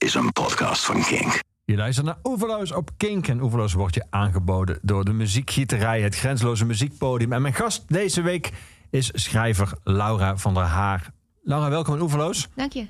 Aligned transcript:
is 0.00 0.14
een 0.14 0.32
podcast 0.32 0.84
van 0.84 1.02
Kink. 1.02 1.40
Je 1.64 1.76
luistert 1.76 2.06
naar 2.06 2.18
Oeverloos 2.24 2.72
op 2.72 2.90
Kink. 2.96 3.28
En 3.28 3.42
Oeverloos 3.42 3.72
wordt 3.72 3.94
je 3.94 4.04
aangeboden 4.10 4.78
door 4.82 5.04
de 5.04 5.12
muziekgieterij, 5.12 6.02
het 6.02 6.16
grenzeloze 6.16 6.64
muziekpodium. 6.64 7.32
En 7.32 7.42
mijn 7.42 7.54
gast 7.54 7.84
deze 7.86 8.22
week 8.22 8.50
is 8.90 9.10
schrijver 9.14 9.72
Laura 9.84 10.36
van 10.36 10.54
der 10.54 10.62
Haar. 10.62 11.12
Laura, 11.42 11.70
welkom 11.70 11.94
in 11.94 12.00
Oeverloos. 12.00 12.48
Dank 12.54 12.72
je. 12.72 12.86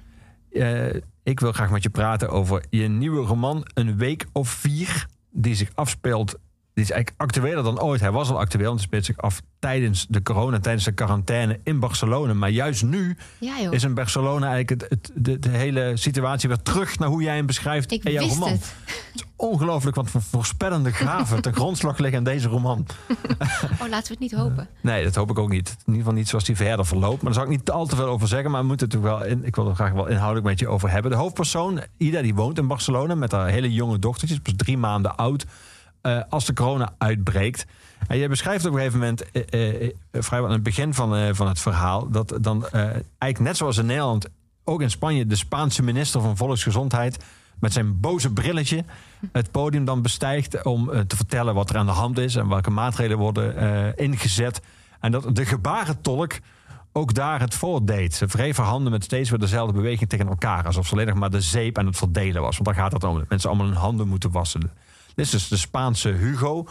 Eh, 0.51 1.03
ik 1.23 1.41
wil 1.41 1.53
graag 1.53 1.71
met 1.71 1.83
je 1.83 1.91
praten 1.91 2.31
over 2.31 2.65
je 2.71 2.89
nieuwe 2.89 3.27
roman 3.27 3.67
Een 3.75 3.97
Week 3.97 4.27
of 4.33 4.49
Vier. 4.49 5.07
Die 5.31 5.55
zich 5.55 5.71
afspeelt 5.75 6.39
is 6.81 6.91
eigenlijk 6.91 7.23
actueler 7.23 7.63
dan 7.63 7.81
ooit. 7.81 8.01
Hij 8.01 8.11
was 8.11 8.31
al 8.31 8.39
actueel, 8.39 8.67
want 8.67 8.79
het 8.81 8.89
speelt 8.89 9.05
zich 9.05 9.17
af 9.17 9.41
tijdens 9.59 10.07
de 10.09 10.23
corona, 10.23 10.61
tijdens 10.61 10.85
de 10.85 10.93
quarantaine 10.93 11.61
in 11.65 11.79
Barcelona. 11.79 12.35
Maar 12.35 12.51
juist 12.51 12.83
nu 12.83 13.17
Ja, 13.39 13.71
is 13.71 13.85
in 13.85 13.95
Barcelona 13.95 14.53
eigenlijk 14.53 14.81
het, 14.81 14.91
het, 14.91 15.11
de, 15.25 15.39
de 15.39 15.49
hele 15.49 15.93
situatie 15.95 16.49
weer 16.49 16.63
terug 16.63 16.99
naar 16.99 17.09
hoe 17.09 17.23
jij 17.23 17.37
hem 17.37 17.47
beschrijft 17.47 17.93
Ik 17.93 18.05
in 18.05 18.13
jouw 18.13 18.23
wist 18.23 18.35
roman. 18.35 18.53
het. 18.53 18.73
Het 18.85 19.15
is 19.15 19.25
ongelooflijk 19.37 19.97
wat 19.97 20.11
voor 20.11 20.23
voorspellende 20.23 20.93
gaven 20.93 21.43
ten 21.43 21.55
grondslag 21.55 21.99
liggen 21.99 22.19
in 22.19 22.25
deze 22.25 22.49
roman. 22.49 22.87
Oh, 23.81 23.89
laten 23.89 23.89
we 23.89 24.09
het 24.09 24.19
niet 24.19 24.35
hopen. 24.35 24.69
Nee, 24.83 25.05
dat 25.05 25.15
hoop 25.15 25.31
ik 25.31 25.39
ook 25.39 25.49
niet. 25.51 25.69
In 25.69 25.77
ieder 25.87 25.99
geval 25.99 26.13
niet 26.13 26.29
zoals 26.29 26.45
die 26.45 26.57
verder 26.57 26.87
verloopt. 26.87 27.23
Maar 27.23 27.33
daar 27.33 27.43
zal 27.43 27.53
ik 27.53 27.59
niet 27.59 27.71
al 27.71 27.87
te 27.87 27.97
veel 27.97 28.07
over 28.07 28.29
zeggen. 28.29 28.51
Maar 28.51 28.61
we 28.61 28.67
moeten 28.67 28.89
het 28.91 29.01
wel 29.01 29.25
in, 29.25 29.45
ik 29.45 29.57
wil 29.57 29.69
er 29.69 29.75
graag 29.75 29.93
wel 29.93 30.07
inhoudelijk 30.07 30.47
met 30.47 30.59
je 30.59 30.69
over 30.69 30.91
hebben. 30.91 31.11
De 31.11 31.17
hoofdpersoon, 31.17 31.81
Ida, 31.97 32.23
die 32.23 32.35
woont 32.35 32.59
in 32.59 32.67
Barcelona 32.67 33.15
met 33.15 33.33
haar 33.33 33.49
hele 33.49 33.73
jonge 33.73 33.99
dochtertje. 33.99 34.41
Pas 34.41 34.53
drie 34.57 34.79
maanden 34.79 35.17
oud. 35.17 35.45
Eh, 36.03 36.21
als 36.29 36.45
de 36.45 36.53
corona 36.53 36.95
uitbreekt. 36.99 37.67
En 38.07 38.17
je 38.17 38.29
beschrijft 38.29 38.65
op 38.67 38.73
een 38.73 38.79
gegeven 38.79 38.99
moment, 38.99 39.31
eh, 39.31 39.85
eh, 39.85 39.93
vrijwel 40.13 40.49
aan 40.49 40.55
het 40.55 40.63
begin 40.63 40.95
van, 40.95 41.35
van 41.35 41.49
het 41.49 41.61
verhaal, 41.61 42.11
dat 42.11 42.39
dan 42.41 42.69
eigenlijk 42.69 43.39
net 43.39 43.57
zoals 43.57 43.77
in 43.77 43.87
Nederland, 43.87 44.29
ook 44.65 44.83
in 44.83 44.91
Spanje, 44.91 45.27
de 45.27 45.37
Spaanse 45.37 45.83
minister 45.83 46.21
van 46.21 46.37
Volksgezondheid 46.37 47.25
met 47.59 47.73
zijn 47.73 48.01
boze 48.01 48.33
brilletje 48.33 48.85
het 49.33 49.51
podium 49.51 49.85
dan 49.85 50.03
bestijgt 50.03 50.65
om 50.65 51.07
te 51.07 51.17
vertellen 51.17 51.55
wat 51.55 51.71
er 51.71 51.77
aan 51.77 51.87
de 51.87 51.93
hand 51.93 52.19
is 52.19 52.37
en 52.37 52.49
welke 52.49 52.71
maatregelen 52.71 53.19
worden 53.19 53.97
ingezet. 53.97 54.61
En 55.01 55.11
dat 55.11 55.37
de 55.37 55.47
gebarentolk 55.47 56.39
ook 56.93 57.15
daar 57.15 57.41
het 57.41 57.55
voor 57.55 57.85
deed. 57.85 58.15
Ze 58.15 58.53
haar 58.57 58.67
handen 58.67 58.93
met 58.93 59.05
steeds 59.05 59.31
weer 59.31 59.39
dezelfde 59.39 59.73
beweging 59.73 60.09
tegen 60.09 60.29
elkaar. 60.29 60.67
Alsof 60.67 60.87
ze 60.87 60.93
alleen 60.95 61.19
maar 61.19 61.31
de 61.31 61.41
zeep 61.41 61.79
aan 61.79 61.87
het 61.87 61.97
verdelen 61.97 62.43
was. 62.43 62.55
Want 62.55 62.65
daar 62.65 62.85
gaat 62.85 62.93
het 62.93 63.05
om. 63.05 63.19
Dat 63.19 63.29
mensen 63.29 63.49
allemaal 63.49 63.67
hun 63.67 63.77
handen 63.77 64.09
moeten 64.09 64.31
wassen. 64.31 64.71
Dit 65.21 65.29
is 65.29 65.33
dus 65.41 65.49
de 65.49 65.57
Spaanse 65.57 66.09
Hugo 66.09 66.67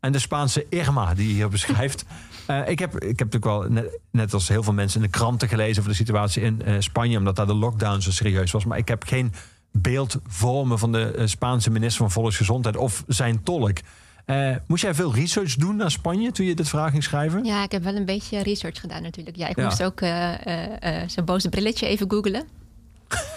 en 0.00 0.12
de 0.12 0.18
Spaanse 0.18 0.66
Irma 0.68 1.14
die 1.14 1.28
je 1.28 1.34
hier 1.34 1.48
beschrijft. 1.48 2.04
Eh, 2.48 2.68
ik, 2.68 2.78
heb, 2.78 2.94
ik 2.94 3.18
heb 3.18 3.32
natuurlijk 3.32 3.44
wel, 3.44 3.62
net, 3.62 3.98
net 4.10 4.32
als 4.34 4.48
heel 4.48 4.62
veel 4.62 4.72
mensen, 4.72 5.00
in 5.02 5.06
de 5.10 5.18
kranten 5.18 5.48
gelezen 5.48 5.78
over 5.78 5.90
de 5.90 5.96
situatie 5.96 6.42
in 6.42 6.62
eh, 6.62 6.74
Spanje. 6.78 7.18
Omdat 7.18 7.36
daar 7.36 7.46
de 7.46 7.54
lockdown 7.54 8.00
zo 8.00 8.10
serieus 8.10 8.50
was. 8.50 8.64
Maar 8.64 8.78
ik 8.78 8.88
heb 8.88 9.04
geen 9.04 9.32
beeld 9.72 10.16
voor 10.26 10.66
me 10.66 10.78
van 10.78 10.92
de 10.92 11.10
eh, 11.10 11.26
Spaanse 11.26 11.70
minister 11.70 11.98
van 12.00 12.10
Volksgezondheid 12.10 12.76
of 12.76 13.04
zijn 13.06 13.42
tolk. 13.42 13.78
Eh, 14.24 14.56
moest 14.66 14.82
jij 14.82 14.94
veel 14.94 15.14
research 15.14 15.54
doen 15.54 15.76
naar 15.76 15.90
Spanje 15.90 16.32
toen 16.32 16.46
je 16.46 16.54
dit 16.54 16.68
verhaal 16.68 16.88
ging 16.90 17.02
schrijven? 17.04 17.44
Ja, 17.44 17.62
ik 17.62 17.72
heb 17.72 17.82
wel 17.82 17.94
een 17.96 18.04
beetje 18.04 18.42
research 18.42 18.80
gedaan 18.80 19.02
natuurlijk. 19.02 19.36
Ja, 19.36 19.48
ik 19.48 19.56
Ja. 19.56 19.64
moest 19.64 19.82
ook 19.82 20.00
eh, 20.00 20.46
eh, 20.46 21.02
eh, 21.02 21.08
zijn 21.08 21.24
boze 21.26 21.48
brilletje 21.48 21.86
even 21.86 22.10
googlen. 22.10 22.44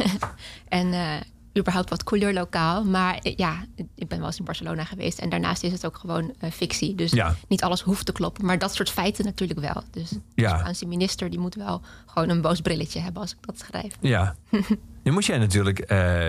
en 0.68 0.92
eh, 0.92 1.14
überhaupt 1.58 1.90
wat 1.90 2.04
couleur 2.04 2.32
lokaal. 2.32 2.84
Maar 2.84 3.14
eh, 3.18 3.36
ja, 3.36 3.64
ik 3.94 4.08
ben 4.08 4.18
wel 4.18 4.26
eens 4.26 4.38
in 4.38 4.44
Barcelona 4.44 4.84
geweest. 4.84 5.18
En 5.18 5.28
daarnaast 5.28 5.62
is 5.62 5.72
het 5.72 5.86
ook 5.86 5.96
gewoon 5.98 6.32
eh, 6.38 6.50
fictie. 6.50 6.94
Dus 6.94 7.10
Ja. 7.12 7.34
niet 7.48 7.62
alles 7.62 7.80
hoeft 7.80 8.06
te 8.06 8.12
kloppen. 8.12 8.44
Maar 8.44 8.58
dat 8.58 8.74
soort 8.74 8.90
feiten 8.90 9.24
natuurlijk 9.24 9.60
wel. 9.60 9.82
Dus 9.90 10.12
Ja. 10.34 10.52
de 10.52 10.58
Spaanse 10.58 10.86
minister 10.86 11.30
die 11.30 11.38
moet 11.38 11.54
wel 11.54 11.80
gewoon 12.06 12.28
een 12.28 12.40
boos 12.40 12.60
brilletje 12.60 13.00
hebben 13.00 13.22
als 13.22 13.30
ik 13.32 13.36
dat 13.40 13.58
schrijf. 13.58 13.94
Ja. 14.00 14.34
Nu 15.02 15.12
moet 15.12 15.24
jij 15.24 15.38
natuurlijk, 15.38 15.78
eh, 15.78 16.28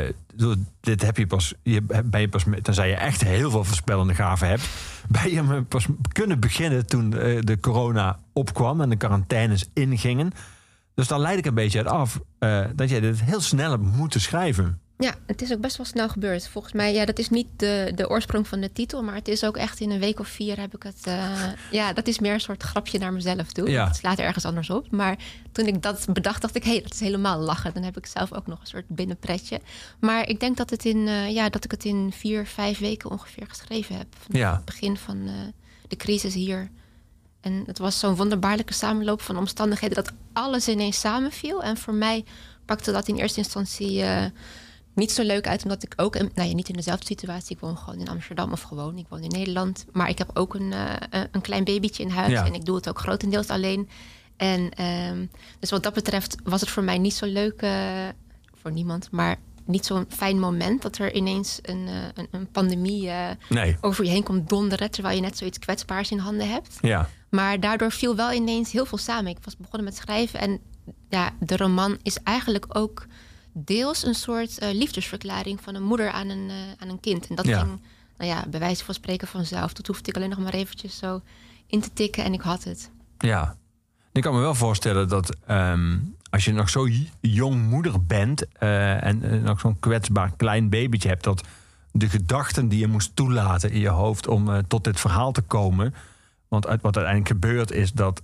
dit 0.80 1.02
heb 1.02 1.18
je 1.18 1.28
pas, 1.28 1.54
je, 1.64 1.82
ben 2.06 2.22
je 2.22 2.30
pas, 2.30 2.44
tenzij 2.62 2.90
je 2.90 2.96
echt 2.96 3.22
heel 3.24 3.50
veel 3.52 3.64
voorspellende 3.64 4.14
gaven 4.16 4.48
hebt, 4.48 4.70
ben 5.22 5.32
je 5.32 5.62
pas 5.64 5.86
kunnen 6.12 6.40
beginnen 6.40 6.86
toen 6.86 7.10
de 7.40 7.58
corona 7.62 8.20
opkwam 8.34 8.82
en 8.82 8.90
de 8.90 8.96
quarantaines 8.96 9.70
ingingen. 9.74 10.32
Dus 10.96 11.08
daar 11.08 11.20
leid 11.20 11.38
ik 11.38 11.46
een 11.46 11.54
beetje 11.54 11.78
uit 11.78 11.88
af 11.88 12.20
dat 12.76 12.90
jij 12.90 13.00
dit 13.00 13.22
heel 13.24 13.42
snel 13.42 13.72
hebt 13.72 13.84
moeten 13.84 14.22
schrijven. 14.22 14.80
Ja, 15.02 15.16
het 15.26 15.42
is 15.42 15.52
ook 15.52 15.60
best 15.60 15.78
wel 15.78 15.86
snel 15.86 16.10
gebeurd. 16.10 16.48
Volgens 16.48 16.74
mij, 16.74 16.94
ja, 16.94 17.06
dat 17.06 17.20
is 17.20 17.30
niet 17.30 17.48
de, 17.56 17.92
de 17.96 18.10
oorsprong 18.10 18.48
van 18.48 18.62
de 18.62 18.72
titel, 18.72 19.04
maar 19.04 19.16
het 19.16 19.28
is 19.28 19.44
ook 19.44 19.58
echt 19.58 19.80
in 19.80 19.92
een 19.92 20.00
week 20.00 20.20
of 20.20 20.28
vier 20.28 20.60
heb 20.60 20.76
ik 20.76 20.84
het. 20.84 21.00
eh, 21.04 21.32
ja, 21.72 21.94
dat 21.94 22.08
is 22.08 22.20
meer 22.20 22.34
een 22.34 22.42
soort 22.42 22.64
grapje 22.64 23.00
naar 23.00 23.14
mezelf 23.14 23.52
toe. 23.52 23.70
Ja. 23.70 23.88
Het 23.88 23.96
slaat 23.96 24.20
ergens 24.20 24.46
anders 24.46 24.70
op. 24.70 24.92
Maar 24.92 25.18
toen 25.52 25.66
ik 25.66 25.82
dat 25.82 26.06
bedacht, 26.14 26.42
dacht 26.42 26.56
ik, 26.56 26.64
hé, 26.64 26.72
hey, 26.72 26.82
dat 26.82 26.94
is 26.94 27.00
helemaal 27.00 27.40
lachen. 27.40 27.74
Dan 27.74 27.84
heb 27.84 27.98
ik 27.98 28.06
zelf 28.06 28.34
ook 28.34 28.48
nog 28.48 28.60
een 28.62 28.68
soort 28.68 28.88
binnenpretje. 28.88 29.60
Maar 30.00 30.28
ik 30.28 30.40
denk 30.40 30.58
dat, 30.58 30.70
het 30.70 30.86
in, 30.86 31.08
eh, 31.08 31.30
ja, 31.30 31.50
dat 31.50 31.64
ik 31.64 31.72
het 31.72 31.86
in 31.86 32.12
vier, 32.16 32.46
vijf 32.46 32.80
weken 32.80 33.10
ongeveer 33.12 33.46
geschreven 33.48 33.98
heb. 33.98 34.08
Ja. 34.28 34.56
het 34.56 34.66
begin 34.66 34.98
van 34.98 35.22
eh, 35.28 35.34
de 35.88 35.96
crisis 35.96 36.34
hier. 36.34 36.70
En 37.42 37.64
het 37.66 37.78
was 37.78 38.00
zo'n 38.00 38.16
wonderbaarlijke 38.16 38.74
samenloop 38.74 39.22
van 39.22 39.38
omstandigheden 39.38 39.96
dat 39.96 40.12
alles 40.34 40.68
ineens 40.68 41.00
samenviel. 41.00 41.64
En 41.64 41.78
voor 41.78 41.94
mij 41.94 42.24
pakte 42.66 42.92
dat 42.92 43.08
in 43.08 43.16
eerste 43.16 43.40
instantie 43.40 44.04
niet 44.94 45.12
zo 45.12 45.24
leuk 45.24 45.48
uit, 45.48 45.64
omdat 45.64 45.84
ik 45.84 45.94
ook, 45.96 46.14
nou 46.14 46.50
ja, 46.50 46.54
niet 46.54 46.70
in 46.70 46.76
dezelfde 46.76 47.06
situatie. 47.06 47.56
Ik 47.56 47.62
woon 47.62 47.78
gewoon 47.78 48.00
in 48.00 48.08
Amsterdam 48.10 48.52
of 48.52 48.62
gewoon, 48.62 48.98
ik 48.98 49.06
woon 49.10 49.22
in 49.22 49.30
Nederland. 49.30 49.86
Maar 49.92 50.10
ik 50.10 50.18
heb 50.18 50.30
ook 50.34 50.54
een, 50.54 50.74
eh, 50.74 50.94
een- 51.10 51.28
een 51.32 51.42
klein 51.42 51.64
babytje 51.64 52.04
in 52.04 52.10
huis 52.10 52.32
Ja. 52.32 52.46
en 52.46 52.54
ik 52.54 52.66
doe 52.66 52.76
het 52.76 52.90
ook 52.90 53.00
grotendeels 53.00 53.48
alleen. 53.48 53.90
En 54.38 54.70
ehm, 54.74 55.26
dus 55.60 55.70
wat 55.70 55.84
dat 55.84 55.94
betreft 55.94 56.36
was 56.44 56.62
het 56.62 56.70
voor 56.70 56.84
mij 56.84 56.98
niet 56.98 57.14
zo 57.14 57.26
leuk, 57.26 57.62
eh, 57.62 58.08
voor 58.62 58.72
niemand, 58.72 59.12
maar 59.12 59.36
niet 59.66 59.86
zo'n 59.86 60.06
fijn 60.10 60.40
moment 60.40 60.82
dat 60.82 60.98
er 60.98 61.14
ineens 61.14 61.60
een, 61.62 61.88
eh, 61.88 61.94
een, 62.16 62.28
een 62.32 62.48
pandemie 62.52 63.10
eh, 63.10 63.30
Nee. 63.50 63.78
over 63.82 64.04
je 64.06 64.10
heen 64.12 64.24
komt 64.24 64.50
donderen, 64.50 64.92
terwijl 64.92 65.16
je 65.16 65.22
net 65.22 65.38
zoiets 65.38 65.60
kwetsbaars 65.60 66.12
in 66.12 66.18
handen 66.18 66.50
hebt. 66.50 66.78
Ja. 66.82 67.10
Maar 67.30 67.60
daardoor 67.60 67.92
viel 67.92 68.16
wel 68.16 68.32
ineens 68.32 68.72
heel 68.72 68.86
veel 68.86 68.98
samen. 68.98 69.32
Ik 69.32 69.38
was 69.44 69.58
begonnen 69.58 69.84
met 69.84 69.96
schrijven 69.98 70.40
en 70.40 70.60
ja, 71.10 71.32
de 71.40 71.58
roman 71.58 71.98
is 72.04 72.18
eigenlijk 72.24 72.66
ook 72.78 73.06
deels 73.54 74.06
een 74.06 74.14
soort 74.16 74.58
eh, 74.60 74.74
liefdesverklaring 74.74 75.62
van 75.62 75.76
een 75.76 75.84
moeder 75.84 76.12
aan 76.12 76.30
een, 76.30 76.50
eh, 76.50 76.56
aan 76.78 76.90
een 76.90 77.00
kind. 77.00 77.28
En 77.28 77.36
dat 77.36 77.46
Ja. 77.46 77.60
ging, 77.60 77.82
nou 78.18 78.30
ja, 78.32 78.46
bij 78.50 78.60
wijze 78.60 78.86
van 78.86 78.94
spreken 78.94 79.28
vanzelf. 79.28 79.74
Dat 79.74 79.88
hoefde 79.88 80.10
ik 80.10 80.16
alleen 80.16 80.30
nog 80.30 80.40
maar 80.40 80.54
eventjes 80.54 80.98
zo 80.98 81.22
in 81.68 81.82
te 81.82 81.94
tikken 81.94 82.24
en 82.24 82.34
ik 82.34 82.42
had 82.42 82.64
het. 82.64 82.92
Ja. 83.18 83.56
Ik 84.12 84.22
kan 84.22 84.34
me 84.34 84.40
wel 84.40 84.56
voorstellen 84.56 85.08
dat 85.08 85.36
ehm, 85.48 85.98
als 86.30 86.46
je 86.46 86.54
nog 86.54 86.70
zo 86.70 86.88
jong 87.22 87.70
moeder 87.70 88.06
bent 88.06 88.48
eh, 88.58 89.04
en 89.04 89.42
nog 89.44 89.60
zo'n 89.60 89.80
kwetsbaar 89.80 90.32
klein 90.38 90.70
babytje 90.70 91.10
hebt, 91.10 91.24
dat 91.24 91.44
de 91.92 92.10
gedachten 92.10 92.68
die 92.68 92.80
je 92.80 92.88
moest 92.88 93.16
toelaten 93.16 93.72
in 93.72 93.80
je 93.80 93.90
hoofd 93.90 94.28
om 94.28 94.68
tot 94.68 94.84
dit 94.84 95.00
verhaal 95.00 95.32
te 95.32 95.42
komen. 95.42 95.94
Want 96.48 96.68
uit, 96.68 96.82
wat 96.82 96.96
uiteindelijk 96.96 97.34
gebeurt 97.34 97.72
is 97.72 97.92
dat 97.92 98.22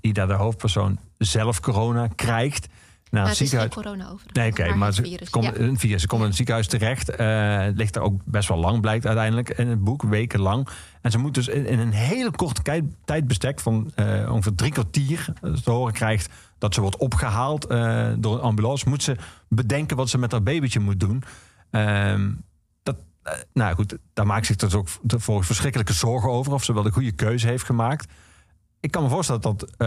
Ida, 0.00 0.26
de 0.26 0.32
hoofdpersoon, 0.32 0.98
zelf 1.18 1.60
corona 1.60 2.06
krijgt. 2.06 2.66
Naar 3.10 3.22
Maar 3.22 3.30
het 3.30 3.38
het 3.38 3.48
is 3.48 3.58
geen 3.58 3.68
ziekenhuis. 3.70 3.96
corona 3.98 4.12
overigens. 4.12 4.32
Nee, 4.38 4.50
oké, 4.50 4.74
maar 4.78 4.86
het 4.86 4.96
ze 4.96 5.02
virus. 5.02 5.30
komt, 5.30 5.44
Ja. 5.44 5.54
een 5.56 5.78
virus. 5.78 6.00
Ze 6.00 6.06
komt 6.06 6.20
in 6.20 6.26
het 6.26 6.36
ziekenhuis 6.36 6.66
terecht. 6.66 7.08
eh, 7.08 7.58
het 7.58 7.76
ligt 7.76 7.96
er 7.96 8.02
ook 8.02 8.20
best 8.24 8.48
wel 8.48 8.58
lang, 8.58 8.80
blijkt 8.80 9.06
uiteindelijk 9.06 9.48
in 9.50 9.68
het 9.68 9.84
boek, 9.84 10.02
wekenlang. 10.02 10.68
En 11.00 11.10
ze 11.10 11.18
moet 11.18 11.34
dus 11.34 11.48
in, 11.48 11.66
in 11.66 11.78
een 11.78 11.92
hele 11.92 12.30
korte 12.30 12.82
tijdbestek 13.04 13.60
van 13.60 13.90
eh, 13.94 14.30
ongeveer 14.32 14.54
drie 14.54 14.72
kwartier 14.72 15.26
eh, 15.42 15.52
te 15.52 15.70
horen 15.70 15.92
krijgt 15.92 16.32
dat 16.58 16.74
ze 16.74 16.80
wordt 16.80 16.96
opgehaald 16.96 17.66
eh, 17.66 18.08
door 18.18 18.34
een 18.34 18.40
ambulance. 18.40 18.88
Moet 18.88 19.02
ze 19.02 19.16
bedenken 19.48 19.96
wat 19.96 20.08
ze 20.08 20.18
met 20.18 20.32
haar 20.32 20.42
babytje 20.42 20.80
moet 20.80 21.00
doen. 21.00 21.22
Ehm, 21.70 22.30
dat, 22.82 22.96
nou 23.52 23.74
goed, 23.74 23.96
daar 24.12 24.26
maakt 24.26 24.46
zich 24.46 24.56
dus 24.56 24.74
ook 24.74 24.88
voor 25.06 25.44
verschrikkelijke 25.44 25.92
zorgen 25.92 26.30
over 26.30 26.52
of 26.52 26.64
ze 26.64 26.72
wel 26.74 26.82
de 26.82 26.90
goede 26.92 27.12
keuze 27.12 27.46
heeft 27.46 27.64
gemaakt. 27.64 28.12
Ik 28.84 28.90
kan 28.90 29.02
me 29.02 29.08
voorstellen 29.08 29.40
dat 29.40 29.62
eh, 29.76 29.86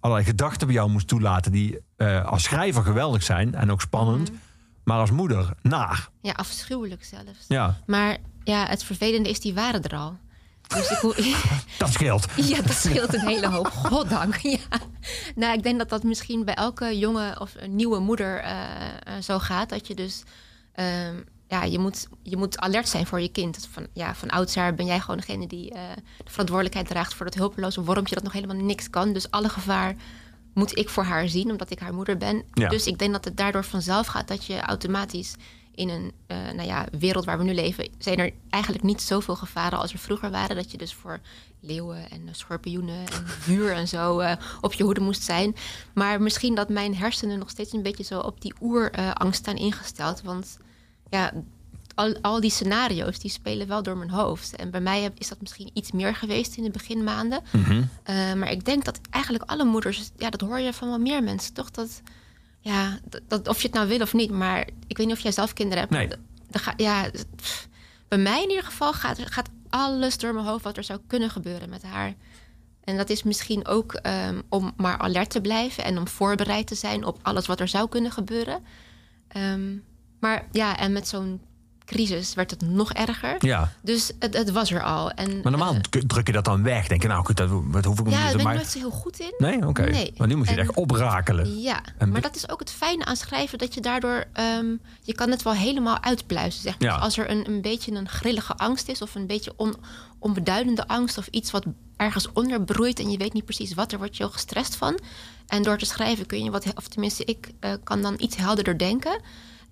allerlei 0.00 0.26
gedachten 0.26 0.66
bij 0.66 0.76
jou 0.76 0.90
moest 0.90 1.08
toelaten 1.08 1.52
die 1.52 1.78
eh, 1.96 2.24
als 2.26 2.42
schrijver 2.42 2.82
geweldig 2.82 3.22
zijn 3.22 3.54
en 3.54 3.70
ook 3.70 3.80
spannend, 3.80 4.30
Mhm. 4.30 4.38
maar 4.84 4.98
als 4.98 5.10
moeder 5.10 5.48
naar. 5.62 6.08
Ja, 6.22 6.32
afschuwelijk 6.32 7.04
zelfs. 7.04 7.44
Ja, 7.48 7.78
Maar 7.86 8.16
ja, 8.44 8.66
het 8.66 8.84
vervelende 8.84 9.28
is, 9.28 9.40
die 9.40 9.54
waren 9.54 9.82
er 9.82 9.96
al. 9.96 10.16
Dus 10.68 10.90
ik 10.90 11.36
dat 11.78 11.92
scheelt. 11.92 12.26
Ja, 12.36 12.62
dat 12.62 12.76
scheelt 12.76 13.14
een 13.14 13.26
hele 13.26 13.48
hoop. 13.48 13.66
Goddank. 13.92 14.36
Ja. 14.36 14.58
Nou, 15.34 15.56
ik 15.56 15.62
denk 15.62 15.78
dat 15.78 15.88
dat 15.88 16.02
misschien 16.02 16.44
bij 16.44 16.54
elke 16.54 16.98
jonge 16.98 17.40
of 17.40 17.54
nieuwe 17.66 17.98
moeder 17.98 18.38
eh, 18.38 18.54
zo 19.22 19.38
gaat. 19.38 19.68
Dat 19.68 19.86
je 19.86 19.94
dus, 19.94 20.22
ehm, 20.72 21.14
ja, 21.48 21.62
je 21.64 21.78
moet, 21.78 22.08
je 22.22 22.36
moet 22.36 22.58
alert 22.58 22.88
zijn 22.88 23.06
voor 23.06 23.20
je 23.20 23.30
kind. 23.30 23.68
Van, 23.70 23.86
ja, 23.92 24.14
van 24.14 24.30
oudsher 24.30 24.74
ben 24.74 24.86
jij 24.86 25.00
gewoon 25.00 25.16
degene 25.16 25.46
die 25.46 25.70
eh, 25.70 25.82
de 26.24 26.30
verantwoordelijkheid 26.30 26.88
draagt 26.88 27.14
voor 27.14 27.26
dat 27.26 27.34
hulpeloze 27.34 27.84
wormpje 27.84 28.14
dat 28.14 28.24
nog 28.24 28.32
helemaal 28.32 28.56
niks 28.56 28.90
kan. 28.90 29.12
Dus 29.12 29.30
alle 29.30 29.48
gevaar 29.48 29.96
moet 30.54 30.78
ik 30.78 30.88
voor 30.88 31.04
haar 31.04 31.28
zien, 31.28 31.50
omdat 31.50 31.70
ik 31.70 31.78
haar 31.78 31.94
moeder 31.94 32.16
ben. 32.16 32.42
Ja. 32.52 32.68
Dus 32.68 32.86
ik 32.86 32.98
denk 32.98 33.12
dat 33.12 33.24
het 33.24 33.36
daardoor 33.36 33.64
vanzelf 33.64 34.06
gaat 34.06 34.28
dat 34.28 34.44
je 34.44 34.60
automatisch 34.60 35.34
in 35.74 35.88
een 35.88 36.12
uh, 36.28 36.36
nou 36.54 36.68
ja, 36.68 36.86
wereld 36.98 37.24
waar 37.24 37.38
we 37.38 37.44
nu 37.44 37.54
leven, 37.54 37.88
zijn 37.98 38.18
er 38.18 38.32
eigenlijk 38.50 38.84
niet 38.84 39.02
zoveel 39.02 39.36
gevaren 39.36 39.78
als 39.78 39.92
er 39.92 39.98
vroeger 39.98 40.30
waren. 40.30 40.56
Dat 40.56 40.70
je 40.70 40.78
dus 40.78 40.94
voor 40.94 41.20
leeuwen 41.60 42.10
en 42.10 42.28
schorpioenen 42.30 42.98
en 42.98 43.28
vuur 43.46 43.72
en 43.72 43.88
zo 43.88 44.20
uh, 44.20 44.32
op 44.60 44.72
je 44.72 44.82
hoede 44.82 45.00
moest 45.00 45.22
zijn. 45.22 45.56
Maar 45.94 46.22
misschien 46.22 46.54
dat 46.54 46.68
mijn 46.68 46.96
hersenen 46.96 47.38
nog 47.38 47.50
steeds 47.50 47.72
een 47.72 47.82
beetje 47.82 48.04
zo 48.04 48.20
op 48.20 48.40
die 48.40 48.54
oerangst 48.60 49.40
staan 49.40 49.56
ingesteld. 49.56 50.22
Want 50.22 50.58
ja, 51.10 51.32
al, 51.94 52.16
al 52.20 52.40
die 52.40 52.50
scenario's 52.50 53.18
die 53.18 53.30
spelen 53.30 53.66
wel 53.66 53.82
door 53.82 53.96
mijn 53.96 54.10
hoofd. 54.10 54.56
En 54.56 54.70
bij 54.70 54.80
mij 54.80 55.10
is 55.18 55.28
dat 55.28 55.40
misschien 55.40 55.70
iets 55.72 55.92
meer 55.92 56.14
geweest 56.14 56.56
in 56.56 56.62
de 56.62 56.70
beginmaanden. 56.70 57.42
Uh, 57.52 58.32
maar 58.32 58.50
ik 58.50 58.64
denk 58.64 58.84
dat 58.84 59.00
eigenlijk 59.10 59.50
alle 59.50 59.64
moeders, 59.64 60.10
ja, 60.16 60.30
dat 60.30 60.40
hoor 60.40 60.58
je 60.58 60.72
van 60.72 60.88
wel 60.88 60.98
meer 60.98 61.22
mensen, 61.22 61.54
toch? 61.54 61.70
Dat, 61.70 62.02
ja, 62.60 62.98
dat, 63.04 63.20
dat, 63.28 63.48
of 63.48 63.60
je 63.60 63.66
het 63.66 63.76
nou 63.76 63.88
wil 63.88 64.00
of 64.00 64.12
niet, 64.12 64.30
maar 64.30 64.68
ik 64.86 64.96
weet 64.96 65.06
niet 65.06 65.16
of 65.16 65.22
jij 65.22 65.32
zelf 65.32 65.52
kinderen 65.52 65.78
hebt. 65.78 65.92
Nee. 65.92 66.08
Dan 66.50 66.60
ga, 66.60 66.72
ja, 66.76 67.10
pff, 67.36 67.68
bij 68.08 68.18
mij 68.18 68.42
in 68.42 68.48
ieder 68.48 68.64
geval 68.64 68.92
gaat, 68.92 69.18
gaat 69.24 69.48
alles 69.68 70.18
door 70.18 70.34
mijn 70.34 70.46
hoofd 70.46 70.64
wat 70.64 70.76
er 70.76 70.84
zou 70.84 71.00
kunnen 71.06 71.30
gebeuren 71.30 71.68
met 71.68 71.82
haar. 71.82 72.14
En 72.84 72.96
dat 72.96 73.10
is 73.10 73.22
misschien 73.22 73.66
ook 73.66 74.00
um, 74.02 74.42
om 74.48 74.72
maar 74.76 74.98
alert 74.98 75.30
te 75.30 75.40
blijven 75.40 75.84
en 75.84 75.98
om 75.98 76.08
voorbereid 76.08 76.66
te 76.66 76.74
zijn 76.74 77.04
op 77.04 77.18
alles 77.22 77.46
wat 77.46 77.60
er 77.60 77.68
zou 77.68 77.88
kunnen 77.88 78.12
gebeuren. 78.12 78.64
Um, 79.36 79.84
maar 80.18 80.46
ja, 80.52 80.78
en 80.78 80.92
met 80.92 81.08
zo'n 81.08 81.40
crisis 81.88 82.34
werd 82.34 82.50
het 82.50 82.60
nog 82.60 82.92
erger. 82.92 83.36
Ja. 83.38 83.72
Dus 83.82 84.12
het, 84.18 84.36
het 84.36 84.50
was 84.50 84.70
er 84.70 84.82
al. 84.82 85.10
En, 85.10 85.40
Maar 85.42 85.50
normaal 85.50 85.74
uh, 85.74 85.80
druk 86.06 86.26
je 86.26 86.32
dat 86.32 86.44
dan 86.44 86.62
weg. 86.62 86.86
Denk 86.86 87.02
je, 87.02 87.08
nou 87.08 87.24
goed, 87.24 87.36
dat, 87.36 87.48
dat 87.72 87.84
hoef 87.84 87.98
ik 88.00 88.08
ja, 88.08 88.10
niet 88.10 88.18
daar 88.18 88.30
te 88.30 88.36
ben 88.36 88.38
ik 88.38 88.44
maar... 88.44 88.54
nooit 88.54 88.66
zo 88.68 88.78
heel 88.78 88.90
goed 88.90 89.20
in. 89.20 89.34
Nee, 89.38 89.66
oké. 89.66 89.82
Nee. 89.82 90.12
Maar 90.16 90.28
nu 90.28 90.36
moet 90.36 90.48
je 90.48 90.50
het 90.50 90.60
echt 90.60 90.74
oprakelen. 90.74 91.60
Ja, 91.60 91.80
En 91.98 92.10
maar 92.10 92.20
dat 92.20 92.36
is 92.36 92.50
ook 92.50 92.58
het 92.58 92.70
fijne 92.70 93.04
aan 93.04 93.16
schrijven, 93.16 93.58
dat 93.58 93.74
je 93.74 93.80
daardoor, 93.80 94.24
ehm, 94.32 94.66
je 95.02 95.14
kan 95.14 95.30
het 95.30 95.42
wel 95.42 95.52
helemaal 95.52 96.02
uitpluizen. 96.02 96.62
Zeg 96.62 96.78
maar. 96.78 96.88
Ja. 96.88 96.94
Dus 96.94 97.04
als 97.04 97.18
er 97.18 97.30
een, 97.30 97.48
een 97.48 97.60
beetje 97.60 97.92
een 97.92 98.08
grillige 98.08 98.56
angst 98.56 98.88
is, 98.88 99.02
of 99.02 99.14
een 99.14 99.26
beetje 99.26 99.52
on, 99.56 99.76
onbeduidende 100.18 100.88
angst, 100.88 101.18
of 101.18 101.26
iets 101.26 101.50
wat 101.50 101.64
ergens 101.96 102.32
onder 102.32 102.62
broeit 102.62 102.98
en 102.98 103.10
je 103.10 103.18
weet 103.18 103.32
niet 103.32 103.44
precies 103.44 103.74
wat, 103.74 103.90
daar 103.90 103.98
word 103.98 104.16
je 104.16 104.22
heel 104.22 104.32
gestrest 104.32 104.76
van. 104.76 104.98
En 105.46 105.62
door 105.62 105.78
te 105.78 105.86
schrijven 105.86 106.26
kun 106.26 106.44
je 106.44 106.50
wat, 106.50 106.64
of 106.74 106.88
tenminste, 106.88 107.24
ik 107.24 107.50
eh, 107.60 107.72
kan 107.84 108.02
dan 108.02 108.14
iets 108.18 108.36
helderder 108.36 108.78
denken. 108.78 109.20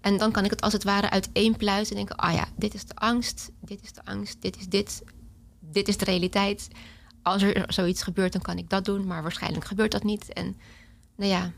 En 0.07 0.19
dan 0.19 0.33
kan 0.33 0.45
ik 0.45 0.51
het 0.51 0.61
als 0.61 0.73
het 0.73 0.85
ware 0.85 1.11
uiteenpluizen 1.11 1.91
en 1.97 1.97
denken: 2.07 2.17
ah 2.17 2.33
ja, 2.35 2.45
dit 2.57 2.75
is 2.75 2.85
de 2.85 2.95
angst, 2.95 3.51
dit 3.61 3.83
is 3.83 3.93
de 3.93 4.01
angst, 4.05 4.37
dit 4.43 4.57
is 4.57 4.67
dit, 4.67 5.03
dit 5.61 5.89
is 5.89 5.97
de 5.97 6.05
realiteit. 6.05 6.69
Als 7.23 7.43
er 7.43 7.65
zoiets 7.67 8.03
gebeurt, 8.03 8.33
dan 8.33 8.43
kan 8.43 8.59
ik 8.59 8.71
dat 8.71 8.85
doen, 8.85 9.07
maar 9.07 9.23
waarschijnlijk 9.23 9.65
gebeurt 9.65 9.93
dat 9.93 10.03
niet. 10.05 10.33
En 10.33 10.57
nou 11.17 11.31
ja, 11.31 11.51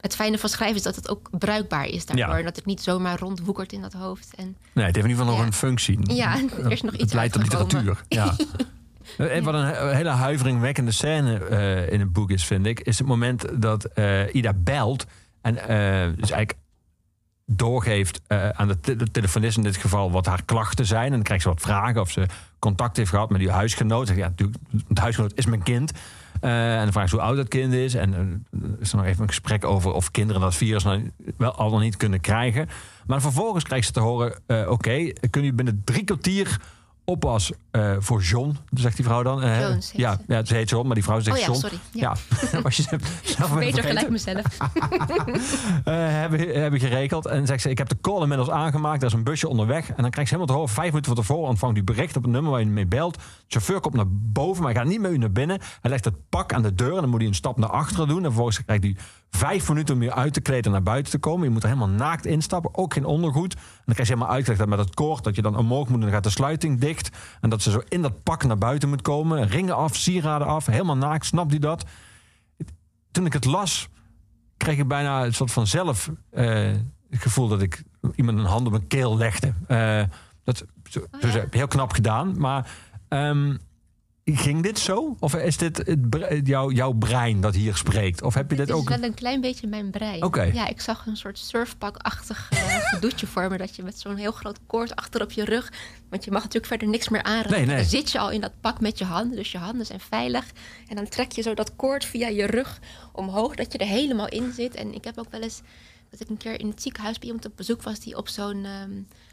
het 0.00 0.14
fijne 0.14 0.38
van 0.38 0.48
schrijven 0.48 0.76
is 0.76 0.82
dat 0.82 0.96
het 0.96 1.08
ook 1.08 1.30
bruikbaar 1.38 1.86
is 1.86 2.06
daardoor. 2.06 2.36
Ja. 2.38 2.42
Dat 2.42 2.56
het 2.56 2.64
niet 2.66 2.80
zomaar 2.82 3.18
rondwoekert 3.18 3.72
in 3.72 3.80
dat 3.80 3.92
hoofd. 3.92 4.34
En 4.34 4.56
Nee, 4.72 4.84
het 4.84 4.94
heeft 4.94 5.06
in 5.06 5.10
ieder 5.10 5.24
geval 5.24 5.36
nog 5.38 5.46
een 5.46 5.52
functie. 5.52 6.14
ja, 6.14 6.36
er 6.64 6.72
is 6.72 6.82
nog 6.82 6.92
iets 6.94 7.02
Het 7.02 7.12
leidt 7.12 7.32
tot 7.32 7.42
literatuur. 7.42 8.04
Ja. 8.08 8.36
En 9.16 9.44
wat 9.44 9.54
een 9.54 9.64
he- 9.64 9.94
hele 9.94 10.08
huiveringwekkende 10.08 10.90
scène 10.92 11.38
eh, 11.44 11.92
in 11.92 12.00
het 12.00 12.12
boek 12.12 12.30
is, 12.30 12.44
vind 12.44 12.66
ik, 12.66 12.80
is 12.80 12.98
het 12.98 13.06
moment 13.06 13.62
dat 13.62 13.84
eh, 13.84 14.34
Ida 14.34 14.52
belt 14.52 15.04
en 15.40 15.56
eh, 15.58 16.16
dus 16.16 16.30
eigenlijk 16.30 16.54
doorgeeft 17.56 18.20
eh, 18.26 18.48
aan 18.48 18.68
de, 18.68 18.80
te- 18.80 19.10
telefonist 19.10 19.56
in 19.56 19.62
dit 19.62 19.76
geval 19.76 20.10
wat 20.10 20.26
haar 20.26 20.42
klachten 20.44 20.86
zijn. 20.86 21.04
En 21.04 21.10
dan 21.10 21.22
krijgt 21.22 21.42
ze 21.42 21.48
wat 21.48 21.60
vragen 21.60 22.00
of 22.00 22.10
ze 22.10 22.26
contact 22.58 22.96
heeft 22.96 23.10
gehad 23.10 23.30
met 23.30 23.40
die 23.40 23.50
huisgenoot. 23.50 24.08
Ja, 24.08 24.28
natuurlijk, 24.28 24.58
het 24.88 24.98
huisgenoot 24.98 25.32
is 25.34 25.46
mijn 25.46 25.62
kind. 25.62 25.92
Eh, 26.40 26.76
en 26.76 26.82
dan 26.82 26.92
vraagt 26.92 27.10
ze 27.10 27.16
hoe 27.16 27.24
oud 27.24 27.36
dat 27.36 27.48
kind 27.48 27.72
is. 27.72 27.94
En 27.94 28.14
eh, 28.52 28.60
is 28.80 28.90
er 28.90 28.96
nog 28.96 29.06
even 29.06 29.22
een 29.22 29.28
gesprek 29.28 29.64
over 29.64 29.92
of 29.92 30.10
kinderen 30.10 30.42
dat 30.42 30.54
virus 30.54 30.84
nou 30.84 31.10
wel 31.36 31.54
al 31.54 31.70
dan 31.70 31.80
niet 31.80 31.96
kunnen 31.96 32.20
krijgen. 32.20 32.68
Maar 33.06 33.20
vervolgens 33.20 33.64
krijgt 33.64 33.86
ze 33.86 33.92
te 33.92 34.00
horen: 34.00 34.34
Oké, 34.68 35.12
kunnen 35.30 35.50
u 35.50 35.54
binnen 35.54 35.82
drie 35.84 36.04
kwartier 36.04 36.60
oppas 37.10 37.52
eh, 37.70 37.92
voor 37.98 38.22
John, 38.22 38.56
zegt 38.74 38.96
die 38.96 39.04
vrouw 39.04 39.22
dan. 39.22 39.42
Eh, 39.42 39.60
Jones 39.60 39.92
ja, 39.96 40.16
ze. 40.16 40.22
ja, 40.26 40.44
ze 40.44 40.54
heet 40.54 40.70
John, 40.70 40.86
maar 40.86 40.94
die 40.94 41.04
vrouw 41.04 41.20
zegt 41.20 41.36
Oh 41.36 41.42
ja, 41.42 41.48
John. 41.48 41.58
sorry. 41.58 41.78
Ja. 41.92 42.14
Ja, 42.52 42.62
was 42.62 42.76
je 42.76 42.82
zelf 43.22 43.54
Beter 43.58 43.82
gelijk 43.82 44.10
mezelf. 44.10 44.44
Eh, 45.84 45.94
hebben, 45.94 46.60
hebben 46.60 46.80
geregeld. 46.80 47.26
En 47.26 47.46
zegt 47.46 47.62
ze, 47.62 47.70
ik 47.70 47.78
heb 47.78 47.88
de 47.88 47.96
call 48.00 48.22
inmiddels 48.22 48.50
aangemaakt. 48.50 49.02
Er 49.02 49.08
is 49.08 49.12
een 49.14 49.24
busje 49.24 49.48
onderweg. 49.48 49.88
En 49.88 50.02
dan 50.02 50.10
krijgt 50.10 50.30
ze 50.30 50.34
helemaal 50.36 50.46
te 50.46 50.52
horen, 50.52 50.68
vijf 50.74 50.88
minuten 50.88 51.14
van 51.14 51.24
tevoren 51.24 51.48
ontvangt 51.48 51.78
u 51.78 51.82
bericht 51.82 52.16
op 52.16 52.22
het 52.22 52.32
nummer 52.32 52.50
waar 52.50 52.60
je 52.60 52.66
mee 52.66 52.86
belt. 52.86 53.14
De 53.14 53.20
chauffeur 53.48 53.80
komt 53.80 53.94
naar 53.94 54.08
boven, 54.08 54.62
maar 54.62 54.72
hij 54.72 54.80
gaat 54.80 54.90
niet 54.90 55.00
met 55.00 55.10
u 55.10 55.18
naar 55.18 55.32
binnen. 55.32 55.58
Hij 55.80 55.90
legt 55.90 56.04
het 56.04 56.14
pak 56.28 56.52
aan 56.52 56.62
de 56.62 56.74
deur 56.74 56.94
en 56.94 57.00
dan 57.00 57.08
moet 57.08 57.18
hij 57.20 57.28
een 57.28 57.34
stap 57.34 57.56
naar 57.58 57.70
achteren 57.70 58.08
doen. 58.08 58.18
En 58.18 58.24
vervolgens 58.24 58.64
krijgt 58.64 58.84
u 58.84 58.96
vijf 59.30 59.68
minuten 59.68 59.94
om 59.94 60.02
je 60.02 60.14
uit 60.14 60.32
te 60.32 60.40
kleden 60.40 60.64
en 60.64 60.70
naar 60.70 60.82
buiten 60.82 61.12
te 61.12 61.18
komen. 61.18 61.44
Je 61.44 61.50
moet 61.52 61.62
er 61.62 61.68
helemaal 61.68 61.88
naakt 61.88 62.26
instappen, 62.26 62.74
ook 62.74 62.92
geen 62.92 63.04
ondergoed. 63.04 63.54
En 63.54 63.60
dan 63.84 63.94
krijg 63.94 64.08
je 64.08 64.14
helemaal 64.14 64.34
uitgelegd 64.34 64.60
dat 64.60 64.68
met 64.68 64.78
het 64.78 64.94
koord 64.94 65.24
dat 65.24 65.36
je 65.36 65.42
dan 65.42 65.56
omhoog 65.56 65.88
moet 65.88 65.96
en 65.96 66.00
dan 66.00 66.10
gaat 66.10 66.24
de 66.24 66.30
sluiting 66.30 66.80
dicht. 66.80 67.16
En 67.40 67.50
dat 67.50 67.62
ze 67.62 67.70
zo 67.70 67.82
in 67.88 68.02
dat 68.02 68.22
pak 68.22 68.44
naar 68.44 68.58
buiten 68.58 68.88
moet 68.88 69.02
komen. 69.02 69.46
Ringen 69.48 69.76
af, 69.76 69.96
sieraden 69.96 70.46
af, 70.46 70.66
helemaal 70.66 70.96
naakt. 70.96 71.26
Snapt 71.26 71.54
u 71.54 71.58
dat? 71.58 71.84
Toen 73.10 73.26
ik 73.26 73.32
het 73.32 73.44
las, 73.44 73.88
kreeg 74.56 74.78
ik 74.78 74.88
bijna 74.88 75.24
een 75.24 75.34
soort 75.34 75.52
van 75.52 75.66
zelf 75.66 76.10
eh, 76.30 76.46
het 77.10 77.22
gevoel 77.22 77.48
dat 77.48 77.62
ik 77.62 77.82
iemand 78.14 78.38
een 78.38 78.44
hand 78.44 78.66
op 78.66 78.72
mijn 78.72 78.86
keel 78.86 79.16
legde. 79.16 79.52
Eh, 79.66 80.02
dat 80.44 80.64
zo, 80.88 81.00
Oh, 81.24 81.32
ja? 81.32 81.44
heel 81.50 81.66
knap 81.66 81.92
gedaan. 81.92 82.38
Maar 82.38 82.70
ehm, 83.08 83.56
ging 84.24 84.62
dit 84.62 84.78
zo? 84.78 85.16
Of 85.18 85.34
is 85.34 85.56
dit 85.56 85.76
het, 85.76 86.10
bre- 86.10 86.40
jouw, 86.44 86.70
jouw 86.70 86.92
brein 86.92 87.40
dat 87.40 87.54
hier 87.54 87.76
spreekt? 87.76 88.22
Of 88.22 88.34
heb 88.34 88.50
je 88.50 88.56
Dit 88.56 88.66
dit 88.66 88.74
is 88.76 88.82
ook? 88.82 88.88
wel 88.88 89.02
een 89.02 89.14
klein 89.14 89.40
beetje 89.40 89.66
mijn 89.66 89.90
brein. 89.90 90.22
Oké. 90.24 90.42
Ja, 90.42 90.68
ik 90.68 90.80
zag 90.80 91.06
een 91.06 91.16
soort 91.16 91.38
surfpak-achtig 91.38 92.48
eh, 92.50 92.76
gedoetje 92.94 93.26
vormen. 93.26 93.58
Dat 93.58 93.76
je 93.76 93.82
met 93.82 93.98
zo'n 94.00 94.16
heel 94.16 94.32
groot 94.32 94.58
koord 94.66 94.96
achter 94.96 95.22
op 95.22 95.32
je 95.32 95.44
rug... 95.44 95.72
Want 96.08 96.24
je 96.24 96.30
mag 96.30 96.40
natuurlijk 96.42 96.66
verder 96.72 96.88
niks 96.88 97.08
meer 97.08 97.22
aanraken. 97.22 97.50
Nee, 97.50 97.66
nee. 97.66 97.76
Dan 97.76 97.84
zit 97.84 98.10
je 98.10 98.18
al 98.18 98.30
in 98.30 98.40
dat 98.40 98.52
pak 98.60 98.80
met 98.80 98.98
je 98.98 99.04
handen. 99.04 99.36
Dus 99.36 99.52
je 99.52 99.58
handen 99.58 99.86
zijn 99.86 100.00
veilig. 100.00 100.44
En 100.88 100.96
dan 100.96 101.08
trek 101.08 101.32
je 101.32 101.42
zo 101.42 101.54
dat 101.54 101.76
koord 101.76 102.04
via 102.04 102.28
je 102.28 102.46
rug 102.46 102.78
omhoog. 103.12 103.54
Dat 103.54 103.72
je 103.72 103.78
er 103.78 103.86
helemaal 103.86 104.28
in 104.28 104.52
zit. 104.52 104.74
En 104.74 104.94
ik 104.94 105.04
heb 105.04 105.18
ook 105.18 105.30
wel 105.30 105.40
eens... 105.40 105.60
Dat 106.10 106.20
ik 106.20 106.28
een 106.28 106.36
keer 106.36 106.60
in 106.60 106.68
het 106.68 106.82
ziekenhuis 106.82 107.18
bij 107.18 107.26
iemand 107.26 107.46
op 107.46 107.52
bezoek 107.56 107.82
was... 107.82 108.00
die 108.00 108.16
op 108.16 108.28
zo'n... 108.28 108.64
ehm, 108.64 108.90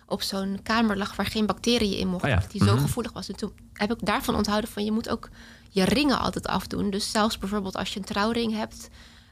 op 0.07 0.21
zo'n 0.21 0.59
kamer 0.63 0.97
lag 0.97 1.15
waar 1.15 1.25
geen 1.25 1.45
bacteriën 1.45 1.97
in 1.97 2.07
mochten. 2.07 2.29
Oh 2.33 2.39
ja. 2.41 2.47
Die 2.51 2.63
zo 2.63 2.73
Mhm. 2.73 2.81
gevoelig 2.81 3.13
was. 3.13 3.29
En 3.29 3.35
toen 3.35 3.51
heb 3.77 3.91
ik 3.91 4.05
daarvan 4.05 4.35
onthouden 4.35 4.69
van... 4.69 4.85
je 4.85 4.91
moet 4.91 5.09
ook 5.09 5.29
je 5.69 5.83
ringen 5.83 6.19
altijd 6.19 6.47
afdoen. 6.47 6.89
Dus 6.89 7.11
zelfs 7.11 7.37
bijvoorbeeld 7.37 7.75
als 7.75 7.93
je 7.93 7.99
een 7.99 8.05
trouwring 8.05 8.53
hebt... 8.53 8.89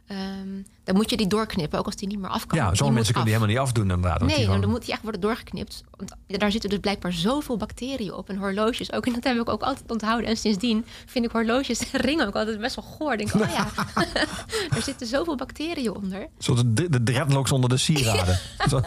ehm, 0.07 0.61
dan 0.83 0.95
moet 0.95 1.09
je 1.09 1.17
die 1.17 1.27
doorknippen, 1.27 1.79
ook 1.79 1.85
als 1.85 1.95
die 1.95 2.07
niet 2.07 2.19
meer 2.19 2.29
af 2.29 2.45
kan. 2.45 2.57
Ja, 2.57 2.65
moet 2.65 2.79
mensen 2.79 3.13
kunnen 3.13 3.23
die 3.23 3.33
helemaal 3.33 3.47
niet 3.47 3.57
afdoen 3.57 3.89
inderdaad. 3.89 4.21
Nee, 4.21 4.47
die 4.47 4.59
dan 4.59 4.69
moet 4.69 4.81
die 4.81 4.93
echt 4.93 5.01
worden 5.01 5.21
doorgeknipt. 5.21 5.83
Want 5.97 6.11
daar 6.27 6.51
zitten 6.51 6.69
dus 6.69 6.79
blijkbaar 6.79 7.13
zoveel 7.13 7.57
bacteriën 7.57 8.13
op. 8.13 8.29
En 8.29 8.37
horloges 8.37 8.91
ook. 8.91 9.05
En 9.05 9.13
dat 9.13 9.23
heb 9.23 9.37
ik 9.37 9.49
ook 9.49 9.61
altijd 9.61 9.91
onthouden. 9.91 10.29
En 10.29 10.37
sindsdien 10.37 10.85
vind 11.05 11.25
ik 11.25 11.31
horloges 11.31 11.91
en 11.91 12.01
ringen 12.01 12.27
ook 12.27 12.35
altijd 12.35 12.59
best 12.59 12.75
wel 12.75 12.85
goor. 12.85 13.11
Ik 13.11 13.17
denk, 13.17 13.33
oh 13.33 13.51
ja, 13.51 13.67
er 14.75 14.81
zitten 14.81 15.07
zoveel 15.07 15.35
bacteriën 15.35 15.95
onder. 15.95 16.27
Zoals 16.37 16.63
de, 16.65 16.89
de 16.89 17.03
dreadlocks 17.03 17.51
onder 17.51 17.69
de 17.69 17.77
sieraden. 17.77 18.39
Zo'n 18.69 18.83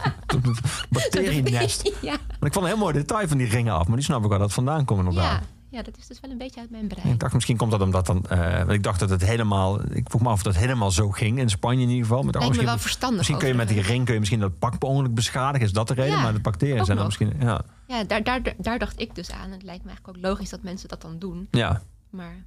ja. 2.00 2.16
Maar 2.40 2.48
ik 2.48 2.52
vond 2.52 2.56
een 2.56 2.70
heel 2.70 2.76
mooi 2.76 2.92
detail 2.92 3.28
van 3.28 3.38
die 3.38 3.48
ringen 3.48 3.74
af. 3.74 3.86
Maar 3.86 3.96
die 3.96 4.04
snap 4.04 4.24
ik 4.24 4.30
waar 4.30 4.38
dat 4.38 4.52
vandaan 4.52 4.84
komt 4.84 4.98
inderdaad. 4.98 5.40
Ja. 5.40 5.57
Ja, 5.70 5.82
dat 5.82 5.96
is 5.98 6.06
dus 6.06 6.20
wel 6.20 6.30
een 6.30 6.38
beetje 6.38 6.60
uit 6.60 6.70
mijn 6.70 6.82
Ik 6.82 6.88
brein. 6.88 7.18
dacht, 7.18 7.32
misschien 7.34 7.56
komt 7.56 7.70
dat 7.70 7.80
omdat 7.80 8.06
dan. 8.06 8.24
want 8.28 8.70
ik 8.70 8.82
dacht 8.82 9.00
dat 9.00 9.10
het 9.10 9.24
helemaal. 9.24 9.80
Ik 9.92 10.06
vroeg 10.10 10.22
me 10.22 10.28
af 10.28 10.34
of 10.34 10.42
dat 10.42 10.56
helemaal 10.56 10.90
zo 10.90 11.10
ging 11.10 11.38
in 11.38 11.48
Spanje 11.50 11.82
in 11.82 11.88
ieder 11.88 12.06
geval. 12.06 12.22
Maar 12.22 12.34
ik 12.34 12.40
Lijkt 12.40 12.56
me 12.56 12.64
wel 12.64 12.78
verstandig. 12.78 13.18
misschien 13.18 13.38
kun 13.38 13.48
je 13.48 13.54
met 13.54 13.68
die 13.68 13.80
ring 13.80 14.04
kun 14.04 14.12
je 14.14 14.18
misschien 14.20 14.40
dat 14.40 14.58
pak 14.58 14.78
per 14.78 14.88
ongeluk 14.88 15.14
beschadigen. 15.14 15.66
Is 15.66 15.72
dat 15.72 15.88
de 15.88 15.94
reden? 15.94 16.16
Ja, 16.16 16.22
maar 16.22 16.32
de 16.32 16.40
bacteriën 16.40 16.84
zijn 16.84 16.96
dan 16.96 17.06
misschien. 17.06 17.32
Ja. 17.40 17.60
Ja, 17.86 18.04
daar, 18.04 18.22
daar, 18.22 18.42
daar 18.58 18.78
dacht 18.78 19.00
ik 19.00 19.14
dus 19.14 19.30
aan. 19.30 19.44
En 19.44 19.50
het 19.52 19.62
lijkt 19.62 19.84
me 19.84 19.88
eigenlijk 19.90 20.16
ook 20.18 20.24
logisch 20.30 20.50
dat 20.50 20.62
mensen 20.62 20.88
dat 20.88 21.02
dan 21.02 21.18
doen. 21.18 21.48
ja. 21.50 21.82
Maar 22.10 22.44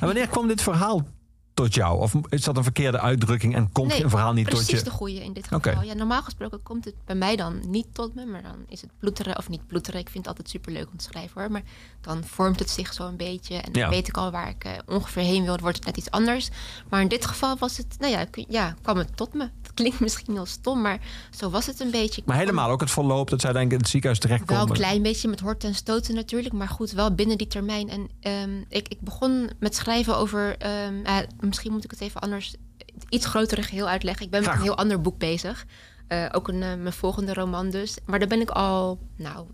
En 0.00 0.06
wanneer 0.06 0.28
kwam 0.28 0.46
dit 0.48 0.62
verhaal 0.62 1.06
tot 1.56 1.74
jou? 1.74 2.00
Of 2.00 2.14
is 2.28 2.42
dat 2.42 2.56
een 2.56 2.62
verkeerde 2.62 3.00
uitdrukking 3.00 3.54
en 3.54 3.72
komt 3.72 3.88
Nee, 3.88 4.04
een 4.04 4.10
verhaal 4.10 4.32
niet 4.32 4.44
precies 4.48 4.66
tot 4.68 4.78
je? 4.78 4.84
de 4.84 4.90
goede 4.90 5.24
in 5.24 5.32
dit 5.32 5.48
geval. 5.48 5.82
Ja, 5.82 5.94
normaal 5.94 6.22
gesproken 6.22 6.62
komt 6.62 6.84
het 6.84 6.94
bij 7.04 7.14
mij 7.14 7.36
dan 7.36 7.60
niet 7.66 7.86
tot 7.92 8.14
me, 8.14 8.24
maar 8.26 8.42
dan 8.42 8.56
is 8.68 8.80
het 8.80 8.90
ploeteren 8.98 9.38
of 9.38 9.48
niet 9.48 9.66
ploeteren. 9.66 10.00
Ik 10.00 10.06
vind 10.08 10.18
het 10.18 10.26
altijd 10.28 10.48
superleuk 10.48 10.86
om 10.90 10.96
te 10.96 11.04
schrijven 11.04 11.40
hoor, 11.40 11.50
maar 11.50 11.62
dan 12.00 12.24
vormt 12.24 12.58
het 12.58 12.70
zich 12.70 12.92
zo 12.92 13.06
een 13.06 13.16
beetje 13.16 13.54
en 13.56 13.72
dan 13.72 13.82
Ja. 13.82 13.88
weet 13.88 14.08
ik 14.08 14.16
al 14.16 14.30
waar 14.30 14.48
ik 14.48 14.64
eh, 14.64 14.72
ongeveer 14.86 15.22
heen 15.22 15.44
wil. 15.44 15.58
Wordt 15.58 15.76
het 15.76 15.86
net 15.86 15.96
iets 15.96 16.10
anders. 16.10 16.48
Maar 16.88 17.00
in 17.00 17.08
dit 17.08 17.26
geval 17.26 17.56
was 17.58 17.76
het, 17.76 17.96
nou 17.98 18.12
ja, 18.12 18.26
ja, 18.48 18.74
kwam 18.82 18.96
het 18.96 19.16
tot 19.16 19.34
me. 19.34 19.48
Dat 19.62 19.74
klinkt 19.74 20.00
misschien 20.00 20.32
heel 20.34 20.46
stom, 20.46 20.80
maar 20.80 20.98
zo 21.30 21.50
was 21.50 21.66
het 21.66 21.80
een 21.80 21.90
beetje. 21.90 22.20
Ik 22.20 22.26
Maar 22.26 22.36
helemaal 22.36 22.70
ook 22.70 22.80
het 22.80 22.90
verloop 22.90 23.30
dat 23.30 23.40
zij 23.40 23.52
denk 23.52 23.66
ik 23.66 23.72
in 23.72 23.78
het 23.78 23.88
ziekenhuis 23.88 24.20
wel 24.22 24.28
terechtkomen. 24.30 24.68
een 24.68 24.74
klein 24.82 25.02
beetje 25.02 25.28
met 25.28 25.40
horten 25.40 25.68
en 25.68 25.74
stoten 25.74 26.14
natuurlijk, 26.14 26.54
maar 26.54 26.68
goed, 26.68 26.90
wel 26.90 27.14
binnen 27.14 27.38
die 27.38 27.46
termijn. 27.46 27.88
En 27.88 28.08
ehm, 28.20 28.60
ik, 28.68 28.88
ik 28.88 29.00
begon 29.00 29.50
met 29.58 29.74
schrijven 29.74 30.16
over, 30.16 30.56
eh, 30.58 30.72
misschien 31.46 31.72
moet 31.72 31.84
ik 31.84 31.90
het 31.90 32.00
even 32.00 32.20
anders, 32.20 32.54
iets 33.08 33.26
grotere 33.26 33.62
geheel 33.62 33.88
uitleggen. 33.88 34.24
Ik 34.24 34.30
ben 34.30 34.42
met 34.42 34.52
een 34.54 34.60
heel 34.62 34.76
ander 34.76 35.00
boek 35.00 35.18
bezig. 35.18 35.64
Eh, 36.08 36.26
ook 36.32 36.48
een, 36.48 36.62
eh, 36.62 36.74
mijn 36.74 36.92
volgende 36.92 37.34
roman 37.34 37.70
dus. 37.70 37.96
Maar 38.04 38.18
daar 38.18 38.28
ben 38.28 38.40
ik 38.40 38.50
al, 38.50 38.98
nou, 39.16 39.46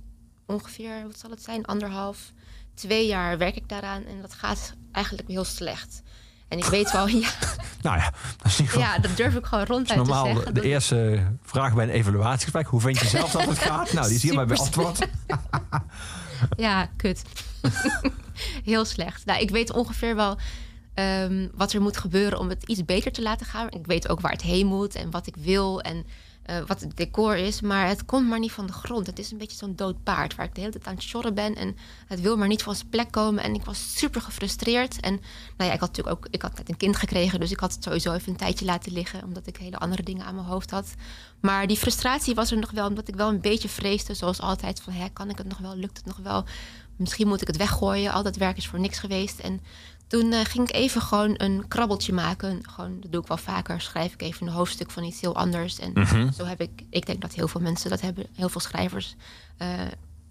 ongeveer, 0.47 1.03
wat 1.07 1.19
zal 1.19 1.31
het 1.31 1.43
zijn, 1.43 1.65
anderhalf, 1.65 2.33
twee 2.75 3.07
jaar 3.07 3.39
werk 3.39 3.57
ik 3.57 3.69
daaraan. 3.69 4.05
En 4.05 4.21
dat 4.21 4.35
gaat 4.35 4.73
eigenlijk 4.93 5.29
heel 5.29 5.45
slecht. 5.45 6.03
En 6.49 6.59
ik 6.59 6.65
weet 6.65 6.93
wel, 6.93 7.07
ja, 7.25 7.29
Nou 7.83 7.97
ja, 7.99 8.13
dat 8.37 8.47
is 8.47 8.59
niet 8.59 8.71
gewoon- 8.71 8.87
ja 8.87 8.99
dat 8.99 9.17
durf 9.17 9.35
ik 9.35 9.45
gewoon 9.45 9.65
ronduit 9.65 9.89
te 9.89 9.95
normaal 9.97 10.25
zeggen. 10.27 10.45
de, 10.45 10.53
Dat- 10.53 10.65
eerste 10.65 11.27
vraag 11.43 11.75
bij 11.75 11.85
een 11.85 11.91
evaluatiegesprek. 11.91 12.67
Hoe 12.67 12.81
vind 12.81 12.99
je 12.99 13.07
zelf 13.07 13.31
dat 13.31 13.45
het 13.45 13.59
gaat? 13.59 13.93
Nou, 13.93 14.07
die 14.07 14.17
is 14.17 14.23
hierbij 14.23 14.57
Super 14.57 14.83
beantwoord. 14.83 15.09
Ja, 16.57 16.89
kut. 16.97 17.23
Heel 18.65 18.85
slecht. 18.85 19.25
Nou, 19.25 19.41
ik 19.41 19.51
weet 19.51 19.73
ongeveer 19.73 20.17
wel 20.17 20.39
ehm, 20.95 21.49
wat 21.55 21.73
er 21.73 21.83
moet 21.83 21.97
gebeuren 21.97 22.39
om 22.39 22.49
het 22.49 22.63
iets 22.63 22.85
beter 22.85 23.13
te 23.13 23.23
laten 23.23 23.47
gaan. 23.47 23.71
Ik 23.71 23.87
weet 23.87 24.09
ook 24.09 24.21
waar 24.21 24.33
het 24.33 24.43
heen 24.43 24.67
moet 24.67 24.95
en 24.95 25.11
wat 25.11 25.27
ik 25.27 25.37
wil 25.37 25.81
en 25.81 26.07
eh, 26.43 26.57
wat 26.67 26.81
het 26.81 26.97
decor 26.97 27.37
is. 27.37 27.61
Maar 27.61 27.89
het 27.89 28.05
komt 28.05 28.29
maar 28.29 28.39
niet 28.39 28.53
van 28.53 28.67
de 28.67 28.73
grond. 28.73 29.07
Het 29.07 29.19
is 29.19 29.31
een 29.31 29.39
beetje 29.39 29.57
zo'n 29.57 29.77
dood 29.77 30.03
paard 30.03 30.35
waar 30.35 30.47
ik 30.47 30.55
de 30.55 30.61
hele 30.61 30.73
tijd 30.73 30.87
aan 30.87 30.95
het 30.95 31.03
sjorren 31.03 31.35
ben. 31.35 31.55
En 31.55 31.77
het 32.07 32.21
wil 32.21 32.37
maar 32.37 32.49
niet 32.49 32.63
van 32.63 32.75
zijn 32.75 32.89
plek 32.89 33.11
komen. 33.11 33.43
En 33.43 33.55
ik 33.55 33.65
was 33.65 33.99
super 33.99 34.21
gefrustreerd. 34.21 35.01
En 35.01 35.13
nou 35.57 35.71
ja, 35.71 35.73
ik 35.73 35.81
had 35.81 35.89
natuurlijk 35.89 36.17
ook 36.17 36.27
ik 36.31 36.43
had 36.43 36.57
net 36.57 36.69
een 36.69 36.77
kind 36.77 36.97
gekregen. 36.97 37.41
Dus 37.41 37.51
ik 37.51 37.61
had 37.61 37.73
het 37.75 37.83
sowieso 37.83 38.13
even 38.13 38.33
een 38.33 38.37
tijdje 38.39 38.65
laten 38.65 38.93
liggen. 38.93 39.25
Omdat 39.25 39.47
ik 39.47 39.57
hele 39.57 39.79
andere 39.79 40.03
dingen 40.03 40.25
aan 40.25 40.35
mijn 40.35 40.47
hoofd 40.47 40.71
had. 40.71 40.95
Maar 41.41 41.67
die 41.67 41.77
frustratie 41.77 42.35
was 42.35 42.51
er 42.51 42.59
nog 42.59 42.71
wel. 42.71 42.89
Omdat 42.89 43.09
ik 43.09 43.15
wel 43.15 43.29
een 43.29 43.41
beetje 43.41 43.69
vreesde. 43.69 44.15
Zoals 44.15 44.41
altijd. 44.41 44.81
Van 44.81 44.93
hè, 44.93 45.09
kan 45.09 45.31
ik 45.31 45.39
het 45.39 45.49
nog 45.49 45.59
wel? 45.59 45.77
Lukt 45.77 45.97
het 45.97 46.07
nog 46.07 46.17
wel? 46.17 46.45
Misschien 46.97 47.29
moet 47.29 47.41
ik 47.41 47.47
het 47.47 47.57
weggooien. 47.57 48.13
Al 48.13 48.23
dat 48.23 48.37
werk 48.37 48.57
is 48.57 48.69
voor 48.69 48.81
niks 48.81 48.99
geweest. 48.99 49.39
En 49.39 49.61
toen 50.13 50.33
eh, 50.33 50.45
ging 50.45 50.69
ik 50.69 50.75
even 50.75 51.01
gewoon 51.03 51.35
een 51.37 51.69
krabbeltje 51.69 52.13
maken. 52.13 52.61
Gewoon, 52.69 53.01
dat 53.01 53.13
doe 53.13 53.21
ik 53.21 53.27
wel 53.29 53.37
vaker. 53.37 53.81
Schrijf 53.81 54.13
ik 54.13 54.23
even 54.23 54.47
een 54.47 54.53
hoofdstuk 54.53 54.91
van 54.91 55.03
iets 55.05 55.21
heel 55.21 55.37
anders. 55.37 55.79
En 55.79 55.93
zo 56.37 56.45
heb 56.45 56.61
ik, 56.61 56.71
ik 56.91 57.07
denk 57.07 57.21
dat 57.21 57.33
heel 57.33 57.49
veel 57.49 57.61
mensen 57.61 57.91
dat 57.91 58.01
hebben. 58.01 58.27
Heel 58.35 58.49
veel 58.49 58.61
schrijvers. 58.61 59.15
eh, 59.59 59.69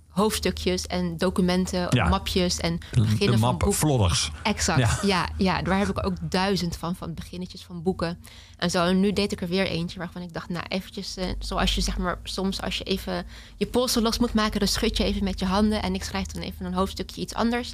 hoofdstukjes 0.10 0.88
en 0.88 1.18
documenten, 1.18 1.88
Ja. 1.90 2.10
mapjes 2.10 2.58
en 2.60 2.78
beginnen 2.92 3.40
van 3.40 3.58
boeken. 3.58 3.78
Flodders. 3.78 4.32
Exact, 4.44 4.80
Ja. 4.80 4.98
ja. 5.02 5.30
Ja, 5.38 5.62
daar 5.62 5.78
heb 5.78 5.90
ik 5.90 6.06
ook 6.06 6.14
duizend 6.22 6.76
van, 6.78 6.96
van 6.96 7.14
beginnetjes 7.14 7.64
van 7.64 7.84
boeken. 7.84 8.20
En 8.58 8.70
zo, 8.72 8.86
en 8.86 9.00
nu 9.00 9.14
deed 9.14 9.32
ik 9.32 9.42
er 9.42 9.48
weer 9.48 9.68
eentje 9.68 10.00
waarvan 10.00 10.22
ik 10.22 10.34
dacht, 10.34 10.50
nou 10.50 10.66
eventjes, 10.68 11.18
eh, 11.18 11.26
zoals 11.40 11.76
je 11.76 11.82
zeg 11.82 11.98
maar 11.98 12.20
soms 12.24 12.62
als 12.62 12.78
je 12.78 12.84
even 12.84 13.26
je 13.58 13.66
polsen 13.68 14.02
los 14.02 14.18
moet 14.20 14.34
maken, 14.34 14.60
dan 14.60 14.68
schud 14.68 14.98
je 14.98 15.04
even 15.04 15.24
met 15.24 15.40
je 15.40 15.46
handen 15.46 15.82
en 15.82 15.94
ik 15.94 16.04
schrijf 16.04 16.26
dan 16.26 16.42
even 16.42 16.66
een 16.66 16.74
hoofdstukje 16.74 17.22
iets 17.22 17.34
anders. 17.34 17.74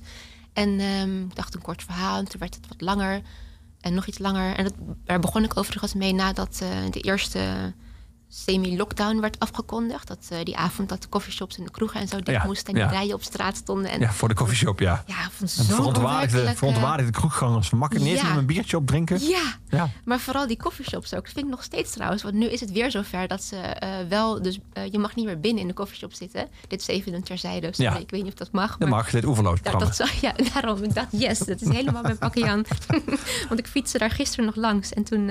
En 0.57 0.79
ehm, 0.79 1.21
ik 1.23 1.35
dacht 1.35 1.53
een 1.53 1.61
kort 1.61 1.83
verhaal 1.83 2.17
en 2.17 2.27
toen 2.27 2.39
werd 2.39 2.55
het 2.55 2.67
wat 2.67 2.81
langer 2.81 3.21
en 3.81 3.93
nog 3.93 4.05
iets 4.05 4.17
langer. 4.17 4.55
En 4.55 4.63
dat, 4.63 4.73
daar 5.03 5.19
begon 5.19 5.43
ik 5.43 5.57
overigens 5.57 5.93
mee 5.93 6.13
nadat 6.13 6.59
eh, 6.61 6.69
de 6.91 6.99
eerste 6.99 7.73
semi-lockdown 8.29 9.19
werd 9.19 9.39
afgekondigd. 9.39 10.07
Dat 10.07 10.27
eh, 10.29 10.37
die 10.43 10.57
avond 10.57 10.89
dat 10.89 11.01
de 11.01 11.09
coffeeshops 11.09 11.57
en 11.57 11.63
de 11.63 11.71
kroegen 11.71 11.99
en 11.99 12.07
zo 12.07 12.15
dicht 12.17 12.41
Ja, 12.41 12.45
moesten 12.45 12.67
en 12.67 12.73
die 12.73 12.83
ja. 12.83 12.89
rijen 12.89 13.13
op 13.13 13.23
straat 13.23 13.55
stonden. 13.55 13.91
En 13.91 13.99
Ja, 13.99 14.11
voor 14.11 14.27
de 14.27 14.35
coffeeshop, 14.35 14.79
ja. 14.79 15.03
ja, 15.07 15.15
ik 15.25 15.31
vond 15.31 15.51
En 15.51 15.57
het 15.57 15.67
zo 15.67 15.75
verontwaardigde, 15.75 16.25
onwerkelijk, 16.37 16.57
verontwaardigde 16.57 17.11
kroeggangers. 17.11 17.71
Ik 17.71 17.89
niet 17.89 18.01
eens 18.07 18.21
Ja. 18.21 18.27
met 18.27 18.37
een 18.37 18.45
biertje 18.45 18.77
opdrinken? 18.77 19.15
eh, 19.15 19.27
Ja, 19.27 19.55
Ja. 19.69 19.89
maar 20.05 20.19
vooral 20.19 20.47
die 20.47 20.57
coffeeshops 20.57 21.13
ook. 21.13 21.23
Dat 21.23 21.33
vind 21.33 21.45
ik 21.45 21.51
nog 21.51 21.63
steeds 21.63 21.91
trouwens. 21.91 22.23
Want 22.23 22.35
nu 22.35 22.45
is 22.45 22.59
het 22.59 22.71
weer 22.71 22.91
zover 22.91 23.27
dat 23.27 23.43
ze 23.43 23.55
eh, 23.55 23.89
wel... 24.09 24.41
Dus 24.41 24.59
eh, 24.73 24.91
je 24.91 24.99
mag 24.99 25.15
niet 25.15 25.25
meer 25.25 25.39
binnen 25.39 25.61
in 25.61 25.67
de 25.67 25.73
coffeeshop 25.73 26.13
zitten. 26.13 26.47
Dit 26.67 26.81
is 26.81 26.87
even 26.87 27.13
een 27.13 27.23
terzijde. 27.23 27.67
Sorry, 27.73 27.91
Ja. 27.93 27.97
ik 27.99 28.09
weet 28.09 28.23
niet 28.23 28.31
of 28.31 28.37
dat 28.37 28.51
mag. 28.51 28.69
Dat 28.69 28.79
maar 28.79 28.89
mag, 28.89 29.09
dit 29.09 29.25
oeverloos 29.25 29.61
daar, 29.61 29.79
dat, 29.79 30.09
ja, 30.21 30.33
daarom. 30.53 30.83
Ik 30.83 30.93
dacht, 30.93 31.07
yes, 31.11 31.39
dat 31.39 31.61
is 31.61 31.69
helemaal 31.69 32.01
mijn 32.01 32.17
pakje 32.17 32.47
aan. 32.47 32.63
Want 33.49 33.59
ik 33.59 33.67
fietste 33.67 33.97
daar 33.97 34.11
gisteren 34.11 34.45
nog 34.45 34.55
langs. 34.55 34.93
En 34.93 35.03
toen... 35.03 35.29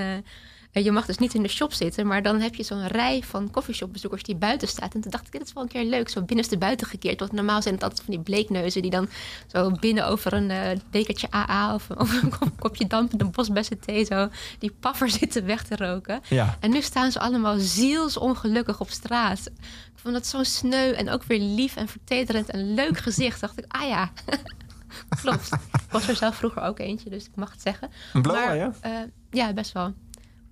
je 0.85 0.93
mag 0.93 1.07
dus 1.07 1.19
niet 1.19 1.35
in 1.35 1.43
de 1.43 1.49
shop 1.49 1.73
zitten, 1.73 2.07
maar 2.07 2.23
dan 2.23 2.41
heb 2.41 2.55
je 2.55 2.63
zo'n 2.63 2.87
rij 2.87 3.23
van 3.23 3.51
coffeeshopbezoekers 3.51 4.23
die 4.23 4.37
buiten 4.37 4.69
staat. 4.69 4.95
En 4.95 5.01
toen 5.01 5.11
dacht 5.11 5.27
ik, 5.27 5.33
dit 5.33 5.43
is 5.43 5.53
wel 5.53 5.63
een 5.63 5.69
keer 5.69 5.85
leuk, 5.85 6.09
zo 6.09 6.23
binnenste 6.23 6.59
buiten 6.59 6.87
gekeerd. 6.87 7.19
Want 7.21 7.33
normaal 7.33 7.63
zijn 7.63 7.75
het 7.75 7.83
altijd 7.83 8.03
van 8.05 8.15
die 8.15 8.23
bleekneuzen 8.23 8.83
die 8.83 8.91
dan 8.91 9.09
zo 9.47 9.71
binnen 9.71 10.07
over 10.07 10.33
een 10.33 10.51
eh 10.51 10.79
bekertje 10.91 11.29
AA 11.35 11.75
of, 11.75 11.91
of 11.97 12.23
een 12.23 12.31
kop- 12.39 12.59
kopje 12.61 12.87
dampende 12.87 13.25
bosbessen 13.25 13.81
thee 13.81 14.05
zo 14.05 14.29
die 14.59 14.73
paffer 14.81 15.11
zitten 15.21 15.47
weg 15.47 15.63
te 15.65 15.77
roken. 15.77 16.21
Ja. 16.29 16.57
En 16.61 16.71
nu 16.71 16.81
staan 16.83 17.11
ze 17.13 17.21
allemaal 17.21 17.59
zielsongelukkig 17.59 18.81
op 18.81 18.91
straat. 18.91 19.47
Ik 19.95 20.03
vond 20.03 20.15
dat 20.15 20.27
zo 20.27 20.43
sneu 20.43 20.91
en 20.93 21.11
ook 21.11 21.23
weer 21.25 21.41
lief 21.41 21.77
en 21.77 21.89
vertederend 21.89 22.51
en 22.51 22.75
leuk 22.75 22.99
gezicht. 22.99 23.41
Dacht 23.41 23.59
ik, 23.59 23.65
ah 23.69 23.89
ja, 23.89 24.11
klopt. 25.23 25.53
Ik 25.53 25.91
was 25.91 26.09
er 26.09 26.17
zelf 26.17 26.37
vroeger 26.37 26.63
ook 26.63 26.79
eentje, 26.79 27.11
dus 27.11 27.25
ik 27.25 27.31
mag 27.37 27.51
het 27.51 27.63
zeggen. 27.63 27.91
Een 28.13 28.23
blower, 28.23 28.47
Maar, 28.47 28.57
ja? 28.57 28.73
eh, 28.81 28.93
ja, 29.31 29.53
best 29.53 29.73
wel. 29.73 29.93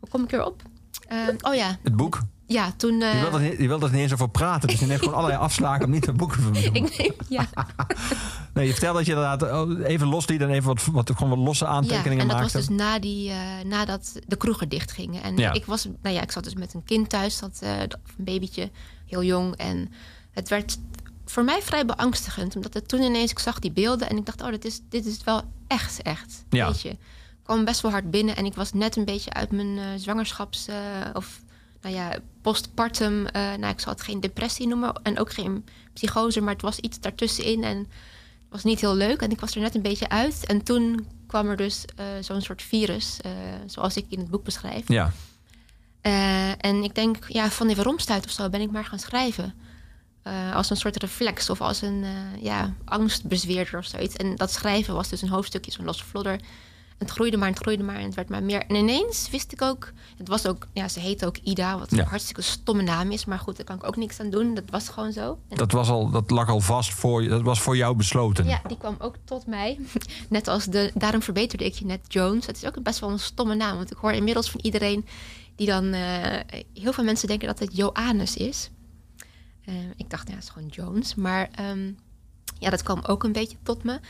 Hoe 0.04 0.12
kom 0.12 0.22
ik 0.24 0.32
erop? 0.32 0.62
Eh, 1.08 1.18
oh 1.40 1.54
ja, 1.54 1.78
Het 1.82 1.96
boek. 1.96 2.20
ja, 2.46 2.72
toen... 2.76 3.02
eh, 3.02 3.14
Je 3.14 3.20
wilt 3.20 3.34
er 3.34 3.62
je 3.62 3.68
wilt 3.68 3.82
er 3.82 3.90
niet 3.90 4.00
eens 4.00 4.12
over 4.12 4.28
praten. 4.28 4.68
Dus 4.68 4.80
je 4.80 4.86
neemt 4.86 4.98
gewoon 4.98 5.14
allerlei 5.14 5.40
afslagen 5.40 5.84
om 5.84 5.90
niet 5.90 6.06
het 6.06 6.16
boek 6.16 6.32
te 6.34 6.40
vermelden. 6.42 6.74
ik 6.74 6.98
neem, 6.98 7.12
ja, 7.28 7.48
Nee, 8.54 8.66
je 8.66 8.72
vertelt 8.72 8.96
dat 8.96 9.06
je 9.06 9.12
inderdaad 9.12 9.42
oh, 9.42 9.80
even 9.88 10.06
losliet 10.06 10.40
en 10.40 10.50
even 10.50 10.66
wat, 10.66 10.84
wat, 10.84 11.10
gewoon 11.16 11.28
wat 11.28 11.38
losse 11.46 11.64
ja, 11.64 11.70
aantekeningen 11.70 12.18
en 12.20 12.28
dat 12.28 12.36
maakte. 12.36 12.56
was 12.58 12.66
dus 12.66 12.76
na 12.76 12.98
die, 12.98 13.30
eh, 13.30 13.36
nadat 13.64 14.12
de 14.26 14.36
kroegen 14.36 14.68
dichtgingen. 14.68 15.22
En 15.22 15.36
Ja. 15.36 15.52
ik 15.52 15.64
was, 15.64 15.88
nou 16.02 16.14
ja, 16.14 16.22
ik 16.22 16.32
zat 16.32 16.44
dus 16.44 16.54
met 16.54 16.74
een 16.74 16.84
kind 16.84 17.08
thuis, 17.08 17.38
dat, 17.38 17.58
eh, 17.62 17.78
dat- 17.78 17.98
een 18.18 18.24
babytje, 18.24 18.70
heel 19.06 19.22
jong. 19.22 19.56
En 19.56 19.92
het 20.30 20.48
werd 20.48 20.78
voor 21.26 21.44
mij 21.44 21.62
vrij 21.62 21.86
beangstigend, 21.86 22.56
omdat 22.56 22.74
het 22.74 22.88
toen 22.88 23.02
ineens, 23.02 23.30
ik 23.30 23.38
zag 23.38 23.58
die 23.58 23.72
beelden 23.72 24.08
en 24.10 24.16
ik 24.16 24.26
dacht, 24.26 24.42
oh, 24.42 24.50
dit 24.50 24.64
is, 24.64 24.80
dit 24.88 25.06
is 25.06 25.24
wel 25.24 25.42
echt, 25.66 26.02
echt. 26.02 26.44
Ja. 26.50 26.66
Weet 26.66 26.80
je. 26.82 26.96
Ik 27.44 27.50
kwam 27.50 27.64
best 27.64 27.80
wel 27.80 27.90
hard 27.90 28.10
binnen 28.10 28.36
en 28.36 28.44
ik 28.44 28.54
was 28.54 28.72
net 28.72 28.96
een 28.96 29.04
beetje 29.04 29.32
uit 29.32 29.50
mijn 29.50 29.78
eh, 29.78 29.84
zwangerschaps- 29.96 30.66
eh, 30.68 30.76
of 31.12 31.42
nou 31.80 31.94
ja, 31.94 32.16
postpartum. 32.42 33.26
eh, 33.26 33.42
nou, 33.42 33.72
ik 33.72 33.80
zal 33.80 33.92
het 33.92 34.02
geen 34.02 34.20
depressie 34.20 34.66
noemen 34.66 34.92
en 35.02 35.18
ook 35.18 35.32
geen 35.32 35.64
psychose, 35.92 36.40
maar 36.40 36.52
het 36.52 36.62
was 36.62 36.78
iets 36.78 37.00
daartussenin 37.00 37.64
en 37.64 37.76
het 37.78 37.86
was 38.48 38.64
niet 38.64 38.80
heel 38.80 38.94
leuk 38.94 39.20
en 39.20 39.30
ik 39.30 39.40
was 39.40 39.54
er 39.54 39.60
net 39.60 39.74
een 39.74 39.82
beetje 39.82 40.08
uit. 40.08 40.46
En 40.46 40.62
toen 40.62 41.06
kwam 41.26 41.48
er 41.48 41.56
dus 41.56 41.84
zo'n 42.20 42.40
soort 42.40 42.62
virus, 42.62 43.16
zoals 43.66 43.96
ik 43.96 44.06
in 44.08 44.18
het 44.18 44.30
boek 44.30 44.44
beschrijf. 44.44 44.88
Ja, 44.88 45.12
en 46.58 46.82
ik 46.82 46.94
denk, 46.94 47.24
ja, 47.28 47.50
van 47.50 47.66
die 47.66 47.76
weeromstuit 47.76 48.24
of 48.24 48.30
zo 48.30 48.48
ben 48.48 48.60
ik 48.60 48.70
maar 48.70 48.84
gaan 48.84 48.98
schrijven. 48.98 49.54
Als 50.54 50.70
een 50.70 50.76
soort 50.76 50.96
reflex 51.02 51.50
of 51.50 51.60
als 51.60 51.82
een 51.82 52.04
eh, 52.04 52.42
ja, 52.42 52.74
angstbezweerder 52.84 53.78
of 53.78 53.84
zoiets. 53.84 54.16
En 54.16 54.36
dat 54.36 54.50
schrijven 54.52 54.94
was 54.94 55.08
dus 55.08 55.22
een 55.22 55.28
hoofdstukje, 55.28 55.70
zo'n 55.72 55.84
losse 55.84 56.04
vlodder. 56.04 56.40
Het 56.98 57.10
groeide 57.10 57.36
maar 57.36 57.48
het 57.48 57.58
groeide 57.58 57.82
maar 57.82 57.96
en 57.96 58.04
het 58.04 58.14
werd 58.14 58.28
maar 58.28 58.42
meer. 58.42 58.66
En 58.66 58.74
ineens 58.74 59.30
wist 59.30 59.52
ik 59.52 59.62
ook, 59.62 59.92
het 60.16 60.28
was 60.28 60.46
ook, 60.46 60.66
ja, 60.72 60.88
ze 60.88 61.00
heette 61.00 61.26
ook 61.26 61.36
Ida, 61.36 61.78
wat 61.78 61.90
Ja. 61.90 61.98
een 61.98 62.06
hartstikke 62.08 62.42
stomme 62.42 62.82
naam 62.82 63.10
is. 63.10 63.24
Maar 63.24 63.38
goed, 63.38 63.56
daar 63.56 63.64
kan 63.66 63.76
ik 63.76 63.86
ook 63.86 63.96
niks 63.96 64.20
aan 64.20 64.30
doen. 64.30 64.54
Dat 64.54 64.64
was 64.70 64.88
gewoon 64.88 65.12
zo. 65.12 65.38
En 65.48 65.56
dat, 65.56 65.72
was 65.72 65.88
al, 65.88 66.10
dat 66.10 66.30
lag 66.30 66.48
al 66.48 66.60
vast 66.60 66.92
voor 66.94 67.22
je. 67.22 67.28
Dat 67.28 67.42
was 67.42 67.60
voor 67.60 67.76
jou 67.76 67.96
besloten. 67.96 68.44
ja, 68.46 68.60
die 68.66 68.76
kwam 68.78 68.96
ook 68.98 69.14
tot 69.24 69.46
mij. 69.46 69.78
Net 70.28 70.48
als 70.48 70.64
de, 70.64 70.90
daarom 70.94 71.22
verbeterde 71.22 71.64
ik 71.64 71.74
je 71.74 71.84
net 71.86 72.00
Jones. 72.08 72.46
Het 72.46 72.56
is 72.56 72.64
ook 72.64 72.82
best 72.82 72.98
wel 72.98 73.10
een 73.10 73.18
stomme 73.18 73.54
naam. 73.54 73.76
Want 73.76 73.90
ik 73.90 73.96
hoor 73.96 74.12
inmiddels 74.12 74.50
van 74.50 74.60
iedereen 74.62 75.06
die 75.56 75.66
dan. 75.66 75.92
eh, 75.92 76.60
heel 76.74 76.92
veel 76.92 77.04
mensen 77.04 77.28
denken 77.28 77.46
dat 77.48 77.58
het 77.58 77.76
Joannes 77.76 78.36
is. 78.36 78.70
Eh, 79.64 79.74
ik 79.96 80.10
dacht, 80.10 80.28
ja, 80.28 80.34
het 80.34 80.42
is 80.42 80.50
gewoon 80.50 80.68
Jones. 80.68 81.14
Maar 81.14 81.48
ehm, 81.54 81.92
ja, 82.58 82.70
dat 82.70 82.82
kwam 82.82 83.00
ook 83.06 83.24
een 83.24 83.32
beetje 83.32 83.56
tot 83.62 83.82
me. 83.84 84.00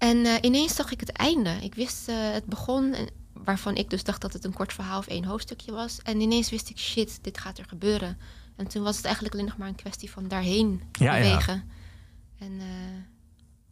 En 0.00 0.26
eh, 0.26 0.34
ineens 0.40 0.74
zag 0.74 0.90
ik 0.92 1.00
het 1.00 1.12
einde. 1.12 1.50
Ik 1.62 1.74
wist, 1.74 2.08
eh, 2.08 2.16
het 2.18 2.44
begon, 2.44 2.92
en, 2.94 3.08
waarvan 3.32 3.76
ik 3.76 3.90
dus 3.90 4.04
dacht 4.04 4.20
dat 4.20 4.32
het 4.32 4.44
een 4.44 4.52
kort 4.52 4.72
verhaal 4.72 4.98
of 4.98 5.06
één 5.06 5.24
hoofdstukje 5.24 5.72
was. 5.72 5.98
En 6.02 6.20
ineens 6.20 6.50
wist 6.50 6.70
ik, 6.70 6.78
shit, 6.78 7.18
dit 7.22 7.38
gaat 7.38 7.58
er 7.58 7.64
gebeuren. 7.68 8.18
En 8.56 8.68
toen 8.68 8.82
was 8.82 8.96
het 8.96 9.04
eigenlijk 9.04 9.34
alleen 9.34 9.46
nog 9.46 9.56
maar 9.56 9.68
een 9.68 9.74
kwestie 9.74 10.10
van 10.10 10.28
daarheen 10.28 10.82
Ja, 10.92 11.14
ja. 11.14 11.22
bewegen. 11.22 11.64
En 12.38 12.52
eh, 12.58 12.66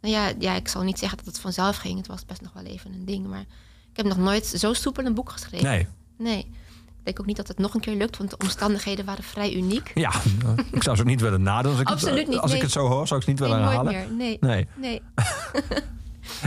nou 0.01 0.13
ja, 0.13 0.31
ja, 0.39 0.53
ik 0.53 0.67
zal 0.67 0.81
niet 0.83 0.99
zeggen 0.99 1.17
dat 1.17 1.27
het 1.27 1.39
vanzelf 1.39 1.77
ging. 1.77 1.97
Het 1.97 2.07
was 2.07 2.25
best 2.25 2.41
nog 2.41 2.53
wel 2.53 2.63
even 2.63 2.93
een 2.93 3.05
ding. 3.05 3.27
Maar 3.27 3.45
ik 3.91 3.97
heb 3.97 4.05
nog 4.05 4.17
nooit 4.17 4.45
zo 4.45 4.73
soepel 4.73 5.05
een 5.05 5.13
boek 5.13 5.29
geschreven. 5.29 5.67
Nee. 5.67 5.87
Nee. 6.17 6.39
Ik 6.99 7.05
denk 7.05 7.19
ook 7.19 7.25
niet 7.25 7.37
dat 7.37 7.47
het 7.47 7.57
nog 7.57 7.73
een 7.73 7.81
keer 7.81 7.95
lukt, 7.95 8.17
want 8.17 8.29
de 8.29 8.37
omstandigheden 8.37 9.05
waren 9.05 9.23
vrij 9.23 9.53
uniek. 9.53 9.91
Ja, 9.93 10.11
ik 10.71 10.83
zou 10.83 10.95
ze 10.95 11.01
ook 11.01 11.07
niet 11.07 11.21
willen 11.21 11.41
nadoen. 11.41 11.71
Als 11.71 11.81
ik, 11.81 11.87
Absoluut 11.87 12.17
het, 12.17 12.27
niet, 12.27 12.37
als 12.37 12.53
ik 12.53 12.61
het 12.61 12.71
zo 12.71 12.87
hoor, 12.87 13.07
zou 13.07 13.19
ik 13.19 13.25
ze 13.25 13.31
niet 13.31 13.39
willen 13.39 13.57
herhalen. 13.61 13.93
meer. 13.93 14.11
Nee. 14.11 14.37
Nee. 14.41 14.67
nee. 14.75 15.01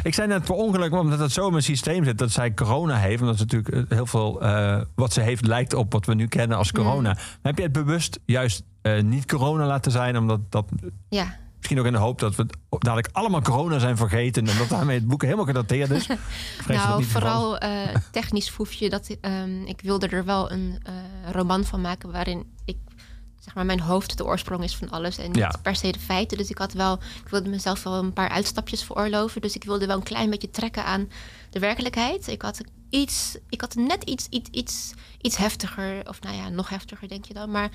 Ik 0.02 0.14
zei 0.14 0.28
net 0.28 0.44
per 0.44 0.54
ongeluk, 0.54 0.92
omdat 0.92 1.18
het 1.18 1.32
zo 1.32 1.44
in 1.46 1.50
mijn 1.52 1.62
systeem 1.64 2.04
zit, 2.04 2.18
dat 2.18 2.30
zij 2.30 2.54
corona 2.54 2.96
heeft. 2.96 3.20
Omdat 3.20 3.36
ze 3.38 3.42
natuurlijk 3.42 3.74
eh, 3.90 3.96
heel 3.96 4.06
veel 4.06 4.42
eh, 4.42 4.80
wat 4.94 5.12
ze 5.12 5.20
heeft 5.20 5.46
lijkt 5.46 5.74
op 5.74 5.92
wat 5.92 6.06
we 6.06 6.14
nu 6.14 6.26
kennen 6.26 6.56
als 6.56 6.72
corona. 6.72 7.12
Maar 7.12 7.38
heb 7.42 7.56
je 7.56 7.62
het 7.62 7.72
bewust 7.72 8.18
juist 8.26 8.62
eh, 8.82 9.02
niet 9.02 9.26
corona 9.26 9.66
laten 9.66 9.92
zijn? 9.92 10.16
Omdat 10.16 10.40
dat 10.48 10.68
Ja. 11.08 11.36
misschien 11.56 11.78
ook 11.78 11.86
in 11.86 11.92
de 11.92 11.98
hoop 11.98 12.18
dat 12.18 12.34
we 12.34 12.46
dadelijk 12.68 13.08
allemaal 13.12 13.42
corona 13.42 13.78
zijn 13.78 13.96
vergeten. 13.96 14.48
En 14.48 14.56
dat 14.58 14.68
daarmee 14.68 14.98
het 14.98 15.06
boek 15.08 15.22
helemaal 15.22 15.44
gedateerd 15.44 15.90
is. 15.90 16.06
Nou, 16.68 17.04
vooral 17.04 17.58
eh, 17.58 17.70
technisch 18.10 18.48
foefje. 18.48 18.88
Dat, 18.88 19.16
ehm, 19.20 19.62
ik 19.62 19.80
wilde 19.80 20.06
er 20.08 20.24
wel 20.24 20.52
een 20.52 20.78
roman 21.30 21.64
van 21.64 21.80
maken 21.80 22.12
waarin 22.12 22.44
ik 22.64 22.76
zeg 23.44 23.54
maar 23.54 23.66
mijn 23.66 23.80
hoofd 23.80 24.16
de 24.16 24.24
oorsprong 24.24 24.62
is 24.64 24.76
van 24.76 24.90
alles 24.90 25.18
en 25.18 25.26
niet 25.26 25.36
Ja. 25.36 25.52
per 25.62 25.76
se 25.76 25.92
de 25.92 25.98
feiten. 25.98 26.38
Dus 26.38 26.50
ik 26.50 26.58
had 26.58 26.72
wel, 26.72 26.94
ik 27.24 27.28
wilde 27.30 27.48
mezelf 27.48 27.82
wel 27.82 27.94
een 27.94 28.12
paar 28.12 28.28
uitstapjes 28.28 28.82
veroorloven. 28.84 29.40
Dus 29.40 29.54
ik 29.54 29.64
wilde 29.64 29.86
wel 29.86 29.96
een 29.96 30.02
klein 30.02 30.30
beetje 30.30 30.50
trekken 30.50 30.84
aan 30.84 31.08
de 31.50 31.58
werkelijkheid. 31.58 32.26
Ik 32.28 32.42
had 32.42 32.60
iets, 32.90 33.36
ik 33.48 33.60
had 33.60 33.74
net 33.74 34.04
iets, 34.04 34.26
iets, 34.30 34.48
iets, 34.50 34.92
iets 35.20 35.36
heftiger, 35.36 36.08
of 36.08 36.20
nou 36.20 36.36
ja, 36.36 36.48
nog 36.48 36.68
heftiger 36.68 37.08
denk 37.08 37.24
je 37.24 37.34
dan, 37.34 37.50
maar 37.50 37.70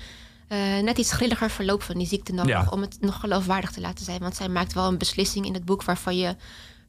eh, 0.48 0.58
net 0.78 0.98
iets 0.98 1.12
grilliger 1.12 1.50
verloop 1.50 1.82
van 1.82 1.98
die 1.98 2.06
ziekte 2.06 2.32
nodig 2.32 2.50
Ja. 2.50 2.66
om 2.70 2.80
het 2.80 2.96
nog 3.00 3.20
geloofwaardig 3.20 3.70
te 3.70 3.80
laten 3.80 4.04
zijn. 4.04 4.20
Want 4.20 4.36
zij 4.36 4.48
maakt 4.48 4.72
wel 4.72 4.86
een 4.88 4.98
beslissing 4.98 5.46
in 5.46 5.54
het 5.54 5.64
boek 5.64 5.82
waarvan 5.82 6.16
je 6.16 6.36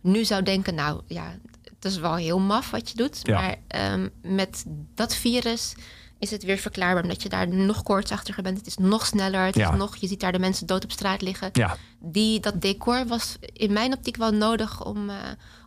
nu 0.02 0.26
zou 0.26 0.44
denken, 0.44 0.76
nou 0.76 1.02
ja, 1.08 1.38
het 1.64 1.86
is 1.86 1.98
wel 1.98 2.16
heel 2.16 2.40
maf 2.40 2.70
wat 2.72 2.90
je 2.90 2.96
doet. 2.96 3.20
Ja. 3.24 3.40
Maar 3.42 3.56
ehm, 3.68 4.08
met 4.22 4.64
dat 4.96 5.16
virus 5.16 5.74
is 6.20 6.32
het 6.32 6.44
weer 6.44 6.58
verklaarbaar. 6.58 7.04
Omdat 7.04 7.24
je 7.24 7.30
daar 7.30 7.48
nog 7.48 7.84
koortsachtiger 7.84 8.44
bent. 8.44 8.58
Het 8.58 8.68
is 8.68 8.78
nog 8.78 9.06
sneller. 9.06 9.46
Het 9.46 9.56
Ja. 9.56 9.72
is 9.72 9.78
nog, 9.78 9.96
je 9.96 10.08
ziet 10.08 10.20
daar 10.20 10.32
de 10.32 10.40
mensen 10.40 10.68
dood 10.68 10.84
op 10.84 10.92
straat 10.92 11.22
liggen. 11.22 11.50
Ja, 11.54 11.78
Die, 12.00 12.40
dat 12.40 12.62
decor 12.62 13.08
was 13.08 13.38
in 13.54 13.74
mijn 13.74 13.94
optiek 13.94 14.16
wel 14.18 14.32
nodig 14.32 14.86
om, 14.86 15.10
eh, 15.10 15.16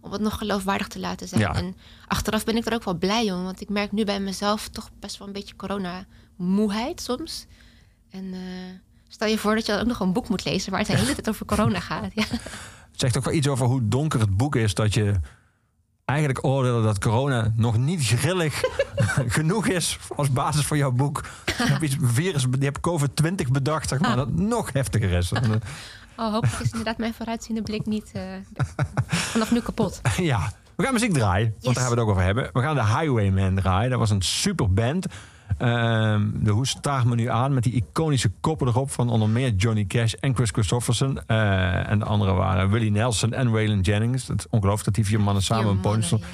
om 0.01 0.13
het 0.13 0.21
nog 0.21 0.39
geloofwaardig 0.39 0.89
te 0.89 0.99
laten 0.99 1.29
zijn. 1.29 1.41
Ja. 1.41 1.55
En 1.55 1.77
achteraf 2.07 2.45
ben 2.45 2.57
ik 2.57 2.67
er 2.67 2.73
ook 2.75 2.85
wel 2.85 2.95
blij 2.99 3.33
om. 3.33 3.45
Want 3.45 3.61
ik 3.61 3.69
merk 3.69 3.93
nu 3.93 4.05
bij 4.05 4.21
mezelf 4.21 4.69
toch 4.69 4.91
best 5.01 5.19
wel 5.19 5.27
een 5.27 5.33
beetje 5.33 5.57
corona-moeheid 5.57 7.01
soms. 7.01 7.47
En 8.11 8.33
eh, 8.33 8.39
stel 9.09 9.29
je 9.29 9.39
voor 9.39 9.55
dat 9.55 9.67
je 9.67 9.73
dan 9.73 9.81
ook 9.81 9.87
nog 9.87 10.01
een 10.01 10.13
boek 10.13 10.29
moet 10.29 10.45
lezen... 10.45 10.71
waar 10.71 10.81
het 10.81 10.89
de 10.89 10.97
hele 10.97 11.13
tijd 11.15 11.29
over 11.29 11.47
corona 11.47 11.81
gaat. 11.81 12.11
Ja. 12.15 12.25
het 12.31 12.41
zegt 13.01 13.17
ook 13.17 13.25
wel 13.25 13.35
iets 13.35 13.49
over 13.49 13.67
hoe 13.67 13.89
donker 13.89 14.21
het 14.21 14.37
boek 14.37 14.57
is 14.57 14.75
dat 14.75 14.95
je 14.95 15.15
eigenlijk 16.05 16.45
oordeelde 16.45 16.87
dat 16.87 16.99
corona 16.99 17.53
nog 17.57 17.77
niet 17.79 18.07
grillig 18.07 18.61
genoeg 19.37 19.67
is 19.67 19.99
als 20.17 20.31
basis 20.33 20.65
voor 20.65 20.77
jouw 20.77 20.91
boek. 20.91 21.25
Je 21.47 21.53
hebt 21.65 21.83
iets 21.83 21.97
virus, 22.01 22.47
je 22.59 22.65
hebt 22.65 22.79
COVID-20 22.89 23.51
bedacht, 23.51 23.89
zeg 23.89 23.99
maar, 24.01 24.17
dat 24.17 24.33
nog 24.33 24.73
heftiger 24.73 25.11
is. 25.13 25.33
En, 25.43 25.61
Oh, 26.17 26.33
hopelijk 26.33 26.59
is 26.61 26.71
inderdaad 26.71 26.99
mijn 26.99 27.15
vooruitziende 27.15 27.63
blik 27.63 27.87
niet 27.87 28.11
eh, 28.13 28.23
vanaf 29.07 29.51
nu 29.51 29.61
kapot. 29.61 30.01
eh, 30.03 30.17
ja, 30.33 30.53
we 30.77 30.83
gaan 30.85 30.93
muziek 30.93 31.13
draaien, 31.13 31.51
want 31.51 31.65
Yes. 31.65 31.75
daar 31.75 31.85
hebben 31.85 31.91
we 31.91 32.01
het 32.01 32.11
ook 32.11 32.11
over 32.11 32.23
hebben. 32.23 32.51
We 32.53 32.61
gaan 32.61 32.75
de 32.75 32.99
Highwayman 32.99 33.55
draaien. 33.55 33.91
Dat 33.91 33.99
was 33.99 34.11
een 34.11 34.23
super 34.23 34.73
band. 34.73 35.07
Ehm, 35.63 36.29
de 36.35 36.51
hoes 36.51 36.71
staagt 36.71 37.05
me 37.05 37.15
nu 37.15 37.29
aan 37.29 37.55
met 37.55 37.63
die 37.63 37.73
iconische 37.73 38.31
koppen 38.41 38.67
erop 38.67 38.91
van 38.91 39.11
onder 39.11 39.29
meer 39.29 39.51
Johnny 39.51 39.85
Cash 39.85 40.13
en 40.13 40.35
Chris 40.35 40.51
Christopherson. 40.51 41.27
Eh, 41.27 41.91
en 41.91 41.99
de 41.99 42.05
anderen 42.05 42.35
waren 42.35 42.71
Willie 42.71 42.91
Nelson 42.91 43.33
en 43.33 43.51
Waylon 43.51 43.81
Jennings. 43.81 44.29
Het 44.29 44.39
is 44.39 44.47
ongelooflijk 44.49 44.85
dat 44.85 44.95
die 44.95 45.05
vier 45.05 45.21
mannen 45.21 45.43
samen 45.43 45.71
een 45.71 45.81
podium 45.81 46.03
stonden. 46.03 46.29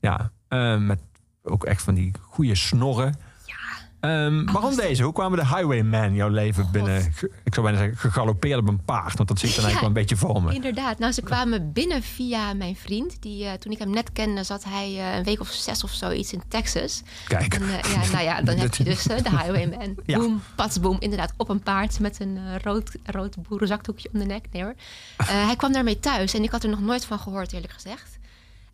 Ja, 0.00 0.30
eh, 0.48 0.76
met 0.76 1.00
ook 1.42 1.64
echt 1.64 1.82
van 1.82 1.94
die 1.94 2.12
goede 2.20 2.54
snorren. 2.54 3.14
Ehm, 4.00 4.44
waarom 4.44 4.76
deze? 4.76 5.02
Hoe 5.02 5.12
kwamen 5.12 5.38
de 5.38 5.46
Highwayman 5.46 6.14
jouw 6.14 6.28
leven 6.28 6.68
binnen? 6.70 7.12
Ik 7.44 7.54
zou 7.54 7.66
bijna 7.66 7.78
zeggen, 7.78 7.96
gegalopeerd 7.96 8.60
op 8.60 8.68
een 8.68 8.84
paard. 8.84 9.16
Want 9.16 9.28
dat 9.28 9.38
zie 9.38 9.48
ik 9.48 9.54
dan 9.54 9.64
eigenlijk 9.64 9.94
wel 9.94 10.02
een 10.02 10.06
beetje 10.08 10.26
voor 10.26 10.42
me. 10.42 10.54
Inderdaad. 10.54 10.98
Nou, 10.98 11.12
ze 11.12 11.22
kwamen 11.22 11.72
binnen 11.72 12.02
via 12.02 12.54
mijn 12.54 12.76
vriend. 12.76 13.22
Die, 13.22 13.44
eh, 13.44 13.52
toen 13.52 13.72
ik 13.72 13.78
hem 13.78 13.90
net 13.90 14.12
kende, 14.12 14.42
zat 14.42 14.64
hij 14.64 14.98
eh, 14.98 15.16
een 15.16 15.24
week 15.24 15.40
of 15.40 15.48
zes 15.48 15.84
of 15.84 15.90
zoiets 15.90 16.32
in 16.32 16.42
Texas. 16.48 17.02
Kijk. 17.28 17.54
En, 17.54 17.62
eh, 17.62 17.92
ja, 17.92 18.10
nou 18.12 18.24
ja, 18.24 18.42
dan 18.42 18.56
heb 18.62 18.74
je 18.74 18.84
dus 18.84 19.02
de 19.02 19.14
Highwayman. 19.14 19.96
Ja. 20.06 20.18
Boom, 20.18 20.42
patsboom. 20.54 20.96
Inderdaad, 21.00 21.32
op 21.36 21.48
een 21.48 21.60
paard 21.60 22.00
met 22.00 22.20
een 22.20 22.60
rood, 22.62 22.90
rood 23.04 23.36
boerenzakdoekje 23.48 24.08
om 24.12 24.18
de 24.18 24.24
nek. 24.24 24.46
Nee 24.52 24.62
hoor. 24.62 24.74
Hij 25.16 25.56
kwam 25.56 25.72
daarmee 25.72 26.00
thuis 26.00 26.34
en 26.34 26.42
ik 26.42 26.50
had 26.50 26.62
er 26.62 26.70
nog 26.70 26.80
nooit 26.80 27.04
van 27.04 27.18
gehoord, 27.18 27.52
eerlijk 27.52 27.72
gezegd. 27.72 28.18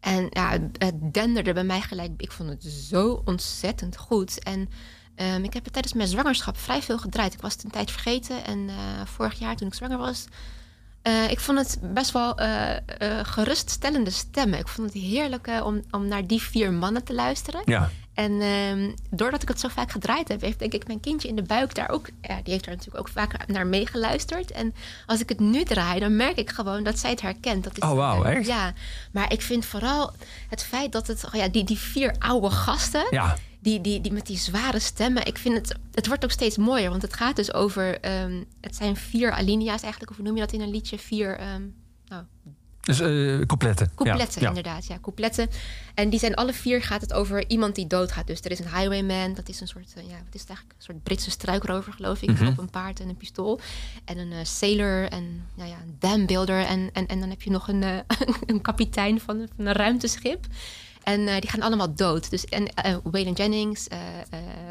En 0.00 0.26
ja, 0.30 0.50
het 0.78 1.14
denderde 1.14 1.52
bij 1.52 1.64
mij 1.64 1.80
gelijk. 1.80 2.10
Ik 2.16 2.32
vond 2.32 2.48
het 2.48 2.62
zo 2.64 3.22
ontzettend 3.24 3.96
goed. 3.96 4.42
En 4.42 4.68
ehm, 5.14 5.44
ik 5.44 5.52
heb 5.54 5.64
het 5.64 5.72
tijdens 5.72 5.94
mijn 5.94 6.08
zwangerschap 6.08 6.58
vrij 6.58 6.82
veel 6.82 6.98
gedraaid. 6.98 7.34
Ik 7.34 7.40
was 7.40 7.52
het 7.52 7.64
een 7.64 7.70
tijd 7.70 7.90
vergeten. 7.90 8.44
En 8.44 8.68
eh, 8.68 8.74
vorig 9.04 9.38
jaar, 9.38 9.56
toen 9.56 9.66
ik 9.68 9.74
zwanger 9.74 9.98
was, 9.98 10.24
eh, 11.02 11.30
ik 11.30 11.40
vond 11.40 11.58
het 11.58 11.78
best 11.82 12.10
wel 12.12 12.38
eh, 12.38 12.76
geruststellende 13.22 14.10
stemmen. 14.10 14.58
Ik 14.58 14.68
vond 14.68 14.92
het 14.92 15.02
heerlijk 15.02 15.48
om, 15.64 15.82
om 15.90 16.08
naar 16.08 16.26
die 16.26 16.42
vier 16.42 16.72
mannen 16.72 17.04
te 17.04 17.14
luisteren. 17.14 17.62
Ja, 17.64 17.90
En 18.14 18.40
ehm, 18.40 18.90
doordat 19.10 19.42
ik 19.42 19.48
het 19.48 19.60
zo 19.60 19.68
vaak 19.68 19.90
gedraaid 19.90 20.28
heb, 20.28 20.40
heeft 20.40 20.58
denk 20.58 20.72
ik 20.72 20.86
mijn 20.86 21.00
kindje 21.00 21.28
in 21.28 21.36
de 21.36 21.42
buik 21.42 21.74
daar 21.74 21.88
ook, 21.90 22.06
ja, 22.20 22.40
die 22.42 22.52
heeft 22.52 22.64
daar 22.64 22.74
natuurlijk 22.74 23.06
ook 23.06 23.12
vaak 23.12 23.46
naar 23.46 23.66
meegeluisterd. 23.66 24.50
En 24.50 24.74
als 25.06 25.20
ik 25.20 25.28
het 25.28 25.40
nu 25.40 25.64
draai, 25.64 26.00
dan 26.00 26.16
merk 26.16 26.36
ik 26.36 26.50
gewoon 26.50 26.82
dat 26.82 26.98
zij 26.98 27.10
het 27.10 27.20
herkent. 27.20 27.64
Dat 27.64 27.76
is, 27.76 27.82
Oh, 27.82 27.94
wauw, 27.94 28.24
echt? 28.24 28.46
Ja, 28.46 28.72
maar 29.12 29.32
ik 29.32 29.42
vind 29.42 29.64
vooral 29.64 30.12
het 30.48 30.64
feit 30.64 30.92
dat 30.92 31.06
het, 31.06 31.24
oh 31.26 31.34
ja, 31.34 31.48
die, 31.48 31.64
die 31.64 31.78
vier 31.78 32.14
oude 32.18 32.50
gasten, 32.50 33.06
ja. 33.10 33.36
Die, 33.64 33.80
die, 33.80 34.00
die 34.00 34.12
met 34.12 34.26
die 34.26 34.38
zware 34.38 34.78
stemmen, 34.78 35.26
ik 35.26 35.38
vind 35.38 35.54
het, 35.54 35.78
het 35.94 36.06
wordt 36.06 36.24
ook 36.24 36.30
steeds 36.30 36.56
mooier. 36.56 36.90
Want 36.90 37.02
het 37.02 37.14
gaat 37.14 37.36
dus 37.36 37.52
over, 37.52 38.00
ehm, 38.00 38.42
het 38.60 38.76
zijn 38.76 38.96
vier 38.96 39.32
alinea's 39.32 39.82
eigenlijk, 39.82 40.10
of 40.10 40.16
hoe 40.16 40.26
noem 40.26 40.34
je 40.34 40.40
dat 40.40 40.52
in 40.52 40.60
een 40.60 40.70
liedje? 40.70 40.98
Vier, 40.98 41.36
ehm, 41.38 41.62
nou, 42.08 42.22
Dus 42.80 43.00
eh 43.00 43.46
coupletten. 43.46 43.90
Coupletten, 43.94 44.42
ja. 44.42 44.48
inderdaad. 44.48 44.86
Ja, 44.86 44.98
coupletten. 45.00 45.48
En 45.94 46.10
die 46.10 46.18
zijn 46.18 46.34
alle 46.34 46.52
vier 46.52 46.82
gaat 46.82 47.00
het 47.00 47.12
over 47.12 47.48
iemand 47.48 47.74
die 47.74 47.86
doodgaat. 47.86 48.26
Dus 48.26 48.40
er 48.40 48.50
is 48.50 48.58
een 48.58 48.74
highwayman, 48.76 49.34
dat 49.34 49.48
is 49.48 49.60
een 49.60 49.68
soort, 49.68 49.92
eh, 49.96 50.02
ja, 50.02 50.16
wat 50.24 50.34
is 50.34 50.40
het 50.40 50.48
eigenlijk? 50.48 50.78
Een 50.78 50.84
soort 50.84 51.02
Britse 51.02 51.30
struikrover, 51.30 51.92
geloof 51.92 52.22
ik. 52.22 52.30
Mhm. 52.30 52.46
Op 52.46 52.58
een 52.58 52.70
paard 52.70 53.00
en 53.00 53.08
een 53.08 53.16
pistool. 53.16 53.60
En 54.04 54.18
een 54.18 54.32
eh, 54.32 54.44
sailor 54.44 55.08
en 55.08 55.46
nou 55.54 55.68
ja, 55.68 55.76
een 55.76 55.96
dambuilder. 55.98 56.64
En, 56.64 56.90
en, 56.92 57.06
en 57.06 57.20
dan 57.20 57.28
heb 57.28 57.42
je 57.42 57.50
nog 57.50 57.68
een, 57.68 57.82
een 58.46 58.60
kapitein 58.60 59.20
van, 59.20 59.48
van 59.56 59.66
een 59.66 59.72
ruimteschip. 59.72 60.46
En 61.04 61.28
eh, 61.28 61.40
die 61.40 61.50
gaan 61.50 61.62
allemaal 61.62 61.94
dood. 61.94 62.30
Dus, 62.30 62.44
en 62.44 62.68
Waylon 63.02 63.32
Jennings, 63.32 63.88
eh, 63.88 63.98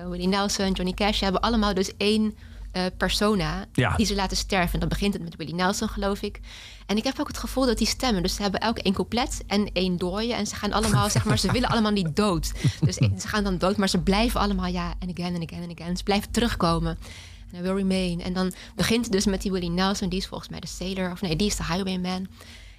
Willie 0.09 0.27
Nelson, 0.27 0.71
Johnny 0.71 0.93
Cash 0.93 1.19
hebben 1.19 1.41
allemaal 1.41 1.73
dus 1.73 1.91
één 1.97 2.35
persona 2.97 3.65
Ja. 3.73 3.95
die 3.95 4.05
ze 4.05 4.15
laten 4.15 4.37
sterven. 4.37 4.73
En 4.73 4.79
dan 4.79 4.89
begint 4.89 5.13
het 5.13 5.23
met 5.23 5.35
Willie 5.35 5.55
Nelson, 5.55 5.87
geloof 5.89 6.21
ik. 6.21 6.39
En 6.85 6.97
ik 6.97 7.03
heb 7.03 7.19
ook 7.19 7.27
het 7.27 7.37
gevoel 7.37 7.65
dat 7.65 7.77
die 7.77 7.87
stemmen, 7.87 8.23
dus 8.23 8.35
ze 8.35 8.41
hebben 8.41 8.59
elk 8.59 8.77
één 8.77 8.93
couplet 8.93 9.43
en 9.47 9.69
één 9.73 9.97
dooie. 9.97 10.33
En 10.33 10.47
ze 10.47 10.55
gaan 10.55 10.71
allemaal, 10.73 11.09
zeg 11.09 11.25
maar, 11.25 11.39
ze 11.39 11.51
willen 11.51 11.69
allemaal 11.69 11.91
niet 11.91 12.15
dood. 12.15 12.51
Dus 12.81 12.95
ze 12.95 13.27
gaan 13.27 13.43
dan 13.43 13.57
dood, 13.57 13.77
maar 13.77 13.89
ze 13.89 13.97
blijven 13.99 14.39
allemaal, 14.39 14.65
ja, 14.67 14.93
en 14.99 15.09
again 15.09 15.35
en 15.35 15.43
again 15.47 15.63
en 15.69 15.71
again. 15.79 15.97
Ze 15.97 16.03
blijven 16.03 16.31
terugkomen. 16.31 16.97
En 17.51 17.61
will 17.61 17.73
remain. 17.73 18.21
En 18.21 18.33
dan 18.33 18.51
begint 18.75 19.03
het 19.03 19.13
dus 19.13 19.25
met 19.25 19.41
die 19.41 19.51
Willie 19.51 19.69
Nelson, 19.69 20.09
die 20.09 20.19
is 20.19 20.27
volgens 20.27 20.49
mij 20.49 20.59
de 20.59 20.67
sailor, 20.67 21.11
of 21.11 21.21
nee, 21.21 21.35
die 21.35 21.47
is 21.47 21.55
de 21.55 21.63
highwayman. 21.65 22.27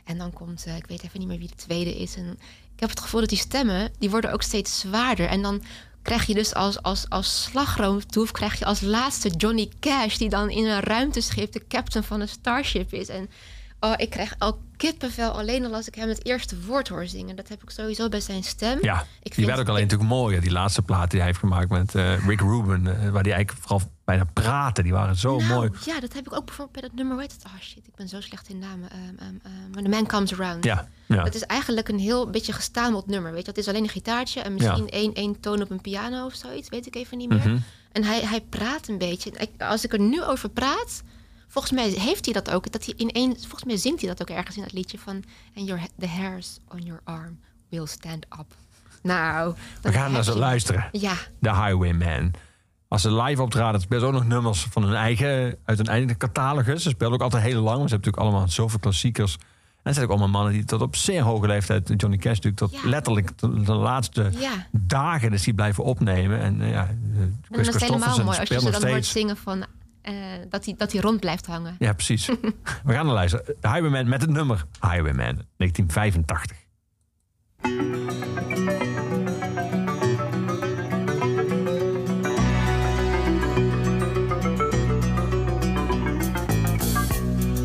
En 0.04 0.18
dan 0.18 0.32
komt, 0.32 0.66
ik 0.76 0.86
weet 0.86 1.02
even 1.02 1.18
niet 1.18 1.28
meer 1.28 1.38
wie 1.38 1.48
de 1.48 1.54
tweede 1.54 1.96
is. 1.98 2.16
En 2.16 2.38
ik 2.74 2.80
heb 2.80 2.88
het 2.90 3.00
gevoel 3.00 3.20
dat 3.20 3.28
die 3.28 3.38
stemmen, 3.38 3.92
die 3.98 4.10
worden 4.10 4.32
ook 4.32 4.42
steeds 4.42 4.78
zwaarder. 4.78 5.26
En 5.26 5.42
dan 5.42 5.62
krijg 6.02 6.26
je 6.26 6.34
dus 6.34 6.54
als, 6.54 6.82
als, 6.82 7.08
als 7.08 7.42
slagroomtoef, 7.42 8.30
krijg 8.30 8.58
je 8.58 8.64
als 8.64 8.80
laatste 8.80 9.28
Johnny 9.28 9.68
Cash... 9.80 10.16
die 10.16 10.28
dan 10.28 10.50
in 10.50 10.66
een 10.66 10.80
ruimteschip 10.80 11.52
de 11.52 11.66
captain 11.68 12.04
van 12.04 12.20
een 12.20 12.28
starship 12.28 12.92
is. 12.92 13.08
En 13.08 13.30
oh, 13.84 13.92
ik 13.96 14.10
krijg 14.10 14.34
al 14.38 14.58
kippenvel 14.76 15.30
alleen 15.30 15.64
al 15.64 15.74
als 15.74 15.86
ik 15.88 15.94
hem 15.94 16.08
het 16.08 16.26
eerste 16.26 16.60
woord 16.66 16.88
hoor 16.88 17.06
zingen. 17.06 17.36
Dat 17.36 17.48
heb 17.48 17.62
ik 17.62 17.70
sowieso 17.70 18.08
bij 18.08 18.20
zijn 18.20 18.42
stem. 18.44 18.78
Ja, 18.82 19.00
Ik 19.00 19.06
die 19.22 19.32
vind- 19.34 19.46
werd 19.46 19.58
ook 19.60 19.68
alleen 19.68 19.82
natuurlijk 19.82 20.10
mooier. 20.10 20.40
Die 20.40 20.50
laatste 20.50 20.82
plaat 20.82 21.10
die 21.10 21.18
hij 21.18 21.28
heeft 21.28 21.40
gemaakt 21.40 21.68
met 21.70 21.94
eh, 21.94 22.26
Rick 22.26 22.40
Rubin. 22.40 22.86
eh, 22.86 23.10
waar 23.10 23.22
die 23.22 23.32
eigenlijk 23.32 23.66
vooral 23.66 23.90
bijna 24.04 24.24
praten. 24.32 24.84
Die 24.84 24.92
waren 24.92 25.16
zo 25.16 25.36
Nou, 25.38 25.48
mooi. 25.54 25.70
Ja, 25.84 26.00
dat 26.00 26.12
heb 26.12 26.26
ik 26.26 26.32
ook 26.34 26.44
bijvoorbeeld 26.44 26.72
bij 26.80 26.82
dat 26.88 26.92
nummer. 26.98 27.16
Weet 27.16 27.32
het? 27.32 27.44
Oh 27.46 27.60
shit, 27.60 27.86
ik 27.86 27.94
ben 27.94 28.08
zo 28.08 28.20
slecht 28.20 28.48
in 28.48 28.58
namen. 28.58 28.90
Ehm 28.90 29.00
ehm, 29.18 29.72
When 29.72 29.84
the 29.84 29.90
Man 29.90 30.06
Comes 30.06 30.32
Around. 30.32 30.64
Ja, 30.64 30.88
ja. 31.06 31.22
Het 31.24 31.34
is 31.34 31.42
eigenlijk 31.42 31.88
een 31.88 31.98
heel 31.98 32.30
beetje 32.30 32.52
gestameld 32.52 33.06
nummer. 33.06 33.32
Weet 33.32 33.42
je, 33.44 33.48
het 33.48 33.58
is 33.58 33.68
alleen 33.68 33.82
een 33.82 33.88
gitaartje 33.88 34.40
en 34.40 34.54
misschien 34.54 34.88
één, 34.88 35.12
één 35.14 35.40
toon 35.40 35.62
op 35.62 35.70
een 35.70 35.80
piano 35.80 36.24
of 36.26 36.34
zoiets. 36.34 36.68
Weet 36.68 36.86
ik 36.86 36.94
even 36.96 37.18
niet 37.18 37.28
meer. 37.28 37.38
Mhm. 37.48 37.58
En 37.92 38.04
hij, 38.04 38.20
hij 38.20 38.40
praat 38.40 38.88
een 38.88 38.98
beetje. 38.98 39.30
Ik- 39.30 39.62
Als 39.62 39.84
ik 39.84 39.92
er 39.92 40.00
nu 40.00 40.22
over 40.24 40.48
praat, 40.48 41.02
volgens 41.54 41.72
mij 41.72 41.88
heeft 41.88 42.24
hij 42.24 42.34
dat 42.34 42.50
ook. 42.50 42.72
Dat 42.72 42.84
hij 42.84 42.94
in 42.96 43.10
één, 43.10 43.36
volgens 43.40 43.64
mij 43.64 43.76
zingt 43.76 44.00
hij 44.00 44.08
dat 44.14 44.20
ook 44.22 44.36
ergens 44.36 44.56
in 44.56 44.62
dat 44.62 44.72
liedje 44.72 44.98
van. 44.98 45.22
And 45.56 45.66
your, 45.66 45.82
the 45.98 46.06
hairs 46.06 46.58
on 46.68 46.78
your 46.80 47.00
arm 47.04 47.38
will 47.68 47.86
stand 47.86 48.24
up. 48.38 48.54
Nou, 49.02 49.54
We 49.82 49.92
gaan 49.92 50.12
naar 50.12 50.24
ze 50.24 50.32
je- 50.32 50.38
luisteren. 50.38 50.88
Ja, 50.92 51.14
De 51.38 51.48
Highwayman. 51.54 52.30
Als 52.88 53.02
ze 53.02 53.12
live 53.22 53.42
optraden, 53.42 53.80
spelen 53.80 54.00
ze 54.00 54.06
ook 54.06 54.12
nog 54.12 54.26
nummers 54.26 54.66
van 54.70 54.82
hun 54.82 54.94
eigen, 54.94 55.56
uit 55.64 55.78
hun 55.78 55.86
eigen 55.86 56.16
catalogus. 56.16 56.82
Ze 56.82 56.88
spelen 56.88 57.12
ook 57.12 57.20
altijd 57.20 57.42
heel 57.42 57.62
lang. 57.62 57.76
want 57.76 57.88
Ze 57.88 57.94
hebben 57.94 58.12
natuurlijk 58.12 58.22
allemaal 58.34 58.48
zoveel 58.48 58.78
klassiekers. 58.78 59.34
En 59.34 59.40
er 59.82 59.92
zijn 59.92 60.04
ook 60.04 60.10
allemaal 60.10 60.28
mannen 60.28 60.52
die 60.52 60.64
tot 60.64 60.80
op 60.80 60.96
zeer 60.96 61.22
hoge 61.22 61.46
leeftijd, 61.46 61.92
Johnny 61.96 62.16
Cash 62.18 62.34
natuurlijk, 62.40 62.56
tot 62.56 62.72
Ja. 62.72 62.88
letterlijk 62.88 63.38
de, 63.38 63.62
de 63.62 63.72
laatste 63.74 64.30
ja. 64.38 64.66
dagen 64.72 65.32
is 65.32 65.42
die 65.42 65.54
blijven 65.54 65.84
opnemen. 65.84 66.40
En 66.40 66.60
eh, 66.60 66.70
ja, 66.70 66.86
En 66.88 67.38
dat 67.50 67.74
is 67.74 67.80
helemaal 67.80 68.24
mooi 68.24 68.38
als 68.38 68.48
je 68.48 68.60
ze 68.60 68.70
dan 68.70 68.86
hoort 68.88 69.06
zingen 69.06 69.36
van. 69.36 69.64
Eh, 70.04 70.14
dat, 70.48 70.64
hij, 70.64 70.74
dat 70.76 70.92
hij 70.92 71.00
rond 71.00 71.20
blijft 71.20 71.46
hangen. 71.46 71.76
Ja, 71.78 71.92
precies. 71.92 72.26
We 72.84 72.92
gaan 72.92 73.06
naar 73.06 73.14
luisteren. 73.14 73.46
De 73.46 73.68
Highwayman 73.68 74.08
met 74.08 74.20
het 74.20 74.30
nummer 74.30 74.64
Highwayman 74.80 75.42
1985. 75.56 76.56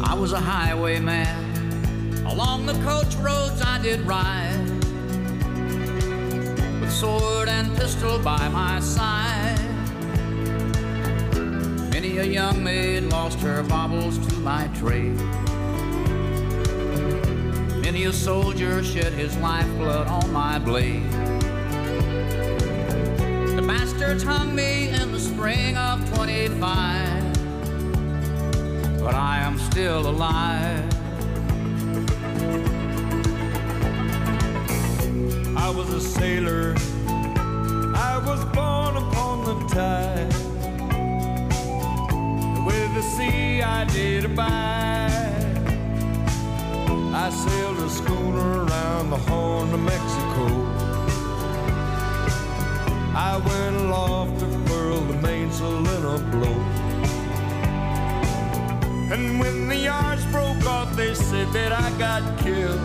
I 0.01 0.15
was 0.19 0.33
a 0.33 0.41
highwayman. 0.41 1.27
Along 2.25 2.65
the 2.65 2.73
coach 2.85 3.15
roads 3.15 3.61
I 3.61 3.79
did 3.81 3.99
ride. 4.07 4.69
With 6.79 6.91
sword 6.91 7.47
and 7.47 7.75
pistol 7.77 8.19
by 8.19 8.47
my 8.51 8.79
side. 8.79 9.68
Many 12.01 12.17
a 12.19 12.23
young 12.23 12.63
maid 12.63 13.03
lost 13.11 13.39
her 13.41 13.61
baubles 13.63 14.25
to 14.25 14.35
my 14.35 14.69
trade. 14.79 15.17
Many 17.83 18.05
a 18.05 18.13
soldier 18.13 18.81
shed 18.85 19.11
his 19.11 19.35
lifeblood 19.39 20.07
on 20.07 20.31
my 20.31 20.59
blade. 20.59 21.11
The 23.53 23.65
bastards 23.67 24.23
hung 24.23 24.55
me 24.55 24.87
in 24.87 25.11
the 25.11 25.19
spring 25.19 25.75
of 25.75 26.09
25 26.15 27.33
but 29.03 29.13
I 29.13 29.39
am 29.39 29.59
still 29.59 30.07
alive. 30.07 30.89
I 35.57 35.69
was 35.69 35.89
a 35.93 35.99
sailor. 35.99 36.75
I 37.93 38.23
was 38.25 38.45
born 38.55 38.95
upon 38.95 39.43
the 39.43 39.67
tide. 39.75 40.48
With 42.69 42.93
the 42.93 43.01
sea 43.01 43.63
I 43.63 43.83
did 43.85 44.25
abide. 44.25 45.55
I 47.25 47.31
sailed 47.31 47.79
a 47.79 47.89
schooner 47.89 48.65
around 48.65 49.09
the 49.09 49.17
Horn 49.17 49.73
of 49.73 49.79
Mexico. 49.79 50.45
I 53.29 53.41
went 53.49 53.75
aloft 53.83 54.39
to 54.41 54.47
furl 54.67 55.01
the 55.11 55.17
mainsail 55.27 55.79
in 55.95 56.03
a 56.15 56.17
blow. 56.31 56.59
And 59.13 59.39
when 59.39 59.67
the 59.67 59.77
yards 59.77 60.23
broke 60.27 60.63
off, 60.67 60.95
they 60.95 61.15
said 61.15 61.51
that 61.53 61.71
I 61.71 61.89
got 61.97 62.21
killed. 62.37 62.79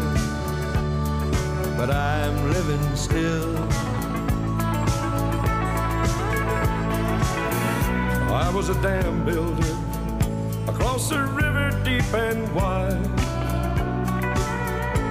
But 1.76 1.90
I'm 1.90 2.36
living 2.50 2.96
still. 2.96 3.54
I 8.44 8.50
was 8.50 8.68
a 8.68 8.80
dam 8.82 9.24
builder 9.24 9.74
across 10.68 11.10
a 11.10 11.24
river 11.28 11.70
deep 11.82 12.04
and 12.12 12.54
wide, 12.54 13.06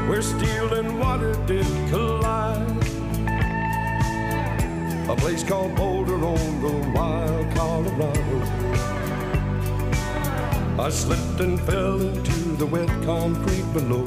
where 0.08 0.22
steel 0.22 0.72
and 0.76 1.00
water 1.00 1.34
did 1.48 1.66
collide. 1.90 2.70
A 5.10 5.16
place 5.18 5.44
called 5.44 5.76
Boulder 5.76 6.24
on 6.24 6.62
the 6.62 6.92
wild 6.96 7.56
Colorado. 7.56 8.38
I 10.80 10.90
slipped 10.92 11.40
and 11.42 11.60
fell 11.62 12.00
into 12.00 12.40
the 12.62 12.68
wet 12.68 12.90
concrete 13.04 13.68
below. 13.74 14.06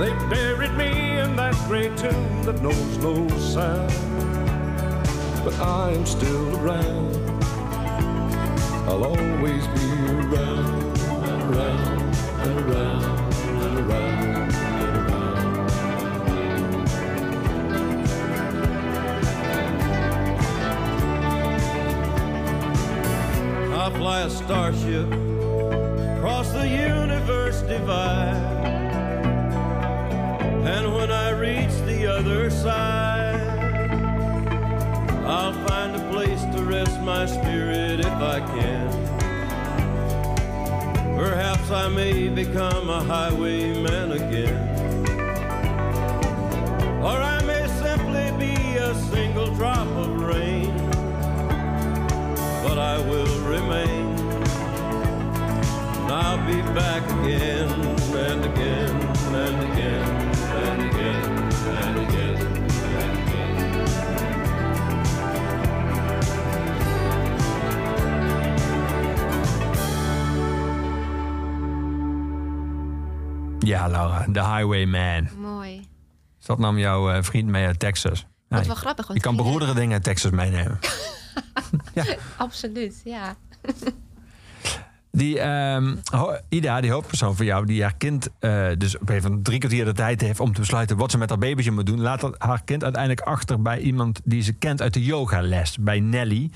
They 0.00 0.10
buried 0.28 0.74
me 0.74 1.18
in 1.20 1.36
that 1.36 1.54
great 1.68 1.96
tomb 1.96 2.42
that 2.42 2.60
knows 2.60 2.98
no 2.98 3.28
sound. 3.38 4.15
But 5.46 5.58
I'm 5.60 6.04
still 6.04 6.56
around. 6.56 7.14
I'll 8.88 9.04
always 9.04 9.66
be 9.68 9.86
around, 10.10 10.98
and 11.06 11.42
around, 11.54 12.14
and 12.40 12.58
around, 12.68 13.04
and 13.46 13.78
around, 13.78 14.50
and 14.82 14.96
around. 15.06 15.70
I 23.72 23.90
fly 23.96 24.22
a 24.22 24.28
starship 24.28 25.06
across 26.16 26.50
the 26.50 26.66
universe 26.66 27.62
divide. 27.62 28.34
And 30.66 30.92
when 30.92 31.12
I 31.12 31.30
reach 31.30 31.70
the 31.86 32.06
other 32.08 32.50
side, 32.50 33.05
rest 36.76 37.00
my 37.00 37.24
spirit 37.24 38.00
if 38.00 38.16
I 38.36 38.38
can. 38.40 38.86
Perhaps 41.16 41.70
I 41.70 41.88
may 41.88 42.28
become 42.28 42.90
a 42.90 43.00
highwayman 43.02 44.12
again. 44.12 44.58
Or 47.08 47.16
I 47.34 47.38
may 47.44 47.66
simply 47.84 48.28
be 48.44 48.76
a 48.76 48.94
single 49.12 49.50
drop 49.54 49.88
of 50.04 50.20
rain. 50.20 50.76
But 52.64 52.78
I 52.78 52.96
will 53.08 53.34
remain. 53.54 54.06
And 55.98 56.12
I'll 56.12 56.42
be 56.52 56.60
back 56.80 57.04
again 57.18 57.75
Ja, 73.66 73.88
Laura, 73.88 74.26
The 74.32 74.40
Highwayman. 74.44 75.28
Mooi. 75.40 75.76
Dus 76.38 76.46
dat 76.46 76.58
nam 76.58 76.78
jouw 76.78 77.10
eh, 77.10 77.22
vriend 77.22 77.48
mee 77.48 77.66
uit 77.66 77.78
Texas. 77.78 78.18
Ja, 78.20 78.26
Wat 78.48 78.60
je- 78.60 78.66
wel 78.66 78.76
grappig. 78.76 79.06
want 79.06 79.18
Je 79.18 79.24
kan 79.24 79.34
hij- 79.34 79.42
beroerdere 79.44 79.74
dingen 79.74 79.92
uit 79.92 80.02
Texas 80.02 80.30
meenemen. 80.30 80.78
Absoluut, 82.36 83.00
ja. 83.04 83.34
Die 85.10 85.40
ehm, 85.40 85.96
Ida, 86.48 86.80
die 86.80 86.90
hoofdpersoon 86.92 87.36
van 87.36 87.46
jou, 87.46 87.66
die 87.66 87.82
haar 87.82 87.94
kind 87.96 88.28
eh, 88.38 88.66
dus 88.78 88.98
op 88.98 89.08
even 89.08 89.42
drie 89.42 89.58
kwartier 89.58 89.84
de 89.84 89.92
tijd 89.92 90.20
heeft 90.20 90.40
om 90.40 90.52
te 90.52 90.60
besluiten 90.60 90.96
wat 90.96 91.10
ze 91.10 91.18
met 91.18 91.28
haar 91.28 91.38
babytje 91.38 91.70
moet 91.70 91.86
doen, 91.86 92.00
laat 92.00 92.20
dat- 92.20 92.34
haar 92.38 92.62
kind 92.64 92.82
uiteindelijk 92.84 93.26
achter 93.26 93.62
bij 93.62 93.78
iemand 93.78 94.20
die 94.24 94.42
ze 94.42 94.52
kent 94.52 94.82
uit 94.82 94.94
de 94.94 95.04
yogales, 95.04 95.78
bij 95.78 96.00
Nelly. 96.00 96.50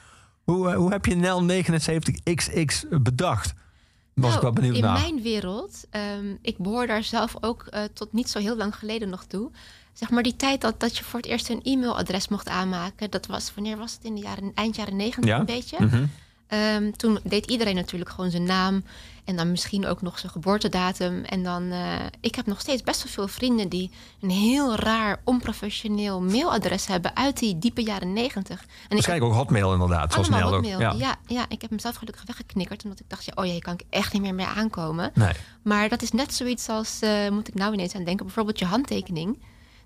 Hoe, 0.45 0.71
eh, 0.71 0.77
hoe 0.77 0.91
heb 0.91 1.07
je 1.07 1.17
NEL 1.17 1.45
79XX 1.45 2.85
bedacht? 3.03 3.55
Was 4.21 4.35
ik 4.35 4.41
wel 4.41 4.51
Nou, 4.51 4.55
benieuwd 4.55 4.77
in 4.77 4.83
naar. 4.83 5.01
mijn 5.01 5.23
wereld, 5.23 5.85
ehm, 5.91 6.35
ik 6.43 6.59
behoor 6.59 6.87
daar 6.87 7.03
zelf 7.03 7.35
ook 7.41 7.63
eh, 7.71 7.83
tot 7.93 8.13
niet 8.13 8.31
zo 8.31 8.39
heel 8.39 8.57
lang 8.57 8.77
geleden 8.77 9.09
nog 9.09 9.25
toe. 9.25 9.51
Zeg 9.93 10.11
maar 10.11 10.23
die 10.23 10.37
tijd 10.37 10.61
dat, 10.61 10.81
dat 10.81 10.97
je 10.97 11.05
voor 11.05 11.21
het 11.21 11.29
eerst 11.29 11.49
een 11.49 11.61
e-mailadres 11.63 12.29
mocht 12.29 12.49
aanmaken. 12.49 13.11
Dat 13.11 13.27
was, 13.27 13.55
wanneer 13.55 13.77
was 13.77 13.93
het? 13.93 14.05
In 14.05 14.15
de 14.15 14.21
jaren, 14.21 14.53
eind 14.55 14.77
jaren 14.77 14.97
negentig 14.97 15.31
Ja. 15.31 15.39
een 15.39 15.45
beetje. 15.45 15.77
Mhm. 15.85 16.05
Ehm, 16.47 16.91
toen 16.91 17.19
deed 17.23 17.47
iedereen 17.51 17.75
natuurlijk 17.75 18.11
gewoon 18.11 18.31
zijn 18.31 18.45
naam. 18.45 18.85
En 19.25 19.37
dan 19.37 19.51
misschien 19.51 19.87
ook 19.87 20.03
nog 20.03 20.19
zijn 20.19 20.33
geboortedatum. 20.33 21.25
En 21.25 21.43
dan, 21.43 21.71
eh, 21.71 21.95
ik 22.21 22.35
heb 22.35 22.47
nog 22.47 22.61
steeds 22.61 22.83
best 22.83 23.03
wel 23.03 23.13
veel 23.13 23.29
vrienden 23.29 23.69
die 23.69 23.91
een 24.21 24.31
heel 24.31 24.75
raar, 24.75 25.21
onprofessioneel 25.25 26.21
mailadres 26.21 26.87
hebben 26.87 27.17
uit 27.17 27.39
die 27.39 27.59
diepe 27.59 27.83
jaren 27.83 28.13
negentig. 28.13 28.65
Waarschijnlijk 28.89 29.31
ook 29.31 29.37
Hotmail 29.39 29.73
inderdaad. 29.73 30.13
Zoals 30.13 30.29
Nel 30.29 30.55
ook. 30.55 30.65
Ja. 30.65 30.93
Ja. 30.93 31.17
Ja, 31.27 31.45
ik 31.49 31.61
heb 31.61 31.71
hem 31.71 31.79
zelf 31.79 31.95
gelukkig 31.95 32.25
weggeknikkerd. 32.27 32.85
Omdat 32.85 33.01
ik 33.01 33.09
dacht, 33.09 33.25
ja, 33.25 33.33
oh 33.35 33.45
jee, 33.45 33.59
kan 33.59 33.75
ik 33.75 33.83
echt 33.91 34.13
niet 34.13 34.23
meer 34.23 34.35
mee 34.35 34.47
aankomen. 34.47 35.11
Nee. 35.15 35.33
Maar 35.63 35.89
dat 35.89 36.03
is 36.03 36.11
net 36.11 36.35
zoiets 36.35 36.69
als, 36.69 36.99
eh, 37.01 37.29
moet 37.29 37.49
ik 37.49 37.55
nou 37.55 37.73
ineens 37.73 37.95
aan 37.95 38.05
denken, 38.05 38.27
bijvoorbeeld 38.27 38.59
je 38.59 38.65
handtekening. 38.65 39.39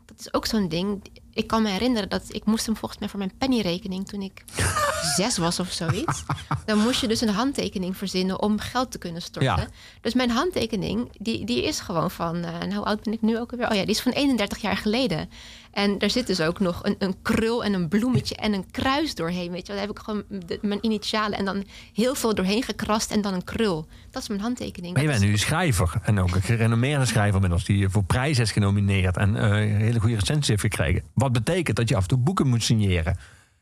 Dat 0.07 0.19
is 0.21 0.35
ook 0.35 0.47
zo'n 0.47 0.69
ding. 0.69 1.03
Ik 1.33 1.47
kan 1.47 1.63
me 1.63 1.69
herinneren 1.69 2.09
dat 2.09 2.23
ik 2.29 2.45
moest 2.45 2.67
hem 2.67 2.77
volgens 2.77 3.01
mij 3.01 3.09
voor 3.09 3.19
mijn 3.19 3.33
pennyrekening 3.39 4.09
toen 4.09 4.23
ik 4.23 4.45
zes 5.17 5.39
was 5.39 5.61
of 5.61 5.73
zoiets. 5.73 6.23
Dan 6.67 6.79
moest 6.79 7.01
je 7.01 7.09
dus 7.09 7.21
een 7.21 7.29
handtekening 7.29 7.97
verzinnen 7.97 8.43
om 8.43 8.59
geld 8.59 8.91
te 8.91 8.99
kunnen 8.99 9.23
storten. 9.23 9.57
Ja. 9.57 9.69
Dus 10.01 10.15
mijn 10.15 10.31
handtekening, 10.31 11.09
die, 11.19 11.45
die 11.45 11.63
is 11.65 11.81
gewoon 11.81 12.11
van, 12.11 12.41
nou 12.41 12.75
hoe 12.75 12.85
oud 12.85 13.03
ben 13.03 13.13
ik 13.13 13.23
nu 13.23 13.39
ook 13.39 13.51
alweer? 13.51 13.71
Oh 13.71 13.75
ja, 13.75 13.83
die 13.83 13.95
is 13.95 14.01
van 14.01 14.13
31 14.13 14.59
jaar 14.59 14.77
geleden. 14.77 15.31
En 15.73 15.99
daar 15.99 16.11
zit 16.11 16.27
dus 16.27 16.41
ook 16.41 16.61
nog 16.61 16.85
een, 16.85 16.97
een 16.99 17.15
krul 17.23 17.65
en 17.65 17.73
een 17.73 17.89
bloemetje 17.89 18.37
en 18.37 18.53
een 18.53 18.71
kruis 18.71 19.15
doorheen. 19.15 19.51
Weet 19.51 19.67
je, 19.67 19.73
daar 19.73 19.81
heb 19.81 19.91
ik 19.91 19.99
gewoon 19.99 20.25
mijn 20.61 20.79
initialen 20.81 21.39
en 21.39 21.45
dan 21.45 21.65
heel 21.95 22.15
veel 22.15 22.35
doorheen 22.35 22.63
gekrast 22.63 23.11
en 23.11 23.21
dan 23.21 23.35
een 23.35 23.45
krul. 23.45 23.87
Dat 24.11 24.23
is 24.23 24.29
mijn 24.29 24.41
handtekening. 24.41 24.95
Maar 24.95 25.03
je 25.03 25.09
bent 25.09 25.21
nu 25.21 25.37
schrijver. 25.37 25.93
En 26.03 26.21
ook 26.21 26.35
een 26.35 26.43
gerenommeerde 26.43 27.05
schrijver 27.05 27.35
inmiddels. 27.35 27.65
Die 27.65 27.89
voor 27.89 28.05
prijzen 28.05 28.43
is 28.43 28.53
genomineerd. 28.53 29.17
En 29.17 29.35
een 29.35 29.77
hele 29.77 30.01
goede 30.01 30.15
recensie 30.15 30.51
heeft 30.51 30.75
gekregen. 30.75 31.03
Wat 31.15 31.33
betekent 31.33 31.77
dat 31.77 31.89
je 31.89 31.97
af 31.97 32.03
en 32.03 32.09
toe 32.09 32.19
boeken 32.19 32.49
moet 32.49 32.63
signeren. 32.63 33.17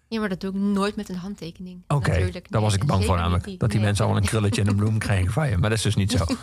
Ja, 0.08 0.20
maar 0.20 0.28
dat 0.28 0.40
doe 0.40 0.50
ik 0.50 0.56
nooit 0.56 0.96
met 0.96 1.08
een 1.08 1.16
handtekening. 1.16 1.82
Oké, 1.88 2.30
daar 2.48 2.60
was 2.60 2.74
ik 2.74 2.84
bang 2.86 3.04
voor 3.04 3.16
namelijk. 3.16 3.44
Dat 3.44 3.60
die 3.60 3.68
Nee. 3.68 3.80
mensen 3.86 4.04
allemaal 4.04 4.22
een 4.22 4.28
krulletje 4.28 4.60
en 4.60 4.68
een 4.68 4.76
bloem 4.76 4.98
krijgen 4.98 5.32
van 5.32 5.48
je. 5.48 5.56
Maar 5.58 5.68
dat 5.68 5.78
is 5.78 5.84
dus 5.84 5.94
niet 5.96 6.10
zo. 6.12 6.24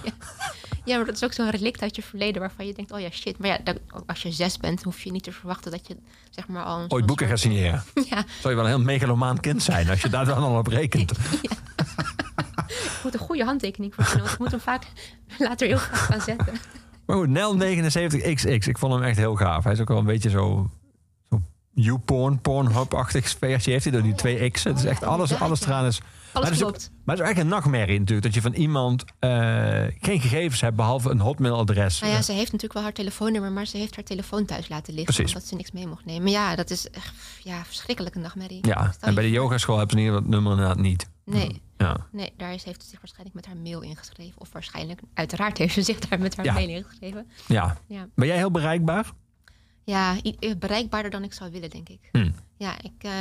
Ja, 0.85 0.95
maar 0.97 1.05
dat 1.05 1.15
is 1.15 1.23
ook 1.23 1.33
zo'n 1.33 1.49
relict 1.49 1.81
uit 1.81 1.95
je 1.95 2.01
verleden 2.01 2.41
waarvan 2.41 2.65
je 2.65 2.73
denkt, 2.73 2.91
oh 2.91 2.99
ja, 2.99 3.09
shit. 3.09 3.37
Maar 3.37 3.47
ja, 3.49 3.57
dat- 3.63 3.79
als 4.05 4.21
je 4.21 4.31
zes 4.31 4.57
bent, 4.57 4.83
hoef 4.83 5.01
je 5.01 5.11
niet 5.11 5.23
te 5.23 5.31
verwachten 5.31 5.71
dat 5.71 5.87
je, 5.87 5.97
zeg 6.29 6.47
maar, 6.47 6.63
al... 6.63 6.79
een 6.79 6.91
Ooit 6.91 7.05
boeken 7.05 7.27
gaan 7.27 7.37
signeren. 7.37 7.83
Ja, 8.09 8.23
Zou 8.41 8.49
je 8.53 8.55
wel 8.55 8.59
een 8.69 8.75
heel 8.75 8.79
megalomaan 8.85 9.39
kind 9.39 9.63
zijn 9.63 9.89
als 9.89 10.01
je 10.01 10.09
daar 10.09 10.25
dan 10.25 10.37
al 10.43 10.57
op 10.57 10.67
rekent. 10.67 11.11
ik 12.67 12.99
moet 13.03 13.13
een 13.13 13.19
goede 13.19 13.43
handtekening 13.43 13.95
voor 13.95 14.03
want 14.17 14.31
ik 14.31 14.39
moet 14.39 14.51
hem 14.51 14.59
vaak 14.59 14.83
later 15.37 15.67
heel 15.67 15.77
graag 15.77 16.05
gaan 16.05 16.21
zetten. 16.21 16.53
Maar 17.05 17.15
goed, 17.17 17.29
Nel 17.29 17.57
79XX. 17.57 18.67
Ik 18.67 18.77
vond 18.77 18.93
hem 18.93 19.03
echt 19.03 19.17
heel 19.17 19.35
gaaf. 19.35 19.63
Hij 19.63 19.73
is 19.73 19.79
ook 19.79 19.87
wel 19.87 19.97
een 19.97 20.05
beetje 20.05 20.29
zo 20.29 20.69
YouPorn, 21.75 22.39
Pornhub-achtig 22.41 23.27
sfeertje 23.27 23.71
heeft 23.71 23.83
hij 23.83 23.93
door 23.93 24.01
die 24.03 24.15
twee 24.15 24.49
x'en. 24.49 24.71
Het 24.71 24.79
is 24.79 24.85
echt 24.85 25.03
alles, 25.03 25.19
inderdaad, 25.31 25.47
alles 25.47 25.59
ja. 25.59 25.65
eraan 25.65 25.85
is... 25.85 25.99
maar 26.33 26.43
het 26.43 26.51
is 26.51 26.63
ook- 26.63 26.69
klopt. 26.69 26.89
maar 27.03 27.15
het 27.15 27.23
is 27.23 27.25
eigenlijk 27.25 27.39
een 27.39 27.47
nachtmerrie 27.47 27.99
natuurlijk. 27.99 28.25
Dat 28.25 28.33
je 28.35 28.41
van 28.41 28.53
iemand 28.53 29.03
eh, 29.19 29.29
geen 29.99 30.19
gegevens 30.21 30.61
hebt 30.61 30.75
behalve 30.75 31.09
een 31.09 31.19
hotmailadres. 31.19 31.99
Nou 31.99 32.13
ja, 32.13 32.21
ze 32.21 32.31
heeft 32.31 32.45
natuurlijk 32.45 32.73
wel 32.73 32.83
haar 32.83 32.93
telefoonnummer, 32.93 33.51
maar 33.51 33.65
ze 33.65 33.77
heeft 33.77 33.95
haar 33.95 34.03
telefoon 34.03 34.45
thuis 34.45 34.69
laten 34.69 34.93
liggen. 34.93 35.13
Precies. 35.13 35.33
Omdat 35.33 35.49
ze 35.49 35.55
niks 35.55 35.71
mee 35.71 35.87
mocht 35.87 36.05
nemen. 36.05 36.21
Maar 36.23 36.31
ja, 36.31 36.55
dat 36.55 36.69
is 36.69 36.89
echt 36.89 37.13
ja, 37.43 37.63
verschrikkelijke 37.65 38.19
nachtmerrie. 38.19 38.67
ja, 38.67 38.93
en 38.99 39.13
bij 39.15 39.23
je 39.23 39.29
de 39.29 39.35
yogaschool 39.35 39.77
hebben 39.77 39.97
ze 39.97 40.03
in 40.03 40.07
ieder 40.11 40.17
geval 40.21 40.33
het 40.37 40.43
nummer 40.43 40.61
inderdaad 40.63 40.83
niet. 40.91 41.09
Nee, 41.25 41.61
Ja. 41.77 41.97
nee, 42.11 42.33
daar 42.37 42.49
heeft 42.49 42.63
ze 42.83 42.89
zich 42.89 42.99
waarschijnlijk 42.99 43.35
met 43.35 43.45
haar 43.45 43.57
mail 43.57 43.81
ingeschreven. 43.81 44.33
Of 44.41 44.49
waarschijnlijk, 44.51 44.99
uiteraard 45.13 45.57
heeft 45.57 45.73
ze 45.73 45.81
zich 45.81 45.99
daar 45.99 46.19
met 46.19 46.35
haar 46.35 46.45
Ja. 46.45 46.53
mail 46.53 46.67
ingeschreven. 46.69 47.27
ja. 47.47 47.77
Ja, 47.87 48.07
Ben 48.15 48.27
jij 48.27 48.37
heel 48.37 48.51
bereikbaar? 48.51 49.11
Ja 49.85 50.15
eh, 50.39 50.51
bereikbaarder 50.59 51.11
dan 51.11 51.23
ik 51.23 51.33
zou 51.33 51.51
willen, 51.51 51.69
denk 51.69 51.89
ik. 51.89 51.99
Hm. 52.11 52.31
Ja, 52.57 52.75
ik, 52.81 52.91
eh, 53.03 53.11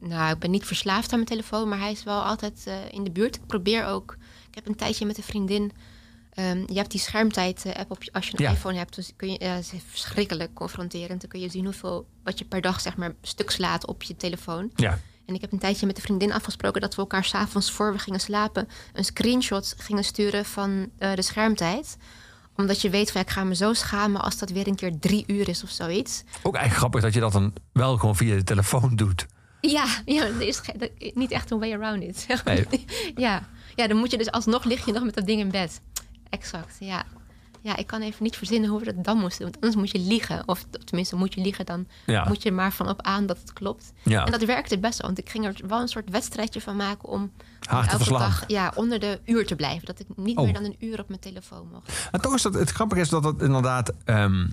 nou, 0.00 0.32
ik 0.32 0.38
ben 0.38 0.50
niet 0.50 0.64
verslaafd 0.66 1.10
aan 1.10 1.16
mijn 1.16 1.28
telefoon, 1.30 1.68
maar 1.68 1.78
hij 1.78 1.90
is 1.90 2.04
wel 2.04 2.22
altijd 2.22 2.62
eh, 2.66 2.74
in 2.90 3.04
de 3.04 3.10
buurt. 3.10 3.36
Ik 3.36 3.46
probeer 3.46 3.86
ook. 3.86 4.16
Ik 4.48 4.54
heb 4.54 4.66
een 4.66 4.76
tijdje 4.76 5.06
met 5.06 5.16
een 5.16 5.22
vriendin. 5.22 5.72
ehm, 6.32 6.58
je 6.66 6.74
hebt 6.78 6.90
die 6.90 7.00
schermtijd-app 7.00 7.90
op 7.90 8.02
je, 8.02 8.12
als 8.12 8.26
je 8.28 8.32
een 8.38 8.44
Ja. 8.44 8.50
iPhone 8.50 8.76
hebt. 8.78 8.94
Dus 8.94 9.12
kun 9.16 9.30
je, 9.32 9.36
ja, 9.38 9.56
is 9.56 9.70
verschrikkelijk 9.86 10.54
confronterend. 10.54 11.20
Dan 11.20 11.30
kun 11.30 11.40
je 11.40 11.48
zien 11.48 11.64
hoeveel 11.64 12.06
wat 12.24 12.38
je 12.38 12.44
per 12.44 12.60
dag 12.60 12.80
zeg 12.80 12.96
maar 12.96 13.14
stuk 13.22 13.50
slaat 13.50 13.86
op 13.86 14.02
je 14.02 14.16
telefoon. 14.16 14.70
Ja. 14.74 14.98
En 15.26 15.34
ik 15.34 15.40
heb 15.40 15.52
een 15.52 15.58
tijdje 15.58 15.86
met 15.86 15.96
een 15.96 16.02
vriendin 16.02 16.32
afgesproken 16.32 16.80
dat 16.80 16.94
we 16.94 17.00
elkaar 17.00 17.24
s'avonds 17.24 17.70
voor 17.70 17.92
we 17.92 17.98
gingen 17.98 18.20
slapen 18.20 18.68
een 18.92 19.04
screenshot 19.04 19.74
gingen 19.78 20.04
sturen 20.04 20.44
van 20.44 20.90
de 20.98 21.22
schermtijd. 21.22 21.96
Omdat 22.56 22.80
je 22.80 22.90
weet 22.90 23.10
van 23.10 23.20
ja, 23.20 23.26
ik 23.26 23.32
ga 23.32 23.44
me 23.44 23.54
zo 23.54 23.72
schamen 23.72 24.22
als 24.22 24.38
dat 24.38 24.50
weer 24.50 24.66
een 24.66 24.74
keer 24.74 24.98
drie 24.98 25.24
uur 25.26 25.48
is 25.48 25.62
of 25.62 25.70
zoiets. 25.70 26.22
Ook 26.42 26.54
eigenlijk 26.54 26.74
grappig 26.74 27.00
dat 27.00 27.14
je 27.14 27.20
dat 27.20 27.32
dan 27.32 27.52
wel 27.72 27.96
gewoon 27.96 28.16
via 28.16 28.34
de 28.34 28.44
telefoon 28.44 28.96
doet. 28.96 29.26
Ja, 29.60 29.86
ja 30.04 30.24
er 30.24 30.40
is 30.40 30.60
niet 31.14 31.30
echt 31.30 31.50
een 31.50 31.58
way 31.58 31.72
around 31.72 32.02
it. 32.02 32.18
zeg 32.18 32.44
maar. 32.44 32.54
Nee. 32.54 32.84
ja. 33.26 33.48
ja, 33.74 33.86
dan 33.86 33.96
moet 33.96 34.10
je 34.10 34.18
dus 34.18 34.30
alsnog 34.30 34.64
lig 34.64 34.86
je 34.86 34.92
nog 34.92 35.04
met 35.04 35.14
dat 35.14 35.26
ding 35.26 35.40
in 35.40 35.50
bed. 35.50 35.80
Exact, 36.28 36.76
ja. 36.80 37.04
Ja, 37.62 37.76
ik 37.76 37.86
kan 37.86 38.00
even 38.00 38.22
niet 38.22 38.36
verzinnen 38.36 38.70
hoe 38.70 38.78
we 38.78 38.84
dat 38.94 39.04
dan 39.04 39.18
moesten 39.18 39.38
doen. 39.42 39.50
Want 39.50 39.64
anders 39.64 39.82
moet 39.92 40.02
je 40.02 40.08
liegen. 40.08 40.42
Of 40.48 40.64
tenminste, 40.84 41.16
moet 41.16 41.34
je 41.34 41.40
liegen, 41.40 41.66
dan 41.66 41.86
Ja. 42.06 42.24
moet 42.28 42.42
je 42.42 42.48
er 42.48 42.54
maar 42.54 42.72
van 42.72 42.88
op 42.88 43.02
aan 43.02 43.26
dat 43.26 43.38
het 43.40 43.52
klopt. 43.52 43.92
Ja. 44.02 44.24
En 44.24 44.30
dat 44.32 44.44
werkte 44.44 44.78
best 44.78 44.98
wel. 44.98 45.06
Want 45.06 45.18
ik 45.18 45.30
ging 45.30 45.44
er 45.46 45.54
wel 45.66 45.80
een 45.80 45.88
soort 45.88 46.10
wedstrijdje 46.10 46.60
van 46.60 46.76
maken 46.76 47.08
om 47.08 47.32
Haar 47.60 47.82
elke 47.82 47.96
verslaan. 47.96 48.20
dag 48.20 48.44
ja, 48.46 48.72
onder 48.74 49.00
de 49.00 49.20
uur 49.24 49.46
te 49.46 49.56
blijven. 49.56 49.86
Dat 49.86 50.00
ik 50.00 50.06
niet 50.16 50.36
Oh. 50.36 50.44
meer 50.44 50.52
dan 50.52 50.64
een 50.64 50.76
uur 50.78 51.00
op 51.00 51.08
mijn 51.08 51.20
telefoon 51.20 51.68
mocht. 51.72 52.08
En 52.10 52.20
toch 52.20 52.34
is 52.34 52.42
dat 52.42 52.54
het 52.54 52.70
grappige 52.70 53.00
is 53.00 53.08
dat 53.08 53.24
het 53.24 53.42
inderdaad. 53.42 53.92
ehm, 54.04 54.46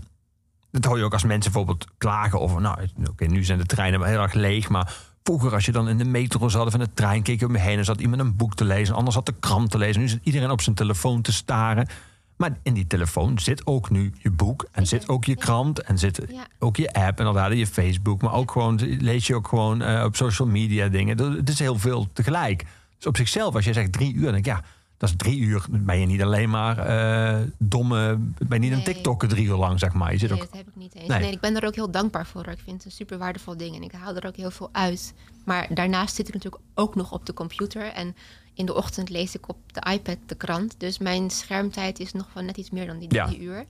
dat 0.71 0.85
hoor 0.85 0.97
je 0.97 1.03
ook 1.03 1.13
als 1.13 1.23
mensen 1.23 1.51
bijvoorbeeld 1.51 1.87
klagen 1.97 2.39
over. 2.39 2.61
Nou, 2.61 2.87
oké, 3.09 3.25
nu 3.25 3.43
zijn 3.43 3.57
de 3.59 3.65
treinen 3.65 3.99
wel 3.99 4.09
heel 4.09 4.21
erg 4.21 4.33
leeg. 4.33 4.69
Maar 4.69 4.95
vroeger, 5.23 5.53
als 5.53 5.65
je 5.65 5.71
dan 5.71 5.89
in 5.89 5.97
de 5.97 6.05
metro 6.05 6.49
zat 6.49 6.67
of 6.67 6.73
in 6.73 6.79
de 6.79 6.93
trein, 6.93 7.23
keek 7.23 7.39
je 7.39 7.45
om 7.45 7.51
je 7.53 7.59
heen 7.59 7.77
en 7.77 7.85
zat 7.85 8.01
iemand 8.01 8.21
een 8.21 8.35
boek 8.35 8.55
te 8.55 8.65
lezen. 8.65 8.95
Anders 8.95 9.15
zat 9.15 9.25
de 9.25 9.33
krant 9.39 9.71
te 9.71 9.77
lezen. 9.77 10.01
Nu 10.01 10.07
zit 10.07 10.19
iedereen 10.23 10.51
op 10.51 10.61
zijn 10.61 10.75
telefoon 10.75 11.21
te 11.21 11.31
staren. 11.33 11.87
Maar 12.39 12.57
in 12.63 12.73
die 12.73 12.87
telefoon 12.87 13.39
zit 13.39 13.65
ook 13.67 13.89
nu 13.89 14.13
je 14.17 14.31
boek. 14.31 14.67
En 14.71 14.87
zit 14.87 15.09
ook 15.09 15.25
je 15.25 15.35
krant. 15.35 15.81
En 15.81 15.97
zit 15.97 16.21
Ja. 16.31 16.47
ook 16.59 16.77
je 16.77 16.93
app. 16.93 17.19
Inderdaad, 17.19 17.53
je 17.53 17.67
Facebook. 17.67 18.21
Maar 18.21 18.33
ook 18.33 18.51
gewoon 18.51 18.79
lees 18.99 19.27
je 19.27 19.35
ook 19.35 19.47
gewoon 19.47 19.81
eh, 19.81 20.03
op 20.03 20.15
social 20.15 20.47
media 20.47 20.87
dingen. 20.87 21.17
Dat- 21.17 21.33
Het 21.33 21.49
is 21.49 21.59
heel 21.59 21.79
veel 21.79 22.07
tegelijk. 22.13 22.65
Dus 22.97 23.05
op 23.05 23.17
zichzelf, 23.17 23.55
als 23.55 23.65
je 23.65 23.73
zegt 23.73 23.91
drie 23.91 24.13
uur, 24.13 24.23
dan 24.23 24.31
denk 24.31 24.45
ik 24.45 24.51
ja. 24.53 24.63
Dat 24.97 25.09
is 25.09 25.15
drie 25.17 25.39
uur. 25.39 25.65
Ben 25.69 25.99
je 25.99 26.05
niet 26.05 26.21
alleen 26.21 26.49
maar 26.49 26.77
eh, 26.77 27.39
domme. 27.57 28.17
Ben 28.47 28.61
je 28.61 28.69
niet 28.69 28.77
een. 28.77 28.83
TikToker 28.83 29.27
drie 29.27 29.45
uur 29.45 29.55
lang, 29.55 29.79
zeg 29.79 29.93
maar. 29.93 30.11
Je 30.11 30.17
zit 30.17 30.29
Nee, 30.29 30.39
ook. 30.41 30.45
dat 30.45 30.57
heb 30.57 30.67
ik 30.67 30.75
niet 30.75 30.95
eens. 30.95 31.07
Nee. 31.07 31.19
Nee. 31.19 31.31
ik 31.31 31.39
ben 31.39 31.55
er 31.55 31.65
ook 31.65 31.75
heel 31.75 31.91
dankbaar 31.91 32.25
voor. 32.25 32.47
Ik 32.47 32.59
vind 32.63 32.75
het 32.75 32.85
een 32.85 32.91
super 32.91 33.17
waardevol 33.17 33.57
ding 33.57 33.75
en 33.75 33.81
ik 33.81 33.91
haal 33.91 34.15
er 34.15 34.27
ook 34.27 34.35
heel 34.35 34.51
veel 34.51 34.69
uit. 34.71 35.13
Maar 35.45 35.67
daarnaast 35.73 36.15
zit 36.15 36.27
ik 36.27 36.33
natuurlijk 36.33 36.63
ook 36.75 36.95
nog 36.95 37.11
op 37.11 37.25
de 37.25 37.33
computer. 37.33 37.81
En 37.91 38.15
in 38.59 38.65
de 38.65 38.75
ochtend 38.75 39.09
lees 39.09 39.35
ik 39.35 39.49
op 39.49 39.57
de 39.73 39.91
iPad 39.91 40.17
de 40.25 40.35
krant. 40.35 40.75
Dus 40.77 40.97
mijn 40.97 41.29
schermtijd 41.29 41.99
is 41.99 42.11
nog 42.13 42.27
wel 42.33 42.43
net 42.43 42.57
iets 42.57 42.69
meer 42.69 42.85
dan 42.85 42.99
die 42.99 43.13
Ja. 43.13 43.25
drie 43.25 43.39
uur. 43.39 43.65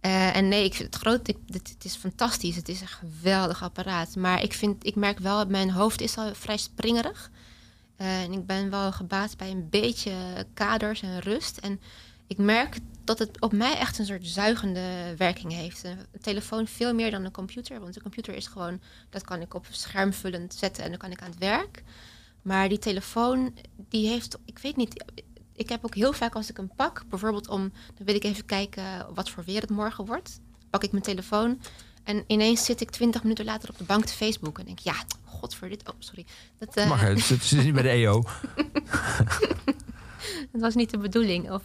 Eh, 0.00 0.36
en 0.36 0.48
nee, 0.48 0.64
ik 0.64 0.74
vind 0.74 0.94
het 0.94 1.02
groot. 1.02 1.28
Ik, 1.28 1.36
het 1.52 1.84
is 1.84 1.96
fantastisch. 1.96 2.56
Het 2.56 2.68
is 2.68 2.80
een 2.80 2.88
geweldig 2.88 3.62
apparaat. 3.62 4.16
Maar 4.16 4.42
ik, 4.42 4.52
vind, 4.52 4.86
ik 4.86 4.94
merk 4.94 5.18
wel, 5.18 5.46
mijn 5.46 5.70
hoofd 5.70 6.00
is 6.00 6.16
al 6.16 6.34
vrij 6.34 6.56
springerig. 6.56 7.30
Eh, 7.96 8.22
en 8.22 8.32
ik 8.32 8.46
ben 8.46 8.70
wel 8.70 8.92
gebaat 8.92 9.36
bij 9.36 9.50
een 9.50 9.68
beetje 9.70 10.12
kaders 10.54 11.02
en 11.02 11.18
rust. 11.20 11.58
En 11.58 11.80
ik 12.26 12.38
merk 12.38 12.76
dat 13.04 13.18
het 13.18 13.40
op 13.40 13.52
mij 13.52 13.76
echt 13.76 13.98
een 13.98 14.06
soort 14.06 14.26
zuigende 14.26 15.14
werking 15.16 15.52
heeft. 15.52 15.84
Een 15.84 15.98
telefoon 16.20 16.66
veel 16.66 16.94
meer 16.94 17.10
dan 17.10 17.24
een 17.24 17.30
computer. 17.30 17.80
Want 17.80 17.96
een 17.96 18.02
computer 18.02 18.34
is 18.34 18.46
gewoon, 18.46 18.80
dat 19.10 19.24
kan 19.24 19.40
ik 19.40 19.54
op 19.54 19.66
schermvullend 19.70 20.54
zetten 20.54 20.84
en 20.84 20.90
dan 20.90 20.98
kan 20.98 21.10
ik 21.10 21.22
aan 21.22 21.30
het 21.30 21.38
werk. 21.38 21.82
Maar 22.42 22.68
die 22.68 22.78
telefoon, 22.78 23.54
die 23.88 24.08
heeft, 24.08 24.38
ik 24.44 24.58
weet 24.58 24.76
niet. 24.76 25.04
Ik 25.52 25.68
heb 25.68 25.84
ook 25.84 25.94
heel 25.94 26.12
vaak 26.12 26.34
als 26.34 26.50
ik 26.50 26.56
hem 26.56 26.70
pak, 26.76 27.04
bijvoorbeeld 27.08 27.48
om, 27.48 27.72
dan 27.94 28.06
wil 28.06 28.14
ik 28.14 28.24
even 28.24 28.44
kijken 28.44 29.14
wat 29.14 29.30
voor 29.30 29.44
weer 29.44 29.60
het 29.60 29.70
morgen 29.70 30.06
wordt. 30.06 30.40
Pak 30.70 30.84
ik 30.84 30.92
mijn 30.92 31.02
telefoon 31.04 31.60
en 32.04 32.24
ineens 32.26 32.64
zit 32.64 32.80
ik 32.80 32.90
twintig 32.90 33.22
minuten 33.22 33.44
later 33.44 33.68
op 33.68 33.78
de 33.78 33.84
bank 33.84 34.04
te 34.04 34.12
Facebook 34.12 34.58
en 34.58 34.64
denk, 34.64 34.78
ja, 34.78 34.94
god 35.24 35.54
voor 35.54 35.68
dit, 35.68 35.88
oh 35.88 35.94
sorry. 35.98 36.26
Dat, 36.58 36.76
eh, 36.76 36.88
Mag 36.88 37.00
het? 37.00 37.28
Het 37.28 37.42
is 37.42 37.52
niet 37.52 37.74
bij 37.74 37.82
de 37.82 37.88
EO. 37.88 38.24
Het 40.52 40.60
was 40.66 40.74
niet 40.74 40.90
de 40.90 40.98
bedoeling. 40.98 41.50
Of 41.50 41.62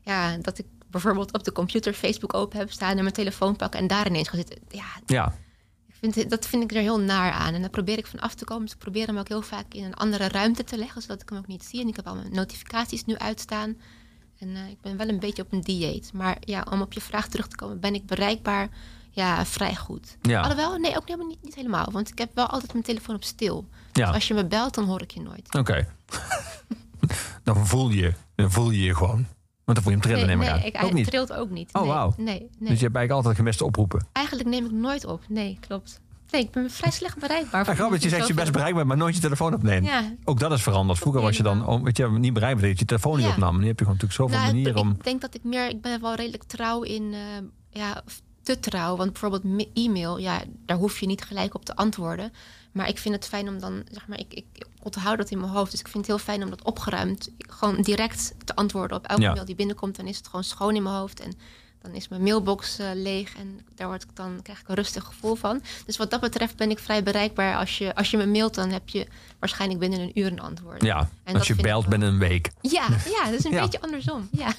ja, 0.00 0.36
dat 0.36 0.58
ik 0.58 0.66
bijvoorbeeld 0.90 1.32
op 1.32 1.44
de 1.44 1.52
computer 1.52 1.92
Facebook 1.92 2.34
open 2.34 2.58
heb 2.58 2.70
staan 2.70 2.96
en 2.96 3.02
mijn 3.02 3.12
telefoon 3.12 3.56
pak 3.56 3.74
en 3.74 3.86
daar 3.86 4.06
ineens 4.06 4.28
ga 4.28 4.36
zitten. 4.36 4.58
Ja, 4.68 4.86
Ja. 5.06 5.38
Vind, 6.00 6.30
dat 6.30 6.46
vind 6.46 6.62
ik 6.62 6.72
er 6.72 6.82
heel 6.82 7.00
naar 7.00 7.32
aan. 7.32 7.54
En 7.54 7.60
daar 7.60 7.70
probeer 7.70 7.98
ik 7.98 8.06
van 8.06 8.20
af 8.20 8.34
te 8.34 8.44
komen. 8.44 8.64
Dus 8.64 8.72
ik 8.72 8.78
probeer 8.78 9.06
hem 9.06 9.18
ook 9.18 9.28
heel 9.28 9.42
vaak 9.42 9.74
in 9.74 9.84
een 9.84 9.94
andere 9.94 10.28
ruimte 10.28 10.64
te 10.64 10.78
leggen, 10.78 11.02
zodat 11.02 11.22
ik 11.22 11.28
hem 11.28 11.38
ook 11.38 11.46
niet 11.46 11.64
zie. 11.64 11.80
En 11.80 11.88
ik 11.88 11.96
heb 11.96 12.06
al 12.06 12.14
mijn 12.14 12.32
notificaties 12.32 13.04
nu 13.04 13.16
uitstaan. 13.16 13.76
En 14.38 14.56
eh, 14.56 14.68
ik 14.68 14.80
ben 14.80 14.96
wel 14.96 15.08
een 15.08 15.18
beetje 15.18 15.42
op 15.42 15.52
een 15.52 15.60
dieet. 15.60 16.12
Maar 16.12 16.36
ja, 16.40 16.66
om 16.70 16.80
op 16.80 16.92
je 16.92 17.00
vraag 17.00 17.28
terug 17.28 17.48
te 17.48 17.56
komen, 17.56 17.80
ben 17.80 17.94
ik 17.94 18.06
bereikbaar? 18.06 18.68
Ja, 19.10 19.46
vrij 19.46 19.74
goed. 19.76 20.16
Ja. 20.22 20.40
Alhoewel, 20.40 20.76
nee, 20.76 20.96
ook 20.96 21.06
helemaal 21.06 21.28
niet, 21.28 21.42
niet 21.42 21.54
helemaal. 21.54 21.88
Want 21.90 22.10
ik 22.10 22.18
heb 22.18 22.30
wel 22.34 22.46
altijd 22.46 22.72
mijn 22.72 22.84
telefoon 22.84 23.14
op 23.14 23.24
stil. 23.24 23.68
Ja. 23.92 24.06
Dus 24.06 24.14
als 24.14 24.28
je 24.28 24.34
me 24.34 24.46
belt, 24.46 24.74
dan 24.74 24.84
hoor 24.84 25.02
ik 25.02 25.10
je 25.10 25.20
nooit. 25.20 25.54
Oké. 25.54 25.88
dan 27.44 27.66
voel 27.66 27.90
je 27.90 28.14
dan 28.34 28.52
voel 28.52 28.70
je 28.70 28.82
je 28.82 28.94
gewoon. 28.94 29.26
Want 29.68 29.84
dan 29.84 29.92
voel 29.92 29.92
je 29.92 29.98
hem 29.98 30.00
trillen, 30.00 30.26
nee, 30.26 30.36
neem 30.36 30.46
ik 30.46 30.62
nee, 30.62 30.74
aan. 30.74 30.82
ik, 30.82 30.86
ook 30.86 30.92
niet. 30.92 31.06
trilt 31.06 31.32
ook 31.32 31.50
niet. 31.50 31.70
Oh, 31.72 31.82
nee, 31.82 31.90
wauw. 31.90 32.14
Nee, 32.16 32.24
nee. 32.26 32.48
Dus 32.48 32.48
je 32.58 32.64
hebt 32.66 32.80
eigenlijk 32.80 33.10
altijd 33.10 33.36
gemiste 33.36 33.64
oproepen. 33.64 34.06
Eigenlijk 34.12 34.48
neem 34.48 34.64
ik 34.64 34.70
nooit 34.70 35.04
op. 35.04 35.22
Nee, 35.28 35.58
klopt. 35.60 36.00
Nee, 36.30 36.42
ik 36.42 36.50
ben 36.50 36.70
vrij 36.70 36.90
slecht 36.90 37.18
bereikbaar. 37.18 37.60
Ja, 37.60 37.64
voor 37.66 37.74
grappig, 37.74 38.02
je 38.02 38.08
zegt 38.08 38.26
je 38.26 38.34
best 38.34 38.52
bereikbaar, 38.52 38.86
maar 38.86 38.96
nooit 38.96 39.14
je 39.14 39.20
telefoon 39.20 39.54
opneemt. 39.54 39.86
Ja. 39.86 40.12
Ook 40.24 40.38
dat 40.38 40.52
is 40.52 40.62
veranderd. 40.62 40.98
Vroeger 40.98 41.22
was 41.22 41.36
je 41.36 41.42
dan 41.42 41.66
oh, 41.66 41.82
weet 41.82 41.96
je, 41.96 42.08
niet 42.10 42.32
bereikbaar 42.32 42.68
dat 42.68 42.78
je 42.78 42.84
telefoon 42.84 43.16
niet 43.16 43.26
Ja. 43.26 43.30
opnam. 43.30 43.58
Nu 43.60 43.66
heb 43.66 43.78
je 43.78 43.84
gewoon 43.84 43.98
natuurlijk 44.00 44.12
zoveel 44.20 44.38
Nou, 44.38 44.52
manieren 44.52 44.80
om... 44.80 44.90
Ik 44.90 45.04
denk 45.04 45.20
dat 45.20 45.34
ik 45.34 45.44
meer... 45.44 45.68
Ik 45.68 45.80
ben 45.80 46.00
wel 46.00 46.14
redelijk 46.14 46.42
trouw 46.42 46.82
in... 46.82 47.12
eh, 47.12 47.20
ja, 47.70 48.02
te 48.42 48.60
trouw. 48.60 48.96
Want 48.96 49.12
bijvoorbeeld 49.12 49.68
e-mail, 49.74 50.18
ja, 50.18 50.42
daar 50.66 50.76
hoef 50.76 51.00
je 51.00 51.06
niet 51.06 51.22
gelijk 51.22 51.54
op 51.54 51.64
te 51.64 51.76
antwoorden. 51.76 52.32
Maar 52.78 52.88
ik 52.88 52.98
vind 52.98 53.14
het 53.14 53.26
fijn 53.26 53.48
om 53.48 53.60
dan, 53.60 53.82
zeg 53.92 54.06
maar, 54.08 54.18
ik, 54.18 54.34
ik 54.34 54.66
onthoud 54.82 55.18
dat 55.18 55.30
in 55.30 55.38
mijn 55.40 55.52
hoofd. 55.52 55.70
Dus 55.70 55.80
ik 55.80 55.88
vind 55.88 56.06
het 56.06 56.16
heel 56.16 56.24
fijn 56.24 56.42
om 56.42 56.50
dat 56.50 56.62
opgeruimd, 56.62 57.28
gewoon 57.38 57.82
direct 57.82 58.34
te 58.44 58.54
antwoorden 58.54 58.96
op 58.96 59.06
elke 59.06 59.22
Ja. 59.22 59.32
mail 59.32 59.44
die 59.44 59.54
binnenkomt. 59.54 59.96
Dan 59.96 60.06
is 60.06 60.16
het 60.16 60.26
gewoon 60.26 60.44
schoon 60.44 60.76
in 60.76 60.82
mijn 60.82 60.94
hoofd. 60.94 61.20
En 61.20 61.32
dan 61.82 61.92
is 61.92 62.08
mijn 62.08 62.22
mailbox 62.22 62.78
eh, 62.78 62.86
leeg 62.94 63.34
en 63.36 63.60
daar 63.74 63.86
word 63.86 64.02
ik 64.02 64.08
dan, 64.16 64.38
krijg 64.42 64.60
ik 64.60 64.68
een 64.68 64.74
rustig 64.74 65.04
gevoel 65.04 65.34
van. 65.34 65.62
Dus 65.86 65.96
wat 65.96 66.10
dat 66.10 66.20
betreft 66.20 66.56
ben 66.56 66.70
ik 66.70 66.78
vrij 66.78 67.02
bereikbaar. 67.02 67.56
Als 67.56 67.78
je, 67.78 67.94
als 67.94 68.10
je 68.10 68.16
me 68.16 68.26
mailt, 68.26 68.54
dan 68.54 68.70
heb 68.70 68.88
je 68.88 69.06
waarschijnlijk 69.38 69.80
binnen 69.80 70.00
een 70.00 70.18
uur 70.18 70.26
een 70.26 70.40
antwoord. 70.40 70.82
Ja, 70.82 71.08
En 71.24 71.34
als 71.36 71.46
je 71.46 71.54
belt 71.54 71.66
wel- 71.82 71.90
binnen 71.90 72.08
een 72.08 72.18
week. 72.18 72.50
Ja, 72.60 72.86
ja, 73.04 73.24
dat 73.24 73.32
is 73.38 73.44
een 73.44 73.50
Ja. 73.58 73.62
beetje 73.62 73.80
andersom. 73.80 74.28
Ja. 74.32 74.52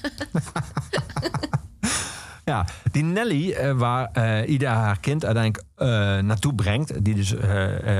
Ja, 2.44 2.66
die 2.90 3.02
Nelly, 3.02 3.52
eh, 3.52 3.72
waar 3.72 4.08
eh, 4.12 4.48
Ida 4.48 4.74
haar 4.74 5.00
kind 5.00 5.24
uiteindelijk 5.24 5.64
eh, 5.74 5.86
naartoe 6.18 6.54
brengt... 6.54 7.04
Die 7.04 7.14
dus, 7.14 7.34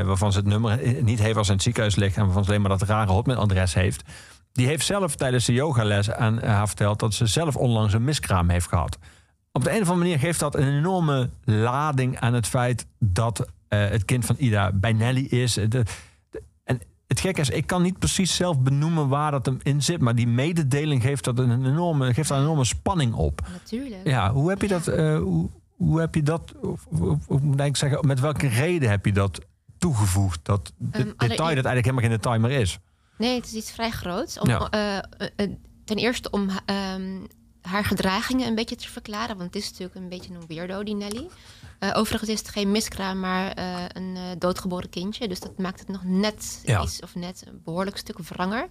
waarvan 0.05 0.33
ze 0.33 0.39
het 0.39 0.47
nummer 0.47 1.03
niet 1.03 1.21
heeft 1.21 1.37
als 1.37 1.49
in 1.49 1.55
het 1.55 1.63
ziekenhuis 1.63 1.97
ligt... 1.97 2.17
en 2.17 2.25
waarvan 2.25 2.45
ze 2.45 2.51
alleen 2.51 2.61
maar 2.61 2.79
dat 2.79 2.89
rare 2.89 3.13
hotmailadres 3.13 3.75
heeft... 3.75 4.03
die 4.53 4.67
heeft 4.67 4.87
zelf 4.87 5.15
tijdens 5.15 5.45
de 5.45 5.53
yogales 5.53 6.11
aan 6.11 6.43
haar 6.43 6.67
verteld... 6.67 6.99
dat 6.99 7.15
ze 7.15 7.27
zelf 7.27 7.57
onlangs 7.57 7.93
een 7.93 8.05
miskraam 8.05 8.49
heeft 8.49 8.69
gehad. 8.69 8.99
Op 9.53 9.65
de 9.65 9.71
een 9.71 9.83
of 9.83 9.89
andere 9.89 9.99
manier 9.99 10.19
geeft 10.19 10.41
dat 10.41 10.55
een 10.55 10.77
enorme 10.79 11.31
lading 11.45 12.21
aan 12.21 12.35
het 12.35 12.47
feit... 12.47 12.87
dat 12.99 13.47
het 13.69 14.05
kind 14.05 14.25
van 14.25 14.37
Ida 14.39 14.73
bij 14.73 14.93
Nelly 14.93 15.25
is. 15.25 15.55
De- 15.55 15.85
het 17.11 17.21
gekke 17.21 17.41
is, 17.41 17.51
ik 17.51 17.67
kan 17.67 17.83
niet 17.83 17.99
precies 17.99 18.35
zelf 18.37 18.61
benoemen 18.61 19.09
waar 19.09 19.31
dat 19.31 19.47
hem 19.47 19.59
in 19.63 19.83
zit... 19.83 20.01
maar 20.01 20.15
die 20.15 20.27
mededeling 20.27 21.03
geeft, 21.03 21.25
dat 21.25 21.39
een 21.39 21.67
enorme, 21.67 22.15
geeft 22.15 22.29
daar 22.29 22.39
een 22.39 22.45
enorme 22.45 22.65
spanning 22.65 23.15
op. 23.15 23.41
Natuurlijk. 23.53 24.07
Ja, 24.07 24.33
hoe 24.33 24.49
heb 24.49 24.63
je 24.63 24.69
dat? 24.69 24.87
eh, 24.89 25.19
hoe, 25.19 25.49
hoe 25.77 26.01
heb 26.01 26.15
je 26.15 26.23
dat? 26.23 26.53
Of, 26.61 26.87
of, 26.87 27.19
of 27.29 27.41
moet 27.41 27.61
ik 27.61 27.77
zeggen, 27.77 28.07
met 28.07 28.21
welke 28.21 28.47
reden 28.49 28.91
heb 28.91 29.05
je 29.05 29.13
dat 29.13 29.41
toegevoegd? 29.79 30.41
Dat 30.43 30.73
de- 30.77 30.99
Ehm, 30.99 31.05
detail 31.07 31.37
dat 31.37 31.47
eigenlijk 31.65 31.85
helemaal 31.85 32.05
geen 32.05 32.11
detail 32.17 32.41
meer 32.41 32.51
is. 32.61 32.79
Nee, 33.19 33.35
het 33.37 33.47
is 33.47 33.53
iets 33.53 33.73
vrij 33.73 33.91
groots. 33.91 34.39
Om, 34.39 34.49
Ja. 34.49 34.69
eh, 34.71 34.97
eh, 35.37 35.51
ten 35.85 35.97
eerste 35.97 36.31
om, 36.31 36.49
ehm, 36.67 37.03
haar 37.63 37.85
gedragingen 37.85 38.47
een 38.49 38.55
beetje 38.55 38.77
te 38.77 38.89
verklaren. 38.89 39.37
Want 39.37 39.55
het 39.55 39.63
is 39.63 39.71
natuurlijk 39.71 39.95
een 39.97 40.09
beetje 40.09 40.35
een 40.35 40.47
weirdo, 40.49 40.83
die 40.83 40.95
Nelly. 40.95 41.27
Eh, 41.81 41.91
overigens 41.97 42.31
is 42.31 42.39
het 42.39 42.49
geen 42.49 42.71
miskraam, 42.71 43.21
maar 43.21 43.53
eh, 43.53 43.85
een 43.89 44.17
eh, 44.17 44.23
doodgeboren 44.39 44.91
kindje. 44.91 45.29
Dus 45.29 45.41
dat 45.41 45.59
maakt 45.59 45.79
het 45.79 45.89
nog 45.89 46.05
net 46.05 46.61
Ja. 46.65 46.83
iets 46.83 47.01
of 47.01 47.15
net 47.15 47.43
een 47.47 47.61
behoorlijk 47.65 47.97
stuk 47.97 48.19
wranger. 48.19 48.69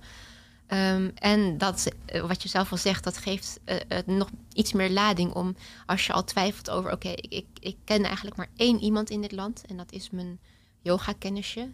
Ehm, 0.68 1.10
en 1.16 1.58
dat, 1.58 1.88
wat 2.28 2.44
je 2.44 2.50
zelf 2.50 2.72
al 2.72 2.78
zegt, 2.78 3.04
dat 3.04 3.18
geeft 3.18 3.60
het 3.88 4.08
nog 4.08 4.30
iets 4.54 4.74
meer 4.74 4.90
lading 4.90 5.34
om 5.34 5.56
als 5.86 6.06
je 6.06 6.14
al 6.14 6.24
twijfelt 6.24 6.70
over: 6.70 6.92
oké, 6.92 7.10
ik, 7.10 7.26
ik, 7.30 7.46
ik 7.60 7.78
ken 7.84 8.04
eigenlijk 8.04 8.36
maar 8.36 8.50
één 8.56 8.80
iemand 8.80 9.10
in 9.10 9.22
dit 9.22 9.32
land 9.32 9.64
en 9.66 9.78
dat 9.78 9.92
is 9.92 10.10
mijn 10.10 10.40
yoga-kennisje, 10.82 11.72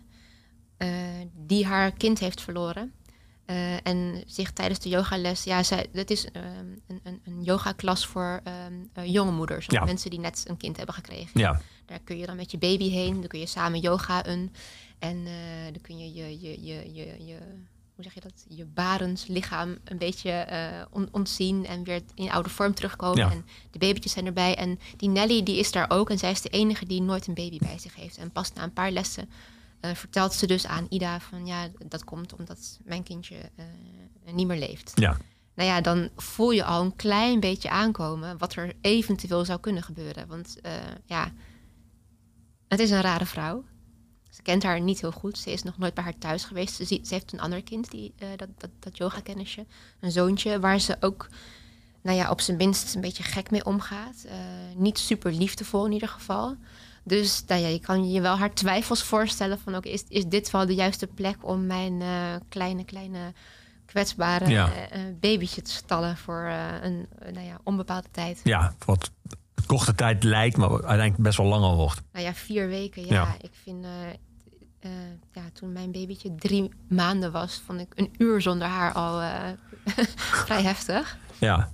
die 1.33 1.65
haar 1.65 1.91
kind 1.91 2.19
heeft 2.19 2.41
verloren. 2.41 2.93
Eh, 3.45 3.87
en 3.87 4.23
zich 4.27 4.51
tijdens 4.51 4.79
de 4.79 4.89
yogales, 4.89 5.43
ja, 5.43 5.63
zij, 5.63 5.87
dat 5.93 6.09
is 6.09 6.31
ehm, 6.31 6.45
een, 6.87 6.99
een, 7.03 7.21
een 7.25 7.43
yoga-klas 7.43 8.05
voor 8.05 8.41
ehm, 8.43 8.73
eh, 8.93 9.05
jonge 9.13 9.31
moeders, 9.31 9.65
Ja. 9.69 9.83
mensen 9.85 10.09
die 10.09 10.19
net 10.19 10.43
een 10.47 10.57
kind 10.57 10.77
hebben 10.77 10.95
gekregen. 10.95 11.39
Ja, 11.39 11.61
Daar 11.85 11.99
kun 12.03 12.17
je 12.17 12.25
dan 12.25 12.35
met 12.35 12.51
je 12.51 12.57
baby 12.57 12.89
heen. 12.89 13.13
Dan 13.19 13.27
kun 13.27 13.39
je 13.39 13.45
samen 13.45 13.79
yoga 13.79 14.25
een. 14.27 14.53
En 14.99 15.25
eh, 15.25 15.33
dan 15.71 15.81
kun 15.81 15.97
je 15.97 16.13
je, 16.13 16.39
je, 16.41 16.63
je, 16.65 16.93
je, 16.93 17.25
je 17.25 17.37
hoe 17.95 18.03
zeg 18.03 18.13
je 18.13 18.21
dat? 18.21 18.45
Je 18.47 18.65
barenslichaam 18.65 19.77
een 19.83 19.97
beetje 19.97 20.47
on- 20.91 21.09
ontzien 21.11 21.65
en 21.65 21.83
weer 21.83 22.01
in 22.15 22.31
oude 22.31 22.49
vorm 22.49 22.73
terugkomen. 22.73 23.17
Ja. 23.17 23.31
En 23.31 23.45
de 23.71 23.77
babytjes 23.79 24.11
zijn 24.11 24.25
erbij. 24.25 24.55
En 24.55 24.79
die 24.97 25.09
Nelly 25.09 25.43
die 25.43 25.57
is 25.59 25.71
daar 25.71 25.89
ook. 25.89 26.09
En 26.09 26.17
zij 26.17 26.31
is 26.31 26.41
de 26.41 26.49
enige 26.49 26.85
die 26.85 27.01
nooit 27.01 27.27
een 27.27 27.33
baby 27.33 27.57
bij 27.57 27.77
zich 27.79 27.95
heeft. 27.95 28.17
En 28.17 28.31
pas 28.31 28.53
na 28.53 28.63
een 28.63 28.73
paar 28.73 28.91
lessen 28.91 29.29
eh, 29.79 29.95
vertelt 29.95 30.33
ze 30.33 30.47
dus 30.47 30.65
aan 30.67 30.85
Ida 30.89 31.19
van 31.19 31.45
ja, 31.45 31.69
dat 31.87 32.03
komt 32.03 32.35
omdat 32.35 32.79
mijn 32.83 33.03
kindje 33.03 33.35
eh, 33.55 33.65
niet 34.33 34.47
meer 34.47 34.59
leeft. 34.59 34.91
ja. 34.95 35.17
Nou 35.55 35.69
ja, 35.69 35.81
dan 35.81 36.09
voel 36.15 36.51
je 36.51 36.63
al 36.63 36.83
een 36.83 36.95
klein 36.95 37.39
beetje 37.39 37.69
aankomen 37.69 38.37
wat 38.37 38.55
er 38.55 38.73
eventueel 38.81 39.45
zou 39.45 39.59
kunnen 39.59 39.83
gebeuren. 39.83 40.27
Want 40.27 40.61
eh, 40.61 40.71
ja, 41.05 41.31
het 42.67 42.79
is 42.79 42.91
een 42.91 43.01
rare 43.01 43.25
vrouw. 43.25 43.63
Ze 44.29 44.41
kent 44.41 44.63
haar 44.63 44.81
niet 44.81 45.01
heel 45.01 45.11
goed. 45.11 45.37
Ze 45.37 45.51
is 45.51 45.63
nog 45.63 45.77
nooit 45.77 45.93
bij 45.93 46.03
haar 46.03 46.17
thuis 46.17 46.43
geweest. 46.43 46.75
Ze, 46.75 46.85
ziet, 46.85 47.07
ze 47.07 47.13
heeft 47.13 47.33
een 47.33 47.39
ander 47.39 47.63
kind, 47.63 47.91
die, 47.91 48.13
dat, 48.35 48.49
dat, 48.57 48.69
dat 48.79 48.97
yoga-kennisje. 48.97 49.65
Een 49.99 50.11
zoontje 50.11 50.59
waar 50.59 50.79
ze 50.79 50.97
ook, 50.99 51.29
nou 52.01 52.17
ja, 52.17 52.29
op 52.29 52.41
zijn 52.41 52.57
minst 52.57 52.95
een 52.95 53.01
beetje 53.01 53.23
gek 53.23 53.51
mee 53.51 53.65
omgaat. 53.65 54.25
Niet 54.75 54.99
super 54.99 55.31
liefdevol 55.31 55.85
in 55.85 55.91
ieder 55.91 56.09
geval. 56.09 56.57
Dus 57.07 57.43
nou 57.47 57.61
ja, 57.61 57.67
je 57.67 57.79
kan 57.79 58.11
je 58.11 58.21
wel 58.21 58.37
haar 58.37 58.53
twijfels 58.53 59.03
voorstellen 59.03 59.59
van... 59.59 59.75
oké, 59.75 59.89
is, 59.89 60.03
is 60.07 60.25
dit 60.25 60.51
wel 60.51 60.65
de 60.65 60.73
juiste 60.75 61.07
plek 61.07 61.35
om 61.41 61.65
mijn 61.65 62.01
eh, 62.01 62.35
kleine, 62.49 62.85
kleine 62.85 63.33
kwetsbare 63.85 64.47
Ja. 64.49 64.71
eh, 64.71 65.07
eh, 65.07 65.15
babytje 65.19 65.61
te 65.61 65.71
stallen... 65.71 66.17
voor 66.17 66.41
een 66.81 67.07
nou 67.33 67.45
ja, 67.45 67.59
onbepaalde 67.63 68.07
tijd. 68.11 68.39
ja 68.43 68.73
wat 68.85 69.11
korte 69.65 69.95
tijd 69.95 70.23
lijkt, 70.23 70.57
maar 70.57 70.69
uiteindelijk 70.69 71.17
best 71.17 71.37
wel 71.37 71.47
langer 71.47 71.75
wordt. 71.75 72.01
Nou 72.11 72.25
ja, 72.25 72.33
vier 72.33 72.67
weken. 72.67 73.05
Ja, 73.05 73.13
Ja. 73.13 73.35
ik 73.41 73.51
vind. 73.63 73.85
ja, 75.33 75.41
toen 75.53 75.71
mijn 75.71 75.91
babytje 75.91 76.35
drie 76.35 76.69
maanden 76.89 77.31
was, 77.31 77.61
vond 77.65 77.79
ik 77.79 77.87
een 77.95 78.13
uur 78.17 78.41
zonder 78.41 78.67
haar 78.67 78.93
al 78.93 79.19
vrij 80.45 80.61
heftig. 80.61 81.17
Ja. 81.39 81.71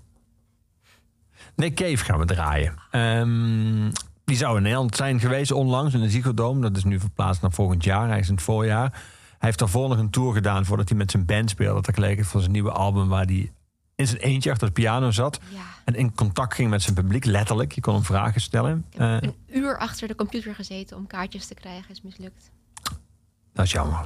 Nick 1.56 1.76
Cave 1.76 1.98
gaan 1.98 2.20
we 2.20 2.26
draaien. 2.26 2.76
Ehm, 2.92 3.92
die 4.32 4.40
zou 4.40 4.56
in 4.58 4.64
Nederland 4.64 4.96
zijn 4.96 5.20
geweest 5.20 5.52
onlangs 5.52 5.94
in 5.94 6.00
de 6.02 6.10
Ziggo 6.10 6.34
Dome. 6.34 6.62
Dat 6.62 6.78
is 6.78 6.84
nu 6.84 7.00
verplaatst 7.00 7.42
naar 7.42 7.52
volgend 7.52 7.84
jaar. 7.84 8.08
Hij 8.08 8.20
is 8.20 8.28
in 8.28 8.34
het 8.34 8.44
voorjaar. 8.44 8.92
Hij 8.92 9.02
heeft 9.40 9.60
daarvoor 9.60 9.90
nog 9.90 9.98
een 9.98 10.10
tour 10.10 10.34
gedaan 10.34 10.66
voordat 10.66 10.90
hij 10.90 10.98
met 10.98 11.12
zijn 11.12 11.26
band 11.26 11.50
speelde. 11.50 11.82
Dat 11.82 11.94
geleken 11.96 12.26
voor 12.26 12.40
zijn 12.40 12.52
nieuwe 12.52 12.72
album 12.72 13.08
waar 13.08 13.26
hij 13.26 13.52
in 13.96 14.08
zijn 14.08 14.20
eentje 14.22 14.52
achter 14.52 14.68
de 14.68 14.74
piano 14.74 15.12
zat. 15.12 15.40
Ja. 15.54 15.60
En 15.86 15.96
in 15.96 16.16
contact 16.16 16.54
ging 16.54 16.70
met 16.70 16.82
zijn 16.82 16.96
publiek, 16.96 17.26
letterlijk. 17.26 17.72
Je 17.72 17.82
kon 17.82 17.94
hem 17.94 18.04
vragen 18.04 18.42
stellen. 18.42 18.86
Ik 18.92 18.98
heb 18.98 19.24
Eh, 19.24 19.30
een 19.30 19.36
uur 19.60 19.78
achter 19.78 20.08
de 20.08 20.16
computer 20.16 20.56
gezeten 20.56 20.98
om 20.98 21.08
kaartjes 21.08 21.46
te 21.48 21.54
krijgen, 21.54 21.90
is 21.90 22.02
mislukt. 22.02 22.52
dat 23.54 23.66
is 23.66 23.72
jammer. 23.72 24.00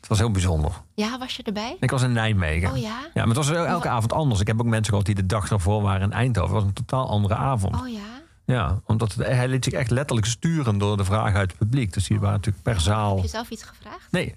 Het 0.00 0.08
was 0.08 0.18
heel 0.18 0.30
bijzonder. 0.30 0.72
Ja, 0.94 1.18
was 1.18 1.36
je 1.36 1.42
erbij? 1.42 1.76
Ik 1.80 1.90
was 1.90 2.02
in 2.02 2.12
Nijmegen. 2.12 2.70
Oh 2.70 2.76
ja? 2.76 2.98
Ja, 3.14 3.24
maar 3.26 3.36
het 3.36 3.46
was 3.46 3.50
elke 3.50 3.88
avond 3.88 4.12
anders. 4.12 4.40
Ik 4.40 4.46
heb 4.46 4.60
ook 4.60 4.66
mensen 4.66 4.88
gehad 4.92 5.06
die 5.06 5.14
de 5.14 5.26
dag 5.26 5.48
daarvoor 5.48 5.82
waren 5.82 6.02
in 6.02 6.12
Eindhoven. 6.12 6.54
Het 6.54 6.64
was 6.64 6.68
een 6.68 6.84
totaal 6.86 7.08
andere 7.08 7.34
avond. 7.34 7.80
Oh 7.80 7.88
ja? 7.88 8.20
Ja, 8.44 8.80
omdat 8.84 9.14
het- 9.14 9.26
hij 9.26 9.48
liet 9.48 9.64
zich 9.64 9.72
echt 9.72 9.90
letterlijk 9.90 10.26
sturen 10.26 10.78
door 10.78 10.96
de 10.96 11.04
vragen 11.04 11.38
uit 11.38 11.50
het 11.50 11.58
publiek. 11.58 11.92
Dus 11.92 12.06
die 12.06 12.18
waren 12.20 12.36
natuurlijk 12.36 12.64
per 12.64 12.80
zaal. 12.80 13.14
Heb 13.14 13.24
je 13.24 13.30
zelf 13.30 13.50
iets 13.50 13.62
gevraagd? 13.62 14.10
Nee, 14.10 14.34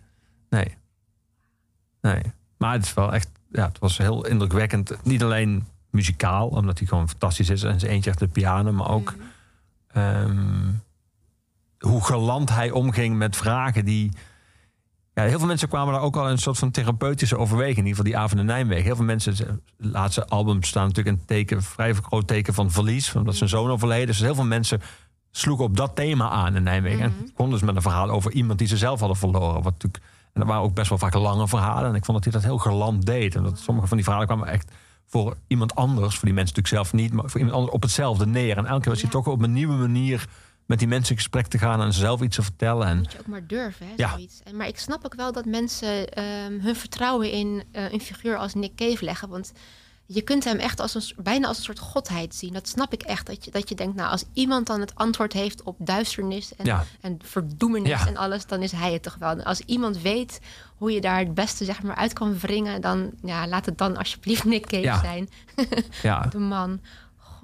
nee, 0.49 0.77
nee. 2.01 2.21
Maar 2.57 2.73
het 2.73 2.83
is 2.83 2.93
wel 2.93 3.13
echt, 3.13 3.29
ja, 3.51 3.67
het 3.67 3.79
was 3.79 3.97
heel 3.97 4.25
indrukwekkend. 4.25 5.03
Niet 5.05 5.23
alleen 5.23 5.67
muzikaal, 5.89 6.47
omdat 6.47 6.77
hij 6.77 6.87
gewoon 6.87 7.09
fantastisch 7.09 7.49
is 7.49 7.63
en 7.63 7.79
zijn 7.79 7.91
eentje 7.91 8.09
achter 8.11 8.27
de 8.27 8.33
piano, 8.33 8.71
maar 8.71 8.89
ook 8.89 9.13
ehm, 9.87 10.71
hoe 11.79 12.03
galant 12.05 12.49
hij 12.49 12.71
omging 12.71 13.17
met 13.17 13.35
vragen 13.35 13.85
die. 13.85 14.11
Ja, 15.15 15.23
heel 15.23 15.37
veel 15.37 15.47
mensen 15.47 15.67
kwamen 15.67 15.93
daar 15.93 16.01
ook 16.01 16.15
al 16.15 16.29
een 16.29 16.37
soort 16.37 16.57
van 16.57 16.71
therapeutische 16.71 17.37
overweging. 17.37 17.77
In 17.77 17.85
ieder 17.85 17.95
geval 17.97 18.11
die 18.11 18.17
avond 18.17 18.39
in 18.39 18.45
Nijmegen. 18.45 18.83
Heel 18.83 18.95
veel 18.95 19.05
mensen, 19.05 19.61
laatste 19.77 20.27
albums 20.27 20.67
staan 20.67 20.87
natuurlijk 20.87 21.17
een 21.17 21.25
teken, 21.25 21.63
vrij 21.63 21.93
groot 21.93 22.27
teken 22.27 22.53
van 22.53 22.71
verlies. 22.71 23.15
Omdat 23.15 23.35
zijn 23.35 23.49
zoon 23.49 23.69
overleden 23.69 24.09
is. 24.09 24.17
Dus 24.17 24.25
heel 24.25 24.35
veel 24.35 24.45
mensen 24.45 24.81
sloegen 25.31 25.65
op 25.65 25.77
dat 25.77 25.95
thema 25.95 26.29
aan 26.29 26.55
in 26.55 26.63
Nijmegen. 26.63 27.03
En 27.03 27.13
konden 27.35 27.53
dus 27.59 27.67
met 27.67 27.75
een 27.75 27.81
verhaal 27.81 28.09
over 28.09 28.31
iemand 28.31 28.59
die 28.59 28.67
ze 28.67 28.77
zelf 28.77 28.99
hadden 28.99 29.17
verloren. 29.17 29.61
Wat 29.61 29.73
natuurlijk, 29.73 30.03
en 30.33 30.39
dat 30.39 30.47
waren 30.49 30.63
ook 30.63 30.73
best 30.73 30.89
wel 30.89 30.97
vaak 30.97 31.13
lange 31.13 31.47
verhalen. 31.47 31.89
En 31.89 31.95
ik 31.95 32.05
vond 32.05 32.23
dat 32.23 32.33
hij 32.33 32.41
dat 32.41 32.51
heel 32.51 32.71
galant 32.71 33.05
deed. 33.05 33.35
En 33.35 33.43
dat 33.43 33.59
sommige 33.59 33.87
van 33.87 33.95
die 33.97 34.05
verhalen 34.05 34.27
kwamen 34.29 34.47
echt 34.47 34.71
voor 35.05 35.35
iemand 35.47 35.75
anders. 35.75 36.15
Voor 36.15 36.25
die 36.25 36.33
mensen 36.33 36.55
natuurlijk 36.55 36.89
zelf 36.89 37.01
niet. 37.01 37.13
Maar 37.13 37.29
voor 37.29 37.39
iemand 37.39 37.55
anders 37.57 37.75
op 37.75 37.81
hetzelfde 37.81 38.25
neer. 38.25 38.57
En 38.57 38.65
elke 38.65 38.81
keer 38.81 38.91
was 38.91 39.01
hij 39.01 39.11
Ja. 39.11 39.17
toch 39.17 39.27
op 39.33 39.41
een 39.41 39.53
nieuwe 39.53 39.75
manier 39.75 40.27
met 40.65 40.79
die 40.79 40.87
mensen 40.87 41.09
in 41.11 41.17
gesprek 41.17 41.47
te 41.47 41.57
gaan. 41.57 41.81
En 41.81 41.93
zelf 41.93 42.21
iets 42.21 42.35
te 42.35 42.43
vertellen. 42.43 42.87
En 42.87 42.97
Moet 42.97 43.11
je 43.11 43.19
ook 43.19 43.27
maar 43.27 43.47
durven, 43.47 43.85
hè, 43.87 43.93
Ja. 43.95 44.09
zoiets. 44.09 44.41
Maar 44.53 44.67
ik 44.67 44.79
snap 44.79 45.05
ook 45.05 45.15
wel 45.15 45.31
dat 45.31 45.45
mensen 45.45 46.09
ehm, 46.13 46.59
hun 46.59 46.75
vertrouwen 46.75 47.31
in 47.31 47.63
eh, 47.71 47.91
een 47.91 48.01
figuur 48.01 48.37
als 48.37 48.53
Nick 48.53 48.75
Cave 48.75 49.05
leggen. 49.05 49.29
Want 49.29 49.51
je 50.07 50.21
kunt 50.21 50.43
hem 50.43 50.57
echt 50.57 50.79
als 50.79 50.95
een, 50.95 51.23
bijna 51.23 51.47
als 51.47 51.57
een 51.57 51.63
soort 51.63 51.79
godheid 51.79 52.35
zien. 52.35 52.53
Dat 52.53 52.67
snap 52.67 52.93
ik 52.93 53.01
echt. 53.03 53.25
Dat 53.25 53.45
je, 53.45 53.51
dat 53.51 53.69
je 53.69 53.75
denkt, 53.75 53.95
nou, 53.95 54.09
als 54.11 54.23
iemand 54.33 54.67
dan 54.67 54.79
het 54.79 54.95
antwoord 54.95 55.33
heeft 55.33 55.63
op 55.63 55.75
duisternis 55.79 56.55
en, 56.55 56.65
Ja. 56.65 56.83
en 57.01 57.19
verdoemenis 57.23 57.89
Ja. 57.89 58.07
en 58.07 58.17
alles, 58.17 58.45
dan 58.45 58.61
is 58.61 58.71
hij 58.71 58.93
het 58.93 59.03
toch 59.03 59.15
wel. 59.19 59.29
En 59.29 59.43
als 59.43 59.59
iemand 59.59 60.01
weet 60.01 60.39
hoe 60.77 60.91
je 60.91 61.01
daar 61.01 61.19
het 61.19 61.33
beste 61.33 61.65
zeg 61.65 61.81
maar, 61.83 61.95
uit 61.95 62.13
kan 62.13 62.39
wringen, 62.39 62.81
dan 62.81 63.11
ja, 63.23 63.47
laat 63.47 63.65
het 63.65 63.77
dan 63.77 63.97
alsjeblieft 63.97 64.43
Nick 64.43 64.65
Cave 64.65 64.83
Ja. 64.83 64.99
zijn. 64.99 65.29
ja, 66.01 66.19
De 66.29 66.37
man. 66.37 66.79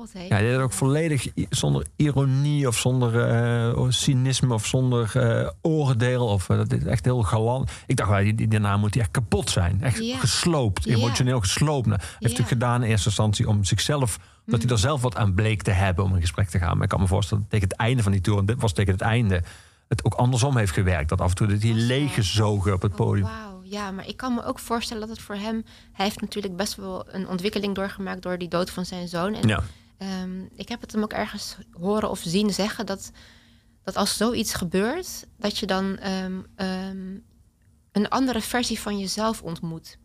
God, 0.01 0.13
hé. 0.13 0.21
Ja, 0.21 0.27
hij 0.27 0.41
deed 0.41 0.51
het 0.51 0.61
ook 0.61 0.73
volledig 0.73 1.27
zonder 1.49 1.85
ironie 1.95 2.67
of 2.67 2.77
zonder 2.77 3.29
eh, 3.29 3.85
cynisme 3.89 4.53
of 4.53 4.65
zonder 4.65 5.15
eh, 5.15 5.49
oordeel. 5.61 6.25
Of, 6.25 6.49
eh, 6.49 6.57
dat 6.57 6.73
is 6.73 6.83
echt 6.83 7.05
heel 7.05 7.23
galant. 7.23 7.71
Ik 7.85 7.95
dacht, 7.95 8.21
die, 8.21 8.35
die, 8.35 8.47
daarna 8.47 8.77
moet 8.77 8.93
hij 8.93 9.03
echt 9.03 9.11
kapot 9.11 9.49
zijn. 9.49 9.81
Echt 9.81 10.03
gesloopt, 10.19 10.85
emotioneel 10.85 11.39
gesloopt. 11.39 11.85
Nou, 11.87 11.99
Hij 11.99 12.09
heeft 12.09 12.21
natuurlijk 12.21 12.47
gedaan 12.47 12.83
in 12.83 12.89
eerste 12.89 13.07
instantie 13.07 13.47
om 13.47 13.63
zichzelf... 13.63 14.19
dat 14.45 14.61
hij 14.61 14.71
er 14.71 14.77
zelf 14.79 15.01
wat 15.01 15.15
aan 15.15 15.33
bleek 15.33 15.61
te 15.61 15.71
hebben 15.71 16.05
om 16.05 16.15
in 16.15 16.21
gesprek 16.21 16.49
te 16.49 16.59
gaan. 16.59 16.73
Maar 16.73 16.83
ik 16.83 16.89
kan 16.89 16.99
me 16.99 17.07
voorstellen 17.07 17.43
dat 17.43 17.51
tegen 17.51 17.67
het 17.67 17.77
einde 17.77 18.03
van 18.03 18.11
die 18.11 18.21
tour... 18.21 18.39
en 18.39 18.45
dit 18.45 18.61
was 18.61 18.73
tegen 18.73 18.93
het 18.93 19.01
einde... 19.01 19.43
het 19.87 20.05
ook 20.05 20.13
andersom 20.13 20.57
heeft 20.57 20.73
gewerkt. 20.73 21.09
Dat 21.09 21.21
af 21.21 21.29
en 21.29 21.35
toe 21.35 21.47
dat 21.47 21.61
hij 21.61 21.73
leeggezogen 21.73 22.73
op 22.73 22.81
het 22.81 22.91
Oh, 22.91 22.97
podium. 22.97 23.25
Wauw, 23.25 23.61
ja, 23.63 23.91
maar 23.91 24.07
ik 24.07 24.17
kan 24.17 24.33
me 24.33 24.45
ook 24.45 24.59
voorstellen 24.59 25.07
dat 25.07 25.15
het 25.17 25.25
voor 25.25 25.35
hem... 25.35 25.63
Hij 25.91 26.05
heeft 26.05 26.21
natuurlijk 26.21 26.55
best 26.55 26.75
wel 26.75 27.05
een 27.07 27.27
ontwikkeling 27.27 27.75
doorgemaakt... 27.75 28.21
door 28.21 28.37
die 28.37 28.47
dood 28.47 28.69
van 28.69 28.85
zijn 28.85 29.07
zoon. 29.07 29.33
En 29.33 29.47
Ja. 29.47 29.63
Ehm, 30.07 30.45
ik 30.55 30.69
heb 30.69 30.81
het 30.81 30.91
hem 30.91 31.03
ook 31.03 31.13
ergens 31.13 31.57
horen 31.71 32.09
of 32.09 32.19
zien 32.25 32.53
zeggen... 32.53 32.85
dat, 32.85 33.11
dat 33.83 33.95
als 33.95 34.17
zoiets 34.17 34.53
gebeurt... 34.53 35.25
dat 35.37 35.57
je 35.57 35.65
dan 35.65 35.97
ehm, 35.97 36.41
ehm, 36.55 37.17
een 37.91 38.09
andere 38.09 38.41
versie 38.41 38.79
van 38.79 38.99
jezelf 38.99 39.41
ontmoet. 39.41 39.97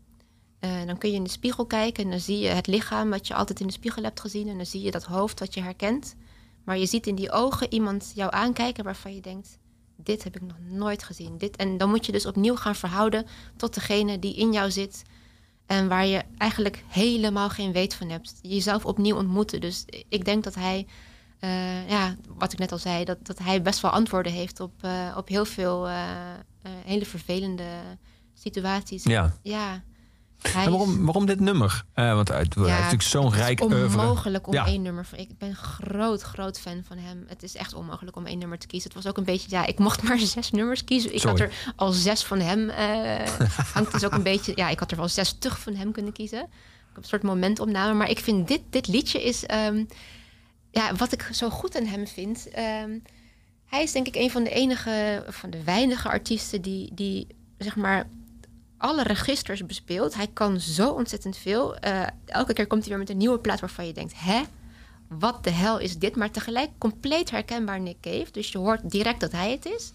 Eh, 0.59 0.85
dan 0.85 0.97
kun 0.97 1.09
je 1.09 1.15
in 1.15 1.23
de 1.23 1.29
spiegel 1.29 1.65
kijken 1.65 2.03
en 2.03 2.09
dan 2.09 2.19
zie 2.19 2.39
je 2.39 2.47
het 2.47 2.67
lichaam... 2.67 3.09
wat 3.09 3.27
je 3.27 3.35
altijd 3.35 3.59
in 3.59 3.67
de 3.67 3.73
spiegel 3.73 4.03
hebt 4.03 4.19
gezien... 4.19 4.47
en 4.47 4.57
dan 4.57 4.65
zie 4.65 4.81
je 4.81 4.91
dat 4.91 5.03
hoofd 5.03 5.39
wat 5.39 5.53
je 5.53 5.61
herkent. 5.61 6.15
Maar 6.63 6.77
je 6.77 6.85
ziet 6.85 7.07
in 7.07 7.15
die 7.15 7.31
ogen 7.31 7.73
iemand 7.73 8.11
jou 8.15 8.33
aankijken 8.33 8.83
waarvan 8.83 9.15
je 9.15 9.21
denkt 9.21 9.59
dit 9.97 10.23
heb 10.23 10.35
ik 10.35 10.41
nog 10.41 10.57
nooit 10.69 11.03
gezien. 11.03 11.37
Dit, 11.37 11.55
en 11.55 11.77
dan 11.77 11.89
moet 11.89 12.05
je 12.05 12.11
dus 12.11 12.25
opnieuw 12.25 12.55
gaan 12.55 12.75
verhouden 12.75 13.25
tot 13.55 13.73
degene 13.73 14.19
die 14.19 14.35
in 14.35 14.51
jou 14.51 14.71
zit. 14.71 15.03
En 15.67 15.87
waar 15.87 16.05
je 16.05 16.23
eigenlijk 16.37 16.83
helemaal 16.87 17.49
geen 17.49 17.71
weet 17.71 17.93
van 17.93 18.09
hebt. 18.09 18.33
Jezelf 18.41 18.85
opnieuw 18.85 19.15
ontmoeten. 19.15 19.61
Dus 19.61 19.85
ik 20.09 20.25
denk 20.25 20.43
dat 20.43 20.55
hij, 20.55 20.87
eh, 21.39 21.89
ja, 21.89 22.15
wat 22.37 22.53
ik 22.53 22.59
net 22.59 22.71
al 22.71 22.77
zei, 22.77 23.05
dat, 23.05 23.25
dat 23.25 23.39
hij 23.39 23.61
best 23.61 23.81
wel 23.81 23.91
antwoorden 23.91 24.31
heeft 24.31 24.59
op, 24.59 24.71
eh, 24.81 25.15
op 25.17 25.27
heel 25.27 25.45
veel 25.45 25.87
eh, 25.87 26.01
hele 26.85 27.05
vervelende 27.05 27.63
situaties. 28.33 29.03
Ja. 29.41 29.83
En 30.41 30.49
is- 30.49 30.53
waarom, 30.67 31.05
waarom 31.05 31.25
dit 31.25 31.39
nummer? 31.39 31.83
Eh, 31.93 32.13
want 32.15 32.27
hij, 32.27 32.37
hij 32.37 32.45
heeft 32.63 32.67
natuurlijk 32.75 33.01
zo'n 33.01 33.25
het 33.25 33.33
is 33.33 33.39
rijk 33.39 33.61
oeuvre. 33.63 33.99
onmogelijk 34.01 34.47
om 34.47 34.53
Ja. 34.53 34.65
één 34.65 34.81
nummer. 34.81 35.07
Ik 35.15 35.29
ben 35.37 35.55
groot, 35.55 36.21
groot 36.21 36.59
fan 36.59 36.83
van 36.87 36.97
hem. 36.97 37.23
Het 37.27 37.43
is 37.43 37.55
echt 37.55 37.73
onmogelijk 37.73 38.15
om 38.15 38.25
één 38.25 38.37
nummer 38.37 38.57
te 38.59 38.67
kiezen. 38.67 38.89
Het 38.93 39.03
was 39.03 39.11
ook 39.11 39.17
een 39.17 39.23
beetje, 39.23 39.47
ja, 39.49 39.65
ik 39.65 39.79
mocht 39.79 40.03
maar 40.07 40.19
zes 40.19 40.51
nummers 40.51 40.83
kiezen. 40.83 41.13
Ik 41.13 41.19
Sorry. 41.19 41.39
had 41.41 41.49
er 41.49 41.73
al 41.75 41.91
zes 41.91 42.23
van 42.23 42.39
hem. 42.39 42.69
eh 42.69 43.27
hangt 43.73 43.91
dus 43.91 44.03
ook 44.05 44.11
een 44.13 44.23
beetje, 44.23 44.51
ja, 44.55 44.69
ik 44.69 44.79
had 44.79 44.91
er 44.91 44.97
wel 44.97 45.07
zes 45.07 45.35
terug 45.39 45.59
van 45.59 45.75
hem 45.75 45.91
kunnen 45.91 46.13
kiezen. 46.13 46.47
een 46.93 47.03
soort 47.03 47.23
momentopname. 47.23 47.93
Maar 47.93 48.09
ik 48.09 48.19
vind 48.19 48.47
dit, 48.47 48.61
dit 48.69 48.87
liedje 48.87 49.23
is... 49.23 49.45
ehm, 49.45 49.83
ja, 50.71 50.95
wat 50.95 51.11
ik 51.13 51.29
zo 51.31 51.49
goed 51.49 51.77
aan 51.77 51.85
hem 51.85 52.07
vind... 52.07 52.49
ehm, 52.49 52.91
hij 53.65 53.83
is 53.83 53.91
denk 53.91 54.07
ik 54.07 54.15
een 54.15 54.31
van 54.31 54.43
de 54.43 54.49
enige, 54.49 55.25
van 55.29 55.49
de 55.49 55.63
weinige 55.63 56.09
artiesten... 56.09 56.61
die, 56.61 56.91
die 56.93 57.27
zeg 57.57 57.75
maar 57.75 58.07
alle 58.77 59.03
registers 59.03 59.65
bespeelt. 59.65 60.15
Hij 60.15 60.27
kan 60.33 60.59
zo 60.59 60.89
ontzettend 60.89 61.37
veel. 61.37 61.75
Eh, 61.75 62.01
elke 62.25 62.53
keer 62.53 62.67
komt 62.67 62.81
hij 62.81 62.89
weer 62.89 62.99
met 62.99 63.09
een 63.09 63.17
nieuwe 63.17 63.39
plaat 63.39 63.59
waarvan 63.59 63.87
je 63.87 63.93
denkt... 63.93 64.13
hè, 64.15 64.41
wat 65.07 65.43
de 65.43 65.49
hel 65.49 65.79
is 65.79 65.97
dit? 65.97 66.15
Maar 66.15 66.31
tegelijk 66.31 66.69
compleet 66.77 67.31
herkenbaar 67.31 67.79
Nick 67.79 67.99
Cave. 68.01 68.27
Dus 68.31 68.51
je 68.51 68.57
hoort 68.57 68.89
direct 68.89 69.19
dat 69.19 69.31
hij 69.31 69.51
het 69.51 69.65
is. 69.65 69.91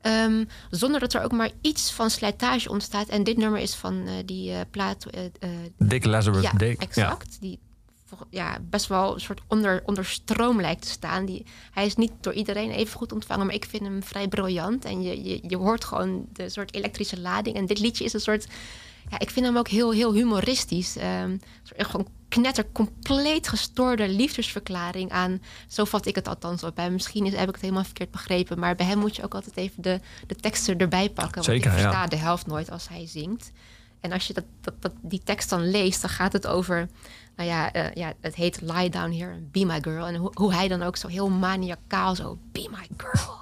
Ehm, 0.00 0.44
zonder 0.70 1.00
dat 1.00 1.12
er 1.12 1.22
ook 1.22 1.32
maar 1.32 1.50
iets 1.60 1.92
van 1.92 2.10
slijtage 2.10 2.70
ontstaat. 2.70 3.08
En 3.08 3.24
dit 3.24 3.36
nummer 3.36 3.60
is 3.60 3.74
van 3.74 4.06
eh, 4.06 4.12
die 4.24 4.52
eh, 4.52 4.60
plaat... 4.70 5.06
Dick 5.78 6.04
Lazarus 6.04 6.42
ja, 6.42 6.52
Dick. 6.52 6.82
exact. 6.82 7.36
Die 7.40 7.58
ja, 8.30 8.58
best 8.70 8.86
wel 8.86 9.14
een 9.14 9.20
soort 9.20 9.40
onder, 9.46 9.82
onder 9.84 10.04
stroom 10.04 10.60
lijkt 10.60 10.82
te 10.82 10.88
staan. 10.88 11.24
Die, 11.24 11.46
hij 11.70 11.86
is 11.86 11.96
niet 11.96 12.12
door 12.20 12.32
iedereen 12.32 12.70
even 12.70 12.96
goed 12.96 13.12
ontvangen, 13.12 13.46
maar 13.46 13.54
ik 13.54 13.64
vind 13.64 13.82
hem 13.82 14.02
vrij 14.02 14.28
briljant. 14.28 14.84
En 14.84 15.02
je, 15.02 15.24
je, 15.24 15.40
je 15.42 15.56
hoort 15.56 15.84
gewoon 15.84 16.26
de 16.32 16.48
soort 16.48 16.74
elektrische 16.74 17.20
lading. 17.20 17.56
En 17.56 17.66
dit 17.66 17.78
liedje 17.78 18.04
is 18.04 18.12
een 18.12 18.20
soort... 18.20 18.46
Ja, 19.10 19.18
ik 19.18 19.30
vind 19.30 19.46
hem 19.46 19.56
ook 19.56 19.68
heel, 19.68 19.92
heel 19.92 20.14
humoristisch. 20.14 20.96
Ehm, 20.96 21.36
gewoon 21.64 22.08
knetter, 22.28 22.66
compleet 22.72 23.48
gestoorde 23.48 24.08
liefdesverklaring 24.08 25.10
aan... 25.10 25.42
Zo 25.68 25.84
vat 25.84 26.06
ik 26.06 26.14
het 26.14 26.28
althans 26.28 26.62
op. 26.62 26.76
Hè. 26.76 26.90
Misschien 26.90 27.26
is, 27.26 27.34
heb 27.34 27.48
ik 27.48 27.54
het 27.54 27.62
helemaal 27.62 27.84
verkeerd 27.84 28.10
begrepen. 28.10 28.58
Maar 28.58 28.74
bij 28.74 28.86
hem 28.86 28.98
moet 28.98 29.16
je 29.16 29.24
ook 29.24 29.34
altijd 29.34 29.56
even 29.56 29.82
de, 29.82 30.00
de 30.26 30.34
teksten 30.34 30.78
erbij 30.78 31.10
pakken. 31.10 31.44
Zeker, 31.44 31.70
want 31.70 31.80
ik 31.80 31.82
ja. 31.82 31.90
versta 31.90 32.16
de 32.16 32.22
helft 32.22 32.46
nooit 32.46 32.70
als 32.70 32.88
hij 32.88 33.06
zingt. 33.06 33.52
En 34.00 34.12
als 34.12 34.26
je 34.26 34.32
dat, 34.32 34.44
dat, 34.60 34.74
dat, 34.78 34.92
die 35.02 35.22
tekst 35.24 35.50
dan 35.50 35.70
leest, 35.70 36.00
dan 36.00 36.10
gaat 36.10 36.32
het 36.32 36.46
over... 36.46 36.88
Nou 37.40 37.52
ja, 37.52 37.72
eh, 37.72 37.92
ja 37.94 38.12
het 38.20 38.34
heet 38.34 38.60
Lie 38.60 38.90
Down 38.90 39.12
Here 39.12 39.38
Be 39.50 39.64
My 39.64 39.78
Girl. 39.82 40.06
En 40.06 40.30
hoe 40.34 40.54
hij 40.54 40.68
dan 40.68 40.82
ook 40.82 40.96
zo 40.96 41.08
heel 41.08 41.28
maniacaal 41.28 42.14
zo... 42.14 42.38
Be 42.52 42.68
My 42.70 42.88
Girl. 42.96 43.36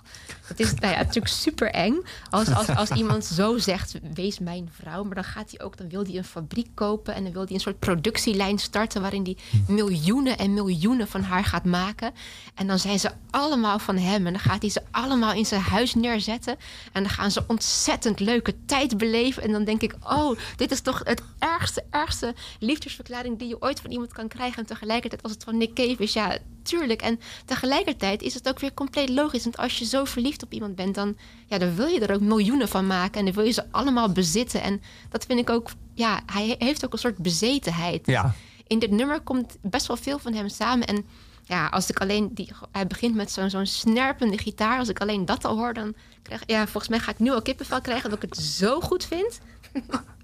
Het 0.49 0.61
is 0.61 0.75
nou 0.75 0.97
natuurlijk 0.97 1.29
super 1.35 1.71
eng 1.71 2.03
als, 2.31 2.55
als, 2.55 2.69
als 2.69 2.91
iemand 2.91 3.25
zo 3.25 3.59
zegt, 3.59 3.95
wees 4.15 4.39
mijn 4.39 4.71
vrouw. 4.73 5.05
Maar 5.05 5.15
dan 5.15 5.25
gaat 5.25 5.51
hij 5.51 5.67
ook, 5.67 5.77
dan 5.77 5.89
wil 5.89 6.05
hij 6.05 6.17
een 6.17 6.25
fabriek 6.25 6.69
kopen 6.75 7.15
en 7.15 7.23
dan 7.23 7.33
wil 7.33 7.45
hij 7.45 7.55
een 7.55 7.61
soort 7.61 7.79
productielijn 7.79 8.59
starten 8.59 9.01
waarin 9.01 9.23
hij 9.23 9.37
miljoenen 9.69 10.39
en 10.39 10.55
miljoenen 10.55 11.09
van 11.09 11.23
haar 11.23 11.45
gaat 11.45 11.65
maken. 11.65 12.13
En 12.55 12.67
dan 12.67 12.79
zijn 12.79 12.99
ze 12.99 13.11
allemaal 13.31 13.79
van 13.79 13.97
hem 13.97 14.27
en 14.27 14.33
dan 14.33 14.43
gaat 14.43 14.63
hij 14.63 14.71
ze 14.71 14.83
allemaal 14.91 15.33
in 15.33 15.47
zijn 15.47 15.61
huis 15.61 15.95
neerzetten. 15.95 16.57
En 16.93 17.03
dan 17.03 17.13
gaan 17.13 17.31
ze 17.31 17.45
ontzettend 17.47 18.21
leuke 18.21 18.55
tijd 18.67 18.97
beleven. 18.99 19.43
En 19.43 19.53
dan 19.53 19.65
denk 19.65 19.83
ik, 19.83 19.95
oh, 20.03 20.39
dit 20.57 20.71
is 20.71 20.81
toch 20.81 21.01
het 21.05 21.23
ergste, 21.39 21.85
ergste 21.91 22.35
liefdesverklaring 22.59 23.39
die 23.39 23.49
je 23.49 23.63
ooit 23.63 23.81
van 23.81 23.91
iemand 23.91 24.13
kan 24.13 24.29
krijgen. 24.29 24.59
En 24.59 24.67
tegelijkertijd, 24.67 25.23
als 25.23 25.33
het 25.33 25.45
van 25.45 25.57
Nick 25.57 25.75
Cave 25.75 26.03
is, 26.03 26.13
ja, 26.13 26.39
tuurlijk. 26.69 27.03
En 27.03 27.21
tegelijkertijd 27.45 28.23
is 28.23 28.35
het 28.35 28.49
ook 28.49 28.59
weer 28.59 28.75
compleet 28.75 29.09
logisch. 29.09 29.45
Want 29.45 29.57
als 29.57 29.79
je 29.79 29.85
zo 29.85 30.05
verliefd 30.05 30.43
op 30.43 30.53
iemand 30.53 30.75
bent, 30.75 30.95
dan, 30.95 31.17
ja, 31.47 31.59
dan 31.59 31.75
wil 31.75 31.87
je 31.87 32.01
er 32.01 32.15
ook 32.15 32.21
miljoenen 32.21 32.69
van 32.69 32.87
maken. 32.87 33.19
En 33.19 33.25
dan 33.25 33.35
wil 33.35 33.45
je 33.45 33.51
ze 33.51 33.65
allemaal 33.71 34.13
bezitten. 34.13 34.63
En 34.63 34.83
dat 35.09 35.25
vind 35.25 35.39
ik 35.39 35.51
ook, 35.51 35.71
ja, 35.95 36.21
hij 36.27 36.57
heeft 36.59 36.85
ook 36.85 36.93
een 36.93 36.99
soort 36.99 37.19
bezetenheid. 37.19 38.07
Ja. 38.07 38.35
In 38.67 38.79
dit 38.79 38.91
nummer 38.91 39.21
komt 39.21 39.57
best 39.61 39.87
wel 39.87 39.97
veel 39.97 40.19
van 40.19 40.33
hem 40.35 40.49
samen. 40.49 40.87
En 40.87 41.05
ja, 41.45 41.67
als 41.67 41.91
ik 41.91 42.01
alleen 42.01 42.31
die, 42.35 42.51
hij 42.73 42.87
begint 42.87 43.15
met 43.15 43.31
zo'n 43.31 43.51
zo'n 43.51 43.67
snerpende 43.67 44.39
gitaar. 44.39 44.79
Als 44.79 44.89
ik 44.89 45.01
alleen 45.01 45.25
dat 45.25 45.45
al 45.45 45.57
hoor, 45.57 45.75
dan 45.75 45.95
krijg 46.23 46.43
ja, 46.47 46.63
volgens 46.63 46.89
mij 46.89 46.99
ga 46.99 47.11
ik 47.11 47.19
nu 47.19 47.31
al 47.31 47.43
kippenvel 47.43 47.81
krijgen 47.81 48.11
dat 48.11 48.23
ik 48.23 48.29
het 48.31 48.45
zo 48.45 48.81
goed 48.81 49.05
vind. 49.05 49.41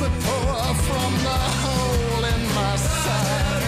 The 0.00 0.06
power 0.06 0.74
from 0.86 1.12
the 1.24 1.38
hole 1.60 2.24
in 2.24 2.54
my 2.54 2.76
side. 2.76 3.59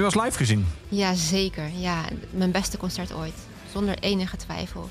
Je 0.00 0.10
wel 0.10 0.22
eens 0.22 0.24
live 0.24 0.36
gezien? 0.36 0.66
Ja, 0.88 1.14
zeker. 1.14 1.70
Ja, 1.76 2.04
mijn 2.30 2.50
beste 2.50 2.76
concert 2.76 3.12
ooit. 3.14 3.34
Zonder 3.72 3.98
enige 3.98 4.36
twijfel. 4.36 4.88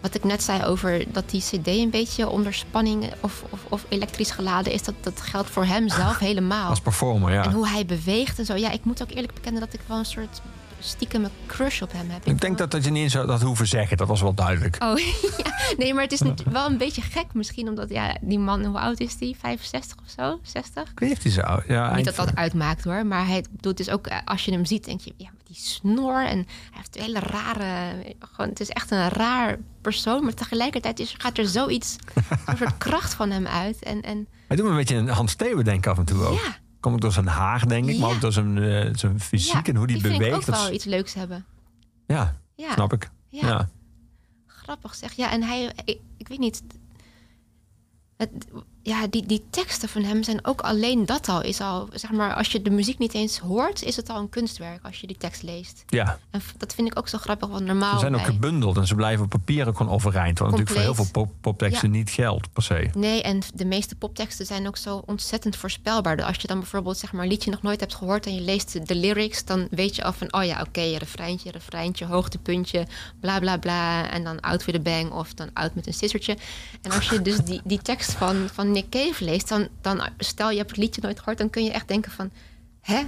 Wat 0.00 0.14
ik 0.14 0.24
net 0.24 0.42
zei 0.42 0.64
over 0.64 1.04
dat 1.12 1.30
die 1.30 1.40
cd 1.40 1.66
een 1.66 1.90
beetje 1.90 2.28
onder 2.28 2.54
spanning 2.54 3.12
of, 3.20 3.44
of, 3.50 3.60
of 3.68 3.84
elektrisch 3.88 4.30
geladen 4.30 4.72
is... 4.72 4.82
Dat, 4.82 4.94
dat 5.00 5.20
geldt 5.20 5.50
voor 5.50 5.64
hem 5.64 5.88
zelf 5.88 6.18
helemaal. 6.18 6.68
Als 6.68 6.80
performer, 6.80 7.32
ja. 7.32 7.44
En 7.44 7.52
hoe 7.52 7.68
hij 7.68 7.86
beweegt 7.86 8.38
en 8.38 8.44
zo. 8.44 8.54
Ja, 8.54 8.70
ik 8.70 8.84
moet 8.84 9.02
ook 9.02 9.10
eerlijk 9.10 9.34
bekennen 9.34 9.60
dat 9.60 9.72
ik 9.74 9.80
wel 9.86 9.98
een 9.98 10.04
soort 10.04 10.40
stiekem 10.78 11.26
crush 11.46 11.82
op 11.82 11.92
hem 11.92 12.10
heb. 12.10 12.26
Ik 12.26 12.40
denk 12.40 12.58
dat, 12.58 12.70
dat 12.70 12.84
je 12.84 12.90
niet 12.90 13.02
eens 13.02 13.12
zou 13.12 13.26
dat 13.26 13.42
hoeven 13.42 13.66
zeggen. 13.66 13.96
Dat 13.96 14.08
was 14.08 14.20
wel 14.20 14.34
duidelijk. 14.34 14.76
Oh. 14.82 14.96
Nee, 15.78 15.94
maar 15.94 16.02
het 16.02 16.12
is 16.12 16.20
wel 16.50 16.66
een 16.70 16.78
beetje 16.78 17.02
gek 17.02 17.34
misschien. 17.34 17.68
Omdat, 17.68 17.90
ja, 17.90 18.16
die 18.20 18.38
man, 18.38 18.64
hoe 18.64 18.78
oud 18.78 19.00
is 19.00 19.16
die? 19.16 19.36
65 19.36 19.96
of 20.04 20.10
zo? 20.16 20.38
60? 20.42 20.90
Ik 20.90 20.98
weet 20.98 21.08
niet 21.08 21.18
of 21.18 21.22
die 21.24 21.32
zo... 21.32 21.62
Ja, 21.66 21.94
Niet 21.96 22.04
dat 22.04 22.16
dat 22.16 22.34
uitmaakt 22.36 22.84
hoor, 22.84 23.06
maar 23.06 23.26
hij 23.26 23.44
doet 23.60 23.76
dus 23.76 23.90
ook, 23.90 24.06
eh, 24.06 24.18
als 24.24 24.44
je 24.44 24.52
hem 24.52 24.64
ziet, 24.64 24.84
denk 24.84 25.00
je, 25.00 25.14
ja, 25.16 25.28
die 25.46 25.56
snor 25.56 26.24
en 26.26 26.36
hij 26.36 26.46
heeft 26.70 26.96
een 26.96 27.02
hele 27.02 27.18
rare, 27.18 27.94
gewoon, 28.18 28.50
het 28.50 28.60
is 28.60 28.68
echt 28.68 28.90
een 28.90 29.08
raar 29.08 29.58
persoon, 29.80 30.24
maar 30.24 30.34
tegelijkertijd 30.34 30.98
is, 30.98 31.14
gaat 31.18 31.38
er 31.38 31.46
zoiets, 31.48 31.96
een 32.46 32.56
soort 32.56 32.78
kracht 32.78 33.14
van 33.14 33.30
hem 33.30 33.46
uit. 33.46 33.82
En, 33.82 34.00
en 34.02 34.26
Hij 34.48 34.56
doet 34.56 34.64
me 34.66 34.70
een 34.72 34.78
beetje 34.78 34.96
een 34.96 35.08
Hans 35.08 35.30
Steeuwen 35.32 35.64
denken 35.64 35.90
af 35.90 35.98
en 35.98 36.04
toe 36.04 36.24
ook. 36.24 36.34
Ja. 36.38 36.56
Komt 36.80 36.94
ook 36.94 37.00
door 37.00 37.12
zijn 37.12 37.26
haar, 37.26 37.68
denk 37.68 37.88
ik. 37.88 37.98
Maar 37.98 38.10
ook 38.10 38.20
door 38.20 38.32
zijn, 38.32 38.58
eh, 38.58 38.88
zijn 38.94 39.20
fysiek 39.20 39.52
ja, 39.66 39.72
en 39.72 39.76
hoe 39.76 39.86
die, 39.86 39.96
ik 39.96 40.02
beweegt. 40.02 40.34
ook 40.36 40.44
Dat 40.46 40.54
is- 40.54 40.62
wel 40.62 40.72
iets 40.72 40.84
leuks 40.84 41.14
hebben. 41.14 41.44
ja, 42.06 42.36
Ja, 42.56 42.72
snap 42.72 42.92
ik. 42.92 43.10
Ja. 43.28 43.68
Grappig 44.62 44.94
zeg. 44.94 45.12
Ja, 45.12 45.30
en 45.30 45.42
hij, 45.42 45.72
ik, 45.84 46.00
ik 46.16 46.28
weet 46.28 46.38
niet, 46.38 46.62
het, 48.16 48.46
ja, 48.82 49.06
die, 49.06 49.26
die 49.26 49.44
teksten 49.50 49.88
van 49.88 50.02
hem 50.02 50.22
zijn 50.22 50.44
ook 50.46 50.60
alleen 50.60 51.06
dat 51.06 51.28
al, 51.28 51.42
is 51.42 51.60
al, 51.60 51.88
zeg 51.94 52.10
maar, 52.10 52.34
als 52.34 52.52
je 52.52 52.62
de 52.62 52.70
muziek 52.70 52.98
niet 52.98 53.14
eens 53.14 53.38
hoort, 53.38 53.82
is 53.82 53.96
het 53.96 54.08
al 54.08 54.18
een 54.18 54.28
kunstwerk 54.28 54.84
als 54.84 55.00
je 55.00 55.06
die 55.06 55.16
tekst 55.16 55.42
leest. 55.42 55.84
ja. 55.88 56.18
En 56.30 56.40
dat 56.58 56.74
vind 56.74 56.88
ik 56.88 56.98
ook 56.98 57.08
zo 57.08 57.18
grappig, 57.18 57.48
want 57.48 57.64
normaal... 57.64 57.92
Ze 57.92 57.98
zijn 57.98 58.14
ook 58.14 58.22
bij- 58.22 58.30
gebundeld 58.32 58.76
en 58.76 58.86
ze 58.86 58.94
blijven 58.94 59.24
op 59.24 59.30
papier 59.30 59.68
ook 59.68 59.76
gewoon 59.76 59.92
overeind. 59.92 60.38
Wat 60.38 60.50
natuurlijk 60.50 60.76
voor 60.76 60.84
heel 60.86 60.94
veel 60.94 61.10
pop 61.12 61.30
popteksten 61.40 61.92
Ja. 61.92 61.96
niet 61.98 62.10
geldt, 62.10 62.52
per 62.52 62.62
se. 62.62 62.88
Nee, 62.94 63.22
en 63.22 63.40
de 63.54 63.64
meeste 63.64 63.94
popteksten 63.94 64.46
zijn 64.46 64.66
ook 64.66 64.76
zo 64.76 65.02
ontzettend 65.06 65.56
voorspelbaar. 65.56 66.22
Als 66.24 66.36
je 66.36 66.46
dan 66.46 66.58
bijvoorbeeld 66.58 66.98
zeg 66.98 67.12
maar, 67.12 67.22
een 67.22 67.28
liedje 67.28 67.50
nog 67.50 67.62
nooit 67.62 67.80
hebt 67.80 67.94
gehoord 67.94 68.26
en 68.26 68.34
je 68.34 68.40
leest 68.40 68.86
de 68.88 68.94
lyrics, 68.94 69.44
dan 69.44 69.66
weet 69.70 69.96
je 69.96 70.04
al 70.04 70.12
van, 70.12 70.32
oh 70.32 70.44
ja, 70.44 70.60
oké, 70.60 70.96
refreintje, 70.96 71.50
refreintje, 71.50 72.06
hoogtepuntje, 72.06 72.86
bla 73.20 73.38
bla 73.38 73.56
bla. 73.56 74.10
En 74.10 74.24
dan 74.24 74.40
out 74.40 74.64
with 74.64 74.74
a 74.74 74.78
bang 74.80 75.10
of 75.12 75.34
dan 75.34 75.50
out 75.52 75.74
met 75.74 75.86
een 75.86 75.94
sissertje. 75.94 76.36
En 76.82 76.90
als 76.90 77.08
je 77.08 77.22
dus 77.22 77.36
die, 77.38 77.60
die 77.64 77.82
tekst 77.82 78.12
van, 78.12 78.48
van 78.52 78.71
Nick 78.72 78.88
Cave 78.88 79.24
leest, 79.24 79.48
dan, 79.48 79.68
dan 79.80 80.02
stel 80.18 80.50
je 80.50 80.56
hebt 80.56 80.70
het 80.70 80.78
liedje 80.78 81.00
nooit 81.00 81.18
gehoord, 81.18 81.38
dan 81.38 81.50
kun 81.50 81.64
je 81.64 81.70
echt 81.70 81.88
denken 81.88 82.12
van, 82.12 82.30
hè? 82.80 83.02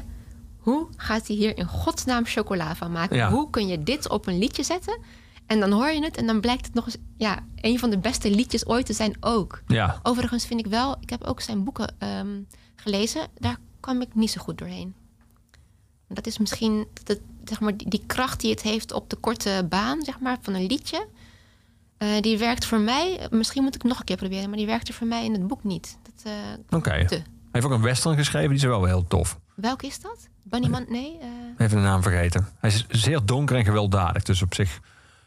Hoe 0.58 0.86
gaat 0.96 1.26
hij 1.26 1.36
hier 1.36 1.56
in 1.56 1.66
godsnaam 1.66 2.24
chocola 2.26 2.76
van 2.76 2.92
maken? 2.92 3.16
Ja. 3.16 3.30
Hoe 3.30 3.50
kun 3.50 3.66
je 3.66 3.82
dit 3.82 4.08
op 4.08 4.26
een 4.26 4.38
liedje 4.38 4.62
zetten? 4.62 4.98
En 5.46 5.60
dan 5.60 5.72
hoor 5.72 5.88
je 5.88 6.04
het 6.04 6.16
en 6.16 6.26
dan 6.26 6.40
blijkt 6.40 6.66
het 6.66 6.74
nog 6.74 6.86
eens 6.86 6.96
ja, 7.16 7.44
een 7.56 7.78
van 7.78 7.90
de 7.90 7.98
beste 7.98 8.30
liedjes 8.30 8.66
ooit 8.66 8.86
te 8.86 8.92
zijn 8.92 9.16
ook. 9.20 9.62
Ja, 9.66 10.00
Overigens 10.02 10.46
vind 10.46 10.60
ik 10.60 10.66
wel, 10.66 10.96
ik 11.00 11.10
heb 11.10 11.24
ook 11.24 11.40
zijn 11.40 11.64
boeken 11.64 11.94
ehm, 11.98 12.40
gelezen, 12.76 13.28
daar 13.38 13.58
kwam 13.80 14.00
ik 14.00 14.14
niet 14.14 14.30
zo 14.30 14.40
goed 14.40 14.58
doorheen. 14.58 14.94
Dat 16.08 16.26
is 16.26 16.38
misschien 16.38 16.86
dat, 17.02 17.18
zeg 17.44 17.60
maar, 17.60 17.76
die, 17.76 17.88
die 17.88 18.02
kracht 18.06 18.40
die 18.40 18.50
het 18.50 18.62
heeft 18.62 18.92
op 18.92 19.10
de 19.10 19.16
korte 19.16 19.66
baan 19.68 20.02
zeg 20.02 20.20
maar, 20.20 20.38
van 20.40 20.54
een 20.54 20.66
liedje. 20.66 21.06
Eh, 21.98 22.20
die 22.20 22.38
werkt 22.38 22.64
voor 22.66 22.80
mij, 22.80 23.26
misschien 23.30 23.62
moet 23.62 23.74
ik 23.74 23.82
het 23.82 23.90
nog 23.90 23.98
een 23.98 24.04
keer 24.04 24.16
proberen, 24.16 24.48
maar 24.48 24.58
die 24.58 24.66
werkte 24.66 24.92
voor 24.92 25.06
mij 25.06 25.24
in 25.24 25.32
het 25.32 25.46
boek 25.46 25.64
niet. 25.64 25.98
Eh, 26.24 26.32
oké. 26.70 26.90
Hij 26.90 27.22
heeft 27.52 27.66
ook 27.66 27.72
een 27.72 27.82
western 27.82 28.16
geschreven, 28.16 28.48
die 28.48 28.58
is 28.58 28.64
wel 28.64 28.84
heel 28.84 29.06
tof. 29.06 29.38
welke 29.54 29.86
is 29.86 30.00
dat? 30.00 30.28
Bunny 30.42 30.68
Man? 30.68 30.84
Nee. 30.88 31.18
eh, 31.20 31.28
Even 31.66 31.76
de 31.76 31.82
naam 31.82 32.02
vergeten. 32.02 32.48
Hij 32.58 32.70
is 32.70 32.86
zeer 32.88 33.20
donker 33.24 33.56
en 33.56 33.64
gewelddadig. 33.64 34.22
Dus 34.22 34.42
op 34.42 34.54
zich 34.54 34.80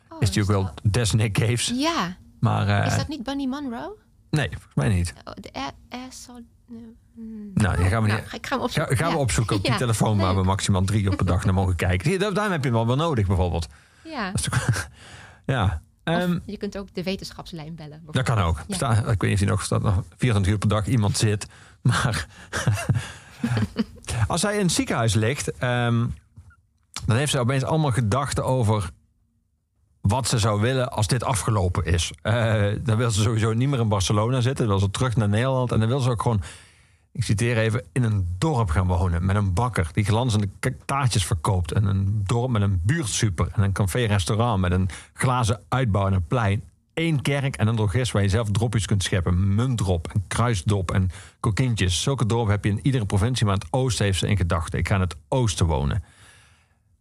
oh, 0.10 0.18
is 0.22 0.30
hij 0.34 0.42
ook 0.44 0.50
wel 0.50 0.72
dat- 0.92 1.32
Caves. 1.32 1.72
Ja, 1.76 2.16
Maar 2.40 2.86
is 2.86 2.96
dat 2.98 3.08
niet 3.08 3.24
Bunny 3.24 3.46
Monroe? 3.46 3.96
nee, 4.30 4.48
volgens 4.50 4.74
mij 4.76 4.90
niet. 4.90 5.14
Oh, 5.26 5.34
de. 5.40 5.50
Nou, 7.54 7.78
die 7.78 7.86
gaan 7.86 8.02
we, 8.02 8.08
Nou, 8.08 8.20
niet, 8.22 8.30
ga- 8.30 8.36
ik 8.38 8.46
ga 8.48 8.50
hem 8.50 8.60
ga, 8.60 8.64
opzoeken. 8.64 8.98
gaan 8.98 9.12
we 9.12 9.18
opzoeken 9.18 9.56
op 9.56 9.62
die 9.62 9.72
Ja, 9.72 9.78
telefoon 9.78 10.18
waar 10.18 10.36
we 10.36 10.44
maximaal 10.44 10.84
drie 10.84 11.02
keer 11.08 11.16
per 11.16 11.26
dag 11.26 11.46
naar 11.46 11.54
mogen 11.54 11.76
kijken. 11.76 12.20
Daarom 12.20 12.52
heb 12.52 12.64
je 12.64 12.70
hem 12.70 12.72
wel 12.78 12.88
wel 12.88 12.96
nodig 12.96 13.28
bijvoorbeeld. 13.28 13.68
Ja. 14.04 14.32
Ja, 15.46 15.82
Ehm, 16.08 16.40
je 16.46 16.58
kunt 16.58 16.78
ook 16.78 16.88
de 16.94 17.04
wetenschapslijn 17.04 17.76
bellen. 17.76 18.02
dat 18.12 18.24
kan 18.24 18.38
ook. 18.38 18.62
Ja. 18.68 18.76
Sta- 18.76 19.06
ik 19.06 19.22
weet 19.22 19.30
niet 19.30 19.42
of 19.42 19.48
nog 19.48 19.64
staat, 19.64 19.82
nog 19.82 20.04
24 20.18 20.52
uur 20.52 20.58
per 20.58 20.70
dag 20.70 20.88
iemand 20.88 21.18
zit. 21.18 21.48
Maar 21.82 22.28
als 24.28 24.42
hij 24.42 24.54
in 24.58 24.62
het 24.66 24.72
ziekenhuis 24.72 25.14
ligt, 25.14 25.52
ehm, 25.52 26.06
dan 27.06 27.16
heeft 27.18 27.32
ze 27.32 27.40
opeens 27.40 27.64
allemaal 27.64 27.92
gedachten 27.92 28.46
over 28.46 28.90
wat 30.02 30.28
ze 30.28 30.38
zou 30.40 30.62
willen 30.62 30.92
als 30.92 31.08
dit 31.08 31.24
afgelopen 31.24 31.86
is. 31.86 32.12
Eh, 32.22 32.66
dan 32.82 32.98
wil 32.98 33.12
ze 33.12 33.22
sowieso 33.22 33.54
niet 33.54 33.70
meer 33.70 33.80
in 33.80 33.88
Barcelona 33.90 34.42
zitten. 34.42 34.68
Dan 34.68 34.78
wil 34.78 34.86
ze 34.86 34.92
terug 34.92 35.16
naar 35.16 35.30
Nederland. 35.30 35.72
En 35.72 35.80
dan 35.80 35.88
wil 35.88 36.00
ze 36.00 36.10
ook 36.10 36.22
gewoon, 36.22 36.42
ik 37.18 37.24
citeer 37.24 37.58
even, 37.58 37.84
in 37.92 38.04
een 38.04 38.28
dorp 38.38 38.70
gaan 38.70 38.88
wonen. 38.88 39.26
Met 39.26 39.36
een 39.36 39.54
bakker 39.54 39.90
die 39.94 40.04
glanzende 40.04 40.50
taartjes 40.86 41.26
verkoopt. 41.26 41.72
En 41.72 41.86
een 41.86 42.22
dorp 42.26 42.50
met 42.50 42.62
een 42.62 42.82
buurtsuper. 42.84 43.50
En 43.54 43.64
een 43.64 43.72
café-restaurant 43.72 44.62
met 44.62 44.72
een 44.72 44.90
glazen 45.14 45.62
uitbouw 45.70 46.08
en 46.08 46.14
een 46.14 46.28
plein. 46.28 46.64
Eén 46.94 47.22
kerk 47.22 47.56
en 47.56 47.68
een 47.68 47.76
drogist 47.76 48.12
waar 48.12 48.22
je 48.22 48.30
zelf 48.30 48.52
dropjes 48.52 48.86
kunt 48.86 49.04
scheppen. 49.04 49.56
Muntdrop 49.56 50.08
en 50.14 50.24
kruisdop 50.28 50.92
en 50.92 51.10
kokintjes. 51.40 52.02
Zulke 52.02 52.26
dorpen 52.26 52.52
heb 52.52 52.64
je 52.64 52.70
in 52.70 52.80
iedere 52.84 53.06
provincie. 53.06 53.46
Maar 53.46 53.56
het 53.56 53.68
oosten 53.70 54.06
heeft 54.06 54.20
ze 54.20 54.28
in 54.28 54.38
gedachten. 54.38 54.80
Ik 54.80 54.88
ga 54.88 54.96
in 54.96 55.02
het 55.02 55.16
oosten 55.28 55.66
wonen. 55.66 56.04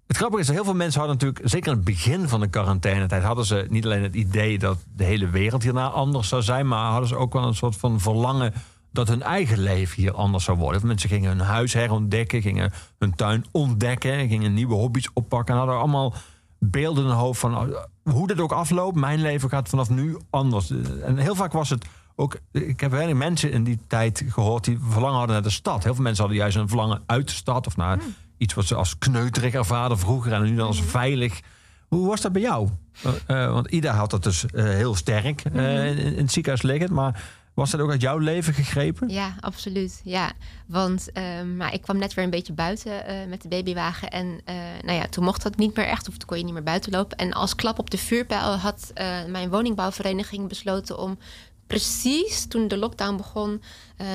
Het 0.06 0.16
grappige 0.16 0.40
is 0.40 0.46
dat 0.46 0.56
heel 0.56 0.64
veel 0.64 0.74
mensen 0.74 1.00
hadden 1.00 1.18
natuurlijk, 1.18 1.50
zeker 1.50 1.70
in 1.70 1.76
het 1.76 1.84
begin 1.84 2.28
van 2.28 2.40
de 2.40 2.48
quarantainetijd, 2.48 3.22
hadden 3.22 3.44
ze 3.44 3.66
niet 3.70 3.84
alleen 3.84 4.02
het 4.02 4.14
idee 4.14 4.58
dat 4.58 4.78
de 4.96 5.04
hele 5.04 5.28
wereld 5.28 5.62
hierna 5.62 5.88
anders 5.88 6.28
zou 6.28 6.42
zijn, 6.42 6.68
maar 6.68 6.90
hadden 6.90 7.08
ze 7.08 7.16
ook 7.16 7.32
wel 7.32 7.44
een 7.44 7.54
soort 7.54 7.76
van 7.76 8.00
verlangen 8.00 8.52
dat 8.97 9.09
hun 9.09 9.22
eigen 9.22 9.59
leven 9.59 10.03
hier 10.03 10.12
anders 10.12 10.44
zou 10.44 10.59
worden. 10.59 10.80
Veel 10.80 10.88
Mensen 10.88 11.09
gingen 11.09 11.30
hun 11.30 11.47
huis 11.47 11.72
herontdekken, 11.72 12.42
gingen 12.42 12.72
hun 12.99 13.14
tuin 13.14 13.44
ontdekken, 13.51 14.28
gingen 14.28 14.55
nieuwe 14.55 14.74
hobby's 14.74 15.11
oppakken 15.12 15.55
en 15.55 15.61
hadden 15.61 15.78
allemaal 15.78 16.14
beelden 16.59 17.03
in 17.03 17.09
hun 17.11 17.18
hoofd 17.18 17.40
van 17.40 17.57
oh, 17.57 17.76
hoe 18.03 18.26
dit 18.26 18.40
ook 18.40 18.53
afloopt. 18.53 18.97
Mijn 18.97 19.20
leven 19.20 19.49
gaat 19.49 19.68
vanaf 19.68 19.90
nu 19.90 20.16
anders. 20.30 20.70
En 21.03 21.16
heel 21.16 21.34
vaak 21.34 21.53
was 21.53 21.70
het 21.70 21.86
ook. 22.14 22.36
Ik 22.53 22.80
heb 22.80 22.90
weinig 22.90 23.16
mensen 23.16 23.51
in 23.51 23.64
die 23.64 23.78
tijd 23.86 24.24
gehoord 24.28 24.64
die 24.64 24.78
verlangen 24.88 25.18
hadden 25.18 25.34
naar 25.34 25.44
de 25.44 25.51
stad. 25.51 25.84
Heel 25.84 25.94
veel 25.94 26.03
mensen 26.03 26.22
hadden 26.22 26.42
juist 26.42 26.57
een 26.57 26.68
verlangen 26.68 27.03
uit 27.07 27.28
de 27.28 27.34
stad 27.34 27.66
of 27.66 27.76
naar 27.76 27.99
iets 28.36 28.55
wat 28.55 28.64
ze 28.64 28.74
als 28.74 28.99
kneuterig 28.99 29.55
ervaren 29.55 29.99
vroeger 29.99 30.32
en 30.32 30.42
nu 30.42 30.57
dan 30.57 30.66
als 30.66 30.82
veilig. 30.82 31.40
Hoe 31.88 32.07
was 32.07 32.20
dat 32.20 32.32
bij 32.32 32.42
jou? 32.42 32.68
Eh, 33.03 33.44
eh, 33.44 33.53
want 33.53 33.66
Ida 33.66 33.94
had 33.94 34.11
dat 34.11 34.22
dus 34.22 34.47
eh, 34.47 34.64
heel 34.64 34.94
sterk 34.94 35.44
eh, 35.44 35.86
in, 35.86 35.99
in 35.99 36.16
het 36.16 36.32
ziekenhuis 36.32 36.62
liggend. 36.62 36.90
Maar 36.90 37.22
was 37.57 37.70
dat 37.70 37.80
ook 37.80 37.90
uit 37.90 38.00
jouw 38.00 38.18
leven 38.18 38.54
gegrepen? 38.54 39.09
Ja, 39.09 39.36
absoluut. 39.40 40.00
Ja, 40.04 40.32
want 40.66 41.12
ehm, 41.12 41.57
maar 41.57 41.74
ik 41.74 41.82
kwam 41.82 41.98
net 41.98 42.14
weer 42.14 42.24
een 42.24 42.30
beetje 42.30 42.52
buiten 42.52 43.07
eh, 43.07 43.26
met 43.28 43.42
de 43.42 43.48
babywagen. 43.48 44.11
En 44.11 44.40
eh, 44.44 44.54
nou 44.82 44.98
ja, 44.98 45.07
toen 45.09 45.24
mocht 45.24 45.42
dat 45.42 45.57
niet 45.57 45.76
meer 45.76 45.86
echt, 45.86 46.09
of 46.09 46.16
toen 46.16 46.28
kon 46.28 46.38
je 46.38 46.44
niet 46.44 46.52
meer 46.52 46.62
buiten 46.62 46.92
lopen. 46.92 47.16
En 47.16 47.32
als 47.32 47.54
klap 47.54 47.78
op 47.78 47.90
de 47.90 47.98
vuurpijl 47.98 48.57
had 48.57 48.90
eh, 48.94 49.24
mijn 49.24 49.50
woningbouwvereniging 49.50 50.48
besloten 50.48 50.98
om 50.98 51.18
precies 51.66 52.46
toen 52.46 52.68
de 52.68 52.76
lockdown 52.76 53.16
begon, 53.16 53.62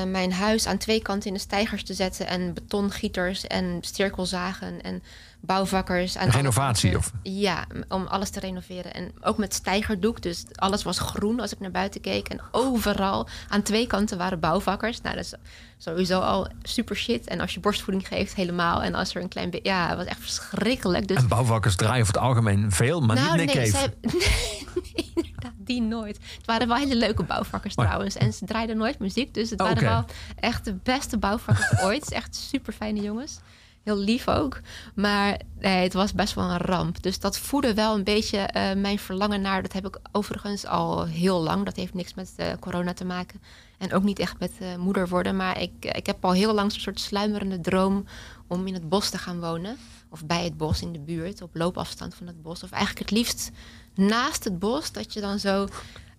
mijn 0.07 0.33
huis 0.33 0.67
aan 0.67 0.77
twee 0.77 1.01
kanten 1.01 1.27
in 1.27 1.33
de 1.33 1.39
stijgers 1.39 1.83
te 1.83 1.93
zetten. 1.93 2.27
En 2.27 2.53
betongieters 2.53 3.47
en 3.47 3.77
cirkelzagen 3.81 4.81
en 4.81 5.03
bouwvakkers. 5.41 6.17
aan 6.17 6.29
Renovatie, 6.29 6.97
of? 6.97 7.11
Ja, 7.23 7.65
om 7.87 8.05
alles 8.07 8.29
te 8.29 8.39
renoveren. 8.39 8.93
En 8.93 9.11
ook 9.21 9.37
met 9.37 9.53
stijgerdoek. 9.53 10.21
Dus 10.21 10.45
alles 10.55 10.83
was 10.83 10.99
groen 10.99 11.39
als 11.39 11.51
ik 11.53 11.59
naar 11.59 11.71
buiten 11.71 12.01
keek. 12.01 12.27
En 12.27 12.41
overal 12.51 13.27
aan 13.49 13.61
twee 13.61 13.87
kanten 13.87 14.17
waren 14.17 14.39
bouwvakkers. 14.39 15.01
Nou, 15.01 15.15
dat 15.15 15.23
is 15.25 15.33
sowieso 15.77 16.19
al 16.19 16.47
super 16.63 16.95
shit. 16.95 17.27
En 17.27 17.39
als 17.39 17.53
je 17.53 17.59
borstvoeding 17.59 18.07
geeft, 18.07 18.35
helemaal. 18.35 18.83
En 18.83 18.95
als 18.95 19.15
er 19.15 19.21
een 19.21 19.27
klein 19.29 19.49
beetje... 19.49 19.69
Ja, 19.69 19.87
het 19.87 19.97
was 19.97 20.05
echt 20.05 20.19
verschrikkelijk. 20.19 21.07
Dus 21.07 21.17
En 21.17 21.27
bouwvakkers 21.27 21.75
draaien 21.75 22.01
over 22.01 22.13
het 22.13 22.23
algemeen 22.23 22.71
veel, 22.71 23.01
maar 23.01 23.15
nou, 23.15 23.37
niet 23.37 23.45
Nick 23.45 23.55
nee, 23.55 23.71
Cave. 23.71 23.77
zij- 23.77 23.93
nee, 24.95 25.11
inderdaad, 25.15 25.51
die 25.57 25.81
nooit. 25.81 26.19
Het 26.37 26.45
waren 26.45 26.67
wel 26.67 26.77
hele 26.77 26.95
leuke 26.95 27.23
bouwvakkers 27.23 27.75
trouwens. 27.75 28.15
En 28.15 28.33
ze 28.33 28.45
draaiden 28.45 28.77
nooit 28.77 28.99
muziek. 28.99 29.33
Dus 29.33 29.49
het 29.49 29.61
Oh, 29.61 29.67
waren 29.67 29.83
wel 29.83 30.05
echt 30.39 30.65
de 30.65 30.73
beste 30.83 31.17
bouwvakkers 31.17 31.81
ooit. 31.81 32.11
Echt 32.11 32.35
super 32.35 32.73
fijne 32.73 33.01
jongens. 33.01 33.39
Heel 33.83 33.97
lief 33.97 34.27
ook. 34.27 34.59
Maar 34.95 35.39
nee, 35.59 35.83
het 35.83 35.93
was 35.93 36.13
best 36.13 36.33
wel 36.33 36.49
een 36.49 36.57
ramp. 36.57 37.03
Dus 37.03 37.19
dat 37.19 37.37
voedde 37.37 37.73
wel 37.73 37.95
een 37.95 38.03
beetje 38.03 38.37
eh, 38.37 38.73
mijn 38.75 38.99
verlangen 38.99 39.41
naar. 39.41 39.61
Dat 39.61 39.73
heb 39.73 39.87
ik 39.87 39.99
overigens 40.11 40.65
al 40.65 41.05
heel 41.05 41.41
lang. 41.41 41.65
Dat 41.65 41.75
heeft 41.75 41.93
niks 41.93 42.13
met 42.13 42.33
eh, 42.35 42.47
corona 42.59 42.93
te 42.93 43.05
maken. 43.05 43.41
En 43.77 43.93
ook 43.93 44.03
niet 44.03 44.19
echt 44.19 44.39
met 44.39 44.51
eh, 44.59 44.75
moeder 44.75 45.07
worden. 45.07 45.35
Maar 45.35 45.61
ik, 45.61 45.71
ik 45.85 46.05
heb 46.05 46.25
al 46.25 46.31
heel 46.31 46.53
lang 46.53 46.71
zo'n 46.71 46.81
soort 46.81 46.99
sluimerende 46.99 47.59
droom 47.59 48.05
om 48.47 48.67
in 48.67 48.73
het 48.73 48.89
bos 48.89 49.09
te 49.09 49.17
gaan 49.17 49.39
wonen. 49.39 49.77
Of 50.09 50.25
bij 50.25 50.43
het 50.43 50.57
bos 50.57 50.81
in 50.81 50.91
de 50.91 50.99
buurt, 50.99 51.41
op 51.41 51.55
loopafstand 51.55 52.15
van 52.15 52.27
het 52.27 52.41
bos. 52.41 52.63
Of 52.63 52.71
eigenlijk 52.71 53.09
het 53.09 53.17
liefst 53.17 53.51
naast 53.93 54.43
het 54.43 54.59
bos. 54.59 54.91
Dat 54.91 55.13
je 55.13 55.21
dan 55.21 55.39
zo 55.39 55.67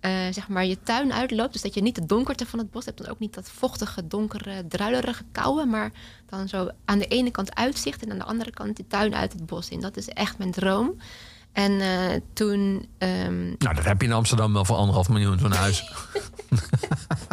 eh, 0.03 0.11
zeg 0.31 0.49
maar 0.49 0.65
je 0.67 0.83
tuin 0.83 1.13
uitloopt. 1.13 1.53
Dus 1.53 1.63
dat 1.63 1.75
je 1.75 1.83
niet 1.83 1.95
de 1.95 2.07
donkerte 2.07 2.47
van 2.47 2.59
het 2.59 2.71
bos 2.71 2.85
hebt. 2.85 3.01
En 3.01 3.11
ook 3.11 3.19
niet 3.19 3.35
dat 3.35 3.51
vochtige, 3.51 4.07
donkere, 4.07 4.67
druilerige 4.69 5.25
kouwen. 5.33 5.69
Maar 5.69 5.91
dan 6.27 6.49
zo 6.49 6.69
aan 6.85 6.99
de 6.99 7.07
ene 7.07 7.31
kant 7.31 7.55
uitzicht. 7.55 8.03
En 8.05 8.11
aan 8.11 8.19
de 8.19 8.25
andere 8.25 8.51
kant 8.51 8.77
de 8.77 8.87
tuin 8.87 9.15
uit 9.15 9.33
het 9.33 9.47
bos 9.47 9.69
in. 9.69 9.81
Dat 9.81 9.97
is 9.97 10.09
echt 10.09 10.39
mijn 10.39 10.51
droom. 10.51 10.95
En 11.53 11.81
eh, 11.81 12.21
toen... 12.33 12.89
ehm, 12.99 13.47
Nou, 13.59 13.75
dat 13.75 13.85
heb 13.85 14.01
je 14.01 14.07
in 14.07 14.13
Amsterdam 14.13 14.53
wel 14.53 14.65
voor 14.65 14.77
anderhalf 14.77 15.09
miljoen 15.09 15.39
zo'n 15.39 15.53
huis. 15.53 15.85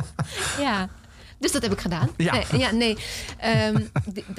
ja, 0.60 0.90
dus 1.40 1.52
dat 1.52 1.62
heb 1.62 1.72
ik 1.72 1.80
gedaan. 1.82 2.10
Ja. 2.18 2.34
Nee, 2.34 2.60
ja, 2.60 2.72
nee. 2.72 2.98
Ehm, 3.38 3.82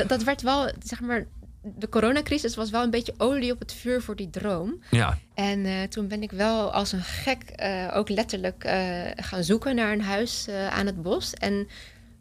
dat 0.07 0.23
werd 0.23 0.43
wel, 0.43 0.73
zeg 0.83 1.01
maar... 1.01 1.27
De 1.63 1.89
coronacrisis 1.89 2.55
was 2.55 2.71
wel 2.71 2.83
een 2.83 2.91
beetje 2.91 3.15
olie 3.17 3.53
op 3.53 3.59
het 3.59 3.73
vuur 3.73 4.03
voor 4.03 4.17
die 4.17 4.31
droom. 4.31 4.83
Ja, 4.91 5.19
En 5.35 5.65
eh, 5.65 5.83
toen 5.83 6.09
ben 6.09 6.23
ik 6.23 6.31
wel 6.31 6.73
als 6.73 6.93
een 6.93 7.03
gek 7.03 7.43
eh, 7.43 7.91
ook 7.95 8.09
letterlijk 8.09 8.65
eh, 8.65 9.01
gaan 9.17 9.45
zoeken 9.45 9.75
naar 9.75 9.93
een 9.93 10.03
huis 10.03 10.49
aan 10.49 10.87
het 10.87 11.03
bos. 11.03 11.35
En 11.35 11.69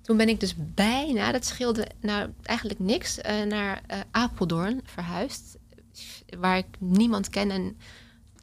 toen 0.01 0.17
ben 0.17 0.29
ik 0.29 0.39
dus 0.39 0.55
bijna, 0.57 1.31
dat 1.31 1.45
scheelde 1.45 1.87
nou 2.01 2.29
eigenlijk 2.43 2.79
niks, 2.79 3.17
naar 3.47 3.81
Apeldoorn 4.11 4.81
verhuisd. 4.83 5.57
Waar 6.39 6.57
ik 6.57 6.65
niemand 6.79 7.29
ken 7.29 7.51
en 7.51 7.77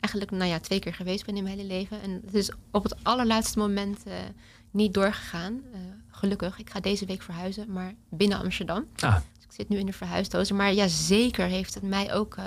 eigenlijk 0.00 0.30
nou 0.30 0.50
ja, 0.50 0.60
twee 0.60 0.78
keer 0.78 0.94
geweest 0.94 1.26
ben 1.26 1.36
in 1.36 1.42
mijn 1.42 1.58
hele 1.58 1.68
leven. 1.68 2.02
En 2.02 2.22
het 2.24 2.34
is 2.34 2.50
op 2.70 2.82
het 2.82 2.94
allerlaatste 3.02 3.58
moment 3.58 4.02
niet 4.70 4.94
doorgegaan. 4.94 5.60
Gelukkig, 6.10 6.58
ik 6.58 6.70
ga 6.70 6.80
deze 6.80 7.06
week 7.06 7.22
verhuizen, 7.22 7.72
maar 7.72 7.94
binnen 8.08 8.38
Amsterdam. 8.38 8.86
ah, 9.00 9.16
zit 9.56 9.68
nu 9.68 9.78
in 9.78 9.86
de 9.86 9.92
verhuisdozen. 9.92 10.56
Maar 10.56 10.72
ja, 10.74 10.88
zeker 10.88 11.46
heeft 11.46 11.74
het 11.74 11.82
mij 11.82 12.14
ook. 12.14 12.36
eh, 12.36 12.44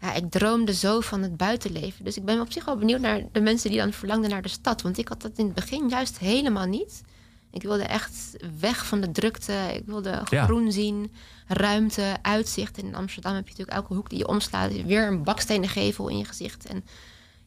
ja, 0.00 0.14
ik 0.14 0.30
droomde 0.30 0.74
zo 0.74 1.00
van 1.00 1.22
het 1.22 1.36
buitenleven. 1.36 2.04
Dus 2.04 2.16
ik 2.16 2.24
ben 2.24 2.40
op 2.40 2.52
zich 2.52 2.64
wel 2.64 2.76
benieuwd 2.76 3.00
naar 3.00 3.22
de 3.32 3.40
mensen 3.40 3.70
die 3.70 3.78
dan 3.78 3.92
verlangden 3.92 4.30
naar 4.30 4.42
de 4.42 4.48
stad. 4.48 4.82
Want 4.82 4.98
ik 4.98 5.08
had 5.08 5.22
dat 5.22 5.32
in 5.38 5.44
het 5.44 5.54
begin 5.54 5.88
juist 5.88 6.18
helemaal 6.18 6.66
niet. 6.66 7.02
Ik 7.50 7.62
wilde 7.62 7.82
echt 7.82 8.36
weg 8.60 8.86
van 8.86 9.00
de 9.00 9.10
drukte. 9.10 9.52
Ik 9.74 9.82
wilde 9.86 10.22
Ja. 10.30 10.44
groen 10.44 10.72
zien, 10.72 11.12
ruimte, 11.46 12.16
uitzicht. 12.22 12.78
En 12.78 12.84
in 12.86 12.94
Amsterdam 12.94 13.34
heb 13.34 13.44
je 13.44 13.50
natuurlijk 13.50 13.76
elke 13.78 13.94
hoek 13.94 14.10
die 14.10 14.18
je 14.18 14.28
omslaat. 14.28 14.82
Weer 14.82 15.06
een 15.06 15.22
bakstenen 15.22 15.68
gevel 15.68 16.08
in 16.08 16.18
je 16.18 16.24
gezicht. 16.24 16.66
En 16.66 16.84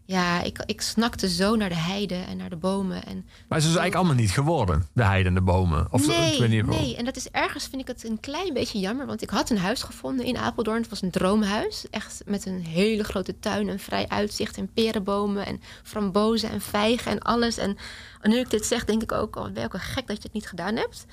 ja, 0.08 0.42
ik, 0.42 0.64
ik 0.66 0.82
snakte 0.82 1.30
zo 1.30 1.56
naar 1.56 1.70
de 1.70 1.76
heide 1.76 2.16
en 2.16 2.38
naar 2.38 2.50
de 2.50 2.56
bomen. 2.56 3.06
En 3.06 3.26
maar 3.48 3.60
ze 3.60 3.68
is 3.68 3.76
eigenlijk 3.76 3.96
allemaal 3.96 4.16
niet 4.16 4.32
geworden. 4.32 4.88
De 4.94 5.04
heide 5.04 5.30
en 5.30 5.36
de 5.36 5.42
bomen. 5.42 5.88
Of, 5.92 6.08
nee, 6.08 6.64
nee, 6.64 6.96
en 6.96 7.06
dat 7.06 7.16
is 7.16 7.30
ergens 7.30 7.68
vind 7.68 7.82
ik 7.82 7.88
het 7.88 8.04
een 8.04 8.20
klein 8.20 8.54
beetje 8.54 8.80
jammer. 8.80 9.06
Want 9.06 9.22
ik 9.22 9.30
had 9.30 9.50
een 9.50 9.58
huis 9.58 9.84
gevonden 9.84 10.26
in 10.26 10.38
Apeldoorn. 10.38 10.82
Het 10.82 10.90
was 10.90 11.02
een 11.02 11.12
droomhuis. 11.12 11.86
Echt 11.90 12.22
met 12.26 12.46
een 12.46 12.66
hele 12.66 13.04
grote 13.04 13.40
tuin 13.40 13.70
en 13.70 13.80
vrij 13.80 14.08
uitzicht. 14.08 14.58
En 14.58 14.74
perenbomen 14.74 15.46
en 15.46 15.62
frambozen 15.84 16.50
en 16.50 16.62
vijgen 16.62 17.12
en 17.12 17.20
alles. 17.20 17.58
En 17.58 17.78
nu 18.22 18.38
ik 18.38 18.50
dit 18.50 18.66
zeg, 18.66 18.86
denk 18.86 19.02
ik 19.02 19.12
ook... 19.12 19.36
Oh, 19.36 19.44
ben 19.44 19.54
je 19.54 19.64
ook 19.64 19.74
een 19.74 19.80
gek 19.80 20.08
dat 20.08 20.18
je 20.18 20.24
het 20.24 20.34
niet 20.34 20.48
gedaan 20.48 20.76
hebt. 20.76 21.06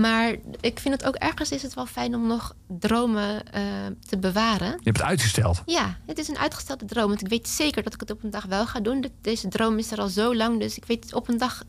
Maar 0.00 0.34
ik 0.60 0.78
vind 0.78 0.94
het 0.94 1.04
ook 1.04 1.14
ergens 1.14 1.50
is 1.50 1.62
het 1.62 1.74
wel 1.74 1.86
fijn 1.86 2.14
om 2.14 2.26
nog 2.26 2.54
dromen 2.66 3.52
eh, 3.52 3.62
te 4.08 4.18
bewaren. 4.18 4.66
Je 4.66 4.78
hebt 4.82 4.96
het 4.96 5.06
uitgesteld. 5.06 5.62
Ja, 5.66 5.98
het 6.06 6.18
is 6.18 6.28
een 6.28 6.38
uitgestelde 6.38 6.84
droom. 6.84 7.08
Want 7.08 7.20
ik 7.20 7.28
weet 7.28 7.48
zeker 7.48 7.82
dat 7.82 7.94
ik 7.94 8.00
het 8.00 8.10
op 8.10 8.22
een 8.22 8.30
dag 8.30 8.44
wel 8.44 8.66
ga 8.66 8.80
doen. 8.80 9.04
Deze 9.20 9.48
droom 9.48 9.78
is 9.78 9.90
er 9.90 10.00
al 10.00 10.08
zo 10.08 10.34
lang. 10.34 10.60
Dus 10.60 10.76
ik 10.76 10.84
weet, 10.84 11.14
op 11.14 11.28
een 11.28 11.38
dag 11.38 11.62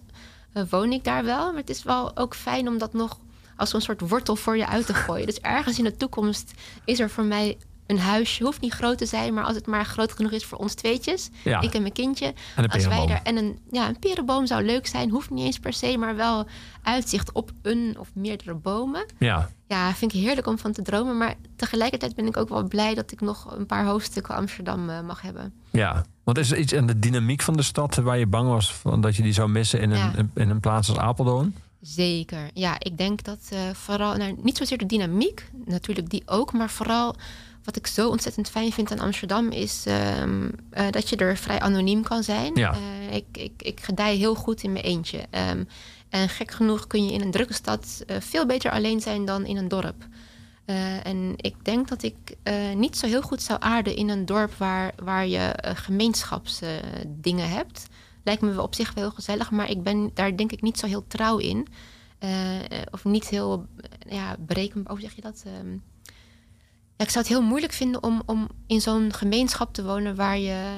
eh, 0.53 0.63
woon 0.69 0.91
ik 0.91 1.03
daar 1.03 1.23
wel. 1.23 1.45
Maar 1.45 1.61
het 1.61 1.69
is 1.69 1.84
wel 1.84 2.17
ook 2.17 2.36
fijn 2.36 2.67
om 2.67 2.77
dat 2.77 2.93
nog 2.93 3.19
als 3.55 3.73
een 3.73 3.82
soort 3.82 4.01
wortel 4.01 4.36
voor 4.36 4.57
je 4.57 4.67
uit 4.67 4.86
te 4.86 4.93
gooien. 5.03 5.25
Dus 5.25 5.39
ergens 5.39 5.77
in 5.77 5.84
de 5.84 5.97
toekomst 5.97 6.51
is 6.86 6.99
er 6.99 7.09
voor 7.09 7.25
mij 7.25 7.57
een 7.89 7.99
huisje. 7.99 8.43
Hoeft 8.43 8.61
niet 8.61 8.73
groot 8.73 8.97
te 8.97 9.05
zijn, 9.05 9.33
maar 9.33 9.43
als 9.43 9.55
het 9.55 9.67
maar 9.67 9.85
groot 9.85 10.11
genoeg 10.11 10.31
is 10.31 10.45
voor 10.45 10.57
ons 10.57 10.73
tweetjes. 10.73 11.29
Ja. 11.43 11.61
Ik 11.61 11.73
en 11.73 11.81
mijn 11.81 11.93
kindje. 11.93 12.33
En 12.55 12.63
een 12.63 12.69
als 12.69 12.87
wij 12.87 13.05
daar, 13.07 13.21
en 13.23 13.37
een, 13.37 13.59
ja, 13.71 13.87
een 13.87 13.99
perenboom 13.99 14.45
zou 14.45 14.63
leuk 14.63 14.87
zijn. 14.87 15.09
Hoeft 15.09 15.29
niet 15.29 15.45
eens 15.45 15.59
per 15.59 15.73
se, 15.73 15.97
maar 15.97 16.15
wel 16.15 16.47
uitzicht 16.83 17.31
op 17.31 17.51
een 17.61 17.95
of 17.99 18.07
meerdere 18.13 18.53
bomen. 18.53 19.05
Ja. 19.19 19.49
Ja, 19.67 19.93
vind 19.93 20.13
ik 20.13 20.19
heerlijk 20.19 20.47
om 20.47 20.57
van 20.57 20.71
te 20.71 20.81
dromen. 20.81 21.17
Maar 21.17 21.35
tegelijkertijd 21.55 22.15
ben 22.15 22.27
ik 22.27 22.37
ook 22.37 22.49
wel 22.49 22.63
blij 22.63 22.93
dat 22.93 23.11
ik 23.11 23.21
nog 23.21 23.55
een 23.57 23.65
paar 23.65 23.85
hoofdstukken 23.85 24.35
Amsterdam 24.35 24.89
eh, 24.89 25.01
mag 25.01 25.21
hebben. 25.21 25.53
Ja, 25.69 26.05
want 26.23 26.37
is 26.37 26.51
er 26.51 26.57
iets 26.57 26.75
aan 26.75 26.85
de 26.85 26.99
dynamiek 26.99 27.41
van 27.41 27.57
de 27.57 27.63
stad 27.63 27.95
waar 27.95 28.17
je 28.17 28.27
bang 28.27 28.49
was 28.49 28.73
van 28.73 29.01
dat 29.01 29.15
je 29.15 29.23
die 29.23 29.33
zou 29.33 29.49
missen 29.49 29.81
in 29.81 29.91
een, 29.91 30.31
in 30.35 30.49
een 30.49 30.59
plaats 30.59 30.89
als 30.89 30.97
Apeldoorn? 30.97 31.55
Zeker. 31.81 32.49
Ja, 32.53 32.75
ik 32.79 32.97
denk 32.97 33.23
dat 33.23 33.39
eh, 33.49 33.59
vooral, 33.73 34.15
nou, 34.15 34.35
niet 34.41 34.57
zozeer 34.57 34.77
de 34.77 34.85
dynamiek, 34.85 35.49
natuurlijk 35.65 36.09
die 36.09 36.23
ook, 36.25 36.53
maar 36.53 36.69
vooral 36.69 37.15
wat 37.64 37.76
ik 37.76 37.88
zo 37.88 38.10
ontzettend 38.10 38.49
fijn 38.49 38.72
vind 38.72 38.91
aan 38.91 38.99
Amsterdam 38.99 39.49
is 39.49 39.86
ehm, 39.86 40.49
eh, 40.70 40.89
dat 40.89 41.10
je 41.10 41.16
er 41.16 41.38
vrij 41.38 41.60
anoniem 41.60 42.03
kan 42.03 42.24
zijn. 42.24 42.55
Ja. 42.55 42.74
Eh, 42.74 43.16
ik, 43.16 43.26
ik, 43.32 43.51
ik 43.57 43.80
gedij 43.80 44.16
heel 44.16 44.36
goed 44.36 44.64
in 44.64 44.72
mijn 44.72 44.86
eentje. 44.86 45.26
Ehm, 45.30 45.64
en 46.10 46.30
gek 46.30 46.51
genoeg 46.51 46.88
kun 46.88 47.05
je 47.05 47.12
in 47.12 47.22
een 47.22 47.32
drukke 47.32 47.53
stad 47.53 48.03
eh, 48.07 48.18
veel 48.20 48.45
beter 48.45 48.72
alleen 48.72 49.01
zijn 49.01 49.26
dan 49.26 49.45
in 49.45 49.57
een 49.57 49.68
dorp. 49.68 50.07
En 51.03 51.34
ik 51.36 51.55
denk 51.66 51.88
dat 51.88 52.03
ik 52.03 52.16
niet 52.76 52.97
zo 52.97 53.07
heel 53.07 53.22
goed 53.22 53.41
zou 53.41 53.60
aarden 53.62 53.95
in 53.95 54.10
een 54.10 54.26
dorp 54.26 54.53
waar, 54.53 54.93
waar 55.03 55.28
je 55.28 55.53
gemeenschapsdingen 55.62 57.49
hebt. 57.49 57.88
Lijkt 58.24 58.41
me 58.41 58.62
op 58.62 58.76
zich 58.76 58.93
wel 58.93 59.03
heel 59.03 59.14
gezellig, 59.14 59.51
maar 59.51 59.70
ik 59.70 59.84
ben 59.84 60.12
daar 60.14 60.38
denk 60.38 60.51
ik 60.51 60.62
niet 60.62 60.80
zo 60.80 60.88
heel 60.88 61.07
trouw 61.07 61.38
in. 61.38 61.68
Of 62.91 63.03
niet 63.03 63.28
heel 63.28 63.66
ja, 64.10 64.36
berekenbaar, 64.39 64.91
hoe 64.91 65.01
zeg 65.01 65.16
je 65.16 65.22
dat? 65.22 65.43
Ehm, 65.45 65.78
ja, 66.99 67.05
ik 67.05 67.11
zou 67.11 67.25
het 67.25 67.33
heel 67.33 67.41
moeilijk 67.43 67.73
vinden 67.73 68.03
om, 68.03 68.21
om 68.25 68.47
in 68.67 68.81
zo'n 68.81 69.13
gemeenschap 69.13 69.73
te 69.73 69.83
wonen 69.83 70.15
waar, 70.15 70.37
je, 70.37 70.77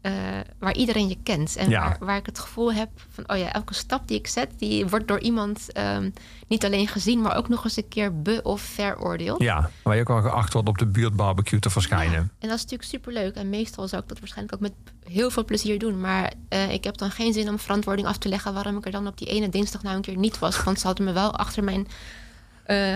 eh, 0.00 0.12
waar 0.58 0.74
iedereen 0.74 1.08
je 1.08 1.18
kent. 1.22 1.56
En 1.56 1.68
Ja. 1.70 1.80
waar, 1.82 1.96
waar 2.00 2.16
ik 2.16 2.26
het 2.26 2.38
gevoel 2.38 2.72
heb 2.72 2.88
van, 3.08 3.28
oh 3.30 3.36
ja, 3.36 3.52
elke 3.52 3.74
stap 3.74 4.08
die 4.08 4.18
ik 4.18 4.26
zet, 4.26 4.50
die 4.58 4.86
wordt 4.86 5.08
door 5.08 5.20
iemand 5.20 5.72
ehm, 5.72 6.10
niet 6.48 6.64
alleen 6.64 6.88
gezien, 6.88 7.20
maar 7.20 7.36
ook 7.36 7.48
nog 7.48 7.64
eens 7.64 7.76
een 7.76 7.88
keer 7.88 8.22
be- 8.22 8.40
of 8.42 8.60
veroordeeld. 8.60 9.42
Ja, 9.42 9.70
waar 9.82 9.94
je 9.94 10.00
ook 10.00 10.08
wel 10.08 10.22
geacht 10.22 10.52
wordt 10.52 10.68
op 10.68 10.78
de 10.78 10.86
buurtbarbecue 10.86 11.58
te 11.60 11.70
verschijnen. 11.70 12.18
En 12.38 12.48
dat 12.48 12.56
is 12.56 12.62
natuurlijk 12.62 12.88
superleuk. 12.90 13.34
En 13.34 13.50
meestal 13.50 13.88
zou 13.88 14.02
ik 14.02 14.08
dat 14.08 14.18
waarschijnlijk 14.18 14.54
ook 14.54 14.60
met 14.60 14.72
heel 15.12 15.30
veel 15.30 15.44
plezier 15.44 15.78
doen. 15.78 16.00
Maar 16.00 16.32
eh, 16.48 16.72
ik 16.72 16.84
heb 16.84 16.96
dan 16.96 17.10
geen 17.10 17.32
zin 17.32 17.48
om 17.48 17.58
verantwoording 17.58 18.06
af 18.08 18.16
te 18.18 18.28
leggen 18.28 18.54
waarom 18.54 18.76
ik 18.76 18.84
er 18.84 18.90
dan 18.92 19.06
op 19.06 19.18
die 19.18 19.28
ene 19.28 19.48
dinsdag 19.48 19.82
nou 19.82 19.96
een 19.96 20.02
keer 20.02 20.16
niet 20.16 20.38
was. 20.38 20.62
Want 20.64 20.80
ze 20.80 20.86
hadden 20.86 21.04
me 21.04 21.12
wel 21.12 21.36
achter 21.36 21.64
mijn 21.64 21.86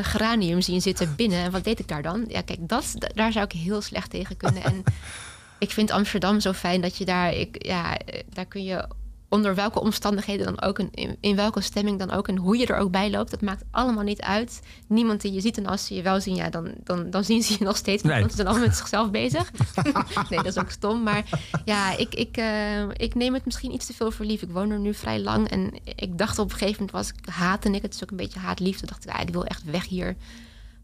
geranium 0.02 0.60
zien 0.60 0.80
zitten 0.80 1.14
binnen. 1.16 1.38
En 1.44 1.50
wat 1.50 1.64
deed 1.64 1.78
ik 1.78 1.88
daar 1.88 2.02
dan? 2.02 2.24
Ja, 2.28 2.40
kijk, 2.40 2.58
dat, 2.68 2.94
da- 2.98 3.08
daar 3.14 3.32
zou 3.32 3.44
ik 3.44 3.52
heel 3.52 3.80
slecht 3.80 4.10
tegen 4.10 4.36
kunnen. 4.36 4.62
En 4.64 4.82
ik 5.58 5.70
vind 5.70 5.90
Amsterdam 5.90 6.40
zo 6.40 6.52
fijn 6.52 6.80
dat 6.80 6.96
je 6.96 7.04
daar, 7.04 7.32
ik, 7.34 7.64
ja, 7.66 7.98
eh, 7.98 8.20
daar 8.32 8.46
kun 8.46 8.64
je 8.64 8.88
onder 9.34 9.54
welke 9.54 9.80
omstandigheden 9.80 10.46
dan 10.46 10.62
ook, 10.62 10.78
en 10.78 11.16
in, 11.20 11.36
welke 11.36 11.60
stemming 11.60 11.98
dan 11.98 12.10
ook 12.10 12.28
en 12.28 12.36
hoe 12.36 12.56
je 12.56 12.66
er 12.66 12.76
ook 12.76 12.90
bij 12.90 13.10
loopt, 13.10 13.30
dat 13.30 13.40
maakt 13.40 13.64
allemaal 13.70 14.04
niet 14.04 14.20
uit. 14.20 14.60
Niemand 14.86 15.20
die 15.20 15.32
je 15.32 15.40
ziet 15.40 15.58
en 15.58 15.66
als 15.66 15.86
ze 15.86 15.94
je 15.94 16.02
wel 16.02 16.20
zien, 16.20 16.34
ja, 16.34 16.50
dan, 16.50 16.74
dan, 16.84 17.10
dan 17.10 17.24
zien 17.24 17.42
ze 17.42 17.56
je 17.58 17.64
nog 17.64 17.76
steeds 17.76 18.02
Nee. 18.02 18.18
want 18.18 18.30
ze 18.30 18.36
zijn 18.36 18.48
allemaal 18.48 18.66
met 18.66 18.76
zichzelf 18.76 19.10
bezig. 19.20 19.50
nee, 20.30 20.42
dat 20.42 20.46
is 20.46 20.58
ook 20.58 20.70
stom. 20.70 21.02
Maar 21.02 21.24
ja, 21.64 21.96
ik, 21.96 22.14
ik, 22.14 22.36
eh, 22.36 22.88
ik 22.88 23.14
neem 23.14 23.34
het 23.34 23.44
misschien 23.44 23.72
iets 23.72 23.86
te 23.86 23.94
veel 23.94 24.10
voor 24.10 24.24
lief. 24.24 24.42
Ik 24.42 24.50
woon 24.50 24.70
er 24.70 24.78
nu 24.78 24.94
vrij 24.94 25.20
lang 25.20 25.48
en 25.50 25.70
ik 25.84 26.18
dacht 26.18 26.38
op 26.38 26.44
een 26.50 26.58
gegeven 26.58 26.72
moment 26.72 26.90
was 26.90 27.08
ik 27.08 27.28
haatte 27.28 27.70
ik. 27.70 27.82
Het 27.82 27.94
is 27.94 28.02
ook 28.02 28.10
een 28.10 28.16
beetje 28.16 28.38
haat-liefde. 28.38 28.86
dacht 28.86 29.04
ik, 29.04 29.10
ah, 29.10 29.20
ik 29.20 29.30
wil 29.30 29.44
echt 29.44 29.64
weg 29.64 29.86
hier. 29.86 30.16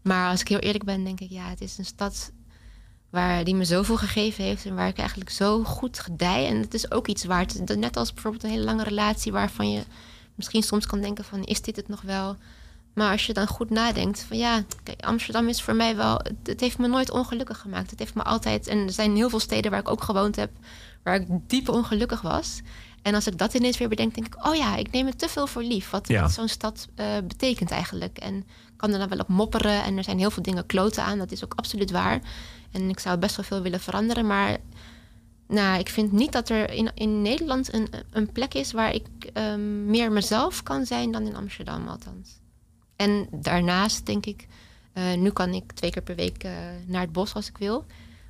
Maar 0.01 0.29
als 0.29 0.41
ik 0.41 0.47
heel 0.47 0.59
eerlijk 0.59 0.83
ben, 0.83 1.03
denk 1.03 1.19
ik, 1.19 1.29
ja, 1.29 1.49
het 1.49 1.61
is 1.61 1.77
een 1.77 1.85
stad 1.85 2.31
waar 3.11 3.43
die 3.43 3.55
me 3.55 3.65
zoveel 3.65 3.97
gegeven 3.97 4.43
heeft 4.43 4.65
en 4.65 4.75
waar 4.75 4.87
ik 4.87 4.97
eigenlijk 4.97 5.29
zo 5.29 5.63
goed 5.63 5.99
gedij. 5.99 6.47
En 6.47 6.55
het 6.61 6.73
is 6.73 6.91
ook 6.91 7.07
iets 7.07 7.23
waard. 7.23 7.75
Net 7.77 7.97
als 7.97 8.13
bijvoorbeeld 8.13 8.43
een 8.43 8.49
hele 8.49 8.63
lange 8.63 8.83
relatie 8.83 9.31
waarvan 9.31 9.71
je 9.71 9.81
misschien 10.35 10.63
soms 10.63 10.85
kan 10.85 11.01
denken 11.01 11.23
van, 11.23 11.43
is 11.43 11.61
dit 11.61 11.75
het 11.75 11.87
nog 11.87 12.01
wel? 12.01 12.35
Maar 12.93 13.11
als 13.11 13.25
je 13.25 13.33
dan 13.33 13.47
goed 13.47 13.69
nadenkt 13.69 14.23
van 14.27 14.37
ja, 14.37 14.63
kijk, 14.83 15.01
Amsterdam 15.05 15.47
is 15.47 15.61
voor 15.61 15.75
mij 15.75 15.95
wel, 15.95 16.15
het, 16.17 16.33
het 16.43 16.59
heeft 16.59 16.77
me 16.77 16.87
nooit 16.87 17.11
ongelukkig 17.11 17.57
gemaakt. 17.59 17.89
Het 17.89 17.99
heeft 17.99 18.15
me 18.15 18.23
altijd, 18.23 18.67
en 18.67 18.77
er 18.77 18.91
zijn 18.93 19.15
heel 19.15 19.29
veel 19.29 19.39
steden 19.39 19.71
waar 19.71 19.79
ik 19.79 19.89
ook 19.89 20.03
gewoond 20.03 20.35
heb, 20.35 20.49
waar 21.03 21.15
ik 21.15 21.27
diep 21.47 21.69
ongelukkig 21.69 22.21
was. 22.21 22.61
En 23.01 23.15
als 23.15 23.27
ik 23.27 23.37
dat 23.37 23.53
ineens 23.53 23.77
weer 23.77 23.89
bedenk, 23.89 24.15
denk 24.15 24.27
ik, 24.27 24.45
oh 24.47 24.55
ja, 24.55 24.75
ik 24.75 24.91
neem 24.91 25.05
het 25.05 25.19
te 25.19 25.29
veel 25.29 25.47
voor 25.47 25.63
lief. 25.63 25.89
Wat, 25.89 26.07
Ja. 26.07 26.21
wat 26.21 26.31
zo'n 26.31 26.47
stad 26.47 26.87
eh, 26.95 27.05
betekent 27.27 27.71
eigenlijk. 27.71 28.17
En 28.17 28.45
kan 28.81 28.93
er 28.93 28.99
dan 28.99 29.09
wel 29.09 29.19
op 29.19 29.27
mopperen. 29.27 29.83
En 29.83 29.97
er 29.97 30.03
zijn 30.03 30.19
heel 30.19 30.31
veel 30.31 30.43
dingen 30.43 30.65
kloten 30.65 31.03
aan. 31.03 31.17
Dat 31.17 31.31
is 31.31 31.43
ook 31.43 31.53
absoluut 31.55 31.91
waar. 31.91 32.21
En 32.71 32.89
ik 32.89 32.99
zou 32.99 33.17
best 33.17 33.35
wel 33.35 33.45
veel 33.45 33.61
willen 33.61 33.79
veranderen. 33.79 34.27
Maar 34.27 34.57
nou, 35.47 35.79
ik 35.79 35.89
vind 35.89 36.11
niet 36.11 36.31
dat 36.31 36.49
er 36.49 36.71
in, 36.71 36.91
in 36.93 37.21
Nederland 37.21 37.73
een, 37.73 37.87
een 38.11 38.31
plek 38.31 38.53
is 38.53 38.71
waar 38.71 38.93
ik 38.93 39.07
ehm, 39.33 39.85
meer 39.85 40.11
mezelf 40.11 40.63
kan 40.63 40.85
zijn 40.85 41.11
dan 41.11 41.27
in 41.27 41.35
Amsterdam 41.35 41.87
althans. 41.87 42.39
En 42.95 43.27
daarnaast 43.31 44.05
denk 44.05 44.25
ik, 44.25 44.47
eh, 44.93 45.13
nu 45.13 45.29
kan 45.29 45.53
ik 45.53 45.71
twee 45.71 45.91
keer 45.91 46.01
per 46.01 46.15
week 46.15 46.43
eh, 46.43 46.51
naar 46.85 47.01
het 47.01 47.11
bos 47.11 47.33
als 47.33 47.47
ik 47.47 47.57
wil. 47.57 47.85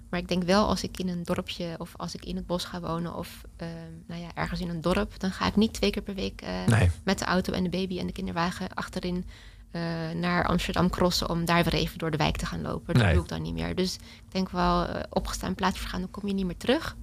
Maar 0.09 0.19
ik 0.19 0.27
denk 0.27 0.43
wel 0.43 0.67
als 0.67 0.83
ik 0.83 0.99
in 0.99 1.07
een 1.07 1.23
dorpje 1.23 1.75
of 1.77 1.93
als 1.97 2.15
ik 2.15 2.25
in 2.25 2.35
het 2.35 2.45
bos 2.45 2.63
ga 2.63 2.79
wonen 2.79 3.15
of 3.15 3.41
ehm, 3.57 3.69
nou 4.07 4.21
ja, 4.21 4.27
ergens 4.33 4.59
in 4.59 4.69
een 4.69 4.81
dorp, 4.81 5.19
dan 5.19 5.31
ga 5.31 5.47
ik 5.47 5.55
niet 5.55 5.73
twee 5.73 5.89
keer 5.89 6.01
per 6.01 6.15
week 6.15 6.41
eh, 6.41 6.65
Nee. 6.65 6.89
met 7.03 7.19
de 7.19 7.25
auto 7.25 7.53
en 7.53 7.63
de 7.63 7.69
baby 7.69 7.99
en 7.99 8.07
de 8.07 8.11
kinderwagen 8.13 8.73
achterin 8.73 9.25
eh, 9.71 9.81
naar 10.15 10.45
Amsterdam 10.45 10.89
crossen 10.89 11.29
om 11.29 11.45
daar 11.45 11.63
weer 11.63 11.73
even 11.73 11.97
door 11.97 12.11
de 12.11 12.17
wijk 12.17 12.37
te 12.37 12.45
gaan 12.45 12.61
lopen. 12.61 12.93
Dat 12.93 13.03
Nee. 13.03 13.13
doe 13.13 13.23
ik 13.23 13.29
dan 13.29 13.41
niet 13.41 13.53
meer. 13.53 13.75
Dus 13.75 13.95
ik 13.95 14.31
denk 14.31 14.49
wel, 14.49 14.85
eh, 14.85 15.03
opgestaan 15.09 15.55
plaatsvergaan, 15.55 15.99
dan 15.99 16.11
kom 16.11 16.27
je 16.27 16.33
niet 16.33 16.45
meer 16.45 16.57
terug. 16.57 16.95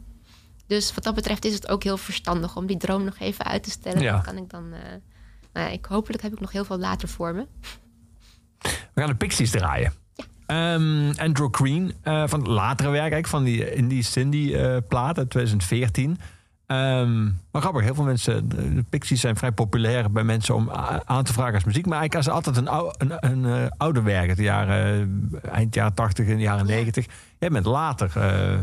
Dus 0.67 0.95
wat 0.95 1.05
dat 1.05 1.15
betreft 1.15 1.45
is 1.45 1.55
het 1.55 1.69
ook 1.69 1.83
heel 1.83 1.97
verstandig 1.97 2.57
om 2.57 2.67
die 2.67 2.77
droom 2.77 3.05
nog 3.05 3.19
even 3.19 3.45
uit 3.45 3.63
te 3.63 3.71
stellen. 3.71 4.01
Ja. 4.03 4.13
Dan 4.13 4.23
kan 4.23 4.37
ik 4.37 4.51
dan. 4.51 4.73
eh, 4.73 4.81
nou 5.53 5.67
ja, 5.67 5.73
ik, 5.73 5.85
hopelijk 5.85 6.23
heb 6.23 6.33
ik 6.33 6.41
nog 6.41 6.53
heel 6.53 6.65
veel 6.65 6.79
later 6.79 7.09
voor 7.09 7.35
me. 7.35 7.47
We 8.95 9.01
gaan 9.01 9.09
de 9.09 9.15
Pixies 9.17 9.51
draaien. 9.51 9.93
Ehm, 10.47 11.11
Andrew 11.17 11.49
Green, 11.55 11.95
van 12.03 12.39
het 12.39 12.47
latere 12.47 12.89
werk 12.89 13.01
eigenlijk, 13.13 13.27
van 13.27 13.45
die 13.45 13.75
Indie 13.75 14.03
Cindy 14.03 14.55
plaat 14.89 15.19
uit 15.19 15.31
2014. 15.31 16.19
Ehm, 16.69 17.25
maar 17.25 17.63
grappig, 17.63 17.83
heel 17.83 17.95
veel 17.95 18.05
mensen, 18.05 18.49
de, 18.49 18.75
de 18.75 18.83
Pixies 18.89 19.21
zijn 19.21 19.37
vrij 19.37 19.53
populair 19.53 20.11
bij 20.11 20.25
mensen 20.25 20.55
om 20.55 20.71
aan 21.05 21.25
te 21.25 21.33
vragen 21.33 21.55
als 21.55 21.65
muziek. 21.65 21.87
Maar 21.87 21.99
eigenlijk 21.99 22.29
als 22.29 22.37
altijd 22.37 22.57
een, 22.57 22.69
ou, 22.69 22.93
een, 22.99 23.13
een 23.31 23.63
eh, 23.63 23.71
oude 23.77 24.03
werk, 24.03 24.37
de 24.37 24.43
jaren, 24.43 25.31
eh, 25.43 25.53
eind 25.53 25.75
jaren 25.75 25.95
80 25.95 26.29
en 26.29 26.41
jaren 26.41 26.67
90. 26.67 27.07
Jij 27.39 27.49
bent 27.49 27.65
later, 27.65 28.11
eh, 28.17 28.59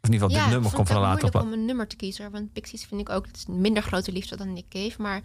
of 0.00 0.08
in 0.08 0.12
ieder 0.12 0.28
geval 0.28 0.28
dit 0.28 0.52
nummer 0.52 0.72
komt 0.72 0.88
van 0.88 0.96
het 0.96 1.06
later 1.06 1.10
moeilijk 1.10 1.30
plaat. 1.30 1.44
om 1.44 1.52
een 1.52 1.64
nummer 1.64 1.86
te 1.86 1.96
kiezen. 1.96 2.30
Want 2.30 2.52
Pixies 2.52 2.84
vind 2.84 3.00
ik 3.00 3.08
ook 3.08 3.26
het 3.26 3.36
is 3.36 3.46
minder 3.46 3.82
grote 3.82 4.12
liefde 4.12 4.36
dan 4.36 4.52
Nick 4.52 4.68
Cave. 4.68 5.02
Maar 5.02 5.20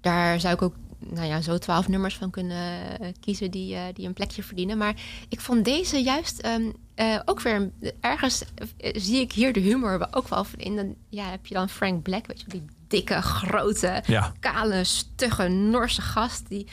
daar 0.00 0.40
zou 0.40 0.54
ik 0.54 0.62
ook 0.62 0.74
nou 1.10 1.26
ja, 1.26 1.40
zo 1.40 1.58
twaalf 1.58 1.88
nummers 1.88 2.16
van 2.16 2.30
kunnen 2.30 3.00
eh, 3.00 3.08
kiezen 3.20 3.50
die, 3.50 3.74
eh, 3.74 3.82
die 3.94 4.06
een 4.06 4.12
plekje 4.12 4.42
verdienen. 4.42 4.78
Maar 4.78 4.94
ik 5.28 5.40
vond 5.40 5.64
deze 5.64 6.02
juist 6.02 6.38
ehm, 6.38 6.70
eh, 6.94 7.20
ook 7.24 7.40
weer... 7.40 7.70
Ergens 8.00 8.44
zie 8.78 9.20
ik 9.20 9.32
hier 9.32 9.52
de 9.52 9.60
humor 9.60 10.08
ook 10.10 10.28
wel 10.28 10.44
van 10.44 10.58
in. 10.58 10.76
Dan 10.76 10.94
ja, 11.08 11.30
heb 11.30 11.46
je 11.46 11.54
dan 11.54 11.68
Frank 11.68 12.02
Black, 12.02 12.26
weet 12.26 12.40
je 12.40 12.46
die 12.48 12.64
dikke, 12.88 13.22
grote, 13.22 14.02
Ja. 14.06 14.32
kale, 14.40 14.84
stugge, 14.84 15.48
Norse 15.48 16.02
gast... 16.02 16.48
die 16.48 16.66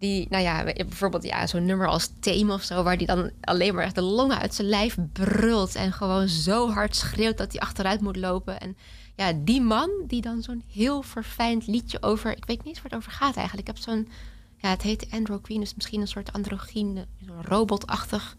die, 0.00 0.26
nou 0.30 0.42
ja, 0.42 0.64
bijvoorbeeld 0.64 1.22
ja, 1.22 1.46
zo'n 1.46 1.64
nummer 1.64 1.86
als 1.86 2.10
Theme 2.20 2.52
of 2.52 2.62
zo, 2.62 2.82
waar 2.82 2.96
die 2.96 3.06
dan 3.06 3.30
alleen 3.40 3.74
maar 3.74 3.84
echt 3.84 3.94
de 3.94 4.02
longen 4.02 4.38
uit 4.38 4.54
zijn 4.54 4.68
lijf 4.68 4.96
brult 5.12 5.74
en 5.74 5.92
gewoon 5.92 6.28
zo 6.28 6.70
hard 6.70 6.96
schreeuwt 6.96 7.38
dat 7.38 7.52
hij 7.52 7.60
achteruit 7.60 8.00
moet 8.00 8.16
lopen. 8.16 8.60
En 8.60 8.76
ja, 9.20 9.32
die 9.36 9.60
man 9.60 9.90
die 10.06 10.20
dan 10.20 10.42
zo'n 10.42 10.62
heel 10.72 11.02
verfijnd 11.02 11.66
liedje 11.66 12.02
over, 12.02 12.36
ik 12.36 12.44
weet 12.44 12.58
niet 12.58 12.66
eens 12.66 12.76
waar 12.76 12.90
het 12.90 12.94
over 13.00 13.12
gaat 13.12 13.36
eigenlijk. 13.36 13.68
Ik 13.68 13.74
heb 13.74 13.84
zo'n, 13.84 14.08
ja, 14.56 14.68
het 14.68 14.82
heet 14.82 15.06
Andro 15.10 15.38
Queen, 15.38 15.60
dus 15.60 15.74
misschien 15.74 16.00
een 16.00 16.08
soort 16.08 16.32
androgyne, 16.32 17.06
zo'n 17.26 17.42
robotachtig 17.42 18.36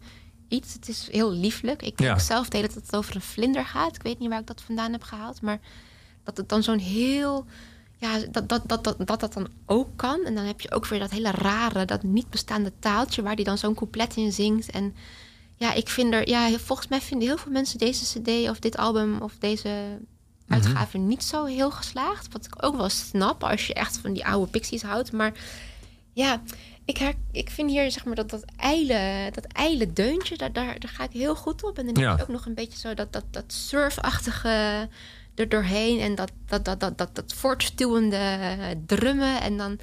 iets. 0.48 0.72
Het 0.72 0.88
is 0.88 1.08
heel 1.10 1.32
lieflijk. 1.32 1.82
Ik 1.82 2.00
Ja. 2.00 2.06
denk 2.06 2.20
zelf 2.20 2.48
de 2.48 2.56
hele 2.56 2.68
tijd 2.68 2.80
dat 2.80 2.90
het 2.90 3.00
over 3.00 3.14
een 3.14 3.20
vlinder 3.20 3.64
gaat. 3.64 3.96
Ik 3.96 4.02
weet 4.02 4.18
niet 4.18 4.28
waar 4.28 4.40
ik 4.40 4.46
dat 4.46 4.60
vandaan 4.62 4.92
heb 4.92 5.02
gehaald, 5.02 5.40
maar 5.40 5.60
dat 6.22 6.36
het 6.36 6.48
dan 6.48 6.62
zo'n 6.62 6.78
heel 6.78 7.46
ja, 7.98 8.18
dat 8.30 8.48
dat, 8.48 8.68
dat, 8.68 8.84
dat, 8.84 9.06
dat 9.06 9.20
dat 9.20 9.32
dan 9.32 9.48
ook 9.66 9.88
kan. 9.96 10.24
En 10.24 10.34
dan 10.34 10.44
heb 10.44 10.60
je 10.60 10.70
ook 10.72 10.86
weer 10.86 10.98
dat 10.98 11.10
hele 11.10 11.30
rare, 11.30 11.84
dat 11.84 12.02
niet 12.02 12.30
bestaande 12.30 12.72
taaltje... 12.78 13.22
waar 13.22 13.36
die 13.36 13.44
dan 13.44 13.58
zo'n 13.58 13.74
couplet 13.74 14.16
in 14.16 14.32
zingt. 14.32 14.70
En 14.70 14.94
ja, 15.56 15.72
ik 15.72 15.88
vind 15.88 16.12
er... 16.14 16.28
Ja, 16.28 16.58
volgens 16.58 16.88
mij 16.88 17.00
vinden 17.00 17.28
heel 17.28 17.36
veel 17.38 17.52
mensen 17.52 17.78
deze 17.78 18.20
cd 18.20 18.48
of 18.50 18.58
dit 18.58 18.76
album... 18.76 19.20
of 19.20 19.36
deze 19.38 20.00
uitgave 20.52 20.98
niet 20.98 21.24
zo 21.24 21.44
heel 21.44 21.70
geslaagd. 21.70 22.32
Wat 22.32 22.44
ik 22.44 22.64
ook 22.64 22.76
wel 22.76 22.88
snap 22.88 23.44
als 23.44 23.66
je 23.66 23.74
echt 23.74 23.98
van 23.98 24.12
die 24.12 24.26
oude 24.26 24.50
Pixies 24.50 24.82
houdt. 24.82 25.12
Maar 25.12 25.32
ja, 26.12 26.42
ik, 26.84 26.96
her, 26.96 27.14
ik 27.32 27.50
vind 27.50 27.70
hier 27.70 27.90
zeg 27.90 28.04
maar 28.04 28.14
dat, 28.14 28.30
dat 28.30 28.44
ijle, 28.56 29.30
dat 29.32 29.44
ijle 29.44 29.92
deuntje... 29.92 30.36
Daar, 30.36 30.52
daar, 30.52 30.78
daar 30.80 30.90
ga 30.90 31.04
ik 31.04 31.12
heel 31.12 31.34
goed 31.36 31.64
op. 31.64 31.78
En 31.78 31.86
dan 31.86 32.02
Ja. 32.02 32.10
heb 32.10 32.20
ook 32.20 32.28
nog 32.28 32.46
een 32.46 32.54
beetje 32.54 32.78
zo 32.78 32.94
dat, 32.94 33.12
dat, 33.12 33.24
dat 33.30 33.52
surfachtige 33.52 34.88
er 35.34 35.48
doorheen 35.48 36.00
en 36.00 36.14
dat, 36.14 36.30
dat, 36.46 36.64
dat, 36.64 36.80
dat, 36.80 36.98
dat, 36.98 37.14
dat 37.14 37.32
voortstuwende 37.32 38.38
drummen. 38.86 39.40
En 39.40 39.56
dan, 39.56 39.78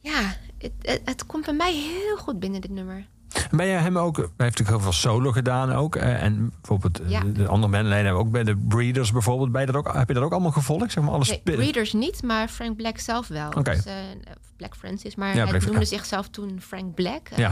ja, 0.00 0.36
het, 0.58 0.72
het, 0.82 1.00
het 1.04 1.26
komt 1.26 1.44
bij 1.44 1.54
mij 1.54 1.72
heel 1.72 2.16
goed 2.16 2.38
binnen 2.40 2.60
dit 2.60 2.70
nummer. 2.70 3.06
Ben 3.50 3.66
jij 3.66 3.78
hem 3.78 3.98
ook, 3.98 4.16
hij 4.16 4.24
heeft 4.26 4.38
natuurlijk 4.38 4.68
heel 4.68 4.80
veel 4.80 4.92
solo 4.92 5.32
gedaan 5.32 5.72
ook. 5.72 5.96
eh, 5.96 6.22
En 6.22 6.50
bijvoorbeeld 6.60 7.00
eh, 7.00 7.10
Ja. 7.10 7.20
de 7.24 7.46
andere 7.46 7.72
bandleden 7.72 8.04
hebben 8.04 8.22
ook 8.22 8.30
bij 8.30 8.44
de 8.44 8.56
Breeders 8.56 9.12
bijvoorbeeld. 9.12 9.58
Je 9.60 9.66
dat 9.66 9.74
ook, 9.76 9.92
heb 9.94 10.08
je 10.08 10.14
dat 10.14 10.22
ook 10.22 10.32
allemaal 10.32 10.50
gevolgd? 10.50 10.92
Zeg 10.92 11.04
maar, 11.04 11.12
alles 11.12 11.28
Nee, 11.28 11.40
Breeders 11.42 11.92
niet, 11.92 12.22
maar 12.22 12.48
Frank 12.48 12.76
Black 12.76 12.98
zelf 12.98 13.28
wel. 13.28 13.48
Oké. 13.48 13.62
Dus, 13.62 13.84
of 14.28 14.52
Black 14.56 14.76
Francis, 14.76 15.14
maar 15.14 15.28
Ja, 15.28 15.42
hij 15.42 15.46
Black- 15.58 15.66
noemde 15.66 15.84
zichzelf 15.84 16.28
toen 16.28 16.60
Frank 16.60 16.94
Black. 16.94 17.28
Ja. 17.36 17.48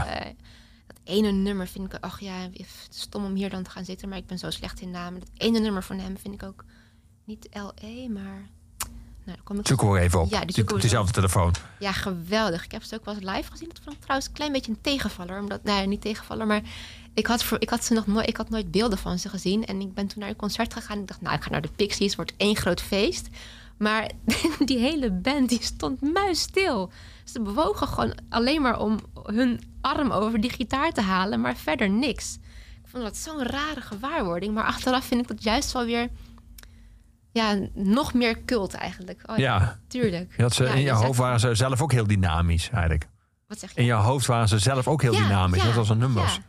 Dat 0.87 0.97
ene 1.03 1.31
nummer 1.31 1.67
vind 1.67 1.93
ik, 1.93 1.99
ach 2.03 2.19
ja, 2.19 2.33
stom 2.89 3.25
om 3.25 3.35
hier 3.35 3.49
dan 3.49 3.63
te 3.63 3.69
gaan 3.69 3.85
zitten, 3.85 4.09
maar 4.09 4.17
ik 4.17 4.25
ben 4.27 4.37
zo 4.37 4.49
slecht 4.49 4.81
in 4.81 4.91
namen. 4.91 5.19
Dat 5.19 5.29
ene 5.37 5.59
nummer 5.59 5.83
van 5.83 5.99
hem 5.99 6.17
vind 6.17 6.33
ik 6.33 6.43
ook 6.43 6.63
niet 7.25 7.47
L.E., 7.51 8.07
maar... 8.09 8.49
Nou, 9.27 9.39
kom 9.43 9.59
ik 9.59 9.81
we 9.81 9.99
even 9.99 10.19
op. 10.21 10.29
Ja, 10.29 10.45
die 10.45 10.63
we 10.63 10.79
diezelfde 10.79 11.13
telefoon. 11.13 11.53
Ja, 11.79 11.91
geweldig. 11.91 12.63
Ik 12.63 12.71
heb 12.71 12.83
ze 12.83 12.95
ook 12.95 13.05
wel 13.05 13.13
eens 13.13 13.23
live 13.23 13.51
gezien. 13.51 13.67
Dat 13.67 13.79
vond 13.83 13.95
ik 13.95 14.01
trouwens 14.01 14.27
een 14.27 14.33
klein 14.33 14.51
beetje 14.51 14.71
een 14.71 14.81
tegenvaller. 14.81 15.39
Omdat, 15.39 15.63
nou 15.63 15.81
ja, 15.81 15.85
niet 15.85 16.01
tegenvaller, 16.01 16.47
maar 16.47 16.61
ik 17.13 17.27
had, 17.27 17.43
voor, 17.43 17.57
ik 17.61 17.69
had 17.69 17.83
ze 17.83 17.93
nog 17.93 18.07
nooit, 18.07 18.27
ik 18.27 18.37
had 18.37 18.49
nooit 18.49 18.71
beelden 18.71 18.97
van 18.97 19.19
ze 19.19 19.29
gezien. 19.29 19.65
En 19.65 19.81
ik 19.81 19.93
ben 19.93 20.07
toen 20.07 20.19
naar 20.19 20.29
een 20.29 20.35
concert 20.35 20.73
gegaan. 20.73 20.99
Ik 20.99 21.07
dacht, 21.07 21.21
nou, 21.21 21.35
ik 21.35 21.43
ga 21.43 21.49
naar 21.49 21.61
de 21.61 21.69
Pixies, 21.75 22.15
wordt 22.15 22.33
één 22.37 22.55
groot 22.55 22.81
feest. 22.81 23.27
Maar 23.77 24.11
die 24.65 24.77
hele 24.77 25.11
band, 25.11 25.49
die 25.49 25.63
stond 25.63 26.01
muisstil. 26.01 26.91
Ze 27.23 27.41
bewogen 27.41 27.87
gewoon 27.87 28.17
alleen 28.29 28.61
maar 28.61 28.79
om 28.79 28.99
hun 29.23 29.61
arm 29.81 30.11
over 30.11 30.41
die 30.41 30.51
gitaar 30.51 30.91
te 30.91 31.01
halen, 31.01 31.41
maar 31.41 31.55
verder 31.55 31.89
niks. 31.89 32.37
Ik 32.83 32.89
vond 32.89 33.03
dat 33.03 33.17
zo'n 33.17 33.43
rare 33.43 33.81
gewaarwording. 33.81 34.53
Maar 34.53 34.63
achteraf 34.65 35.05
vind 35.05 35.21
ik 35.21 35.27
dat 35.27 35.43
juist 35.43 35.71
wel 35.71 35.85
weer, 35.85 36.09
ja, 37.37 37.57
nog 37.73 38.13
meer 38.13 38.43
cult 38.45 38.73
eigenlijk. 38.73 39.21
Oh, 39.25 39.37
Ja. 39.37 39.79
tuurlijk. 39.87 40.33
Je 40.37 40.41
had 40.41 40.53
ze, 40.53 40.63
Ja, 40.63 40.73
in 40.73 40.81
je 40.81 40.91
hoofd 40.91 41.19
waren 41.19 41.39
ze 41.39 41.55
zelf 41.55 41.81
ook 41.81 41.91
heel 41.91 42.07
dynamisch 42.07 42.69
eigenlijk. 42.69 43.07
Wat 43.47 43.59
zeg 43.59 43.73
je? 43.73 43.79
In 43.79 43.85
je 43.85 43.93
hoofd 43.93 44.25
waren 44.25 44.47
ze 44.47 44.59
zelf 44.59 44.87
ook 44.87 45.01
heel 45.01 45.13
Ja, 45.13 45.19
dynamisch. 45.23 45.63
net 45.63 45.77
als 45.77 45.89
een 45.89 45.97
nummers. 45.97 46.39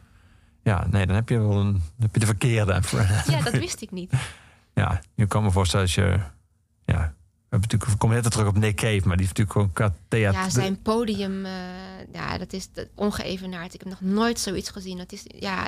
ja. 0.62 0.86
Nee, 0.90 1.06
dan 1.06 1.14
heb 1.14 1.28
je 1.28 1.38
wel 1.38 1.56
een, 1.56 1.72
dan 1.72 1.82
heb 1.98 2.14
je 2.14 2.20
de 2.20 2.26
verkeerde. 2.26 2.80
Ja, 3.26 3.40
dat 3.42 3.52
wist 3.52 3.82
ik 3.82 3.90
niet. 3.90 4.12
ja, 4.74 5.00
je 5.14 5.26
kan 5.26 5.42
me 5.42 5.50
voorstellen 5.50 5.86
als 5.86 5.94
je... 5.94 6.18
Ja, 6.84 7.14
hebben 7.48 7.68
natuurlijk, 7.68 7.90
we 7.90 7.96
komen 7.96 8.22
net 8.22 8.32
terug 8.32 8.48
op 8.48 8.58
Nick 8.58 8.76
Cave, 8.76 9.08
maar 9.08 9.16
die 9.16 9.26
heeft 9.26 9.38
natuurlijk 9.38 9.52
gewoon 9.52 9.72
qua 9.72 9.94
theater... 10.08 10.40
Ja, 10.40 10.50
zijn 10.50 10.82
podium, 10.82 11.44
eh, 11.44 11.52
ja, 12.12 12.38
dat 12.38 12.52
is 12.52 12.68
ongeëvenaard. 12.94 13.74
Ik 13.74 13.80
heb 13.80 13.88
nog 13.88 14.00
nooit 14.00 14.40
zoiets 14.40 14.70
gezien. 14.70 14.98
Het 14.98 15.12
is 15.12 15.22
ja, 15.38 15.66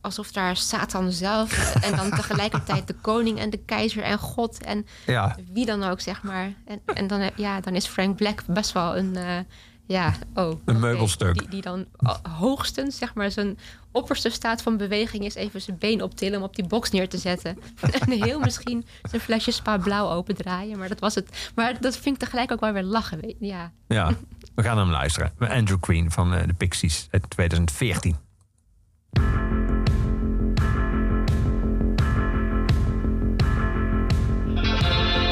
alsof 0.00 0.32
daar 0.32 0.56
Satan 0.56 1.12
zelf 1.12 1.74
en 1.74 1.96
dan 1.96 2.10
tegelijkertijd 2.20 2.86
de 2.86 2.94
koning 3.00 3.38
en 3.38 3.50
de 3.50 3.60
keizer 3.64 4.02
en 4.02 4.18
God 4.18 4.62
en 4.62 4.86
Ja, 5.06 5.36
wie 5.52 5.66
dan 5.66 5.82
ook, 5.82 6.00
zeg 6.00 6.22
maar. 6.22 6.52
En, 6.64 6.80
en 6.84 7.06
dan, 7.06 7.20
eh, 7.20 7.30
ja, 7.36 7.60
dan 7.60 7.74
is 7.74 7.86
Frank 7.86 8.16
Black 8.16 8.42
best 8.46 8.72
wel 8.72 8.96
een, 8.96 9.16
eh, 9.16 9.38
ja, 9.86 10.14
oh, 10.34 10.48
oké, 10.48 10.72
meubelstuk. 10.72 11.38
Die, 11.38 11.48
die 11.48 11.62
dan 11.62 11.86
hoogstens, 12.22 12.98
zeg 12.98 13.14
maar, 13.14 13.30
zijn 13.30 13.58
opperste 13.94 14.30
staat 14.30 14.62
van 14.62 14.76
beweging 14.76 15.24
is 15.24 15.34
even 15.34 15.60
zijn 15.60 15.78
been 15.78 16.02
optillen 16.02 16.38
om 16.38 16.44
op 16.44 16.56
die 16.56 16.66
box 16.66 16.90
neer 16.90 17.08
te 17.08 17.18
zetten. 17.18 17.58
en 18.00 18.10
heel 18.10 18.40
misschien 18.40 18.86
zijn 19.02 19.22
flesje 19.22 19.50
spa 19.50 19.78
blauw 19.78 20.10
opendraaien, 20.10 20.78
maar 20.78 20.88
dat 20.88 21.00
was 21.00 21.14
het. 21.14 21.50
Maar 21.54 21.80
dat 21.80 21.96
vind 21.96 22.14
ik 22.14 22.20
tegelijk 22.20 22.52
ook 22.52 22.60
wel 22.60 22.72
weer 22.72 22.82
lachen, 22.82 23.20
weet 23.20 23.36
je. 23.38 23.46
Ja. 23.46 23.72
ja, 23.86 24.12
we 24.54 24.62
gaan 24.62 24.78
hem 24.78 24.90
luisteren. 24.90 25.32
Andrew 25.38 25.80
Queen 25.80 26.10
van 26.10 26.34
eh, 26.34 26.46
de 26.46 26.54
Pixies 26.54 27.08
uit 27.10 27.30
2014. 27.30 28.16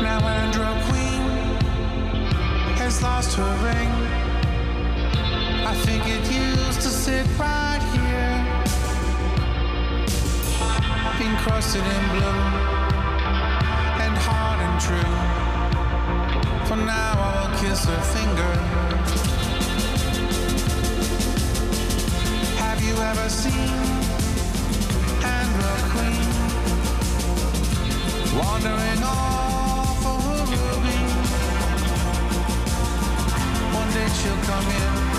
Now 0.03 0.23
Andrew 0.23 0.75
Queen 0.89 1.23
has 2.79 3.01
lost 3.01 3.37
her 3.37 3.71
ring. 3.71 3.91
I 5.73 5.75
think 5.75 6.07
it 6.07 6.31
used 6.31 6.81
to 6.83 6.89
sit 6.89 7.27
right 7.39 7.83
here, 7.93 8.02
encrusted 11.27 11.85
in 11.97 12.03
blue 12.15 12.43
and 14.05 14.15
hard 14.27 14.59
and 14.67 14.77
true. 14.87 15.17
For 16.67 16.77
now 16.77 17.15
I 17.27 17.31
will 17.39 17.53
kiss 17.61 17.85
her 17.85 18.03
finger. 18.15 18.53
Have 22.65 22.81
you 22.83 22.95
ever 23.11 23.29
seen 23.29 23.71
Andrew 25.39 25.79
Queen? 25.93 26.43
wandering 28.35 29.03
off 29.05 30.05
a 30.05 30.15
ruby. 30.27 30.99
One 33.81 33.91
day 33.93 34.09
she'll 34.19 34.43
come 34.51 34.67
in 34.67 35.12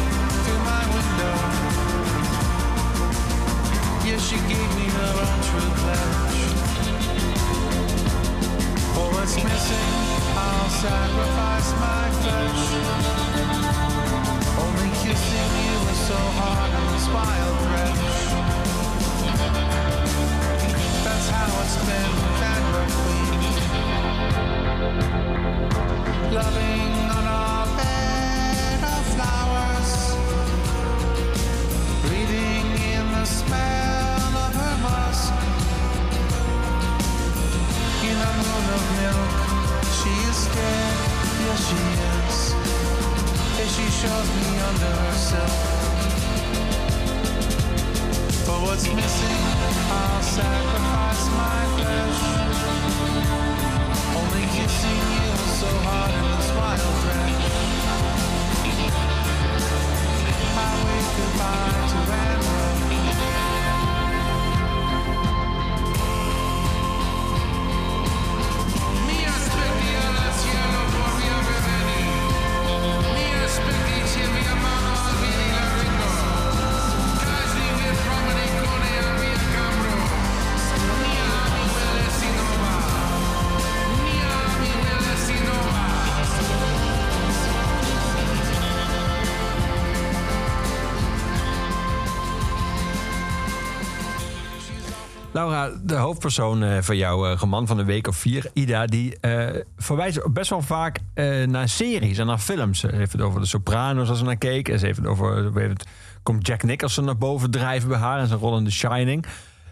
Yes, 4.13 4.29
she 4.29 4.35
gave 4.35 4.71
me 4.77 4.85
her 4.93 5.11
own 5.25 5.37
true 5.49 5.71
pledge. 5.81 6.37
For 8.93 9.07
what's 9.09 9.35
missing, 9.43 9.91
I'll 10.37 10.69
sacrifice 10.69 11.69
my 11.81 12.05
flesh. 12.21 12.63
Only 14.65 14.91
kissing 15.01 15.51
you 15.65 15.75
is 15.93 16.01
so 16.05 16.19
hard 16.37 16.71
on 16.79 16.85
this 16.93 17.07
wild 17.09 17.57
wretch. 17.71 18.05
That's 21.03 21.27
how 21.29 21.49
it's 21.63 21.77
been 21.87 22.13
with. 22.21 22.33
Loving 26.33 27.09
on 27.17 27.25
Yes, 40.33 41.61
she 41.69 41.77
is. 41.77 42.37
Yes, 43.55 43.69
she 43.75 43.85
shoves 44.01 44.31
me 44.35 44.49
under 44.69 44.93
herself. 45.05 45.53
For 48.43 48.57
what's 48.65 48.87
missing, 48.91 49.41
I'll 49.91 50.21
sacrifice 50.23 51.25
my 51.37 51.61
flesh. 51.77 52.21
Only 54.17 54.45
kissing 54.57 55.01
you 55.13 55.35
so 55.61 55.69
hard 55.85 56.32
De 95.83 95.95
hoofdpersoon 95.95 96.63
eh, 96.63 96.81
van 96.81 96.97
jouw 96.97 97.25
eh, 97.25 97.37
roman 97.37 97.67
van 97.67 97.77
de 97.77 97.83
week 97.83 98.07
of 98.07 98.15
vier, 98.15 98.49
Ida, 98.53 98.85
die 98.85 99.19
eh, 99.19 99.61
verwijst 99.77 100.33
best 100.33 100.49
wel 100.49 100.61
vaak 100.61 100.99
eh, 101.13 101.43
naar 101.47 101.69
series 101.69 102.17
en 102.17 102.25
naar 102.25 102.37
films. 102.37 102.79
Ze 102.79 102.87
heeft 102.95 103.11
het 103.11 103.21
over 103.21 103.39
de 103.39 103.45
Sopranos 103.45 104.09
als 104.09 104.17
ze 104.17 104.23
naar 104.23 104.37
keek. 104.37 104.69
En 104.69 104.79
ze 104.79 104.85
heeft 104.85 104.97
het 104.97 105.07
over, 105.07 105.43
moment 105.43 105.85
komt 106.23 106.47
Jack 106.47 106.63
Nicholson 106.63 107.05
naar 107.05 107.17
boven 107.17 107.51
drijven 107.51 107.89
bij 107.89 107.97
haar 107.97 108.19
en 108.19 108.27
zijn 108.27 108.39
rol 108.39 108.57
in 108.57 108.63
The 108.63 108.71
Shining. 108.71 109.25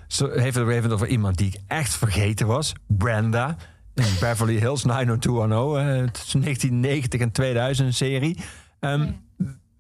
Ze 0.08 0.32
heeft 0.36 0.56
het 0.56 0.66
moment 0.66 0.92
over 0.92 1.08
iemand 1.08 1.38
die 1.38 1.48
ik 1.48 1.62
echt 1.68 1.94
vergeten 1.94 2.48
was, 2.48 2.74
Brenda. 2.88 3.58
In 3.94 4.04
Beverly 4.20 4.58
Hills 4.58 4.84
90210, 4.84 6.04
eh, 6.04 6.10
tussen 6.10 6.42
1990 6.42 7.20
en 7.20 7.32
2000 7.32 7.88
een 7.88 7.94
serie. 7.94 8.38
Ehm, 8.80 9.12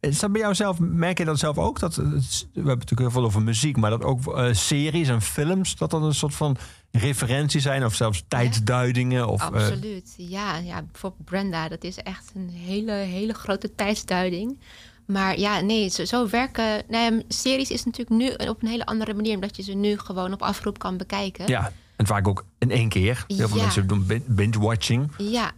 is 0.09 0.19
dat 0.19 0.31
bij 0.31 0.41
jou 0.41 0.55
zelf, 0.55 0.79
merk 0.79 1.17
je 1.17 1.25
dat 1.25 1.39
zelf 1.39 1.57
ook? 1.57 1.79
Dat, 1.79 1.95
we 1.95 2.03
hebben 2.03 2.19
het 2.53 2.65
natuurlijk 2.65 2.99
heel 2.99 3.11
veel 3.11 3.23
over 3.23 3.41
muziek, 3.41 3.77
maar 3.77 3.89
dat 3.89 4.03
ook 4.03 4.35
eh, 4.35 4.53
series 4.53 5.07
en 5.07 5.21
films, 5.21 5.75
dat 5.75 5.91
dat 5.91 6.01
een 6.01 6.13
soort 6.13 6.33
van 6.35 6.57
referentie 6.91 7.61
zijn 7.61 7.85
of 7.85 7.95
zelfs 7.95 8.23
tijdsduidingen? 8.27 9.27
Of, 9.27 9.41
eh, 9.41 9.47
Absoluut. 9.47 10.13
Ja, 10.17 10.57
ja, 10.57 10.81
bijvoorbeeld 10.91 11.25
Brenda, 11.25 11.67
dat 11.67 11.83
is 11.83 11.97
echt 11.97 12.31
een 12.35 12.49
hele, 12.49 12.91
hele 12.91 13.33
grote 13.33 13.75
tijdsduiding. 13.75 14.59
Maar 15.05 15.39
ja, 15.39 15.59
nee, 15.59 15.89
zo, 15.89 16.05
zo 16.05 16.29
werken. 16.29 16.83
Nou 16.89 17.13
ja, 17.15 17.21
series 17.27 17.69
is 17.71 17.83
natuurlijk 17.85 18.09
nu 18.39 18.47
op 18.49 18.61
een 18.61 18.67
hele 18.67 18.85
andere 18.85 19.13
manier, 19.13 19.35
omdat 19.35 19.55
je 19.55 19.63
ze 19.63 19.73
nu 19.73 19.97
gewoon 19.97 20.33
op 20.33 20.41
afroep 20.41 20.79
kan 20.79 20.97
bekijken. 20.97 21.47
ja, 21.47 21.71
en 21.95 22.07
vaak 22.07 22.27
ook 22.27 22.45
in 22.57 22.71
één 22.71 22.89
keer. 22.89 23.23
Heel 23.27 23.47
veel 23.47 23.57
Ja. 23.57 23.63
mensen 23.63 23.87
doen 23.87 24.05
bin- 24.05 24.23
binge-watching. 24.27 25.11
Ja, 25.17 25.51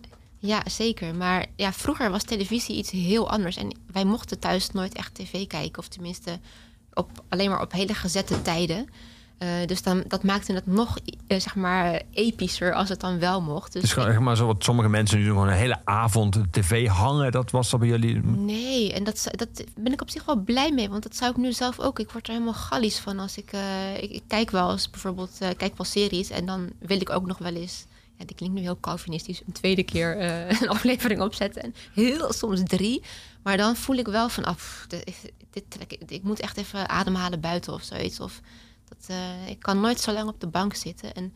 ja, 0.46 0.62
zeker. 0.70 1.16
Maar 1.16 1.46
ja, 1.56 1.74
vroeger 1.74 2.12
was 2.12 2.24
televisie 2.24 2.76
iets 2.76 2.92
heel 2.92 3.30
anders. 3.30 3.58
En 3.58 3.78
wij 3.92 4.06
mochten 4.06 4.40
thuis 4.40 4.72
nooit 4.72 4.94
echt 4.94 5.16
tv 5.16 5.48
kijken. 5.48 5.80
Of 5.80 5.88
tenminste, 5.88 6.40
op, 6.94 7.10
alleen 7.30 7.50
maar 7.50 7.62
op 7.62 7.72
hele 7.72 7.94
gezette 7.94 8.42
tijden. 8.42 8.88
Eh, 9.38 9.50
dus 9.66 9.82
dan, 9.84 10.04
dat 10.08 10.24
maakte 10.24 10.54
het 10.54 10.66
nog 10.68 10.98
eh, 11.28 11.40
zeg 11.40 11.56
maar 11.56 12.02
epischer 12.12 12.74
als 12.74 12.90
het 12.90 13.00
dan 13.00 13.20
wel 13.20 13.42
mocht. 13.42 13.66
Dus 13.74 13.82
Het 13.82 13.84
is 13.84 13.94
gewoon 13.94 14.12
zeg 14.12 14.20
maar 14.20 14.36
zo 14.38 14.46
wat 14.46 14.64
sommige 14.64 14.90
mensen 14.90 15.18
nu 15.18 15.24
doen 15.24 15.34
gewoon 15.34 15.48
een 15.48 15.54
hele 15.58 15.82
avond 15.84 16.38
tv 16.52 16.88
hangen. 16.88 17.32
Dat 17.32 17.52
was 17.52 17.70
dat 17.70 17.80
bij 17.80 17.90
jullie. 17.90 18.22
Nee, 18.24 18.94
en 18.94 19.04
dat, 19.04 19.28
dat 19.32 19.64
ben 19.76 19.94
ik 19.94 20.02
op 20.02 20.10
zich 20.10 20.26
wel 20.26 20.36
blij 20.44 20.72
mee. 20.72 20.90
Want 20.90 21.04
dat 21.04 21.16
zou 21.16 21.32
ik 21.32 21.38
nu 21.38 21.52
zelf 21.52 21.80
ook. 21.80 22.00
Ik 22.00 22.12
word 22.12 22.28
er 22.28 22.34
helemaal 22.34 22.54
gallies 22.54 23.00
van 23.00 23.20
als 23.20 23.38
ik... 23.38 23.52
eh, 23.52 24.04
ik, 24.04 24.12
ik 24.12 24.24
kijk 24.28 24.52
wel 24.52 24.72
eens 24.72 24.90
bijvoorbeeld... 24.90 25.38
kijk 25.58 25.78
wel 25.78 25.86
series 25.86 26.30
en 26.30 26.46
dan 26.46 26.70
wil 26.80 27.02
ik 27.02 27.10
ook 27.10 27.26
nog 27.26 27.38
wel 27.38 27.54
eens... 27.56 27.86
Ja, 28.18 28.26
die 28.26 28.36
klinkt 28.36 28.56
nu 28.56 28.62
heel 28.62 28.80
Calvinistisch. 28.80 29.42
Een 29.46 29.54
tweede 29.54 29.84
keer 29.84 30.18
eh, 30.18 30.62
een 30.62 30.70
aflevering 30.70 31.22
opzetten. 31.22 31.64
En 31.64 31.76
heel 31.94 32.34
soms 32.34 32.62
drie. 32.64 33.04
Maar 33.44 33.58
dan 33.58 33.76
voel 33.76 33.96
ik 33.96 34.08
wel 34.08 34.30
van... 34.30 34.44
af, 34.44 34.86
dit, 34.88 35.32
dit, 35.50 35.64
trek 35.68 35.94
ik, 36.08 36.24
moet 36.24 36.40
echt 36.40 36.58
even 36.58 36.90
ademhalen 36.90 37.40
buiten 37.40 37.74
of 37.74 37.84
zoiets. 37.84 38.20
Of 38.20 38.42
dat, 38.88 39.06
eh, 39.08 39.50
ik 39.50 39.60
kan 39.60 39.82
nooit 39.82 40.00
zo 40.00 40.12
lang 40.12 40.30
op 40.30 40.40
de 40.40 40.48
bank 40.48 40.76
zitten. 40.76 41.14
En 41.14 41.34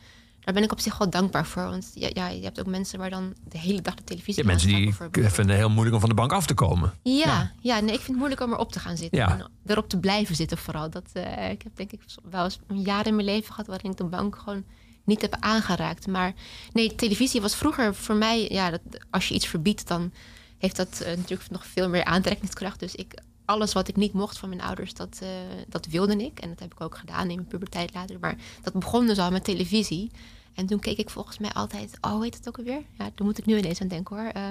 daar 0.48 0.56
ben 0.56 0.64
ik 0.64 0.72
op 0.72 0.80
zich 0.80 0.98
wel 0.98 1.10
dankbaar 1.10 1.46
voor. 1.46 1.64
Want 1.64 1.92
ja, 1.94 2.10
ja, 2.14 2.28
je 2.28 2.44
hebt 2.44 2.60
ook 2.60 2.66
mensen 2.66 3.00
waar 3.00 3.10
dan 3.10 3.34
de 3.50 3.58
hele 3.58 3.82
dag 3.82 3.96
de 3.96 4.04
televisie 4.04 4.44
Je 4.44 4.50
hebt 4.50 4.64
mensen 4.64 4.82
die 4.82 5.30
vinden 5.30 5.56
het 5.56 5.58
heel 5.58 5.70
moeilijk 5.70 5.94
om 5.94 6.00
van 6.00 6.10
de 6.10 6.16
bank 6.16 6.32
af 6.32 6.46
te 6.46 6.54
komen. 6.54 6.94
Ja, 7.02 7.52
ja. 7.60 7.80
nee, 7.80 7.94
ik 7.94 7.96
vind 7.96 8.08
het 8.08 8.18
moeilijk 8.18 8.42
om 8.42 8.54
erop 8.54 8.72
te 8.72 8.80
gaan 8.80 8.98
zitten. 8.98 9.20
Ja. 9.20 9.32
En 9.32 9.52
erop 9.66 9.90
te 9.90 10.00
blijven 10.00 10.36
zitten 10.36 10.58
vooral. 10.58 10.90
Dat, 10.90 11.10
eh, 11.14 11.50
ik 11.50 11.62
heb 11.62 11.76
denk 11.76 11.92
ik 11.92 12.02
wel 12.30 12.44
eens 12.44 12.60
een 12.68 12.82
jaar 12.82 13.08
in 13.08 13.16
mijn 13.16 13.28
leven 13.28 13.54
gehad... 13.54 13.68
waarin 13.68 13.92
ik 13.92 13.98
de 13.98 14.04
bank 14.04 14.36
gewoon 14.36 14.64
niet 15.08 15.22
heb 15.22 15.36
aangeraakt. 15.40 16.08
Maar 16.08 16.34
nee, 16.74 16.96
televisie 16.96 17.42
was 17.42 17.56
vroeger 17.56 17.96
voor 17.96 18.16
mij... 18.16 18.50
Ja, 18.50 18.70
dat, 18.70 18.82
als 19.10 19.28
je 19.28 19.34
iets 19.34 19.48
verbiedt, 19.48 19.88
dan 19.88 20.12
heeft 20.58 20.76
dat 20.76 21.00
eh, 21.00 21.16
natuurlijk 21.16 21.50
nog 21.50 21.66
veel 21.66 21.90
meer 21.90 22.04
aantrekkingskracht. 22.04 22.80
Dus 22.80 22.96
ik, 22.96 23.22
alles 23.46 23.74
wat 23.74 23.88
ik 23.88 23.96
niet 23.96 24.14
mocht 24.14 24.38
van 24.38 24.50
mijn 24.50 24.62
ouders, 24.62 24.94
dat, 24.94 25.20
eh, 25.22 25.30
dat 25.68 25.86
wilde 25.86 26.18
ik. 26.18 26.40
En 26.40 26.50
dat 26.50 26.60
heb 26.60 26.72
ik 26.72 26.82
ook 26.82 26.98
gedaan 26.98 27.30
in 27.30 27.36
mijn 27.36 27.48
puberteit 27.48 27.94
later. 27.94 28.20
Maar 28.20 28.38
dat 28.62 28.74
begon 28.74 29.08
dus 29.08 29.18
al 29.18 29.32
met 29.32 29.44
televisie. 29.44 30.12
En 30.54 30.66
toen 30.66 30.80
keek 30.80 30.98
ik 30.98 31.10
volgens 31.10 31.38
mij 31.38 31.52
altijd... 31.52 31.98
Oh, 32.02 32.22
heet 32.22 32.36
het 32.36 32.48
ook 32.48 32.58
alweer? 32.58 32.82
Ja, 32.98 33.12
daar 33.16 33.26
moet 33.26 33.38
ik 33.38 33.46
nu 33.46 33.58
ineens 33.58 33.82
aan 33.82 33.88
denken 33.88 34.16
hoor. 34.16 34.26
Eh 34.26 34.44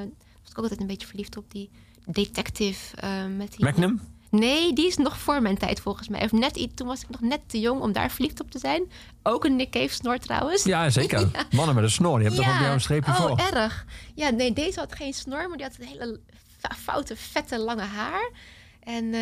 was 0.43 0.51
ik 0.51 0.59
ook 0.59 0.71
altijd 0.71 0.81
een 0.81 0.87
beetje 0.87 1.07
verliefd 1.07 1.37
op 1.37 1.51
die 1.51 1.71
detective 2.05 2.97
met 3.37 3.53
die... 3.53 3.65
Magnum? 3.65 4.01
Nee, 4.31 4.73
die 4.73 4.87
is 4.87 4.97
nog 4.97 5.19
voor 5.19 5.43
mijn 5.43 5.59
tijd 5.59 5.81
volgens 5.81 6.09
mij. 6.09 6.23
Of 6.23 6.33
net, 6.33 6.57
iets- 6.57 6.75
toen 6.75 6.87
was 6.87 7.03
ik 7.03 7.09
nog 7.11 7.21
net 7.21 7.41
te 7.47 7.61
jong 7.61 7.81
om 7.81 7.93
daar 7.93 8.11
verliefd 8.11 8.41
op 8.41 8.51
te 8.51 8.59
zijn. 8.59 8.83
Ook 9.23 9.45
een 9.45 9.57
Nick 9.57 9.71
Cave 9.71 9.95
snor 9.95 10.19
trouwens. 10.19 10.65
Ja, 10.65 10.91
zeker. 10.91 11.31
Mannen 11.51 11.75
met 11.75 11.85
een 11.85 11.91
snor, 11.91 12.19
die 12.19 12.27
hebben 12.27 12.45
toch 12.45 12.55
ook 12.55 12.61
jou 12.61 12.73
een 12.73 12.81
streepje 12.81 13.11
oh, 13.11 13.17
voor. 13.17 13.39
erg. 13.39 13.85
Ja, 14.15 14.31
nee, 14.31 14.53
deze 14.53 14.79
had 14.79 14.95
geen 14.95 15.13
snor, 15.13 15.49
maar 15.49 15.57
die 15.57 15.67
had 15.67 15.77
een 15.81 15.87
hele 15.87 16.21
foute, 16.79 17.17
vette, 17.17 17.59
lange 17.59 17.83
haar. 17.83 18.31
En, 18.81 19.15
eh, 19.15 19.21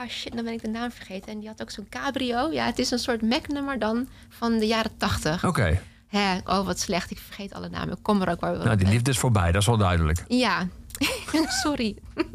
ah 0.00 0.08
shit, 0.08 0.34
dan 0.34 0.44
ben 0.44 0.52
ik 0.52 0.62
de 0.62 0.68
naam 0.68 0.90
vergeten. 0.90 1.32
En 1.32 1.38
die 1.38 1.48
had 1.48 1.62
ook 1.62 1.70
zo'n 1.70 1.88
cabrio. 1.88 2.52
Ja, 2.52 2.66
het 2.66 2.78
is 2.78 2.90
een 2.90 2.98
soort 2.98 3.22
Magnum, 3.22 3.64
maar 3.64 3.78
dan 3.78 4.08
van 4.28 4.58
de 4.58 4.66
jaren 4.66 4.96
tachtig. 4.96 5.44
Oké, 5.44 5.80
Hè, 6.06 6.38
oh, 6.44 6.66
wat 6.66 6.78
slecht. 6.78 7.10
Ik 7.10 7.18
vergeet 7.18 7.54
alle 7.54 7.68
namen. 7.68 7.96
Ik 7.96 8.02
kom 8.02 8.22
er 8.22 8.30
ook 8.30 8.40
wel 8.40 8.56
nou 8.56 8.76
die 8.76 8.88
liefde 8.88 9.10
is 9.10 9.18
voorbij, 9.18 9.52
dat 9.52 9.60
is 9.60 9.66
wel 9.66 9.76
duidelijk. 9.76 10.24
ja, 10.28 10.68
sorry. 11.62 11.96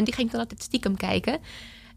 en 0.00 0.04
die 0.06 0.14
ging 0.14 0.26
ik 0.26 0.32
dan 0.32 0.42
altijd 0.42 0.62
stiekem 0.62 0.96
kijken. 0.96 1.38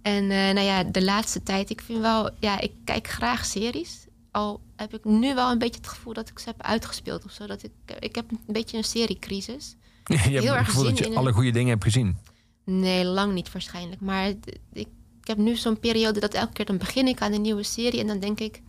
En 0.02 0.24
eh, 0.32 0.54
nou 0.54 0.60
ja, 0.60 0.84
de 0.84 1.04
laatste 1.04 1.44
tijd, 1.44 1.70
ik 1.70 1.82
vind 1.82 2.00
wel, 2.00 2.30
ja, 2.40 2.60
ik 2.60 2.72
kijk 2.84 3.08
graag 3.08 3.46
series. 3.46 4.06
Al 4.32 4.62
heb 4.76 4.94
ik 4.94 5.06
nu 5.06 5.34
wel 5.36 5.52
een 5.52 5.58
beetje 5.58 5.78
het 5.80 5.88
gevoel 5.88 6.14
dat 6.14 6.30
ik 6.30 6.40
ze 6.40 6.50
heb 6.50 6.62
uitgespeeld 6.62 7.26
of 7.26 7.32
zo. 7.32 7.48
Dat 7.48 7.64
ik, 7.64 7.72
ik 8.00 8.16
heb 8.16 8.32
een 8.32 8.40
beetje 8.54 8.78
een 8.78 8.84
seriecrisis. 8.84 9.76
Je 10.06 10.16
hebt 10.18 10.34
het 10.34 10.44
erg 10.44 10.66
gevoel 10.66 10.84
dat 10.84 10.98
je 10.98 11.16
alle 11.16 11.28
een- 11.28 11.34
goede 11.34 11.52
dingen 11.52 11.70
hebt 11.70 11.84
gezien. 11.84 12.18
Nee, 12.64 13.06
lang 13.06 13.34
niet 13.34 13.52
waarschijnlijk. 13.52 14.02
Maar 14.02 14.28
ik 14.74 14.88
heb 15.24 15.38
nu 15.38 15.56
zo'n 15.56 15.80
periode 15.80 16.20
dat 16.20 16.34
elke 16.34 16.54
keer 16.54 16.66
dan 16.66 16.78
begin 16.78 17.08
ik 17.08 17.22
aan 17.22 17.34
een 17.34 17.42
nieuwe 17.42 17.64
serie. 17.64 18.00
En 18.00 18.08
dan 18.08 18.20
denk 18.20 18.40
ik, 18.40 18.62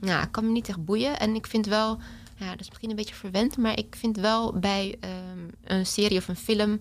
nou, 0.00 0.22
ik 0.22 0.32
kan 0.32 0.44
me 0.46 0.50
niet 0.50 0.68
echt 0.68 0.84
boeien. 0.84 1.18
En 1.18 1.34
ik 1.34 1.46
vind 1.46 1.66
wel, 1.66 1.98
ja, 2.36 2.50
dat 2.50 2.60
is 2.60 2.68
misschien 2.68 2.90
een 2.90 2.96
beetje 2.96 3.14
verwend. 3.14 3.56
Maar 3.56 3.78
ik 3.78 3.96
vind 3.98 4.16
wel 4.16 4.58
bij 4.58 4.96
ehm, 5.00 5.38
een 5.64 5.86
serie 5.86 6.18
of 6.18 6.28
een 6.28 6.36
film... 6.36 6.80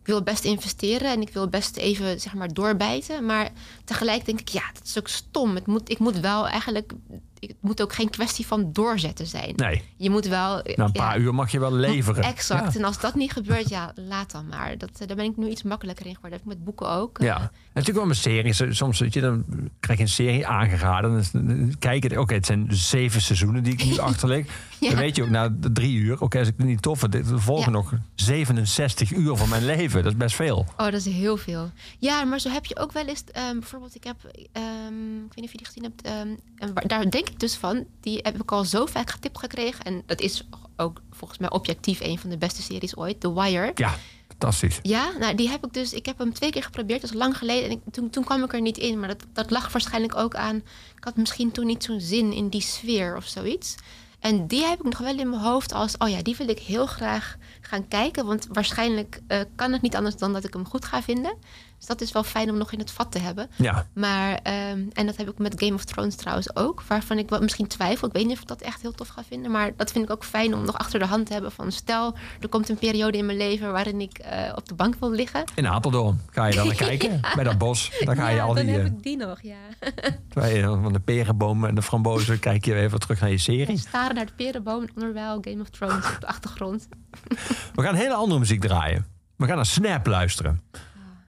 Ik 0.00 0.06
wil 0.06 0.22
best 0.22 0.44
investeren 0.44 1.10
en 1.10 1.20
ik 1.20 1.32
wil 1.32 1.48
best 1.48 1.76
even 1.76 2.20
zeg 2.20 2.34
maar 2.34 2.52
doorbijten. 2.52 3.26
Maar 3.26 3.52
tegelijk 3.84 4.24
denk 4.24 4.40
ik, 4.40 4.48
ja, 4.48 4.70
dat 4.72 4.84
is 4.84 4.98
ook 4.98 5.08
stom. 5.08 5.54
Het 5.54 5.66
moet, 5.66 5.90
ik 5.90 5.98
moet 5.98 6.20
wel 6.20 6.48
eigenlijk... 6.48 6.92
Het 7.40 7.54
moet 7.60 7.82
ook 7.82 7.92
geen 7.92 8.10
kwestie 8.10 8.46
van 8.46 8.72
doorzetten 8.72 9.26
zijn. 9.26 9.52
Nee, 9.56 9.82
Je 9.96 10.10
moet 10.10 10.26
wel... 10.26 10.62
na 10.76 10.84
een 10.84 10.92
paar 10.92 11.16
ja, 11.18 11.24
uur 11.24 11.34
mag 11.34 11.50
je 11.52 11.58
wel 11.60 11.72
leveren. 11.72 12.24
Exact. 12.24 12.72
Ja. 12.72 12.78
En 12.78 12.84
als 12.84 13.00
dat 13.00 13.14
niet 13.14 13.32
gebeurt, 13.32 13.68
ja, 13.68 13.92
laat 13.94 14.30
dan 14.30 14.46
maar. 14.48 14.78
Dat, 14.78 14.90
eh, 14.98 15.06
daar 15.06 15.16
ben 15.16 15.24
ik 15.24 15.36
nu 15.36 15.48
iets 15.48 15.62
makkelijker 15.62 16.06
in 16.06 16.14
geworden. 16.14 16.38
Dat 16.38 16.48
heb 16.48 16.52
ik 16.58 16.64
met 16.64 16.64
boeken 16.76 16.88
ook. 16.96 17.18
Ja, 17.22 17.36
en 17.36 17.50
natuurlijk 17.72 17.98
wel 17.98 18.06
met 18.06 18.16
series. 18.16 18.62
Soms 18.68 18.98
weet 18.98 19.14
je, 19.14 19.20
dan 19.20 19.44
krijg 19.80 19.98
je 19.98 20.04
een 20.04 20.10
serie 20.10 20.46
aangeraden. 20.46 21.22
Dan 21.32 21.74
kijk 21.78 22.10
je, 22.10 22.20
oké, 22.20 22.34
het 22.34 22.46
zijn 22.46 22.66
zeven 22.70 23.20
seizoenen 23.22 23.62
die 23.62 23.72
ik 23.72 23.84
nu 23.84 23.98
achterleg. 24.10 24.46
Ja. 24.80 24.88
Dan 24.88 24.98
weet 24.98 25.16
je 25.16 25.22
ook 25.22 25.28
na 25.30 25.48
de 25.48 25.72
drie 25.72 25.96
uur, 25.96 26.20
oké, 26.20 26.38
als 26.38 26.48
ik 26.48 26.54
het 26.56 26.66
niet 26.66 26.82
tof 26.82 26.98
vind, 26.98 27.16
volgen 27.34 27.72
nog 27.72 27.92
67 28.14 29.12
uur 29.12 29.36
van 29.36 29.48
mijn 29.48 29.64
leven. 29.64 30.02
Dat 30.02 30.12
is 30.12 30.18
best 30.18 30.34
veel. 30.36 30.58
Oh, 30.76 30.84
dat 30.84 30.94
is 30.94 31.04
heel 31.04 31.36
veel. 31.36 31.70
Ja, 31.98 32.24
maar 32.24 32.38
zo 32.40 32.48
heb 32.50 32.64
je 32.66 32.78
ook 32.78 32.92
wel 32.92 33.06
eens... 33.06 33.24
ehm, 33.32 33.58
bijvoorbeeld, 33.58 33.94
ik 33.94 34.04
heb... 34.04 34.16
ehm, 34.52 35.16
ik 35.26 35.32
weet 35.34 35.36
niet 35.36 35.44
of 35.44 35.50
je 35.52 35.56
die 35.58 35.66
gezien 35.66 35.82
hebt. 35.82 36.02
ehm, 36.02 36.28
en 36.58 36.74
waar- 36.74 36.86
daar 36.88 37.10
denk 37.10 37.28
ik 37.30 37.40
dus 37.40 37.54
van. 37.54 37.86
Die 38.00 38.18
heb 38.22 38.40
ik 38.42 38.52
al 38.52 38.64
zo 38.64 38.86
vaak 38.86 39.10
getipt 39.10 39.38
gekregen. 39.38 39.84
En 39.84 40.02
dat 40.06 40.20
is 40.20 40.48
ook 40.76 41.00
volgens 41.10 41.38
mij 41.38 41.50
objectief 41.50 42.00
een 42.00 42.18
van 42.18 42.30
de 42.30 42.38
beste 42.38 42.62
series 42.62 42.96
ooit. 42.96 43.20
The 43.20 43.34
Wire. 43.34 43.70
Ja, 43.74 43.94
fantastisch. 44.28 44.78
Ja, 44.82 45.10
nou 45.18 45.34
die 45.34 45.48
heb 45.48 45.64
ik 45.66 45.72
dus. 45.72 45.92
Ik 45.92 46.06
heb 46.06 46.18
hem 46.18 46.32
twee 46.32 46.50
keer 46.50 46.62
geprobeerd, 46.62 47.00
dat 47.00 47.10
is 47.10 47.16
lang 47.16 47.36
geleden. 47.36 47.64
En 47.64 47.70
ik, 47.70 47.80
toen, 47.90 48.10
toen 48.10 48.24
kwam 48.24 48.42
ik 48.44 48.52
er 48.52 48.60
niet 48.60 48.78
in. 48.78 48.98
Maar 48.98 49.08
dat, 49.08 49.26
dat 49.32 49.50
lag 49.50 49.72
waarschijnlijk 49.72 50.16
ook 50.16 50.34
aan. 50.34 50.56
Ik 50.96 51.04
had 51.04 51.16
misschien 51.16 51.50
toen 51.50 51.66
niet 51.66 51.84
zo'n 51.84 52.00
zin 52.00 52.32
in 52.32 52.48
die 52.48 52.62
sfeer 52.62 53.16
of 53.16 53.24
zoiets. 53.24 53.74
En 54.20 54.46
die 54.46 54.64
heb 54.64 54.78
ik 54.78 54.84
nog 54.84 54.98
wel 54.98 55.18
in 55.18 55.30
mijn 55.30 55.42
hoofd 55.42 55.72
als, 55.72 55.96
oh 55.98 56.08
ja, 56.08 56.22
die 56.22 56.36
wil 56.36 56.48
ik 56.48 56.58
heel 56.58 56.86
graag 56.86 57.36
gaan 57.60 57.88
kijken. 57.88 58.26
Want 58.26 58.46
waarschijnlijk 58.52 59.20
eh, 59.26 59.40
kan 59.54 59.72
het 59.72 59.82
niet 59.82 59.96
anders 59.96 60.16
dan 60.16 60.32
dat 60.32 60.44
ik 60.44 60.52
hem 60.52 60.66
goed 60.66 60.84
ga 60.84 61.02
vinden. 61.02 61.36
Dus 61.80 61.88
dat 61.88 62.00
is 62.00 62.12
wel 62.12 62.22
fijn 62.22 62.50
om 62.50 62.58
nog 62.58 62.72
in 62.72 62.78
het 62.78 62.90
vat 62.90 63.12
te 63.12 63.18
hebben. 63.18 63.50
Ja. 63.56 63.86
Maar, 63.92 64.38
ehm, 64.42 64.80
en 64.92 65.06
dat 65.06 65.16
heb 65.16 65.30
ik 65.30 65.38
met 65.38 65.54
Game 65.56 65.74
of 65.74 65.84
Thrones 65.84 66.14
trouwens 66.14 66.56
ook. 66.56 66.82
Waarvan 66.82 67.18
ik 67.18 67.28
wel 67.28 67.40
misschien 67.40 67.66
twijfel. 67.66 68.08
Ik 68.08 68.12
weet 68.14 68.26
niet 68.26 68.34
of 68.34 68.40
ik 68.42 68.48
dat 68.48 68.60
echt 68.60 68.82
heel 68.82 68.92
tof 68.92 69.08
ga 69.08 69.22
vinden. 69.28 69.50
Maar 69.50 69.70
dat 69.76 69.92
vind 69.92 70.04
ik 70.04 70.10
ook 70.10 70.24
fijn 70.24 70.54
om 70.54 70.64
nog 70.64 70.78
achter 70.78 70.98
de 70.98 71.06
hand 71.06 71.26
te 71.26 71.32
hebben. 71.32 71.52
Van 71.52 71.72
stel, 71.72 72.14
er 72.40 72.48
komt 72.48 72.68
een 72.68 72.78
periode 72.78 73.18
in 73.18 73.26
mijn 73.26 73.38
leven 73.38 73.72
waarin 73.72 74.00
ik 74.00 74.18
eh, 74.18 74.52
op 74.54 74.68
de 74.68 74.74
bank 74.74 74.94
wil 74.98 75.10
liggen. 75.10 75.44
In 75.54 75.66
Apeldoorn 75.66 76.20
ga 76.30 76.46
je 76.46 76.54
dan 76.54 76.66
naar 76.66 76.76
kijken. 76.76 77.20
Bij 77.34 77.44
dat 77.44 77.58
bos. 77.58 77.90
Dan 78.04 78.16
ga 78.16 78.28
je 78.28 78.36
ja, 78.36 78.42
al 78.42 78.54
dan 78.54 78.64
die... 78.64 78.74
heb 78.74 78.84
eh, 78.84 78.92
ik 78.92 79.02
die 79.02 79.16
nog, 79.16 79.42
ja. 79.42 79.58
terwijl 80.30 80.56
je 80.56 80.82
van 80.82 80.92
de 80.92 81.00
perenbomen 81.00 81.68
en 81.68 81.74
de 81.74 81.82
frambozen 81.82 82.38
kijk 82.38 82.64
je 82.64 82.74
even 82.74 83.00
terug 83.00 83.20
naar 83.20 83.30
je 83.30 83.38
serie. 83.38 83.78
Staren 83.78 84.14
naar 84.14 84.26
de 84.26 84.32
perenboom 84.36 84.82
en 84.82 84.90
onderwijl 84.94 85.38
Game 85.40 85.60
of 85.60 85.68
Thrones 85.68 86.14
op 86.14 86.20
de 86.20 86.26
achtergrond. 86.26 86.88
We 87.74 87.82
gaan 87.82 87.94
hele 87.94 88.14
andere 88.14 88.38
muziek 88.38 88.60
draaien. 88.60 89.06
We 89.36 89.46
gaan 89.46 89.56
naar 89.56 89.66
Snap 89.66 90.06
luisteren. 90.06 90.60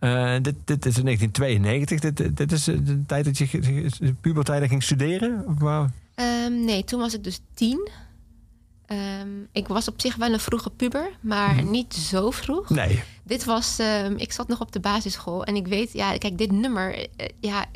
Eh, 0.02 0.34
dit, 0.42 0.54
dit 0.64 0.86
is 0.86 0.98
in 0.98 1.04
1992. 1.04 2.00
Dit, 2.00 2.36
dit- 2.36 2.52
is 2.52 2.68
eh, 2.68 2.76
de 2.84 3.02
tijd 3.06 3.24
dat 3.24 3.38
je 3.38 3.46
de 3.98 4.14
puberteit 4.20 4.68
ging 4.68 4.82
studeren? 4.82 5.44
Of? 5.60 5.86
Ehm, 6.14 6.64
nee, 6.64 6.84
toen 6.84 7.00
was 7.00 7.14
ik 7.14 7.24
dus 7.24 7.40
tien. 7.54 7.88
Ehm, 8.86 9.28
ik 9.52 9.68
was 9.68 9.88
op 9.88 10.00
zich 10.00 10.16
wel 10.16 10.32
een 10.32 10.40
vroege 10.40 10.70
puber, 10.70 11.10
maar 11.20 11.54
Mhm. 11.54 11.70
niet 11.70 11.94
zo 11.94 12.30
vroeg. 12.30 12.68
Nee. 12.70 13.02
Dit 13.22 13.44
was, 13.44 13.78
ehm, 13.78 14.14
ik 14.16 14.32
zat 14.32 14.48
nog 14.48 14.60
op 14.60 14.72
de 14.72 14.80
basisschool 14.80 15.44
en 15.44 15.56
ik 15.56 15.66
weet, 15.66 15.92
ja, 15.92 16.18
kijk, 16.18 16.38
dit 16.38 16.50
nummer, 16.52 16.94
eh, 17.16 17.26
ja, 17.40 17.66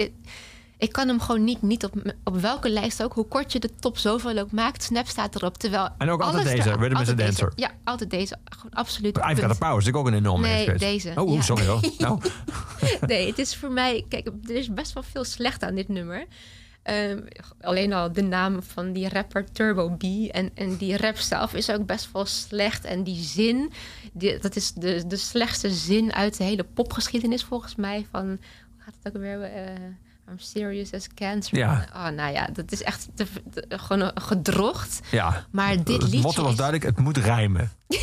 ik 0.79 0.93
kan 0.93 1.09
hem 1.09 1.21
gewoon 1.21 1.45
niet, 1.45 1.63
niet 1.63 1.85
op, 1.85 2.15
op 2.25 2.37
welke 2.41 2.71
lijst 2.71 3.03
ook, 3.03 3.13
hoe 3.13 3.25
kort 3.29 3.53
je 3.53 3.59
de 3.61 3.75
top 3.81 3.99
zoveel 3.99 4.39
ook 4.39 4.51
maakt, 4.53 4.83
Snap 4.83 5.07
staat 5.07 5.35
erop. 5.35 5.57
Terwijl 5.59 5.89
En 5.99 6.09
ook 6.11 6.21
altijd 6.23 6.45
deze, 6.45 6.71
er- 6.71 6.79
Rhythm 6.79 7.01
is 7.01 7.09
a. 7.09 7.13
Dancer. 7.15 7.53
Ja, 7.57 7.71
altijd 7.85 8.11
deze, 8.11 8.37
gewoon 8.45 8.73
absoluut. 8.73 9.17
I've 9.17 9.41
got 9.43 9.51
a 9.51 9.69
power. 9.69 9.79
Is 9.87 9.93
ook 9.93 10.07
een 10.07 10.15
enorme 10.15 10.47
Nee, 10.49 10.75
deze, 10.75 11.13
Oh, 11.17 11.35
ja. 11.35 11.41
sorry 11.43 11.67
hoor. 11.67 11.81
Nou, 11.99 12.21
Nee, 13.07 13.27
het 13.27 13.39
is 13.39 13.57
voor 13.57 13.71
mij. 13.71 14.05
Kijk, 14.09 14.27
er 14.49 14.55
is 14.55 14.73
best 14.73 14.93
wel 14.93 15.03
veel 15.03 15.25
slecht 15.25 15.63
aan 15.63 15.75
dit 15.75 15.89
nummer. 15.89 16.27
Ehm, 16.83 17.21
alleen 17.61 17.93
al 17.93 18.13
de 18.13 18.23
naam 18.23 18.63
van 18.63 18.93
die 18.93 19.09
rapper 19.09 19.53
Turbo 19.53 19.89
B. 19.91 20.03
En, 20.31 20.51
en 20.55 20.77
die 20.77 20.97
rap 20.97 21.17
zelf 21.17 21.55
is 21.55 21.71
ook 21.71 21.87
best 21.87 22.09
wel 22.13 22.25
slecht. 22.27 22.85
En 22.85 23.03
die 23.05 23.23
zin, 23.23 23.73
die, 24.13 24.39
dat 24.39 24.57
is 24.57 24.73
de, 24.73 25.07
de 25.07 25.17
slechtste 25.17 25.71
zin 25.71 26.13
uit 26.13 26.37
de 26.39 26.45
hele 26.45 26.65
popgeschiedenis 26.65 27.45
volgens 27.45 27.75
mij. 27.75 28.07
Van, 28.11 28.27
hoe 28.27 28.39
gaat 28.79 28.95
het 29.03 29.15
ook 29.17 29.23
weer? 29.23 29.43
eh 29.43 29.63
I'm 30.31 30.39
serious 30.39 30.93
as 30.93 31.07
cancer. 31.15 31.59
Ja. 31.59 31.87
Oh, 31.95 32.09
nou 32.09 32.33
ja, 32.33 32.49
dat 32.53 32.73
is 32.73 32.83
echt 32.83 33.09
gewoon 33.69 34.11
gedrocht. 34.15 35.01
ja. 35.11 35.47
Maar 35.51 35.77
dit 35.77 35.89
Het 35.89 36.03
liedje 36.03 36.21
motto 36.21 36.43
was 36.43 36.57
duidelijk, 36.57 36.85
het 36.87 36.99
moet 36.99 37.17
rijmen. 37.17 37.73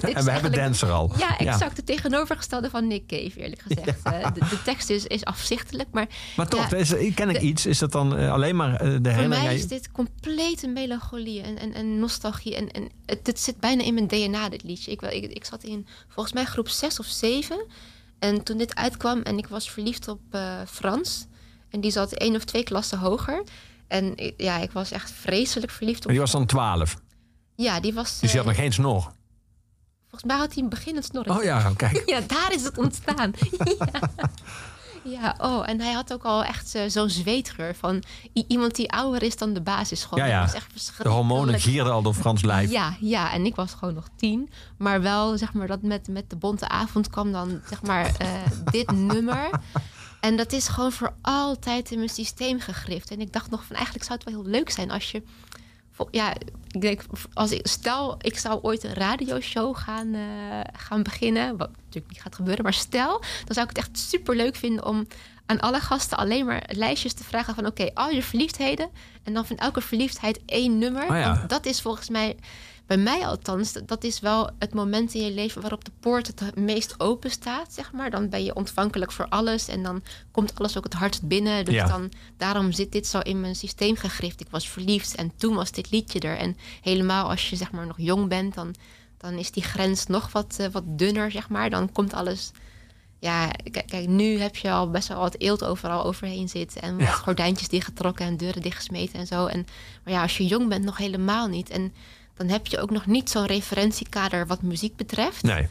Dit 0.00 0.14
En 0.14 0.24
we 0.24 0.30
hebben 0.30 0.52
Dancer 0.52 0.90
al. 0.90 1.12
Ja, 1.18 1.38
exact 1.38 1.76
het 1.76 1.86
tegenovergestelde 1.86 2.70
van 2.70 2.86
Nick 2.86 3.06
Cave, 3.06 3.40
eerlijk 3.40 3.62
gezegd. 3.66 4.02
Eh, 4.02 4.32
de, 4.34 4.40
de 4.40 4.62
tekst 4.64 4.90
is, 4.90 5.04
is 5.06 5.24
afzichtelijk, 5.24 5.88
maar 5.92 6.06
Maar 6.36 6.48
toch, 6.48 6.70
Ja, 6.70 6.76
is, 6.76 6.88
ken 7.14 7.28
ik 7.28 7.40
de- 7.40 7.46
iets? 7.46 7.66
Is 7.66 7.78
dat 7.78 7.92
dan 7.92 8.16
eh, 8.16 8.32
alleen 8.32 8.56
maar 8.56 8.72
eh, 8.72 8.78
de 8.78 8.84
Voor 8.86 9.10
herinnering? 9.10 9.44
mij 9.46 9.54
is 9.54 9.68
dit 9.68 9.92
complete 9.92 10.66
melancholie 10.66 11.40
en, 11.42 11.58
en, 11.58 11.74
en 11.74 11.98
nostalgie. 11.98 12.56
En, 12.56 12.70
en 12.70 12.88
het, 13.06 13.26
het 13.26 13.40
zit 13.40 13.60
bijna 13.60 13.82
in 13.82 13.94
mijn 13.94 14.06
DNA, 14.06 14.48
dit 14.48 14.62
liedje. 14.62 14.90
Ik, 14.90 15.02
ik, 15.02 15.30
ik 15.30 15.44
zat 15.44 15.62
in 15.62 15.86
volgens 16.08 16.34
mij 16.34 16.44
groep 16.44 16.68
6 16.68 16.98
of 16.98 17.06
7. 17.06 17.66
En 18.18 18.42
toen 18.42 18.58
dit 18.58 18.74
uitkwam 18.74 19.20
en 19.22 19.38
ik 19.38 19.46
was 19.46 19.70
verliefd 19.70 20.08
op 20.08 20.20
Frans. 20.68 21.26
En 21.76 21.82
die 21.82 21.90
zat 21.90 22.12
één 22.12 22.34
of 22.36 22.44
twee 22.44 22.62
klassen 22.62 22.98
hoger. 22.98 23.42
En 23.88 24.14
ja, 24.36 24.58
ik 24.58 24.70
was 24.70 24.90
echt 24.90 25.10
vreselijk 25.10 25.72
verliefd 25.72 25.98
op 25.98 26.04
Maar 26.04 26.12
die 26.12 26.22
was 26.22 26.30
dan 26.32 26.46
12. 26.46 26.96
Ja, 27.56 27.80
die 27.80 27.94
was... 27.94 28.20
Dus 28.20 28.32
je 28.32 28.38
eh, 28.38 28.44
had 28.44 28.52
nog 28.54 28.62
geen 28.62 28.72
snor. 28.72 29.12
Volgens 30.00 30.24
mij 30.24 30.36
had 30.36 30.54
hij 30.54 30.62
een 30.62 30.68
beginnend 30.68 31.04
snorren. 31.04 31.36
Oh 31.36 31.42
ja, 31.42 31.70
kijk. 31.76 32.02
Ja, 32.06 32.20
daar 32.20 32.52
is 32.52 32.64
het 32.64 32.78
ontstaan. 32.78 33.32
ja. 33.68 34.00
ja, 35.04 35.34
oh, 35.38 35.68
en 35.68 35.80
hij 35.80 35.92
had 35.92 36.12
ook 36.12 36.22
al 36.22 36.44
echt 36.44 36.74
eh, 36.74 36.82
zo'n 36.86 37.10
zweetgeur 37.10 37.74
van 37.74 38.02
iemand 38.32 38.74
die 38.74 38.92
ouder 38.92 39.22
is 39.22 39.36
dan 39.36 39.52
de 39.52 39.60
basisschool. 39.60 40.18
Ja, 40.18 40.26
ja. 40.26 40.40
Dat 40.40 40.46
was 40.46 40.54
echt 40.54 40.66
De 40.66 40.72
verschrikkelijk. 40.72 41.14
hormonen 41.14 41.60
gierden 41.60 41.92
al 41.92 42.02
door 42.02 42.14
Frans 42.14 42.42
lijf. 42.42 42.70
Ja, 42.70 42.96
ja, 43.00 43.32
en 43.32 43.46
ik 43.46 43.54
was 43.54 43.72
gewoon 43.74 43.94
nog 43.94 44.08
tien. 44.16 44.50
Maar 44.78 45.02
wel, 45.02 45.38
zeg 45.38 45.52
maar, 45.52 45.66
dat 45.66 45.82
met, 45.82 46.08
met 46.08 46.30
de 46.30 46.36
bonte 46.36 46.68
avond 46.68 47.10
kwam 47.10 47.32
dan, 47.32 47.60
zeg 47.68 47.82
maar, 47.82 48.14
eh, 48.18 48.28
dit 48.64 48.90
nummer. 49.12 49.50
En 50.20 50.36
dat 50.36 50.52
is 50.52 50.68
gewoon 50.68 50.92
voor 50.92 51.14
altijd 51.22 51.90
in 51.90 51.98
mijn 51.98 52.10
systeem 52.10 52.60
gegrift. 52.60 53.10
En 53.10 53.20
ik 53.20 53.32
dacht 53.32 53.50
nog 53.50 53.64
van, 53.64 53.76
eigenlijk 53.76 54.04
zou 54.04 54.18
het 54.18 54.30
wel 54.30 54.42
heel 54.42 54.50
leuk 54.50 54.70
zijn 54.70 54.90
als 54.90 55.10
je... 55.10 55.22
Ja, 56.10 56.34
ik 56.70 56.80
denk, 56.80 57.02
als 57.32 57.50
ik, 57.50 57.66
stel, 57.66 58.16
ik 58.18 58.38
zou 58.38 58.58
ooit 58.62 58.84
een 58.84 58.94
radioshow 58.94 59.76
gaan, 59.76 60.14
eh, 60.14 60.60
gaan 60.72 61.02
beginnen. 61.02 61.56
Wat 61.56 61.70
natuurlijk 61.76 62.12
niet 62.12 62.22
gaat 62.22 62.34
gebeuren. 62.34 62.64
Maar 62.64 62.74
stel, 62.74 63.20
dan 63.44 63.54
zou 63.54 63.68
ik 63.68 63.76
het 63.76 63.78
echt 63.78 63.98
super 63.98 64.36
leuk 64.36 64.56
vinden 64.56 64.84
om 64.84 65.06
aan 65.46 65.60
alle 65.60 65.80
gasten 65.80 66.18
alleen 66.18 66.46
maar 66.46 66.70
lijstjes 66.72 67.12
te 67.12 67.24
vragen 67.24 67.54
van... 67.54 67.66
oké, 67.66 67.90
al 67.94 68.10
je 68.10 68.22
verliefdheden. 68.22 68.90
En 69.22 69.34
dan 69.34 69.46
van 69.46 69.56
elke 69.56 69.80
verliefdheid 69.80 70.40
één 70.46 70.78
nummer. 70.78 71.02
Oh 71.02 71.16
ja. 71.16 71.36
Want 71.36 71.48
dat 71.48 71.66
is 71.66 71.80
volgens 71.80 72.08
mij, 72.08 72.36
bij 72.86 72.96
mij 72.96 73.26
althans... 73.26 73.72
dat 73.86 74.04
is 74.04 74.20
wel 74.20 74.50
het 74.58 74.74
moment 74.74 75.14
in 75.14 75.24
je 75.24 75.30
leven 75.30 75.60
waarop 75.60 75.84
de 75.84 75.90
poort 76.00 76.26
het 76.26 76.56
meest 76.56 77.00
open 77.00 77.30
staat, 77.30 77.72
zeg 77.72 77.92
maar. 77.92 78.10
Dan 78.10 78.28
ben 78.28 78.44
je 78.44 78.54
ontvankelijk 78.54 79.12
voor 79.12 79.26
alles 79.28 79.68
en 79.68 79.82
dan 79.82 80.02
komt 80.30 80.58
alles 80.58 80.76
ook 80.76 80.84
het 80.84 80.92
hardst 80.94 81.28
binnen. 81.28 81.64
Dus 81.64 81.74
Ja. 81.74 81.86
dan, 81.86 82.12
daarom 82.36 82.72
zit 82.72 82.92
dit 82.92 83.06
zo 83.06 83.18
in 83.18 83.40
mijn 83.40 83.56
systeem 83.56 83.96
gegrift. 83.96 84.40
Ik 84.40 84.50
was 84.50 84.68
verliefd 84.68 85.14
en 85.14 85.32
toen 85.36 85.54
was 85.54 85.70
dit 85.70 85.90
liedje 85.90 86.20
er. 86.20 86.36
En 86.36 86.56
helemaal 86.80 87.28
als 87.30 87.50
je 87.50 87.56
zeg 87.56 87.72
maar 87.72 87.86
nog 87.86 87.96
jong 87.98 88.28
bent, 88.28 88.54
dan, 88.54 88.74
dan 89.18 89.32
is 89.34 89.50
die 89.50 89.62
grens 89.62 90.06
nog 90.06 90.32
wat, 90.32 90.56
eh, 90.58 90.66
wat 90.72 90.84
dunner, 90.86 91.30
zeg 91.30 91.48
maar. 91.48 91.70
Dan 91.70 91.92
komt 91.92 92.14
alles... 92.14 92.50
Ja, 93.18 93.48
kijk, 93.70 93.86
kijk, 93.86 94.06
nu 94.08 94.38
heb 94.38 94.56
je 94.56 94.70
al 94.70 94.90
best 94.90 95.08
wel 95.08 95.18
wat 95.18 95.38
eelt 95.38 95.64
overal 95.64 96.04
overheen 96.04 96.48
zitten. 96.48 96.82
En 96.82 96.96
wat 96.98 97.06
Ja. 97.06 97.12
gordijntjes 97.12 97.68
dichtgetrokken 97.68 98.26
en 98.26 98.36
deuren 98.36 98.62
dichtgesmeten 98.62 99.18
en 99.18 99.26
zo. 99.26 99.46
En, 99.46 99.66
maar 100.04 100.12
ja, 100.12 100.22
als 100.22 100.36
je 100.36 100.46
jong 100.46 100.68
bent, 100.68 100.84
nog 100.84 100.96
helemaal 100.96 101.46
niet. 101.48 101.70
En 101.70 101.94
dan 102.36 102.48
heb 102.48 102.66
je 102.66 102.78
ook 102.80 102.90
nog 102.90 103.06
niet 103.06 103.30
zo'n 103.30 103.46
referentiekader 103.46 104.46
wat 104.46 104.62
muziek 104.62 104.96
betreft. 104.96 105.42
Nee. 105.42 105.68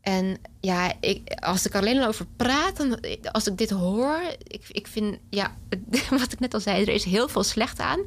En 0.00 0.38
ja, 0.60 0.92
ik, 1.00 1.34
als 1.34 1.66
ik 1.66 1.74
alleen 1.74 2.00
al 2.00 2.08
over 2.08 2.26
praat, 2.36 2.76
dan, 2.76 3.00
als 3.32 3.46
ik 3.46 3.58
dit 3.58 3.70
hoor, 3.70 4.20
ik, 4.42 4.64
ik 4.68 4.86
vind, 4.86 5.18
ja, 5.30 5.56
wat 6.10 6.32
ik 6.32 6.40
net 6.40 6.54
al 6.54 6.60
zei, 6.60 6.82
er 6.82 6.94
is 6.94 7.04
heel 7.04 7.28
veel 7.28 7.42
slecht 7.42 7.80
aan. 7.80 8.00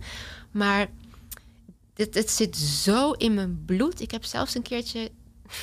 Maar 0.51 0.87
dit, 1.93 2.13
het 2.13 2.29
zit 2.29 2.57
zo 2.57 3.11
in 3.11 3.33
mijn 3.33 3.65
bloed. 3.65 4.01
Ik 4.01 4.11
heb 4.11 4.23
zelfs 4.23 4.55
een 4.55 4.61
keertje, 4.61 5.11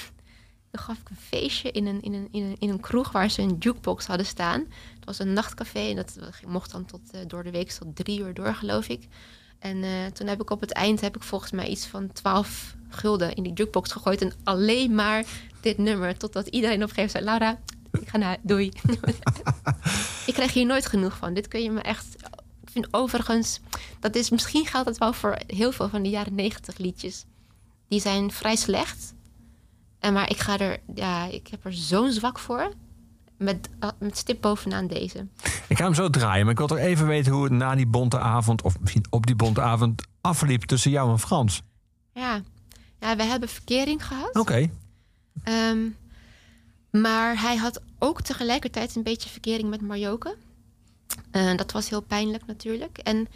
dan 0.70 0.82
gaf 0.82 0.98
ik 0.98 1.10
een 1.10 1.16
feestje 1.16 1.70
in 1.70 1.86
een, 1.86 2.02
in 2.02 2.12
een, 2.12 2.28
in 2.30 2.42
een, 2.42 2.56
in 2.58 2.68
een 2.68 2.80
kroeg 2.80 3.12
waar 3.12 3.30
ze 3.30 3.42
een 3.42 3.56
jukebox 3.58 4.06
hadden 4.06 4.26
staan. 4.26 4.60
Het 4.94 5.04
was 5.04 5.18
een 5.18 5.32
nachtcafé 5.32 5.88
en 5.88 5.96
dat 5.96 6.18
mocht 6.46 6.70
dan 6.70 6.84
tot, 6.84 7.00
eh, 7.10 7.20
door 7.26 7.42
de 7.42 7.50
week 7.50 7.70
tot 7.70 7.96
drie 7.96 8.20
uur 8.20 8.34
door, 8.34 8.54
geloof 8.54 8.88
ik. 8.88 9.08
En 9.58 9.82
eh, 9.82 10.06
toen 10.12 10.26
heb 10.26 10.40
ik 10.40 10.50
op 10.50 10.60
het 10.60 10.72
eind 10.72 11.00
heb 11.00 11.16
ik 11.16 11.22
volgens 11.22 11.50
mij 11.50 11.66
iets 11.66 11.86
van 11.86 12.12
12 12.12 12.76
gulden 12.88 13.34
in 13.34 13.42
die 13.42 13.52
jukebox 13.52 13.92
gegooid. 13.92 14.22
En 14.22 14.32
alleen 14.44 14.94
maar 14.94 15.24
dit 15.60 15.78
nummer. 15.78 16.16
Totdat 16.16 16.46
iedereen 16.46 16.82
op 16.82 16.88
een 16.88 16.94
gegeven 16.94 17.24
moment 17.24 17.40
zei... 17.42 17.50
Laura, 17.50 17.58
ik 18.00 18.08
ga 18.08 18.18
naar... 18.18 18.36
Doei. 18.42 18.66
ik 20.26 20.34
krijg 20.34 20.52
hier 20.52 20.66
nooit 20.66 20.86
genoeg 20.86 21.16
van. 21.16 21.34
Dit 21.34 21.48
kun 21.48 21.62
je 21.62 21.70
me 21.70 21.80
echt... 21.80 22.16
Ik 22.62 22.70
vind 22.70 22.88
overigens... 22.90 23.60
Dat 24.00 24.14
is, 24.14 24.30
misschien 24.30 24.66
geldt 24.66 24.88
het 24.88 24.98
wel 24.98 25.12
voor 25.12 25.38
heel 25.46 25.72
veel 25.72 25.88
van 25.88 26.02
de 26.02 26.08
jaren 26.08 26.34
90 26.34 26.78
liedjes. 26.78 27.24
Die 27.88 28.00
zijn 28.00 28.30
vrij 28.30 28.56
slecht. 28.56 29.14
En 29.98 30.12
maar 30.12 30.30
ik 30.30 30.38
ga 30.38 30.58
er... 30.58 30.78
Ja, 30.94 31.26
ik 31.26 31.48
heb 31.48 31.64
er 31.64 31.74
zo'n 31.74 32.12
zwak 32.12 32.38
voor. 32.38 32.72
Met, 33.38 33.68
met 33.98 34.16
stip 34.16 34.40
bovenaan 34.40 34.86
deze. 34.86 35.26
Ik 35.68 35.76
ga 35.76 35.84
hem 35.84 35.94
zo 35.94 36.10
draaien, 36.10 36.42
maar 36.42 36.52
ik 36.52 36.58
wil 36.58 36.66
toch 36.66 36.78
even 36.78 37.06
weten 37.06 37.32
hoe 37.32 37.44
het 37.44 37.52
na 37.52 37.74
die 37.74 37.86
bonte 37.86 38.18
avond, 38.18 38.62
of 38.62 38.80
misschien 38.80 39.06
op 39.10 39.26
die 39.26 39.36
bonte 39.36 39.60
avond, 39.60 40.02
afliep 40.20 40.62
tussen 40.62 40.90
jou 40.90 41.10
en 41.10 41.18
Frans. 41.18 41.62
Ja, 42.14 42.42
ja 43.00 43.16
we 43.16 43.22
hebben 43.22 43.48
verkering 43.48 44.06
gehad. 44.06 44.34
Oké. 44.34 44.70
Ehm, 45.42 45.78
maar 46.90 47.40
hij 47.40 47.56
had 47.56 47.82
ook 47.98 48.22
tegelijkertijd 48.22 48.96
een 48.96 49.02
beetje 49.02 49.28
verkering 49.28 49.70
met 49.70 49.80
Marjoke. 49.80 50.36
Eh, 51.30 51.56
dat 51.56 51.72
was 51.72 51.88
heel 51.88 52.02
pijnlijk 52.02 52.46
natuurlijk. 52.46 52.98
En 52.98 53.28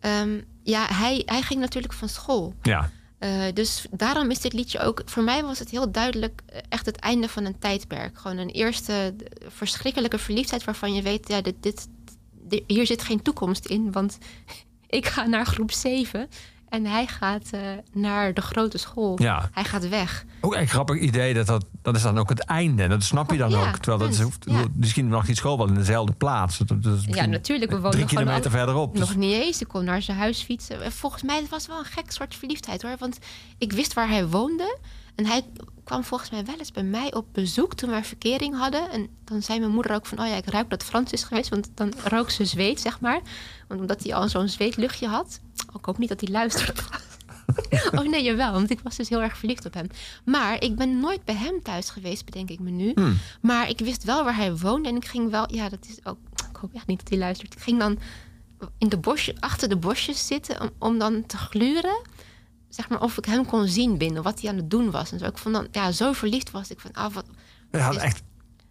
ehm, 0.00 0.40
ja, 0.62 0.86
hij, 0.86 1.22
hij 1.24 1.42
ging 1.42 1.60
natuurlijk 1.60 1.92
van 1.92 2.08
school. 2.08 2.54
Ja. 2.62 2.90
Eh, 3.20 3.42
dus 3.54 3.86
daarom 3.90 4.30
is 4.30 4.40
dit 4.40 4.52
liedje 4.52 4.78
ook... 4.78 5.02
Voor 5.04 5.22
mij 5.22 5.42
was 5.42 5.58
het 5.58 5.70
heel 5.70 5.90
duidelijk 5.92 6.40
eh, 6.46 6.60
echt 6.68 6.86
het 6.86 6.96
einde 6.96 7.28
van 7.28 7.44
een 7.44 7.58
tijdperk. 7.58 8.18
Gewoon 8.18 8.36
een 8.38 8.48
eerste 8.48 9.14
verschrikkelijke 9.48 10.18
verliefdheid... 10.18 10.64
waarvan 10.64 10.94
je 10.94 11.02
weet, 11.02 11.28
ja, 11.28 11.40
dit, 11.40 11.62
dit- 11.62 11.88
hier 12.66 12.86
zit 12.86 13.02
geen 13.02 13.22
toekomst 13.22 13.66
in. 13.66 13.92
Want 13.92 14.18
ik 14.98 15.06
ga 15.06 15.26
naar 15.26 15.46
groep 15.46 15.72
7 15.72 16.28
En 16.70 16.84
hij 16.86 17.06
gaat 17.06 17.48
eh, 17.50 17.60
naar 17.92 18.34
de 18.34 18.40
grote 18.40 18.78
school. 18.78 19.22
Ja. 19.22 19.48
Hij 19.52 19.64
gaat 19.64 19.88
weg. 19.88 20.24
Ook 20.40 20.54
een 20.54 20.68
grappig 20.68 20.98
idee 21.00 21.34
dat, 21.34 21.46
dat 21.46 21.64
dat 21.82 21.96
is 21.96 22.02
dan 22.02 22.18
ook 22.18 22.28
het 22.28 22.44
einde. 22.44 22.88
Dat 22.88 23.02
snap 23.02 23.30
je 23.30 23.36
dan 23.36 23.50
Ja, 23.50 23.68
ook. 23.68 23.76
Terwijl 23.76 23.98
dat 23.98 24.18
is, 24.18 24.26
Ja. 24.44 24.64
misschien 24.74 25.08
mag 25.08 25.26
die 25.26 25.34
school 25.34 25.56
wel 25.58 25.68
in 25.68 25.74
dezelfde 25.74 26.12
plaats. 26.12 26.58
Dat, 26.58 26.82
dat 26.82 26.96
is 26.98 27.04
Ja, 27.04 27.26
natuurlijk. 27.26 27.70
We 27.70 27.76
Drie 27.78 27.90
wonen 27.92 28.06
kilometer 28.06 28.50
verderop. 28.50 28.96
Dus- 28.96 29.00
Nog 29.08 29.16
niet 29.16 29.32
eens. 29.32 29.60
Ik 29.60 29.68
kon 29.68 29.84
naar 29.84 30.02
zijn 30.02 30.16
huis 30.16 30.42
fietsen. 30.42 30.82
En 30.82 30.92
Volgens 30.92 31.22
mij 31.22 31.36
het 31.36 31.48
was 31.48 31.66
wel 31.66 31.78
een 31.78 31.84
gek 31.84 32.10
soort 32.10 32.34
verliefdheid 32.34 32.82
hoor. 32.82 32.96
Want 32.98 33.18
ik 33.58 33.72
wist 33.72 33.92
waar 33.94 34.08
hij 34.08 34.26
woonde. 34.26 34.78
En 35.14 35.26
hij 35.26 35.42
kwam 35.84 36.04
volgens 36.04 36.30
mij 36.30 36.44
wel 36.44 36.58
eens 36.58 36.72
bij 36.72 36.82
mij 36.82 37.14
op 37.14 37.26
bezoek 37.32 37.74
toen 37.74 37.90
wij 37.90 38.04
verkering 38.04 38.56
hadden. 38.58 38.90
En 38.90 39.08
dan 39.24 39.42
zei 39.42 39.58
mijn 39.58 39.70
moeder 39.72 39.94
ook 39.94 40.06
van... 40.06 40.20
oh 40.20 40.26
ja, 40.26 40.34
ik 40.34 40.46
ruik 40.48 40.70
dat 40.70 40.82
Frans 40.84 41.12
is 41.12 41.24
geweest. 41.24 41.48
Want 41.48 41.70
dan 41.74 41.92
rook 42.04 42.30
ze 42.30 42.44
zweet, 42.44 42.80
zeg 42.80 43.00
maar. 43.00 43.20
Want 43.68 43.80
omdat 43.80 44.02
hij 44.02 44.14
al 44.14 44.28
zo'n 44.28 44.48
zweetluchtje 44.48 45.08
had. 45.08 45.40
Oh, 45.70 45.76
ik 45.78 45.84
hoop 45.84 45.98
niet 45.98 46.08
dat 46.08 46.20
hij 46.20 46.30
luistert. 46.30 46.84
oh 47.98 48.08
nee, 48.08 48.22
jawel. 48.22 48.52
Want 48.52 48.70
ik 48.70 48.80
was 48.82 48.96
dus 48.96 49.08
heel 49.08 49.22
erg 49.22 49.36
verliefd 49.36 49.66
op 49.66 49.74
hem. 49.74 49.86
Maar 50.24 50.62
ik 50.62 50.76
ben 50.76 51.00
nooit 51.00 51.24
bij 51.24 51.34
hem 51.34 51.62
thuis 51.62 51.90
geweest, 51.90 52.24
bedenk 52.24 52.50
ik 52.50 52.60
me 52.60 52.70
nu. 52.70 52.94
Maar 53.40 53.68
ik 53.68 53.78
wist 53.78 54.04
wel 54.04 54.24
waar 54.24 54.36
hij 54.36 54.56
woonde. 54.56 54.88
En 54.88 54.96
ik 54.96 55.04
ging 55.04 55.30
wel... 55.30 55.54
Ja, 55.54 55.68
dat 55.68 55.86
is 55.88 56.04
ook... 56.04 56.18
Ik 56.50 56.56
hoop 56.56 56.74
echt 56.74 56.86
niet 56.86 56.98
dat 56.98 57.08
hij 57.08 57.18
luistert. 57.18 57.54
Ik 57.54 57.60
ging 57.60 57.78
dan 57.78 57.98
in 58.78 58.88
de 58.88 58.98
bosje, 58.98 59.34
achter 59.40 59.68
de 59.68 59.76
bosjes 59.76 60.26
zitten... 60.26 60.60
om, 60.60 60.70
om 60.78 60.98
dan 60.98 61.26
te 61.26 61.36
gluren 61.36 62.00
zeg 62.68 62.88
maar, 62.88 63.00
of 63.00 63.18
ik 63.18 63.24
hem 63.24 63.46
kon 63.46 63.68
zien 63.68 63.98
binnen, 63.98 64.22
wat 64.22 64.40
hij 64.40 64.50
aan 64.50 64.56
het 64.56 64.70
doen 64.70 64.90
was. 64.90 65.12
En 65.12 65.18
zo. 65.18 65.24
Ik 65.24 65.38
vond 65.38 65.54
dan, 65.54 65.68
ja, 65.70 65.92
zo 65.92 66.12
verliefd 66.12 66.50
was 66.50 66.70
ik 66.70 66.80
van, 66.80 66.92
ah, 66.92 67.12
wat 67.12 67.24
had 67.70 67.94
is 67.94 68.02
echt 68.02 68.22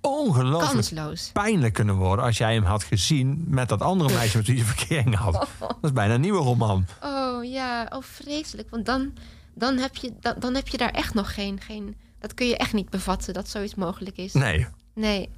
ongelooflijk 0.02 0.74
kansloos. 0.74 1.30
pijnlijk 1.34 1.74
kunnen 1.74 1.96
worden 1.96 2.26
als 2.26 2.38
jij 2.38 2.54
hem 2.54 2.64
had 2.64 2.84
gezien 2.84 3.44
met 3.48 3.70
dat 3.70 3.82
andere 3.82 4.14
meisje 4.14 4.38
met 4.38 4.48
wie 4.48 4.58
je 4.58 4.64
verkering 4.64 5.16
had. 5.16 5.34
Dat 5.60 5.78
is 5.82 5.94
bijna 5.94 6.14
een 6.14 6.22
nieuwe 6.22 6.44
roman. 6.44 6.86
Oh 7.02 7.44
ja, 7.44 7.88
oh 7.90 8.04
vreselijk. 8.04 8.70
Want 8.70 8.86
dan, 8.86 9.14
dan, 9.54 9.78
heb, 9.78 9.96
je, 9.96 10.14
dan, 10.20 10.36
dan 10.40 10.56
heb 10.56 10.68
je 10.68 10.78
daar 10.78 10.92
echt 10.92 11.14
nog 11.14 11.34
geen, 11.34 11.60
geen... 11.62 11.96
Dat 12.20 12.34
kun 12.34 12.48
je 12.48 12.58
echt 12.58 12.74
niet 12.74 12.90
bevatten, 12.90 13.34
dat 13.34 13.50
zoiets 13.50 13.76
mogelijk 13.76 14.18
is. 14.18 14.34
Nee. 14.34 14.68
Nee. 14.94 15.30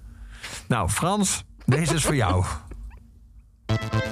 Nou, 0.67 0.89
Frans, 0.89 1.43
deze 1.65 1.93
is 1.93 2.03
voor 2.03 2.15
jou. 2.15 2.45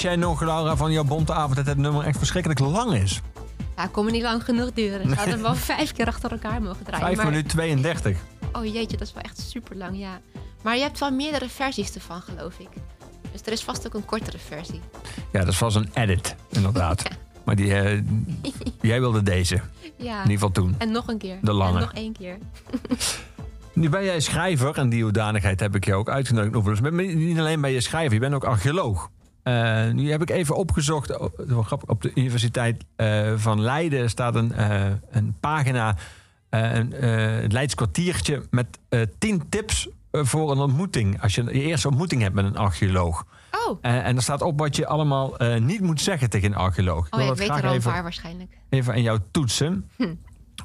Wist 0.00 0.12
jij 0.12 0.22
nog, 0.22 0.40
Laura, 0.40 0.76
van 0.76 0.92
jouw 0.92 1.04
bonte 1.04 1.32
avond 1.32 1.56
dat 1.56 1.66
het 1.66 1.76
nummer 1.78 2.04
echt 2.04 2.18
verschrikkelijk 2.18 2.60
lang 2.60 2.92
is? 2.94 3.20
Ja, 3.76 3.86
kon 3.86 4.04
me 4.04 4.10
niet 4.10 4.22
lang 4.22 4.44
genoeg 4.44 4.72
duren. 4.72 5.08
Ze 5.08 5.14
hadden 5.14 5.34
hem 5.34 5.42
wel 5.42 5.54
vijf 5.54 5.92
keer 5.92 6.06
achter 6.06 6.30
elkaar 6.30 6.62
mogen 6.62 6.84
draaien. 6.84 7.04
5 7.06 7.16
maar- 7.16 7.26
minuten 7.26 7.50
32. 7.50 8.16
Oh 8.52 8.64
jeetje, 8.64 8.96
dat 8.96 9.06
is 9.06 9.12
wel 9.14 9.22
echt 9.22 9.38
super 9.38 9.76
lang, 9.76 9.98
ja. 9.98 10.20
Maar 10.62 10.76
je 10.76 10.82
hebt 10.82 10.98
wel 10.98 11.10
meerdere 11.10 11.48
versies 11.48 11.94
ervan, 11.94 12.20
geloof 12.20 12.58
ik. 12.58 12.68
Dus 13.32 13.40
er 13.44 13.52
is 13.52 13.62
vast 13.62 13.86
ook 13.86 13.94
een 13.94 14.04
kortere 14.04 14.38
versie. 14.38 14.80
Ja, 15.32 15.38
dat 15.38 15.48
is 15.48 15.56
vast 15.56 15.76
een 15.76 15.88
edit, 15.94 16.36
inderdaad. 16.50 17.02
Maar 17.44 17.56
die, 17.56 17.74
eh, 17.74 18.02
jij 18.80 19.00
wilde 19.00 19.22
deze, 19.22 19.54
in 19.54 19.92
Ja. 20.04 20.16
ieder 20.18 20.32
geval 20.32 20.50
toen. 20.50 20.74
En 20.78 20.90
nog 20.90 21.08
een 21.08 21.18
keer. 21.18 21.38
De 21.42 21.52
lange. 21.52 21.74
En 21.74 21.80
nog 21.80 21.92
één 21.92 22.12
keer. 22.12 22.38
Nu 23.72 23.88
ben 23.88 24.04
jij 24.04 24.20
schrijver 24.20 24.76
en 24.78 24.88
die 24.88 25.02
hoedanigheid 25.02 25.60
heb 25.60 25.74
ik 25.74 25.84
je 25.84 25.94
ook 25.94 26.08
uitgenodigd. 26.08 26.80
Maar 26.80 26.92
niet 26.92 27.38
alleen 27.38 27.60
ben 27.60 27.70
je 27.70 27.80
schrijver, 27.80 28.12
je 28.14 28.20
bent 28.20 28.34
ook 28.34 28.44
archeoloog. 28.44 29.10
Eh, 29.42 29.88
nu 29.90 30.10
heb 30.10 30.22
ik 30.22 30.30
even 30.30 30.56
opgezocht, 30.56 31.18
oh, 31.18 31.66
grappig, 31.66 31.88
op 31.88 32.02
de 32.02 32.10
Universiteit 32.14 32.84
eh, 32.96 33.32
van 33.36 33.60
Leiden 33.60 34.10
staat 34.10 34.34
een, 34.34 34.52
eh, 34.52 34.86
een 35.10 35.34
pagina, 35.40 35.96
een, 36.50 36.92
eh, 36.92 37.40
het 37.42 37.52
Leids 37.52 37.74
kwartiertje 37.74 38.42
met 38.50 38.78
tien 39.18 39.48
tips 39.48 39.88
voor 40.12 40.50
een 40.50 40.58
ontmoeting. 40.58 41.22
Als 41.22 41.34
je 41.34 41.44
je 41.44 41.50
eerste 41.50 41.88
ontmoeting 41.88 42.22
hebt 42.22 42.34
met 42.34 42.44
een 42.44 42.56
archeoloog. 42.56 43.24
Oh, 43.66 43.78
en 43.80 44.16
er 44.16 44.22
staat 44.22 44.42
op 44.42 44.58
wat 44.58 44.76
je 44.76 44.86
allemaal 44.86 45.34
niet 45.58 45.80
moet 45.80 46.00
zeggen 46.00 46.30
tegen 46.30 46.50
een 46.50 46.56
archeoloog. 46.56 47.06
oh 47.10 47.20
ja, 47.20 47.30
ik 47.30 47.34
weet 47.36 47.46
graag 47.48 47.62
er 47.62 47.68
al 47.68 47.74
een 47.74 47.82
paar 47.82 48.02
waarschijnlijk. 48.02 48.58
even 48.68 48.92
aan 48.92 49.02
jou 49.02 49.18
toetsen. 49.30 49.90
Hm. 49.96 50.14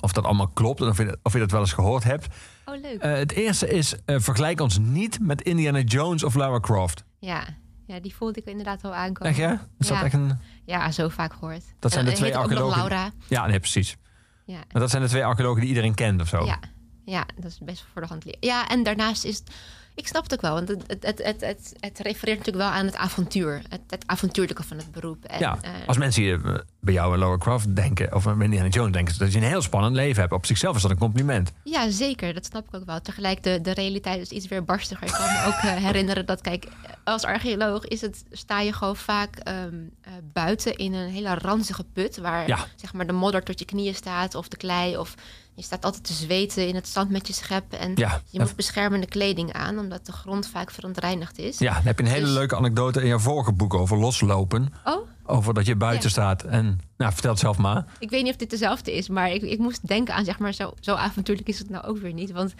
Of 0.02 0.12
dat 0.14 0.24
allemaal 0.24 0.48
klopt 0.48 0.82
en 0.82 0.88
of 0.88 0.98
je, 0.98 1.06
dat- 1.06 1.18
of 1.24 1.34
je 1.34 1.40
dat 1.40 1.52
wel 1.52 1.60
eens 1.60 1.74
gehoord 1.74 2.04
hebt. 2.04 2.28
Oh, 2.66 2.82
leuk. 2.82 3.02
Het 3.04 3.32
eerste 3.32 3.68
is, 3.68 3.96
vergelijk 4.06 4.62
ons 4.62 4.78
niet 4.80 5.20
met 5.22 5.42
Indiana 5.42 5.80
Jones 5.80 6.24
of 6.24 6.36
Lara 6.36 6.60
Croft. 6.60 7.04
ja. 7.20 7.44
Ja, 7.86 7.99
die 7.99 8.16
voelde 8.16 8.40
ik 8.40 8.45
inderdaad 8.45 8.82
wel 8.82 8.94
aankomen. 8.95 9.30
Echt 9.30 9.38
ja? 9.40 9.68
Is 9.80 9.88
dat 9.88 9.98
Ja. 9.98 10.03
echt 10.03 10.14
een... 10.14 10.38
Ja, 10.66 10.91
zo 10.91 11.10
vaak 11.10 11.34
gehoord. 11.34 11.64
Dat 11.80 11.91
zijn 11.91 12.06
En 12.06 12.12
de 12.12 12.18
twee 12.18 12.30
ook 12.32 12.36
nog 12.36 12.44
archeologen. 12.44 12.78
Laura. 12.78 13.12
Ja, 13.28 13.48
nee, 13.48 13.60
precies. 13.60 13.98
Ja. 14.45 14.53
Maar 14.72 14.82
dat 14.82 14.90
zijn 14.90 15.02
de 15.02 15.07
twee 15.10 15.26
archeologen 15.26 15.60
die 15.60 15.70
iedereen 15.70 15.94
kent 15.94 16.22
of 16.22 16.28
zo. 16.28 16.45
Ja, 16.45 16.60
ja, 17.06 17.26
dat 17.36 17.52
is 17.52 17.60
best 17.60 17.86
voor 17.94 18.02
de 18.02 18.07
hand. 18.07 18.24
Ja, 18.40 18.68
en 18.68 18.84
daarnaast 18.84 19.24
is 19.26 19.38
het... 19.38 19.52
Ik 19.96 20.08
snap 20.08 20.24
het 20.24 20.34
ook 20.34 20.42
wel, 20.42 20.54
want 20.54 20.68
het, 20.68 20.84
het, 20.88 21.04
het, 21.04 21.42
het, 21.42 21.74
het, 21.80 22.00
refereert 22.00 22.38
natuurlijk 22.38 22.66
wel 22.66 22.74
aan 22.74 22.86
het 22.86 22.96
avontuur. 22.96 23.62
Het, 23.70 23.82
het 23.90 24.04
avontuurlijke 24.06 24.64
van 24.64 24.78
het 24.78 24.92
beroep. 24.92 25.24
En, 25.26 25.40
Ja, 25.40 25.58
eh, 25.62 25.72
als 25.86 25.98
mensen 25.98 26.22
hier 26.22 26.46
eh, 26.46 26.60
bij 26.80 26.94
jou 26.94 27.14
en 27.14 27.20
Laura 27.20 27.38
Croft 27.38 27.76
denken, 27.76 28.14
of 28.16 28.28
aan 28.28 28.42
Indiana 28.42 28.68
Jones 28.70 28.92
denken, 28.92 29.18
dat 29.18 29.32
je 29.32 29.38
een 29.38 29.44
heel 29.44 29.62
spannend 29.62 29.96
leven 29.96 30.22
hebt. 30.22 30.34
Op 30.34 30.46
zichzelf 30.46 30.76
is 30.76 30.82
dat 30.82 30.92
een 30.92 30.98
compliment. 30.98 31.52
Ja, 31.64 31.90
zeker. 31.90 32.34
Dat 32.34 32.46
snap 32.46 32.68
ik 32.68 32.76
ook 32.76 32.86
wel. 32.86 33.02
Tegelijk, 33.02 33.44
de, 33.44 33.62
de 33.62 33.72
realiteit 33.74 34.22
is 34.22 34.30
iets 34.30 34.48
weer 34.48 34.64
barstiger. 34.64 35.08
Ik 35.08 35.14
kan 35.14 35.32
me 35.32 35.44
ook 35.48 35.54
eh, 35.54 35.84
herinneren 35.86 36.26
dat, 36.26 36.42
kijk, 36.42 36.68
als 37.04 37.24
archeoloog 37.24 37.86
is 37.86 38.02
het, 38.02 38.24
sta 38.32 38.60
je 38.60 38.74
gewoon 38.74 38.96
vaak 38.96 39.36
ehm, 39.36 39.58
eh, 40.02 40.12
buiten 40.34 40.76
in 40.76 40.94
een 40.94 41.10
hele 41.10 41.34
ranzige 41.36 41.84
put. 41.94 42.18
Waar 42.18 42.48
Ja. 42.48 42.58
zeg 42.76 42.94
maar, 42.94 43.08
de 43.08 43.14
modder 43.14 43.44
tot 43.44 43.60
je 43.60 43.66
knieën 43.66 43.96
staat 43.96 44.36
of 44.36 44.48
de 44.48 44.58
klei. 44.58 44.98
Of 44.98 45.16
je 45.56 45.64
staat 45.64 45.86
altijd 45.86 46.03
te 46.03 46.14
zweten 46.14 46.68
in 46.68 46.76
het 46.76 46.88
zand 46.88 47.10
met 47.10 47.27
je 47.27 47.34
schep. 47.34 47.73
En 47.73 47.91
Ja. 47.95 48.22
je 48.30 48.40
moet 48.40 48.56
beschermende 48.56 49.06
kleding 49.07 49.53
aan, 49.53 49.80
omdat 49.80 50.06
de 50.06 50.11
grond 50.11 50.48
vaak 50.48 50.72
verontreinigd 50.72 51.38
is. 51.38 51.57
Ja, 51.57 51.73
dan 51.73 51.84
heb 51.84 51.98
je 51.99 52.06
een 52.06 52.11
hele 52.11 52.26
Dus- 52.26 52.34
leuke 52.34 52.56
anekdote 52.56 53.02
in 53.02 53.07
je 53.07 53.19
vorige 53.19 53.52
boek 53.52 53.73
over 53.73 53.98
loslopen. 53.98 54.73
Oh, 54.86 55.07
Over 55.27 55.53
dat 55.53 55.65
je 55.65 55.76
buiten 55.76 56.03
Ja. 56.03 56.10
staat. 56.10 56.44
En 56.44 56.80
nou, 56.98 57.11
vertel 57.14 57.32
het 57.32 57.40
zelf 57.40 57.57
maar. 57.57 57.86
ik 57.99 58.10
weet 58.10 58.23
niet 58.23 58.32
of 58.32 58.38
dit 58.38 58.49
dezelfde 58.49 58.95
is, 58.95 59.10
maar 59.10 59.32
ik, 59.32 59.41
ik 59.41 59.60
moest 59.60 59.88
denken 59.88 60.14
aan, 60.14 60.26
zeg 60.26 60.40
maar, 60.40 60.53
zo, 60.53 60.73
zo 60.80 60.94
avontuurlijk 60.95 61.48
is 61.48 61.60
het 61.60 61.69
nou 61.69 61.86
ook 61.86 61.98
weer 61.98 62.14
niet. 62.14 62.32
Want 62.32 62.53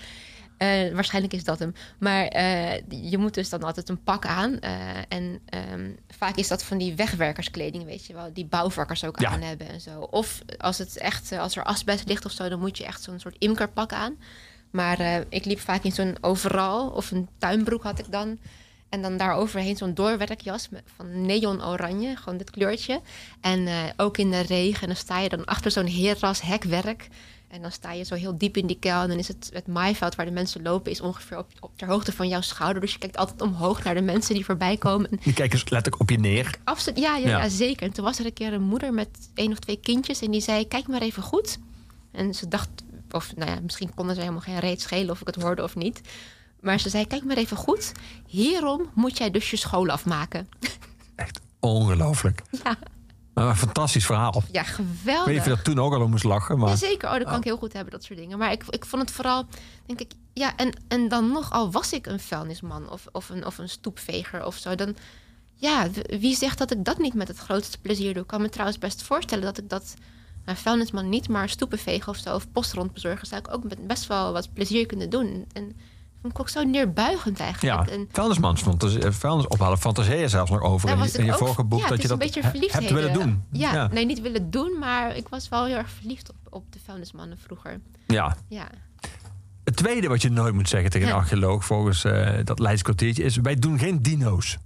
eh, 0.58 0.94
waarschijnlijk 0.94 1.34
is 1.34 1.44
dat 1.44 1.60
hem. 1.60 1.74
Maar 2.00 2.26
eh, 2.26 2.82
je 3.12 3.18
moet 3.18 3.34
dus 3.34 3.50
dan 3.50 3.64
altijd 3.64 3.90
een 3.90 4.04
pak 4.04 4.26
aan. 4.26 4.60
eh, 4.60 4.72
en 5.08 5.40
ehm, 5.46 5.90
vaak 6.10 6.36
is 6.36 6.48
dat 6.48 6.64
van 6.64 6.78
die 6.78 6.96
wegwerkerskleding, 6.96 7.84
weet 7.86 8.06
je 8.06 8.14
wel. 8.14 8.34
Die 8.34 8.46
bouwvakkers 8.46 9.04
ook 9.04 9.20
Ja. 9.20 9.30
aan 9.30 9.42
hebben 9.42 9.70
en 9.70 9.82
zo. 9.82 10.00
Of 10.00 10.42
als, 10.58 10.78
het 10.78 10.98
echt, 10.98 11.32
als 11.32 11.56
er 11.56 11.64
asbest 11.64 12.08
ligt 12.08 12.26
of 12.26 12.32
zo, 12.32 12.50
dan 12.50 12.60
moet 12.60 12.78
je 12.78 12.86
echt 12.86 13.04
zo'n 13.04 13.20
soort 13.20 13.36
imkerpak 13.40 13.92
aan. 13.94 14.16
Maar 14.72 15.24
ik 15.30 15.46
liep 15.46 15.60
vaak 15.60 15.84
in 15.84 15.92
zo'n 15.92 16.18
overal 16.22 16.90
of 16.90 17.12
een 17.12 17.28
tuinbroek 17.38 17.84
had 17.84 18.00
ik 18.00 18.12
dan. 18.12 18.40
En 18.90 19.02
dan 19.02 19.18
daaroverheen 19.18 19.78
zo'n 19.78 19.94
doorwerkjas 19.94 20.70
van 20.96 21.26
neon 21.26 21.66
oranje, 21.66 22.16
gewoon 22.16 22.38
dit 22.38 22.50
kleurtje. 22.50 23.02
En 23.42 23.68
ook 23.98 24.18
in 24.18 24.32
de 24.32 24.40
regen. 24.40 24.82
En 24.82 24.88
dan 24.88 24.96
sta 24.96 25.20
je 25.20 25.30
dan 25.30 25.46
achter 25.46 25.72
zo'n 25.72 25.86
heerras 25.86 26.42
hekwerk. 26.42 27.08
En 27.48 27.62
dan 27.62 27.72
sta 27.72 27.92
je 27.92 28.04
zo 28.04 28.16
heel 28.16 28.38
diep 28.38 28.58
in 28.58 28.66
die 28.68 28.80
kuil. 28.80 29.02
En 29.02 29.08
dan 29.10 29.18
is 29.18 29.28
het, 29.28 29.50
het 29.54 29.68
maaiveld 29.68 30.16
waar 30.16 30.26
de 30.26 30.32
mensen 30.32 30.62
lopen... 30.62 30.92
is 30.92 31.02
ongeveer 31.02 31.38
op, 31.38 31.52
op 31.60 31.78
ter 31.78 31.88
hoogte 31.88 32.12
van 32.12 32.28
jouw 32.28 32.42
schouder. 32.42 32.82
Dus 32.82 32.94
je 32.94 32.98
kijkt 33.00 33.18
altijd 33.18 33.42
omhoog 33.42 33.84
naar 33.84 33.94
de 33.94 34.02
mensen 34.02 34.34
die 34.34 34.46
voorbij 34.46 34.78
komen. 34.78 35.12
En 35.12 35.20
Die 35.24 35.34
kijken 35.34 35.58
letterlijk 35.60 36.00
op 36.00 36.10
je 36.10 36.18
neer. 36.20 36.56
Absoluut, 36.64 37.00
ja, 37.00 37.18
ja, 37.18 37.28
Ja. 37.28 37.38
ja, 37.44 37.50
zeker. 37.50 37.88
En 37.88 37.94
toen 37.94 38.04
was 38.06 38.20
er 38.20 38.26
een 38.26 38.34
keer 38.34 38.54
een 38.54 38.62
moeder 38.64 38.94
met 38.94 39.10
één 39.34 39.52
of 39.52 39.60
twee 39.60 39.80
kindjes 39.80 40.22
en 40.22 40.32
die 40.32 40.42
zei: 40.42 40.68
Kijk 40.68 40.88
maar 40.88 41.02
even 41.02 41.24
goed. 41.24 41.60
En 42.12 42.34
ze 42.34 42.48
dacht, 42.48 42.70
of 43.12 43.36
nou 43.36 43.52
ja, 43.52 43.60
misschien 43.62 43.94
konden 43.94 44.16
ze 44.16 44.22
helemaal 44.22 44.42
geen 44.44 44.60
reet 44.60 44.82
schelen 44.82 45.10
of 45.10 45.22
ik 45.22 45.28
het 45.28 45.36
hoorde 45.42 45.64
of 45.64 45.76
niet. 45.76 46.02
Maar 46.60 46.80
ze 46.80 46.90
zei: 46.90 47.08
Kijk 47.08 47.24
maar 47.24 47.38
even 47.38 47.58
goed. 47.58 47.92
Hierom 48.26 48.90
moet 48.94 49.18
jij 49.18 49.32
dus 49.32 49.50
je 49.50 49.58
school 49.58 49.90
afmaken. 49.90 50.50
Echt 51.16 51.40
ongelooflijk. 51.60 52.42
Ja, 52.64 52.78
een 53.44 53.56
fantastisch 53.56 54.06
verhaal. 54.06 54.44
ja 54.52 54.62
Ik 54.62 54.68
weet 54.68 54.78
niet 54.78 54.88
of 54.88 55.02
geweldig. 55.04 55.44
je 55.44 55.50
dat 55.50 55.64
toen 55.64 55.80
ook 55.80 55.94
al 55.94 56.02
om 56.02 56.10
moest 56.10 56.24
lachen. 56.24 56.58
Maar 56.58 56.70
Ja, 56.70 56.76
zeker. 56.76 57.10
Oh, 57.10 57.18
dat 57.18 57.28
kan 57.28 57.38
ik 57.38 57.44
heel 57.44 57.58
goed 57.58 57.74
hebben, 57.74 57.92
dat 57.92 58.04
soort 58.04 58.20
dingen. 58.20 58.38
Maar 58.38 58.52
ik, 58.52 58.64
ik 58.70 58.86
vond 58.86 59.02
het 59.02 59.12
vooral, 59.12 59.46
denk 59.86 60.00
ik, 60.00 60.12
ja, 60.34 60.56
en, 60.56 60.74
en 60.88 61.08
dan 61.08 61.32
nog, 61.32 61.52
al 61.52 61.72
was 61.72 61.94
ik 61.94 62.06
een 62.06 62.20
vuilnisman 62.20 62.90
of, 62.90 63.08
of, 63.12 63.30
een, 63.30 63.46
of 63.46 63.58
een 63.58 63.70
stoepveger 63.70 64.46
of 64.46 64.56
zo, 64.56 64.76
dan, 64.76 64.96
ja, 65.54 65.88
wie 66.20 66.36
zegt 66.36 66.58
dat 66.58 66.72
ik 66.72 66.86
dat 66.86 66.98
niet 66.98 67.14
met 67.14 67.28
het 67.28 67.38
grootste 67.38 67.78
plezier 67.80 68.14
doe? 68.14 68.22
Ik 68.22 68.28
kan 68.28 68.42
me 68.42 68.50
trouwens 68.50 68.78
best 68.78 69.04
voorstellen 69.04 69.44
dat 69.44 69.58
ik 69.58 69.70
dat, 69.70 69.94
nou, 70.46 70.58
vuilnisman 70.58 71.10
niet, 71.10 71.30
maar 71.30 71.50
stoepenvegen 71.50 72.12
of 72.12 72.18
zo, 72.18 72.36
of 72.36 72.52
postrondbezorgen, 72.52 73.28
zou 73.28 73.42
ik 73.42 73.54
ook 73.54 73.64
met 73.64 73.88
best 73.88 74.08
wel 74.08 74.34
wat 74.34 74.54
plezier 74.54 74.86
kunnen 74.86 75.10
doen. 75.10 75.46
En 75.54 75.76
vond 76.26 76.34
ik 76.34 76.40
ook 76.40 76.50
zo 76.50 76.70
neerbuigend 76.70 77.40
eigenlijk. 77.40 77.88
ja, 77.90 77.94
En, 77.96 78.08
vuilnismans, 78.12 78.64
eh, 78.98 79.12
vuilnis 79.12 79.48
ophalen, 79.48 79.78
fantaseer 79.78 80.20
je 80.20 80.28
zelfs 80.30 80.52
nog 80.52 80.62
over 80.62 80.90
in, 80.90 81.26
je- 81.26 81.32
ook- 81.32 81.38
vorige 81.38 81.64
boek. 81.64 81.80
ja, 81.80 81.88
dat 81.90 82.02
je 82.02 82.08
dat 82.08 82.22
hebt 82.72 82.90
willen 82.92 83.14
doen. 83.14 83.44
Ja, 83.52 83.74
ja. 83.74 83.88
nee, 83.88 84.06
niet 84.06 84.22
willen 84.22 84.50
doen, 84.52 84.80
maar 84.80 85.16
ik 85.16 85.28
was 85.28 85.50
wel 85.50 85.66
heel 85.66 85.76
erg 85.76 85.90
verliefd 85.90 86.30
op, 86.30 86.36
op 86.50 86.72
de 86.72 86.80
vuilnismannen 86.86 87.38
vroeger. 87.38 87.80
ja. 88.08 88.36
Ja. 88.50 88.68
Het 89.64 89.76
tweede 89.76 90.08
wat 90.08 90.22
je 90.22 90.30
nooit 90.30 90.54
moet 90.54 90.70
zeggen 90.70 90.90
tegen 90.90 91.08
een 91.08 91.14
archeoloog... 91.14 91.66
volgens 91.66 92.04
eh, 92.04 92.34
dat 92.44 92.60
Leids 92.60 92.82
kwartiertje 92.82 93.24
is... 93.24 93.38
wij 93.38 93.56
doen 93.56 93.80
geen 93.80 94.02
dino's. 94.02 94.58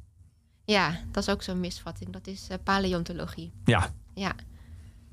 Ja, 0.66 1.00
dat 1.12 1.24
is 1.24 1.30
ook 1.30 1.42
zo'n 1.44 1.60
misvatting. 1.60 2.10
Dat 2.14 2.28
is 2.28 2.48
eh, 2.50 2.58
paleontologie. 2.64 3.52
Ja, 3.66 3.90
Ja, 4.14 4.32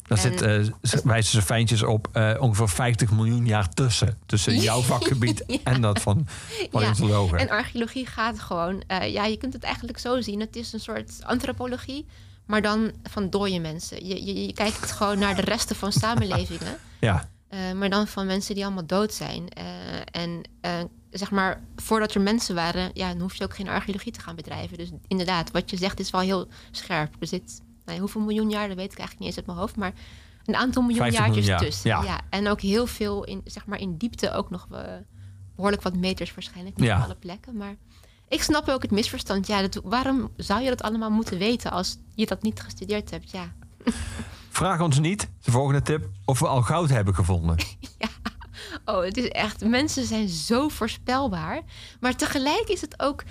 daar 0.07 0.19
zit, 0.19 0.43
eh, 0.43 0.65
wijzen 1.05 1.33
ze 1.33 1.43
fijntjes 1.47 1.83
op 1.83 2.09
eh, 2.13 2.35
ongeveer 2.41 2.69
50 2.69 3.11
miljoen 3.11 3.47
jaar 3.47 3.69
tussen. 3.69 4.19
Tussen 4.27 4.57
jouw 4.69 4.81
vakgebied 4.81 5.45
Ja. 5.47 5.59
en 5.65 5.81
dat 5.81 6.03
van 6.03 6.27
paleontologen. 6.71 7.39
en 7.39 7.49
archeologie 7.51 8.07
gaat 8.07 8.39
gewoon... 8.41 8.83
eh, 8.87 9.13
ja, 9.13 9.25
je 9.25 9.37
kunt 9.37 9.53
het 9.53 9.63
eigenlijk 9.63 9.99
zo 9.99 10.21
zien. 10.21 10.41
Het 10.41 10.57
is 10.57 10.73
een 10.73 10.81
soort 10.81 11.13
antropologie, 11.23 12.07
maar 12.47 12.63
dan 12.63 12.93
van 13.03 13.31
dode 13.31 13.59
mensen. 13.59 14.07
Je, 14.07 14.25
je, 14.25 14.47
je 14.47 14.53
kijkt 14.53 14.93
gewoon 14.93 15.19
naar 15.19 15.35
de 15.37 15.43
resten 15.43 15.77
van 15.77 15.93
samenlevingen. 16.03 16.77
Ja, 17.01 17.29
maar 17.75 17.91
dan 17.91 18.07
van 18.07 18.27
mensen 18.27 18.55
die 18.55 18.65
allemaal 18.65 18.87
dood 18.87 19.15
zijn. 19.15 19.49
En 20.11 20.43
zeg 21.11 21.31
maar, 21.31 21.61
voordat 21.77 22.15
er 22.15 22.21
mensen 22.21 22.55
waren... 22.55 22.91
Ja, 22.95 23.09
dan 23.13 23.21
hoef 23.21 23.35
je 23.35 23.45
ook 23.45 23.55
geen 23.55 23.69
archeologie 23.69 24.13
te 24.13 24.21
gaan 24.21 24.37
bedrijven. 24.37 24.79
Dus 24.79 24.89
inderdaad, 25.09 25.51
wat 25.51 25.71
je 25.71 25.77
zegt 25.77 26.01
is 26.01 26.11
wel 26.11 26.21
heel 26.21 26.49
scherp. 26.71 27.15
Er 27.21 27.27
zit, 27.27 27.61
nou 27.87 27.97
ja, 27.97 27.99
hoeveel 28.05 28.21
miljoen 28.21 28.51
jaar, 28.51 28.69
dat 28.69 28.77
weet 28.77 28.93
ik 28.93 28.99
eigenlijk 28.99 29.19
niet 29.19 29.29
eens 29.29 29.37
uit 29.37 29.47
mijn 29.47 29.59
hoofd... 29.59 29.77
maar 29.77 29.93
een 30.45 30.57
aantal 30.57 30.83
miljoen 30.83 31.01
50 31.01 31.21
jaartjes 31.25 31.45
miljoen 31.47 31.61
jaar, 31.63 31.71
tussen. 31.71 31.91
ja. 31.91 32.03
Ja. 32.03 32.21
En 32.31 32.49
ook 32.49 32.61
heel 32.61 32.87
veel 32.87 33.25
in, 33.25 33.41
zeg 33.45 33.67
maar, 33.67 33.81
in 33.81 33.97
diepte 33.97 34.33
ook 34.33 34.51
nog 34.51 34.67
eh, 34.73 34.81
behoorlijk 35.57 35.83
wat 35.83 35.97
meters 35.97 36.35
waarschijnlijk. 36.35 36.77
Niet 36.77 36.87
Ja. 36.87 36.97
op 36.99 37.05
alle 37.05 37.15
plekken, 37.15 37.57
maar... 37.57 37.77
Ik 38.29 38.43
snap 38.43 38.69
ook 38.69 38.83
het 38.83 38.91
misverstand. 38.91 39.47
Ja, 39.47 39.61
dat, 39.67 39.81
waarom 39.85 40.31
zou 40.37 40.61
je 40.63 40.69
dat 40.69 40.83
allemaal 40.83 41.11
moeten 41.11 41.39
weten 41.39 41.71
als 41.71 41.97
je 42.15 42.27
dat 42.27 42.43
niet 42.43 42.61
gestudeerd 42.61 43.11
hebt? 43.11 43.31
Ja, 43.31 43.53
vraag 44.51 44.81
ons 44.81 44.99
niet, 44.99 45.29
de 45.43 45.51
volgende 45.51 45.83
tip, 45.83 46.09
of 46.25 46.39
we 46.39 46.47
al 46.47 46.63
goud 46.63 46.89
hebben 46.89 47.15
gevonden. 47.15 47.57
Oh, 48.85 49.03
het 49.05 49.17
is 49.17 49.29
echt. 49.29 49.65
Mensen 49.65 50.05
zijn 50.07 50.29
zo 50.29 50.69
voorspelbaar. 50.69 51.61
Maar 52.01 52.17
tegelijk 52.17 52.65
is 52.69 52.81
het 52.81 53.01
ook. 53.01 53.23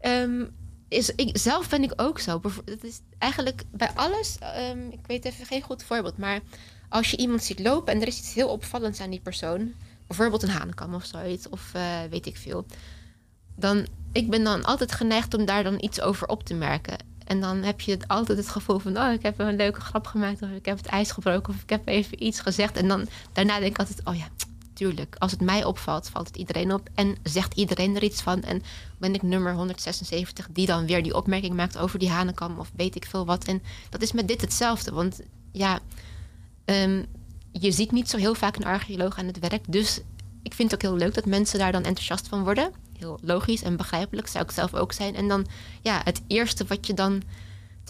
ehm, 0.00 0.44
is, 0.92 1.10
ik, 1.14 1.38
zelf 1.38 1.68
ben 1.68 1.82
ik 1.82 1.92
ook 1.96 2.18
zo. 2.18 2.40
Het 2.64 2.84
is 2.84 3.00
eigenlijk 3.18 3.62
bij 3.70 3.90
alles. 3.94 4.36
ehm, 4.38 4.88
ik 4.90 5.06
weet 5.06 5.24
even 5.24 5.46
geen 5.46 5.62
goed 5.62 5.82
voorbeeld. 5.82 6.18
Maar 6.18 6.40
als 6.88 7.10
je 7.10 7.16
iemand 7.16 7.42
ziet 7.42 7.58
lopen 7.58 7.92
en 7.92 8.00
er 8.00 8.06
is 8.06 8.18
iets 8.18 8.34
heel 8.34 8.48
opvallends 8.48 9.00
aan 9.00 9.10
die 9.10 9.20
persoon. 9.20 9.72
Bijvoorbeeld 10.06 10.42
een 10.42 10.48
hanenkam 10.48 10.94
of 10.94 11.04
zoiets. 11.04 11.48
Of 11.48 11.70
eh, 11.74 11.82
weet 12.10 12.26
ik 12.26 12.36
veel. 12.36 12.66
Dan, 13.56 13.86
ik 14.12 14.30
ben 14.30 14.44
dan 14.44 14.64
altijd 14.64 14.92
geneigd 14.92 15.34
om 15.34 15.44
daar 15.44 15.62
dan 15.62 15.82
iets 15.82 16.00
over 16.00 16.28
op 16.28 16.44
te 16.44 16.54
merken. 16.54 16.96
En 17.24 17.40
dan 17.40 17.62
heb 17.62 17.80
je 17.80 17.98
altijd 18.06 18.38
het 18.38 18.48
gevoel 18.48 18.78
van... 18.78 18.98
oh, 18.98 19.12
ik 19.12 19.22
heb 19.22 19.38
een 19.38 19.56
leuke 19.56 19.80
grap 19.80 20.06
gemaakt... 20.06 20.42
of 20.42 20.48
ik 20.48 20.66
heb 20.66 20.76
het 20.76 20.86
ijs 20.86 21.10
gebroken... 21.10 21.54
of 21.54 21.62
ik 21.62 21.70
heb 21.70 21.86
even 21.88 22.24
iets 22.24 22.40
gezegd. 22.40 22.76
En 22.76 22.88
dan 22.88 23.08
daarna 23.32 23.58
denk 23.58 23.72
ik 23.72 23.78
altijd... 23.78 24.00
oh 24.04 24.16
ja, 24.16 24.28
tuurlijk. 24.82 25.16
Als 25.18 25.30
het 25.30 25.40
mij 25.40 25.64
opvalt, 25.64 26.08
valt 26.08 26.26
het 26.26 26.36
iedereen 26.36 26.72
op. 26.72 26.88
En 26.94 27.16
zegt 27.22 27.54
iedereen 27.54 27.96
er 27.96 28.02
iets 28.02 28.22
van. 28.22 28.42
En 28.42 28.62
ben 28.98 29.14
ik 29.14 29.22
nummer 29.22 29.54
176 29.54 30.48
die 30.52 30.66
dan 30.66 30.86
weer 30.86 31.02
die 31.02 31.14
opmerking 31.14 31.54
maakt 31.54 31.78
over 31.78 31.98
die 31.98 32.10
hanenkam 32.10 32.58
of 32.58 32.70
weet 32.76 32.94
ik 32.94 33.04
veel 33.04 33.26
wat. 33.26 33.44
En 33.44 33.62
dat 33.90 34.02
is 34.02 34.12
met 34.12 34.28
dit 34.28 34.40
hetzelfde. 34.40 34.92
Want 34.92 35.20
ja, 35.52 35.80
ehm, 36.64 37.04
je 37.52 37.72
ziet 37.72 37.92
niet 37.92 38.10
zo 38.10 38.16
heel 38.16 38.34
vaak 38.34 38.56
een 38.56 38.64
archeoloog 38.64 39.18
aan 39.18 39.26
het 39.26 39.38
werk. 39.38 39.72
Dus 39.72 40.00
ik 40.42 40.54
vind 40.54 40.70
het 40.70 40.84
ook 40.84 40.90
heel 40.90 41.00
leuk 41.00 41.14
dat 41.14 41.26
mensen 41.26 41.58
daar 41.58 41.72
dan 41.72 41.84
enthousiast 41.84 42.28
van 42.28 42.44
worden. 42.44 42.72
Heel 42.98 43.18
logisch 43.22 43.62
en 43.62 43.76
begrijpelijk, 43.76 44.26
zou 44.26 44.44
ik 44.44 44.50
zelf 44.50 44.74
ook 44.74 44.92
zijn. 44.92 45.14
En 45.14 45.28
dan, 45.28 45.46
ja, 45.82 46.00
het 46.04 46.22
eerste 46.26 46.64
wat 46.64 46.86
je 46.86 46.94
dan 46.94 47.22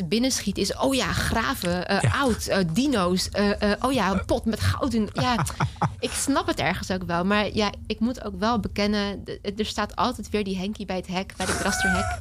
te 0.03 0.09
binnen 0.09 0.31
schiet 0.31 0.59
is... 0.59 0.77
oh 0.77 0.95
ja, 0.95 1.13
graven, 1.13 1.89
eh, 1.89 2.01
Ja. 2.01 2.11
oud, 2.11 2.47
eh, 2.47 2.59
dino's. 2.73 3.29
eh, 3.29 3.73
oh 3.81 3.93
ja, 3.93 4.13
een 4.13 4.25
pot 4.25 4.45
met 4.45 4.61
goud 4.61 4.95
in. 4.95 5.09
Ja, 5.13 5.45
ik 6.01 6.11
snap 6.11 6.47
het 6.47 6.59
ergens 6.59 6.91
ook 6.91 7.03
wel. 7.03 7.25
Maar 7.25 7.55
ja, 7.55 7.73
ik 7.87 8.01
moet 8.01 8.25
ook 8.25 8.39
wel 8.39 8.61
bekennen... 8.61 9.25
er 9.57 9.67
staat 9.67 9.97
altijd 9.97 10.31
weer 10.31 10.45
die 10.45 10.57
Henkie 10.59 10.87
bij 10.87 10.97
het 10.97 11.07
hek, 11.07 11.35
bij 11.37 11.47
de 11.47 11.59
rasterhek. 11.63 12.21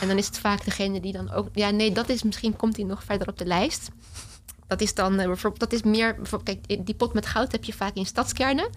En 0.00 0.08
dan 0.08 0.18
is 0.18 0.26
het 0.26 0.38
vaak 0.38 0.64
degene 0.64 1.00
die 1.00 1.12
dan 1.12 1.32
ook... 1.32 1.48
Ja, 1.52 1.70
nee, 1.70 1.92
dat 1.92 2.08
is 2.08 2.22
misschien 2.22 2.56
komt 2.56 2.76
hij 2.76 2.84
nog 2.84 3.04
verder 3.04 3.28
op 3.28 3.38
de 3.38 3.46
lijst. 3.46 3.88
Dat 4.66 4.80
is 4.80 4.94
dan 4.94 5.16
bijvoorbeeld, 5.16 5.60
dat 5.60 5.72
is 5.72 5.82
meer, 5.82 6.16
kijk, 6.44 6.86
die 6.86 6.94
pot 6.94 7.12
met 7.12 7.26
goud 7.26 7.52
heb 7.52 7.64
je 7.64 7.72
vaak 7.72 7.94
in 7.94 8.06
stadskernen. 8.06 8.68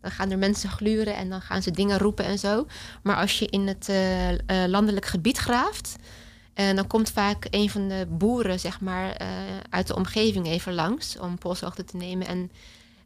Dan 0.00 0.10
gaan 0.10 0.30
er 0.30 0.38
mensen 0.38 0.70
gluren 0.70 1.16
en 1.16 1.28
dan 1.28 1.40
gaan 1.40 1.62
ze 1.62 1.70
dingen 1.70 1.98
roepen 1.98 2.24
en 2.24 2.38
zo. 2.38 2.66
Maar 3.02 3.16
als 3.16 3.38
je 3.38 3.46
in 3.46 3.66
het 3.66 3.90
landelijk 4.68 5.06
gebied 5.06 5.38
graaft, 5.38 5.96
en 6.56 6.76
dan 6.76 6.86
komt 6.86 7.10
vaak 7.10 7.46
een 7.50 7.70
van 7.70 7.88
de 7.88 8.06
boeren, 8.10 8.60
zeg 8.60 8.80
maar, 8.80 9.10
eh, 9.10 9.28
uit 9.70 9.86
de 9.86 9.96
omgeving 9.96 10.46
even 10.46 10.74
langs 10.74 11.18
om 11.18 11.38
polshoogte 11.38 11.84
te 11.84 11.96
nemen. 11.96 12.26
En 12.26 12.50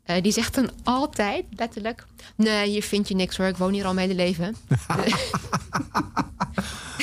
eh, 0.03 0.23
die 0.23 0.33
zegt 0.33 0.55
dan 0.55 0.71
altijd, 0.83 1.45
letterlijk, 1.57 2.07
nee, 2.37 2.69
hier 2.69 2.83
vind 2.83 3.09
je 3.09 3.15
niks 3.15 3.37
hoor, 3.37 3.47
ik 3.47 3.57
woon 3.57 3.73
hier 3.73 3.87
al 3.87 3.95
mijn 3.95 4.09
hele 4.09 4.23
leven. 4.23 4.57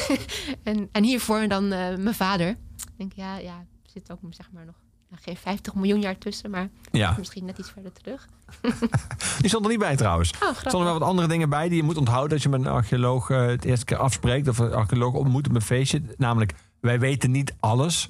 en, 0.63 0.89
en 0.91 1.03
hiervoor 1.03 1.47
dan 1.47 1.71
eh, 1.71 1.95
mijn 1.95 2.15
vader. 2.15 2.49
Ik 2.77 2.97
denk, 2.97 3.13
ja, 3.13 3.37
ja, 3.37 3.65
zit 3.85 4.11
ook 4.11 4.19
zeg 4.29 4.51
maar 4.51 4.65
nog 4.65 4.75
nou, 5.09 5.21
geen 5.23 5.37
50 5.37 5.73
miljoen 5.75 6.01
jaar 6.01 6.17
tussen, 6.17 6.49
maar 6.49 6.69
Ja. 6.91 7.15
misschien 7.17 7.45
net 7.45 7.57
iets 7.57 7.71
verder 7.71 7.91
terug. 7.91 8.27
Die 9.39 9.49
stond 9.49 9.63
er 9.65 9.69
niet 9.71 9.79
bij 9.79 9.95
trouwens. 9.95 10.31
Oh, 10.43 10.49
Er 10.49 10.55
stonden 10.55 10.83
wel 10.83 10.99
wat 10.99 11.07
andere 11.07 11.27
dingen 11.27 11.49
bij 11.49 11.67
die 11.69 11.77
je 11.77 11.83
moet 11.83 11.97
onthouden 11.97 12.33
als 12.33 12.43
je 12.43 12.49
met 12.49 12.59
een 12.59 12.67
archeoloog 12.67 13.29
eh, 13.29 13.45
het 13.45 13.65
eerste 13.65 13.85
keer 13.85 13.97
afspreekt 13.97 14.47
of 14.47 14.57
een 14.57 14.73
archeoloog 14.73 15.13
ontmoet 15.13 15.47
op 15.47 15.55
een 15.55 15.61
feestje. 15.61 16.01
Namelijk, 16.17 16.53
wij 16.81 16.99
weten 16.99 17.31
niet 17.31 17.55
alles. 17.59 18.07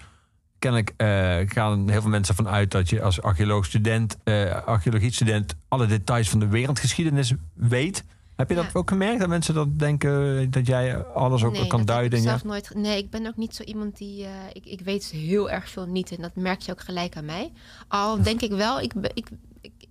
Kennelijk 0.59 0.93
eh, 0.97 1.07
gaan 1.45 1.89
heel 1.89 2.01
veel 2.01 2.09
mensen 2.09 2.35
van 2.35 2.47
uit 2.47 2.71
dat 2.71 2.89
je 2.89 3.01
als 3.01 3.21
archeoloog-student, 3.21 4.17
eh 4.23 4.51
archeologie-student, 4.65 5.55
alle 5.67 5.85
details 5.85 6.29
van 6.29 6.39
de 6.39 6.47
wereldgeschiedenis 6.47 7.33
weet. 7.53 8.03
Heb 8.37 8.49
je 8.49 8.55
dat 8.55 8.75
ook 8.75 8.89
gemerkt? 8.89 9.19
Dat 9.19 9.29
mensen 9.29 9.53
dat 9.53 9.79
denken 9.79 10.51
dat 10.51 10.67
jij 10.67 11.03
alles 11.05 11.43
ook 11.43 11.51
Nee, 11.51 11.67
kan 11.67 11.69
dat 11.69 11.79
heb 11.79 11.87
duiden? 11.87 12.19
Ik 12.19 12.25
Ja? 12.25 12.29
zelf 12.29 12.43
nooit, 12.43 12.71
nee, 12.75 12.97
ik 12.97 13.09
ben 13.09 13.27
ook 13.27 13.37
niet 13.37 13.55
zo 13.55 13.63
iemand 13.63 13.97
die. 13.97 14.23
eh, 14.23 14.29
ik, 14.53 14.65
ik 14.65 14.81
weet 14.81 15.05
heel 15.05 15.49
erg 15.49 15.69
veel 15.69 15.85
niet. 15.85 16.11
En 16.11 16.21
dat 16.21 16.35
merk 16.35 16.61
je 16.61 16.71
ook 16.71 16.81
gelijk 16.81 17.17
aan 17.17 17.25
mij. 17.25 17.51
Al 17.87 18.21
denk 18.21 18.41
ik 18.41 18.51
wel, 18.51 18.79
ik, 18.81 18.93
ik, 19.13 19.27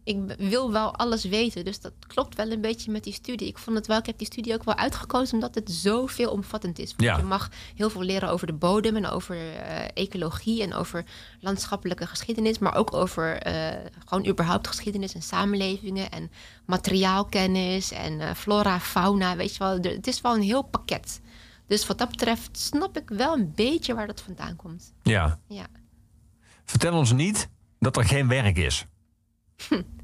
ik, 0.07 0.19
wil 0.39 0.73
wel 0.73 0.95
alles 0.95 1.25
weten. 1.25 1.65
Dus 1.65 1.81
dat 1.81 1.93
klopt 2.07 2.37
wel 2.37 2.51
een 2.51 2.61
beetje 2.61 2.91
met 2.91 3.05
die 3.05 3.13
studie. 3.13 3.49
Ik 3.49 3.59
vond 3.59 3.77
het 3.77 3.87
wel, 3.87 3.99
ik 3.99 4.07
heb 4.07 4.19
die 4.19 4.27
studie 4.27 4.55
ook 4.55 4.65
wel 4.65 4.75
uitgekozen 4.75 5.35
omdat 5.35 5.55
het 5.55 5.71
zoveel 5.71 6.31
omvattend 6.31 6.79
is. 6.79 6.95
Ja. 6.97 7.17
Je 7.17 7.23
mag 7.23 7.51
heel 7.75 7.91
veel 7.91 8.03
leren 8.03 8.29
over 8.29 8.47
de 8.47 8.53
bodem 8.53 8.97
en 8.97 9.07
over 9.07 9.37
eh, 9.37 9.85
ecologie 9.95 10.63
en 10.63 10.75
over 10.75 11.05
landschappelijke 11.41 12.07
geschiedenis, 12.07 12.59
maar 12.59 12.75
ook 12.75 12.95
over 12.95 13.39
eh, 13.39 13.91
gewoon 14.05 14.27
überhaupt 14.27 14.69
geschiedenis 14.69 15.15
en 15.15 15.23
samenlevingen 15.23 16.11
en 16.11 16.31
materiaalkennis 16.65 17.93
en 17.93 18.21
eh, 18.21 18.35
flora, 18.35 18.81
fauna. 18.81 19.37
Weet 19.37 19.53
je 19.53 19.59
wel, 19.59 19.77
het 19.81 20.07
is 20.07 20.21
wel 20.21 20.35
een 20.35 20.43
heel 20.43 20.63
pakket. 20.63 21.21
Dus 21.67 21.87
wat 21.87 21.99
dat 21.99 22.09
betreft 22.09 22.59
snap 22.59 22.97
ik 22.97 23.09
wel 23.09 23.33
een 23.33 23.53
beetje 23.55 23.95
waar 23.95 24.07
dat 24.07 24.21
vandaan 24.21 24.57
komt. 24.57 24.93
ja. 25.03 25.39
Ja. 25.49 25.67
Vertel 26.65 26.95
ons 26.95 27.13
niet 27.13 27.49
dat 27.79 27.97
er 27.97 28.05
geen 28.05 28.29
werk 28.29 28.57
is. 28.57 28.87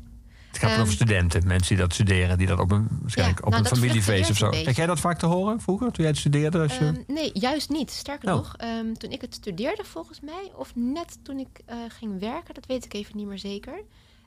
Het 0.53 0.61
gaat 0.61 0.70
Ehm. 0.70 0.81
over 0.81 0.93
studenten, 0.93 1.47
mensen 1.47 1.69
die 1.77 1.85
dat 1.85 1.95
studeren, 1.95 2.39
die 2.39 2.47
dat 2.47 2.59
op 2.59 2.70
een, 2.70 2.89
waarschijnlijk 3.01 3.39
Ja, 3.39 3.45
op 3.47 3.53
nou, 3.53 3.62
een 3.65 3.77
familiefeest 3.77 4.31
of 4.31 4.37
zo. 4.37 4.51
beetje. 4.51 4.73
jij 4.73 4.87
dat 4.87 5.01
vaak 5.01 5.19
te 5.19 5.27
horen 5.27 5.61
vroeger, 5.61 5.87
toen 5.87 6.05
jij 6.05 6.07
het 6.12 6.19
studeerde? 6.19 6.59
Als 6.62 6.79
je... 6.79 6.85
Ehm, 6.85 7.03
nee, 7.07 7.31
juist 7.35 7.69
niet. 7.70 7.91
Sterker 7.91 8.29
Oh. 8.29 8.35
nog, 8.37 8.55
ehm, 8.57 8.93
toen 8.95 9.11
ik 9.11 9.20
het 9.20 9.35
studeerde 9.35 9.85
volgens 9.85 10.20
mij, 10.20 10.53
of 10.57 10.73
net 10.74 11.19
toen 11.23 11.39
ik 11.39 11.49
eh, 11.66 11.77
ging 11.89 12.20
werken, 12.20 12.55
dat 12.55 12.66
weet 12.66 12.85
ik 12.85 12.95
even 12.95 13.16
niet 13.16 13.27
meer 13.27 13.39
zeker. 13.39 13.83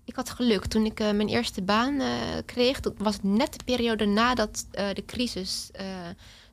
Ik 0.06 0.16
had 0.16 0.30
geluk. 0.30 0.66
Toen 0.66 0.86
ik 0.86 1.00
eh, 1.00 1.12
mijn 1.12 1.28
eerste 1.28 1.62
baan 1.62 2.00
eh, 2.00 2.08
kreeg, 2.46 2.80
dat 2.80 2.94
was 2.98 3.18
net 3.22 3.54
de 3.58 3.64
periode 3.64 4.06
nadat 4.06 4.66
de 4.72 5.04
crisis. 5.06 5.70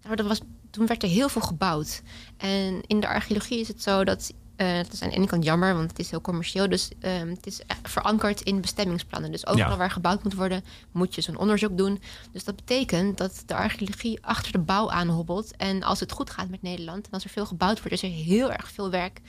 nou, 0.02 0.16
dat 0.16 0.26
was, 0.26 0.40
toen 0.70 0.86
werd 0.86 1.02
er 1.02 1.08
heel 1.08 1.28
veel 1.28 1.42
gebouwd. 1.42 2.02
En 2.36 2.80
in 2.86 3.00
de 3.00 3.08
archeologie 3.08 3.60
is 3.60 3.68
het 3.68 3.82
zo 3.82 4.04
dat. 4.04 4.32
Eh 4.62 4.76
het 4.76 4.92
is 4.92 5.02
aan 5.02 5.08
de 5.08 5.14
ene 5.16 5.26
kant 5.26 5.44
jammer, 5.44 5.74
want 5.74 5.90
het 5.90 5.98
is 5.98 6.10
heel 6.10 6.20
commercieel. 6.20 6.68
Dus 6.68 6.90
ehm, 7.00 7.28
het 7.28 7.46
is 7.46 7.60
echt 7.66 7.80
verankerd 7.82 8.40
in 8.40 8.60
bestemmingsplannen. 8.60 9.30
Dus 9.32 9.46
overal 9.46 9.70
Ja. 9.70 9.76
waar 9.76 9.90
gebouwd 9.90 10.22
moet 10.22 10.34
worden, 10.34 10.64
moet 10.92 11.14
je 11.14 11.20
zo'n 11.20 11.36
onderzoek 11.36 11.76
doen. 11.76 12.00
Dus 12.32 12.44
dat 12.44 12.56
betekent 12.56 13.18
dat 13.18 13.42
de 13.46 13.54
archeologie 13.54 14.18
achter 14.24 14.52
de 14.52 14.58
bouw 14.58 14.90
aanhobbelt. 14.90 15.56
En 15.56 15.82
als 15.82 16.00
het 16.00 16.12
goed 16.12 16.30
gaat 16.30 16.48
met 16.48 16.62
Nederland 16.62 17.06
en 17.06 17.12
als 17.12 17.24
er 17.24 17.30
veel 17.30 17.46
gebouwd 17.46 17.78
wordt, 17.78 17.92
is 17.92 18.02
er 18.02 18.08
heel 18.16 18.52
erg 18.52 18.70
veel 18.70 18.90
werk 18.90 19.20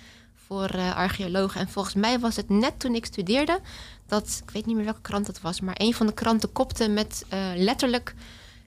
voor 0.48 0.66
eh, 0.70 0.96
archeologen. 0.96 1.60
En 1.62 1.70
volgens 1.70 1.96
mij 1.96 2.20
was 2.20 2.36
het 2.36 2.50
net 2.50 2.80
toen 2.80 2.96
ik 2.96 3.06
studeerde 3.06 3.60
dat, 4.08 4.42
ik 4.46 4.52
weet 4.52 4.66
niet 4.66 4.76
meer 4.76 4.86
welke 4.86 5.02
krant 5.02 5.28
het 5.28 5.42
was, 5.42 5.62
maar 5.62 5.76
een 5.78 5.94
van 5.94 6.06
de 6.08 6.14
kranten 6.14 6.52
kopte 6.52 6.88
met 6.90 7.26
eh, 7.30 7.40
letterlijk 7.56 8.16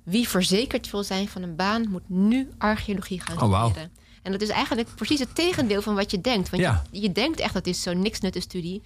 wie 0.02 0.28
verzekerd 0.28 0.90
wil 0.90 1.02
zijn 1.02 1.28
van 1.28 1.42
een 1.42 1.56
baan, 1.56 1.88
moet 1.88 2.08
nu 2.08 2.48
archeologie 2.58 3.20
gaan 3.20 3.42
Oh, 3.42 3.50
wauw. 3.50 3.72
En 4.26 4.32
dat 4.32 4.40
is 4.40 4.48
eigenlijk 4.48 4.88
precies 4.94 5.18
het 5.20 5.34
tegendeel 5.34 5.82
van 5.82 5.94
wat 5.94 6.10
je 6.10 6.20
denkt. 6.20 6.50
Want 6.50 6.62
Ja. 6.62 6.82
je, 6.90 7.00
je 7.00 7.12
denkt 7.12 7.40
echt 7.40 7.52
dat 7.54 7.66
is 7.66 7.82
zo'n 7.82 8.00
niks 8.02 8.20
nutte 8.20 8.40
studie. 8.40 8.82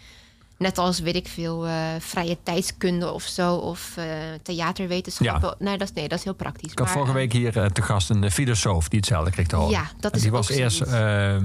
Net 0.58 0.78
als, 0.78 1.00
weet 1.00 1.14
ik 1.16 1.28
veel, 1.28 1.66
eh, 1.66 1.74
vrije 1.98 2.36
tijdskunde 2.42 3.10
of 3.12 3.22
zo. 3.22 3.54
Of 3.54 3.96
eh, 3.96 4.04
theaterwetenschappen. 4.42 5.54
Nee, 5.58 5.78
dat 5.78 5.88
is, 5.88 5.94
nee, 5.94 6.08
dat 6.08 6.18
is 6.18 6.24
heel 6.24 6.34
praktisch. 6.34 6.72
Ik 6.72 6.78
had 6.78 6.86
Maar, 6.86 6.96
vorige 6.96 7.12
eh, 7.12 7.16
week 7.18 7.32
hier 7.32 7.58
eh, 7.58 7.66
te 7.66 7.82
gast 7.82 8.10
een 8.10 8.30
filosoof 8.30 8.88
die 8.88 8.98
hetzelfde 8.98 9.30
kreeg 9.30 9.46
te 9.46 9.56
horen. 9.56 9.70
Ja, 9.70 9.90
dat 10.00 10.14
is 10.16 10.22
die 10.22 10.30
was 10.30 10.48
eerst, 10.48 10.80
ehm, 10.80 11.42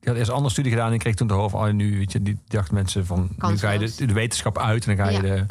die 0.00 0.08
had 0.08 0.16
eerst 0.16 0.28
een 0.28 0.34
andere 0.34 0.52
studie 0.52 0.72
gedaan 0.72 0.92
en 0.92 0.98
kreeg 0.98 1.14
toen 1.14 1.28
te 1.28 1.34
horen 1.34 1.50
van, 1.50 1.66
oh, 1.68 1.72
nu, 1.72 1.98
weet 1.98 2.12
je, 2.12 2.22
die 2.22 2.38
dachten 2.48 2.74
mensen 2.74 3.06
van, 3.06 3.28
nu 3.38 3.58
ga 3.58 3.70
je 3.70 3.78
de, 3.78 4.06
de 4.06 4.12
wetenschap 4.12 4.58
uit 4.58 4.86
en 4.86 4.96
dan 4.96 5.06
ga 5.06 5.12
je 5.12 5.16
Ja. 5.26 5.34
de... 5.34 5.46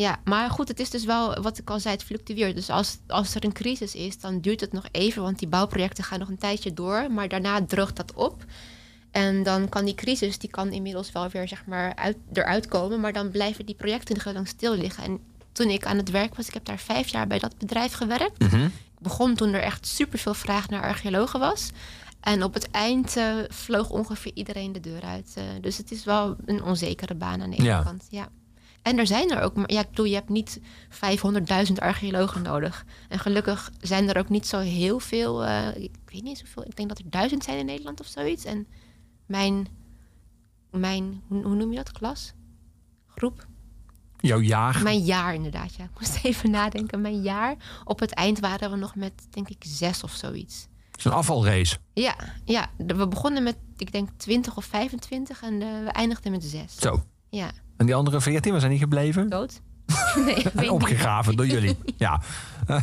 Ja, 0.00 0.20
maar 0.24 0.50
goed, 0.50 0.68
het 0.68 0.80
is 0.80 0.90
dus 0.90 1.04
wel, 1.04 1.42
wat 1.42 1.58
ik 1.58 1.70
al 1.70 1.80
zei, 1.80 1.94
het 1.94 2.04
fluctueert. 2.04 2.54
Dus 2.54 2.70
als, 2.70 2.98
als 3.06 3.34
er 3.34 3.44
een 3.44 3.52
crisis 3.52 3.94
is, 3.94 4.18
dan 4.20 4.40
duurt 4.40 4.60
het 4.60 4.72
nog 4.72 4.84
even, 4.92 5.22
want 5.22 5.38
die 5.38 5.48
bouwprojecten 5.48 6.04
gaan 6.04 6.18
nog 6.18 6.28
een 6.28 6.38
tijdje 6.38 6.72
door. 6.74 7.10
Maar 7.10 7.28
daarna 7.28 7.64
droogt 7.66 7.96
dat 7.96 8.14
op. 8.14 8.44
En 9.10 9.42
dan 9.42 9.68
kan 9.68 9.84
die 9.84 9.94
crisis, 9.94 10.38
die 10.38 10.50
kan 10.50 10.72
inmiddels 10.72 11.12
wel 11.12 11.28
weer 11.28 11.48
zeg 11.48 11.66
maar 11.66 11.94
uit, 11.94 12.16
eruit 12.32 12.68
komen. 12.68 13.00
Maar 13.00 13.12
dan 13.12 13.30
blijven 13.30 13.66
die 13.66 13.74
projecten 13.74 14.20
heel 14.22 14.32
lang 14.32 14.48
stil 14.48 14.74
liggen. 14.74 15.04
En 15.04 15.20
toen 15.52 15.68
ik 15.68 15.86
aan 15.86 15.96
het 15.96 16.10
werk 16.10 16.34
was, 16.34 16.46
ik 16.48 16.54
heb 16.54 16.64
daar 16.64 16.78
vijf 16.78 17.08
jaar 17.08 17.26
bij 17.26 17.38
dat 17.38 17.58
bedrijf 17.58 17.92
gewerkt. 17.92 18.38
Mhm. 18.38 18.64
Ik 18.64 18.70
begon 19.06 19.34
toen 19.34 19.52
er 19.52 19.62
echt 19.62 19.86
superveel 19.86 20.34
vraag 20.34 20.68
naar 20.68 20.82
archeologen 20.82 21.40
was. 21.40 21.70
En 22.20 22.42
op 22.44 22.54
het 22.54 22.70
eind 22.70 23.16
eh, 23.16 23.34
vloog 23.48 23.90
ongeveer 23.90 24.32
iedereen 24.34 24.72
de 24.72 24.80
deur 24.80 25.02
uit. 25.02 25.32
Eh, 25.34 25.44
dus 25.60 25.76
het 25.76 25.90
is 25.90 26.04
wel 26.04 26.36
een 26.44 26.62
onzekere 26.62 27.14
baan 27.14 27.42
aan 27.42 27.50
de 27.50 27.56
ene 27.56 27.64
Ja. 27.64 27.82
kant. 27.82 28.06
Ja. 28.10 28.28
En 28.82 28.98
er 28.98 29.06
zijn 29.06 29.30
er 29.30 29.40
ook, 29.42 29.54
maar 29.54 29.72
ja, 29.72 29.80
ik 29.80 29.88
bedoel, 29.88 30.04
je 30.04 30.14
hebt 30.14 30.28
niet 30.28 30.60
500.000 31.68 31.72
archeologen 31.74 32.42
nodig. 32.42 32.84
En 33.08 33.18
gelukkig 33.18 33.70
zijn 33.80 34.08
er 34.08 34.18
ook 34.18 34.28
niet 34.28 34.46
zo 34.46 34.58
heel 34.58 34.98
veel, 34.98 35.44
eh, 35.44 35.76
ik 35.76 35.98
weet 36.04 36.22
niet 36.22 36.38
zoveel, 36.38 36.64
ik 36.66 36.76
denk 36.76 36.88
dat 36.88 36.98
er 36.98 37.10
duizend 37.10 37.44
zijn 37.44 37.58
in 37.58 37.66
Nederland 37.66 38.00
of 38.00 38.06
zoiets. 38.06 38.44
En 38.44 38.66
mijn, 39.26 39.66
mijn 40.70 41.22
hoe, 41.26 41.42
hoe 41.42 41.54
noem 41.54 41.70
je 41.70 41.76
dat, 41.76 41.92
klas? 41.92 42.32
Groep? 43.06 43.46
Jouw 44.20 44.40
jaar. 44.40 44.82
Mijn 44.82 45.00
jaar 45.00 45.34
inderdaad, 45.34 45.74
ja. 45.74 45.84
Ik 45.84 46.00
moest 46.00 46.18
even 46.24 46.50
nadenken. 46.50 47.00
Mijn 47.00 47.22
jaar. 47.22 47.56
Op 47.84 48.00
het 48.00 48.14
eind 48.14 48.40
waren 48.40 48.70
we 48.70 48.76
nog 48.76 48.94
met, 48.94 49.12
denk 49.30 49.48
ik, 49.48 49.64
zes 49.66 50.02
of 50.04 50.12
zoiets. 50.12 50.68
Het 50.90 50.98
is 50.98 51.04
een 51.04 51.12
afvalrace. 51.12 51.76
Ja, 51.92 52.16
ja. 52.44 52.70
we 52.76 53.08
begonnen 53.08 53.42
met, 53.42 53.56
ik 53.76 53.92
denk, 53.92 54.08
20 54.16 54.56
of 54.56 54.64
25 54.64 55.42
en 55.42 55.62
eh, 55.62 55.68
we 55.84 55.90
eindigden 55.90 56.32
met 56.32 56.44
zes. 56.44 56.76
Zo. 56.76 57.02
Ja, 57.28 57.50
En 57.80 57.86
die 57.86 57.94
andere 57.94 58.20
veertien, 58.20 58.50
waar 58.50 58.60
zijn 58.60 58.72
die 58.72 58.80
gebleven? 58.80 59.28
dood? 59.28 59.60
nee, 60.26 60.46
niet. 60.54 60.68
opgegraven 60.68 61.36
door 61.36 61.46
jullie. 61.46 61.76
Ja. 61.96 62.20
Eh, 62.66 62.82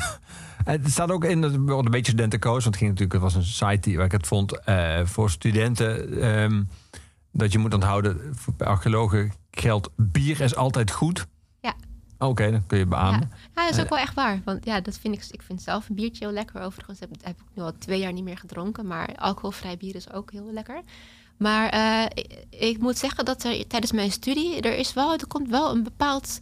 het 0.66 0.92
staat 0.92 1.12
ook 1.12 1.26
in, 1.26 1.42
dat 1.42 1.56
wordt 1.56 1.86
een 1.86 1.92
beetje 1.92 2.12
studentenkoos. 2.12 2.64
Want 2.64 2.66
het, 2.66 2.76
ging 2.76 2.90
natuurlijk, 2.90 3.14
het 3.14 3.22
was 3.22 3.36
een 3.36 3.44
site 3.44 3.80
die, 3.90 3.98
waar 3.98 4.06
ik 4.06 4.12
het 4.12 4.28
vond 4.28 4.60
eh, 4.60 5.00
voor 5.06 5.30
studenten. 5.30 6.22
ehm, 6.22 6.64
dat 7.32 7.52
je 7.52 7.58
moet 7.58 7.74
onthouden, 7.74 8.36
voor 8.36 8.54
archeologen 8.58 9.32
geldt 9.52 9.90
bier 9.96 10.42
is 10.42 10.56
altijd 10.56 10.92
goed. 10.92 11.26
Ja. 11.62 11.74
Oké, 12.18 12.52
dan 12.52 12.66
kun 12.68 12.78
je 12.78 12.84
Ja. 12.84 12.90
beamen. 12.90 13.32
ja, 13.56 13.66
dat 13.66 13.76
is 13.76 13.82
ook 13.82 13.90
wel 13.90 13.98
echt 14.00 14.14
waar. 14.14 14.42
Want 14.46 14.66
ja, 14.66 14.82
dat 14.82 14.98
vind 15.00 15.14
ik, 15.16 15.26
ik 15.32 15.42
vind 15.42 15.62
zelf 15.62 15.90
een 15.90 15.96
biertje 15.96 16.26
heel 16.26 16.34
lekker. 16.34 16.62
Overigens 16.62 17.00
heb, 17.00 17.10
heb 17.22 17.36
ik 17.40 17.46
nu 17.54 17.64
al 17.64 17.74
twee 17.78 18.00
jaar 18.00 18.14
niet 18.14 18.24
meer 18.24 18.38
gedronken. 18.38 18.88
Maar 18.88 19.16
alcoholvrij 19.16 19.78
bier 19.78 19.96
is 19.96 20.12
ook 20.12 20.32
heel 20.32 20.50
lekker. 20.54 20.82
Maar 21.38 21.70
eh, 21.70 22.04
ik, 22.14 22.46
ik 22.50 22.80
moet 22.80 22.98
zeggen 22.98 23.26
dat 23.26 23.44
er 23.44 23.68
tijdens 23.68 23.92
mijn 23.92 24.12
studie, 24.12 24.62
er 24.62 24.78
is 24.78 24.94
wel, 24.94 25.14
er 25.14 25.28
komt 25.28 25.50
wel 25.50 25.72
een 25.72 25.84
bepaald. 25.84 26.40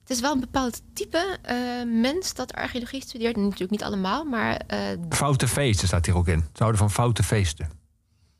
Het 0.00 0.16
is 0.16 0.20
wel 0.20 0.32
een 0.32 0.40
bepaald 0.40 0.80
type 0.92 1.38
eh, 1.42 1.56
mens 1.86 2.34
dat 2.34 2.52
archeologie 2.52 3.00
studeert. 3.00 3.36
Natuurlijk 3.36 3.70
niet 3.70 3.82
allemaal, 3.82 4.24
maar 4.24 4.56
eh, 4.66 4.78
Foute 5.08 5.48
feesten 5.48 5.86
staat 5.88 6.06
hier 6.06 6.16
ook 6.16 6.28
in. 6.28 6.40
Ze 6.40 6.58
houden 6.58 6.80
van 6.80 6.90
foute 6.90 7.22
feesten. 7.22 7.70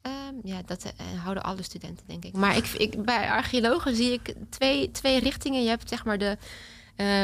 Ehm, 0.02 0.34
ja, 0.42 0.62
dat 0.66 0.92
houden 1.22 1.42
alle 1.42 1.62
studenten, 1.62 2.06
denk 2.06 2.24
ik. 2.24 2.32
Maar 2.32 2.56
ik, 2.56 2.66
ik, 2.66 3.04
bij 3.04 3.30
archeologen 3.30 3.96
zie 3.96 4.12
ik 4.12 4.34
twee, 4.50 4.90
twee 4.90 5.20
richtingen. 5.20 5.62
Je 5.62 5.68
hebt 5.68 5.88
zeg 5.88 6.04
maar 6.04 6.18
de. 6.18 6.36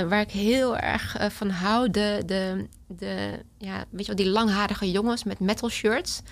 waar 0.09 0.21
ik 0.21 0.31
heel 0.31 0.77
erg 0.77 1.17
van 1.29 1.51
hou, 1.51 1.91
de, 1.91 2.23
de, 2.27 2.69
de, 2.87 3.45
ja, 3.59 3.85
weet 3.91 4.07
je 4.07 4.15
wel, 4.15 4.25
die 4.25 4.33
langharige 4.33 4.91
jongens 4.91 5.25
met 5.25 5.41
metal 5.41 5.69
shirts. 5.69 6.23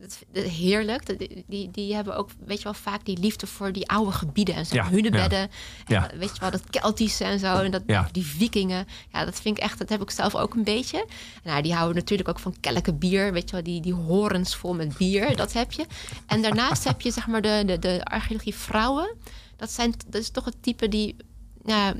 Dat, 0.00 0.18
dat 0.32 0.44
heerlijk. 0.44 1.06
Dat- 1.06 1.28
Die, 1.46 1.70
die 1.70 1.94
hebben 1.94 2.16
ook, 2.16 2.30
weet 2.46 2.58
je 2.58 2.64
wel, 2.64 2.74
vaak 2.74 3.04
die 3.04 3.18
liefde 3.18 3.46
voor 3.46 3.72
die 3.72 3.88
oude 3.88 4.12
gebieden 4.12 4.54
en 4.54 4.66
zo. 4.66 4.74
Ja, 4.74 4.88
hunebedden. 4.88 5.38
En, 5.38 5.48
Ja. 5.86 6.10
Weet 6.18 6.34
je 6.34 6.40
wel, 6.40 6.50
dat 6.50 6.70
Keltische 6.70 7.24
en 7.24 7.38
zo. 7.38 7.56
En 7.62 7.70
dat, 7.70 7.82
Ja. 7.86 8.08
die 8.12 8.24
vikingen. 8.26 8.86
Ja, 9.12 9.24
dat 9.24 9.40
vind 9.40 9.56
ik 9.56 9.62
echt, 9.62 9.78
dat 9.78 9.88
heb 9.88 10.02
ik 10.02 10.10
zelf 10.10 10.34
ook 10.34 10.54
een 10.54 10.64
beetje. 10.64 11.06
Nou, 11.44 11.62
die 11.62 11.74
houden 11.74 11.96
natuurlijk 11.96 12.28
ook 12.28 12.38
van 12.38 12.54
kelkenbier. 12.60 13.32
Weet 13.32 13.48
je 13.50 13.54
wel, 13.54 13.64
die, 13.64 13.80
die 13.80 13.94
horens 13.94 14.56
vol 14.56 14.74
met 14.74 14.96
bier. 14.96 15.36
Dat 15.36 15.52
heb 15.52 15.72
je. 15.72 15.86
En 16.26 16.42
daarnaast 16.42 16.84
heb 16.84 17.00
je 17.00 17.10
zeg 17.10 17.26
maar 17.26 17.42
de, 17.42 17.62
de, 17.66 17.78
de 17.78 18.04
archeologie 18.04 18.54
vrouwen. 18.54 19.14
Dat, 19.56 19.70
zijn, 19.70 19.94
dat 20.08 20.20
is 20.20 20.30
toch 20.30 20.44
het 20.44 20.62
type 20.62 20.88
die... 20.88 21.16
Ja, 21.64 21.94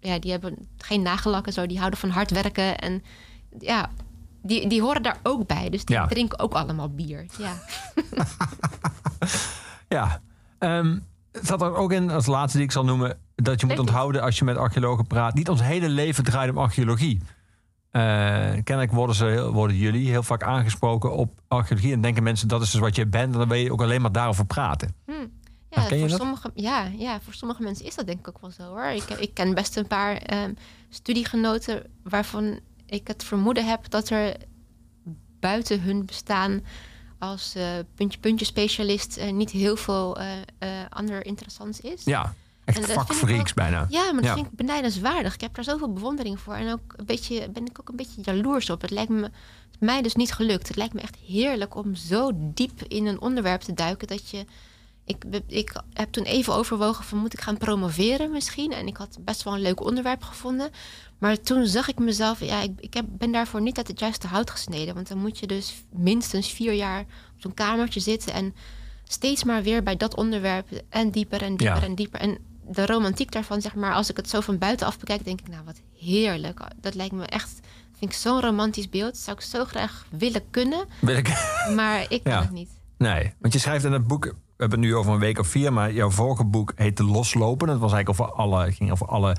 ja, 0.00 0.18
die 0.18 0.30
hebben 0.30 0.56
geen 0.78 1.02
nagellak 1.02 1.46
en 1.46 1.52
zo. 1.52 1.66
Die 1.66 1.78
houden 1.78 1.98
van 1.98 2.10
hard 2.10 2.30
werken. 2.30 2.78
En 2.78 3.02
ja, 3.58 3.90
die, 4.42 4.68
die 4.68 4.82
horen 4.82 5.02
daar 5.02 5.18
ook 5.22 5.46
bij. 5.46 5.70
Dus 5.70 5.84
die 5.84 5.96
Ja. 5.96 6.06
drinken 6.06 6.38
ook 6.38 6.52
allemaal 6.52 6.88
bier. 6.88 7.26
Ja. 7.38 7.52
Ja. 9.88 10.20
Ehm, 10.58 10.98
het 11.32 11.44
staat 11.44 11.62
er 11.62 11.74
ook 11.76 11.92
in, 11.92 12.10
als 12.10 12.26
laatste 12.26 12.56
die 12.56 12.66
ik 12.66 12.72
zal 12.72 12.84
noemen... 12.84 13.18
dat 13.34 13.60
je 13.60 13.66
moet 13.66 13.78
onthouden 13.78 14.22
als 14.22 14.38
je 14.38 14.44
met 14.44 14.56
archeologen 14.56 15.06
praat... 15.06 15.34
niet 15.34 15.48
ons 15.48 15.62
hele 15.62 15.88
leven 15.88 16.24
draait 16.24 16.50
om 16.50 16.58
archeologie. 16.58 17.20
Eh, 17.90 18.02
kennelijk 18.64 18.92
worden, 18.92 19.16
ze, 19.16 19.50
worden 19.52 19.76
jullie 19.76 20.08
heel 20.08 20.22
vaak 20.22 20.42
aangesproken 20.42 21.12
op 21.12 21.40
archeologie. 21.48 21.92
En 21.92 22.00
denken 22.00 22.22
mensen 22.22 22.48
dat 22.48 22.62
is 22.62 22.70
dus 22.70 22.80
wat 22.80 22.96
je 22.96 23.06
bent. 23.06 23.32
En 23.32 23.38
dan 23.38 23.48
wil 23.48 23.58
je 23.58 23.72
ook 23.72 23.82
alleen 23.82 24.00
maar 24.00 24.12
daarover 24.12 24.46
praten. 24.46 24.94
Ja, 25.06 25.14
Herken 25.80 25.98
je 25.98 26.08
voor 26.08 26.18
sommige, 26.18 26.50
ja, 26.54 26.84
ja, 26.84 27.20
voor 27.20 27.34
sommige 27.34 27.62
mensen 27.62 27.86
is 27.86 27.94
dat 27.94 28.06
denk 28.06 28.18
ik 28.18 28.28
ook 28.28 28.40
wel 28.40 28.50
zo 28.50 28.62
hoor. 28.62 28.84
Ik, 28.84 29.02
ik 29.04 29.34
ken 29.34 29.54
best 29.54 29.76
een 29.76 29.86
paar 29.86 30.16
ehm, 30.16 30.52
studiegenoten 30.88 31.82
waarvan 32.02 32.60
ik 32.90 33.06
het 33.06 33.24
vermoeden 33.24 33.66
heb 33.66 33.90
dat 33.90 34.08
er 34.08 34.36
buiten 35.40 35.80
hun 35.80 36.06
bestaan 36.06 36.64
als 37.18 37.54
eh, 37.54 37.64
puntje-puntje 37.94 38.44
specialist 38.44 39.16
eh, 39.16 39.32
niet 39.32 39.50
heel 39.50 39.76
veel 39.76 40.16
eh, 40.18 40.68
ander 40.88 41.26
interessants 41.26 41.80
is. 41.80 42.04
Ja, 42.04 42.34
echt 42.64 42.92
vakfreaks 42.92 43.54
bijna. 43.54 43.86
Ja, 43.88 44.04
maar 44.04 44.14
dat 44.14 44.24
Ja. 44.24 44.34
vind 44.34 44.46
ik 44.46 44.52
benijdenswaardig. 44.56 45.34
Ik 45.34 45.40
heb 45.40 45.54
daar 45.54 45.64
zoveel 45.64 45.92
bewondering 45.92 46.40
voor. 46.40 46.54
En 46.54 46.72
ook 46.72 46.94
een 46.96 47.06
beetje, 47.06 47.48
ben 47.50 47.66
ik 47.66 47.80
ook 47.80 47.88
een 47.88 47.96
beetje 47.96 48.20
jaloers 48.22 48.70
op. 48.70 48.80
Het 48.80 48.90
lijkt 48.90 49.10
me 49.10 49.30
mij 49.78 50.02
dus 50.02 50.14
niet 50.14 50.32
gelukt. 50.32 50.68
Het 50.68 50.76
lijkt 50.76 50.94
me 50.94 51.00
echt 51.00 51.16
heerlijk 51.26 51.74
om 51.74 51.94
zo 51.94 52.30
diep 52.34 52.82
in 52.82 53.06
een 53.06 53.20
onderwerp 53.20 53.60
te 53.60 53.74
duiken 53.74 54.06
dat 54.06 54.30
je. 54.30 54.44
Ik, 55.10 55.24
ik 55.46 55.72
heb 55.92 56.12
toen 56.12 56.24
even 56.24 56.54
overwogen 56.54 57.04
van 57.04 57.18
moet 57.18 57.32
ik 57.32 57.40
gaan 57.40 57.56
promoveren 57.58 58.30
misschien. 58.30 58.72
En 58.72 58.86
ik 58.86 58.96
had 58.96 59.18
best 59.20 59.42
wel 59.42 59.54
een 59.54 59.60
leuk 59.60 59.84
onderwerp 59.84 60.22
gevonden. 60.22 60.70
Maar 61.18 61.40
toen 61.40 61.66
zag 61.66 61.88
ik 61.88 61.98
mezelf, 61.98 62.40
ja, 62.40 62.60
ik, 62.62 62.72
ik 62.80 62.94
heb, 62.94 63.04
ben 63.08 63.32
daarvoor 63.32 63.60
niet 63.60 63.76
uit 63.76 63.88
het 63.88 64.00
juiste 64.00 64.26
hout 64.26 64.50
gesneden. 64.50 64.94
Want 64.94 65.08
dan 65.08 65.18
moet 65.18 65.38
je 65.38 65.46
dus 65.46 65.84
minstens 65.92 66.52
vier 66.52 66.72
jaar 66.72 67.00
op 67.00 67.06
zo'n 67.40 67.54
kamertje 67.54 68.00
zitten 68.00 68.32
en 68.32 68.54
steeds 69.04 69.44
maar 69.44 69.62
weer 69.62 69.82
bij 69.82 69.96
dat 69.96 70.16
onderwerp 70.16 70.66
en 70.88 71.10
dieper 71.10 71.42
en 71.42 71.56
dieper 71.56 71.76
Ja. 71.76 71.82
en 71.82 71.94
dieper. 71.94 72.20
En 72.20 72.38
de 72.68 72.86
romantiek 72.86 73.32
daarvan, 73.32 73.60
zeg 73.60 73.74
maar, 73.74 73.94
als 73.94 74.10
ik 74.10 74.16
het 74.16 74.28
zo 74.30 74.40
van 74.40 74.58
buitenaf 74.58 74.98
bekijk, 74.98 75.24
denk 75.24 75.40
ik, 75.40 75.48
nou 75.48 75.64
wat 75.64 75.80
heerlijk. 75.98 76.60
Dat 76.80 76.94
lijkt 76.94 77.12
me 77.14 77.24
echt, 77.26 77.50
vind 77.98 78.10
ik 78.12 78.16
zo'n 78.18 78.40
romantisch 78.40 78.88
beeld. 78.88 79.12
Dat 79.12 79.20
zou 79.22 79.36
ik 79.36 79.42
zo 79.42 79.64
graag 79.64 80.06
willen 80.10 80.50
kunnen, 80.50 80.84
Wil 81.00 81.16
ik... 81.16 81.28
maar 81.74 82.00
ik 82.08 82.22
kan 82.24 82.32
Ja. 82.32 82.40
het 82.40 82.50
niet. 82.50 82.70
Nee, 82.98 83.32
want 83.40 83.52
je 83.52 83.58
schrijft 83.58 83.84
in 83.84 83.92
het 83.92 84.06
boek, 84.06 84.34
we 84.60 84.66
hebben 84.66 84.84
het 84.84 84.88
nu 84.88 84.96
over 84.96 85.12
een 85.12 85.18
week 85.18 85.38
of 85.38 85.46
vier, 85.46 85.72
maar 85.72 85.92
jouw 85.92 86.10
vorige 86.10 86.44
boek 86.44 86.72
heette 86.76 87.04
Loslopen. 87.04 87.66
Dat 87.66 87.78
was 87.78 87.92
eigenlijk 87.92 88.20
over 88.20 88.34
alle, 88.34 88.72
ging 88.72 88.90
over 88.90 89.06
alle 89.06 89.36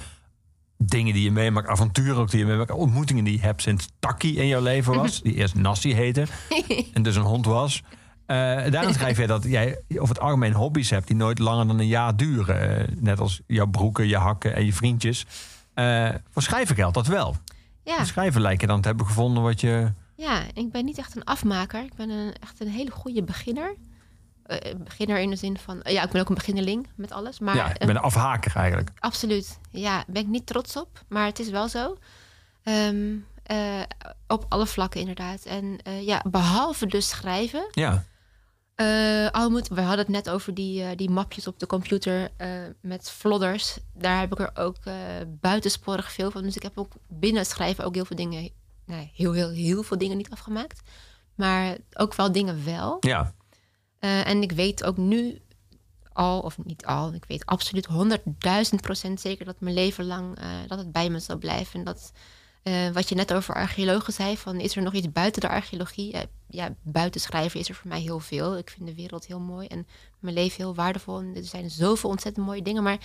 dingen 0.78 1.14
die 1.14 1.24
je 1.24 1.32
meemaakt, 1.32 1.68
avonturen 1.68 2.16
ook 2.16 2.32
die 2.32 2.40
je 2.40 2.46
meemaakt, 2.46 2.72
ontmoetingen 2.72 3.24
die 3.24 3.34
je 3.34 3.40
hebt 3.40 3.62
sinds 3.62 3.90
Taki 4.00 4.38
in 4.38 4.48
jouw 4.48 4.62
leven 4.62 4.94
was, 4.96 5.22
die 5.22 5.34
eerst 5.34 5.56
Nassi 5.56 5.94
heette 5.94 6.26
en 6.94 7.04
dus 7.04 7.16
een 7.16 7.22
hond 7.22 7.46
was. 7.46 7.84
Eh 8.26 8.36
daarin 8.72 8.94
schrijf 8.94 9.18
jij 9.18 9.28
dat 9.28 9.44
jij 9.44 9.82
over 9.88 10.16
het 10.16 10.20
algemeen 10.20 10.54
hobby's 10.54 10.90
hebt 10.90 11.08
die 11.08 11.16
nooit 11.16 11.40
langer 11.40 11.68
dan 11.68 11.80
een 11.80 11.88
jaar 11.88 12.16
duren. 12.16 12.80
Eh, 12.80 12.96
net 13.00 13.20
als 13.20 13.42
jouw 13.48 13.68
broeken, 13.68 14.08
je 14.08 14.18
hakken 14.18 14.56
en 14.56 14.66
je 14.66 14.74
vriendjes. 14.74 15.26
Eh, 15.74 16.10
voor 16.30 16.42
schrijven 16.42 16.76
geldt 16.76 16.94
dat 16.94 17.08
wel. 17.08 17.36
Ja, 17.84 17.96
Voor 17.96 18.06
schrijven 18.06 18.42
lijkt 18.42 18.62
je 18.62 18.68
dan 18.68 18.82
te 18.82 18.88
hebben 18.88 19.06
gevonden 19.06 19.44
wat 19.44 19.62
je... 19.62 19.92
ja, 20.16 20.42
ik 20.54 20.72
ben 20.72 20.86
niet 20.86 20.98
echt 20.98 21.16
een 21.16 21.24
afmaker. 21.24 21.84
Ik 21.84 21.96
ben 21.96 22.10
een, 22.10 22.34
echt 22.40 22.62
een 22.62 22.68
hele 22.68 22.92
goede 22.92 23.24
beginner. 23.24 23.76
Eh, 24.60 24.76
beginner 24.78 25.20
in 25.20 25.30
de 25.30 25.36
zin 25.36 25.58
van, 25.58 25.80
ja, 25.84 26.04
ik 26.04 26.10
ben 26.10 26.22
ook 26.22 26.30
een 26.30 26.36
beginneling 26.36 26.88
met 26.96 27.12
alles. 27.12 27.40
Maar 27.40 27.56
ja, 27.56 27.70
ik 27.70 27.82
een 27.82 27.88
ben 27.88 27.96
een 27.96 28.02
afhaker 28.02 28.56
eigenlijk. 28.56 28.92
Absoluut. 29.00 29.60
Ja, 29.70 30.04
ben 30.08 30.22
ik 30.22 30.28
niet 30.28 30.46
trots 30.46 30.76
op, 30.76 31.04
maar 31.10 31.26
het 31.26 31.40
is 31.40 31.50
wel 31.50 31.68
zo. 31.68 31.98
Ehm, 32.64 33.16
eh, 33.44 33.82
op 34.28 34.46
alle 34.50 34.68
vlakken 34.68 35.00
inderdaad. 35.00 35.46
En 35.46 35.78
eh, 35.84 36.06
ja, 36.06 36.24
behalve 36.30 36.86
dus 36.86 37.10
schrijven. 37.10 37.68
Ja, 37.72 38.04
eh 38.82 39.30
al 39.32 39.50
moet, 39.50 39.68
we 39.68 39.82
hadden 39.82 40.00
het 40.00 40.08
net 40.08 40.30
over 40.30 40.54
die, 40.54 40.84
eh, 40.84 40.90
die 40.96 41.10
mapjes 41.10 41.48
op 41.48 41.60
de 41.60 41.66
computer 41.66 42.30
eh, 42.38 42.50
met 42.82 43.12
flodders. 43.12 43.78
Daar 43.94 44.20
heb 44.20 44.32
ik 44.32 44.40
er 44.40 44.52
ook 44.54 44.78
eh, 44.84 44.94
buitensporig 45.28 46.12
veel 46.12 46.32
van. 46.32 46.44
Dus 46.44 46.56
ik 46.56 46.64
heb 46.64 46.78
ook 46.78 46.94
binnen 47.08 47.46
schrijven 47.46 47.84
ook 47.84 47.96
heel 47.96 48.06
veel 48.06 48.16
dingen... 48.16 48.50
Nee, 48.86 49.12
heel, 49.16 49.34
heel, 49.34 49.50
heel 49.50 49.84
veel 49.84 49.98
dingen 49.98 50.18
niet 50.18 50.30
afgemaakt. 50.30 50.82
Maar 51.36 51.78
ook 51.94 52.14
wel 52.14 52.32
dingen 52.32 52.66
wel. 52.66 52.98
ja. 53.00 53.34
Eh, 54.02 54.28
en 54.28 54.42
ik 54.42 54.52
weet 54.52 54.84
ook 54.84 54.98
nu 54.98 55.42
al, 56.14 56.40
of 56.40 56.58
niet 56.64 56.86
al, 56.86 57.14
ik 57.14 57.26
weet 57.28 57.46
absoluut 57.46 57.88
100.000 57.88 58.76
procent 58.82 59.22
zeker 59.22 59.46
dat 59.46 59.60
mijn 59.60 59.76
leven 59.76 60.06
lang 60.06 60.38
eh, 60.38 60.50
dat 60.68 60.78
het 60.78 60.92
bij 60.92 61.10
me 61.10 61.20
zal 61.20 61.38
blijven. 61.38 61.80
En 61.80 61.86
dat 61.86 62.12
eh, 62.64 62.90
wat 62.90 63.10
je 63.10 63.16
net 63.16 63.34
over 63.34 63.56
archeologen 63.56 64.14
zei, 64.14 64.38
van 64.38 64.60
is 64.60 64.76
er 64.76 64.82
nog 64.82 64.94
iets 64.94 65.12
buiten 65.12 65.42
de 65.42 65.50
archeologie? 65.50 66.16
Ja, 66.48 66.76
buiten 66.82 67.22
schrijven 67.22 67.60
is 67.60 67.70
er 67.70 67.76
voor 67.76 67.88
mij 67.88 68.02
heel 68.02 68.20
veel. 68.20 68.58
Ik 68.58 68.70
vind 68.70 68.88
de 68.88 68.96
wereld 68.96 69.26
heel 69.26 69.40
mooi 69.40 69.68
en 69.68 69.88
mijn 70.20 70.36
leven 70.36 70.58
heel 70.58 70.76
waardevol. 70.76 71.20
En 71.20 71.36
er 71.36 71.44
zijn 71.44 71.70
zoveel 71.70 72.10
ontzettend 72.10 72.46
mooie 72.46 72.62
dingen. 72.62 72.84
Maar 72.84 73.00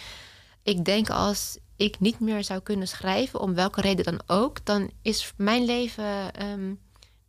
ik 0.63 0.85
denk 0.85 1.11
als 1.11 1.59
ik 1.77 2.01
niet 2.01 2.21
meer 2.21 2.45
zou 2.45 2.61
kunnen 2.61 2.89
schrijven, 2.89 3.41
om 3.41 3.55
welke 3.55 3.81
reden 3.81 4.05
dan 4.05 4.21
ook, 4.27 4.65
dan 4.65 4.91
is 5.03 5.33
mijn 5.37 5.65
leven 5.65 6.35
ehm, 6.35 6.75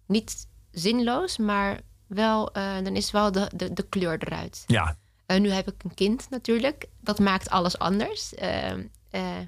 niet 0.05 0.47
zinloos, 0.71 1.37
maar 1.37 1.81
wel, 2.07 2.51
eh, 2.53 2.75
dan 2.83 2.95
is 2.95 3.11
wel 3.11 3.31
de, 3.31 3.51
de, 3.55 3.73
de 3.73 3.83
kleur 3.83 4.17
eruit. 4.23 4.63
ja. 4.67 4.97
Eh, 5.25 5.39
nu 5.39 5.49
heb 5.49 5.67
ik 5.67 5.83
een 5.83 5.93
kind 5.93 6.29
natuurlijk. 6.29 6.85
Dat 7.01 7.19
maakt 7.19 7.49
alles 7.49 7.77
anders. 7.79 8.33
Eh, 8.35 8.71
eh, 9.09 9.39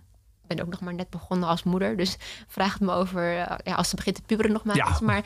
ik 0.42 0.48
ben 0.58 0.62
ook 0.62 0.68
nog 0.72 0.80
maar 0.82 0.94
net 0.94 1.10
begonnen 1.10 1.50
als 1.50 1.64
moeder. 1.64 1.98
Dus 1.98 2.16
vraag 2.48 2.74
het 2.74 2.82
me 2.82 2.92
over 2.92 3.24
ja, 3.64 3.76
als 3.76 3.90
ze 3.90 3.96
begint 3.96 4.16
te 4.16 4.22
puberen 4.22 4.52
nog 4.52 4.64
maar 4.64 4.76
Ja. 4.76 4.88
eens. 4.88 5.00
Maar 5.00 5.24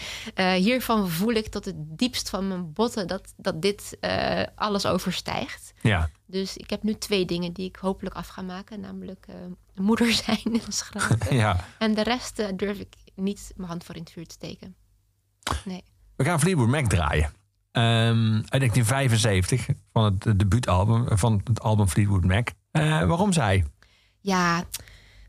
hiervan 0.56 1.10
voel 1.10 1.32
ik 1.34 1.48
tot 1.48 1.66
het 1.66 1.76
diepst 1.78 2.30
van 2.30 2.48
mijn 2.48 2.74
botten... 2.74 3.08
dat, 3.08 3.34
dat 3.38 3.62
dit 3.62 3.98
alles 4.56 4.86
overstijgt. 4.86 5.74
ja. 5.82 6.10
Dus 6.26 6.58
ik 6.58 6.70
heb 6.70 6.84
nu 6.84 6.94
twee 6.98 7.26
dingen 7.26 7.54
die 7.54 7.68
ik 7.68 7.76
hopelijk 7.76 8.16
af 8.16 8.28
ga 8.28 8.42
maken. 8.42 8.80
Namelijk 8.80 9.26
moeder 9.76 10.12
zijn 10.26 10.62
en 10.66 10.74
schrijven. 10.74 11.36
ja. 11.36 11.66
En 11.80 11.94
de 11.94 12.04
rest 12.04 12.58
durf 12.58 12.80
ik 12.80 12.94
niet 13.16 13.52
mijn 13.56 13.70
hand 13.70 13.84
voor 13.84 13.96
in 13.96 14.02
het 14.02 14.12
vuur 14.12 14.26
te 14.28 14.34
steken. 14.34 14.76
Nee. 15.66 15.84
We 16.24 16.30
gaan 16.30 16.40
Fleetwood 16.40 16.68
Mac 16.68 16.86
draaien. 16.86 17.32
Ehm, 17.72 18.34
uit 18.48 18.60
1975 18.62 19.68
van 19.94 20.04
het 20.04 20.40
debuutalbum 20.40 21.18
van 21.18 21.42
het 21.44 21.62
album 21.62 21.88
Fleetwood 21.88 22.24
Mac. 22.24 22.48
Eh, 22.72 22.84
waarom 23.06 23.34
zij? 23.34 23.66
Ja, 24.22 24.64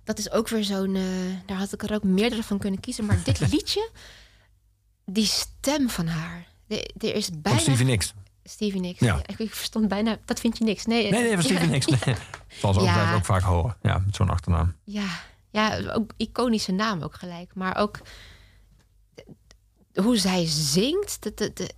dat 0.04 0.18
is 0.18 0.30
ook 0.30 0.48
weer 0.48 0.64
zo'n. 0.64 0.94
eh, 0.96 1.02
daar 1.46 1.56
had 1.58 1.72
ik 1.72 1.82
er 1.82 1.94
ook 1.94 2.02
meerdere 2.02 2.42
van 2.42 2.58
kunnen 2.58 2.80
kiezen. 2.80 3.04
Maar 3.06 3.18
dit 3.24 3.40
liedje, 3.52 3.90
die 5.04 5.26
stem 5.26 5.88
van 5.90 6.06
haar. 6.06 6.46
Er 6.68 7.14
is 7.14 7.26
Van 7.26 7.40
bijna. 7.42 7.58
Stevie 7.58 7.86
Nicks. 7.86 8.14
Stevie 8.44 8.80
Nicks. 8.80 9.00
Ja. 9.00 9.14
Ja, 9.26 9.36
ik, 9.36 9.54
verstond 9.54 9.88
bijna. 9.88 10.18
Dat 10.24 10.40
vind 10.40 10.58
je 10.58 10.64
niks. 10.64 10.84
Nee, 10.86 11.10
Nee, 11.10 11.22
nee, 11.22 11.32
van 11.34 11.42
Stevie 11.42 11.68
Nicks. 11.74 11.86
Nee. 11.86 12.14
Zal 12.48 12.72
ze 12.72 12.78
ook, 12.80 12.86
Ja. 12.86 13.14
ook 13.14 13.24
vaak 13.24 13.42
horen. 13.42 13.76
Ja, 13.82 14.02
zo'n 14.10 14.30
achternaam. 14.30 14.74
Ja, 14.84 15.06
ja, 15.50 15.80
ook 15.92 16.12
iconische 16.16 16.72
naam 16.72 17.02
ook 17.02 17.14
gelijk. 17.14 17.50
Maar 17.54 17.76
ook 17.76 18.00
hoe 19.94 20.16
zij 20.16 20.46
zingt. 20.46 21.22
Dat, 21.22 21.36
dat, 21.36 21.72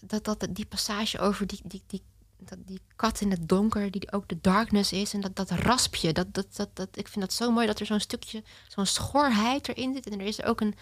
dat, 0.00 0.24
dat, 0.24 0.46
die 0.50 0.66
passage 0.66 1.18
over 1.18 1.46
die, 1.46 1.60
die, 1.64 1.82
die, 1.86 2.02
dat, 2.38 2.58
die 2.66 2.80
kat 2.96 3.20
in 3.20 3.30
het 3.30 3.48
donker, 3.48 3.90
die 3.90 4.12
ook 4.12 4.28
de 4.28 4.38
darkness 4.40 4.92
is. 4.92 5.14
En 5.14 5.20
dat, 5.20 5.36
dat 5.36 5.50
raspje. 5.50 6.12
Dat, 6.12 6.34
dat, 6.34 6.56
dat, 6.56 6.68
dat, 6.72 6.88
ik 6.92 7.08
vind 7.08 7.24
dat 7.24 7.32
zo 7.32 7.50
mooi 7.50 7.66
dat 7.66 7.80
er 7.80 7.86
zo'n 7.86 8.00
stukje, 8.00 8.42
zo'n 8.68 8.86
schorheid 8.86 9.68
erin 9.68 9.94
zit. 9.94 10.06
En 10.06 10.20
er 10.20 10.26
is 10.26 10.42
ook 10.42 10.60
een, 10.60 10.74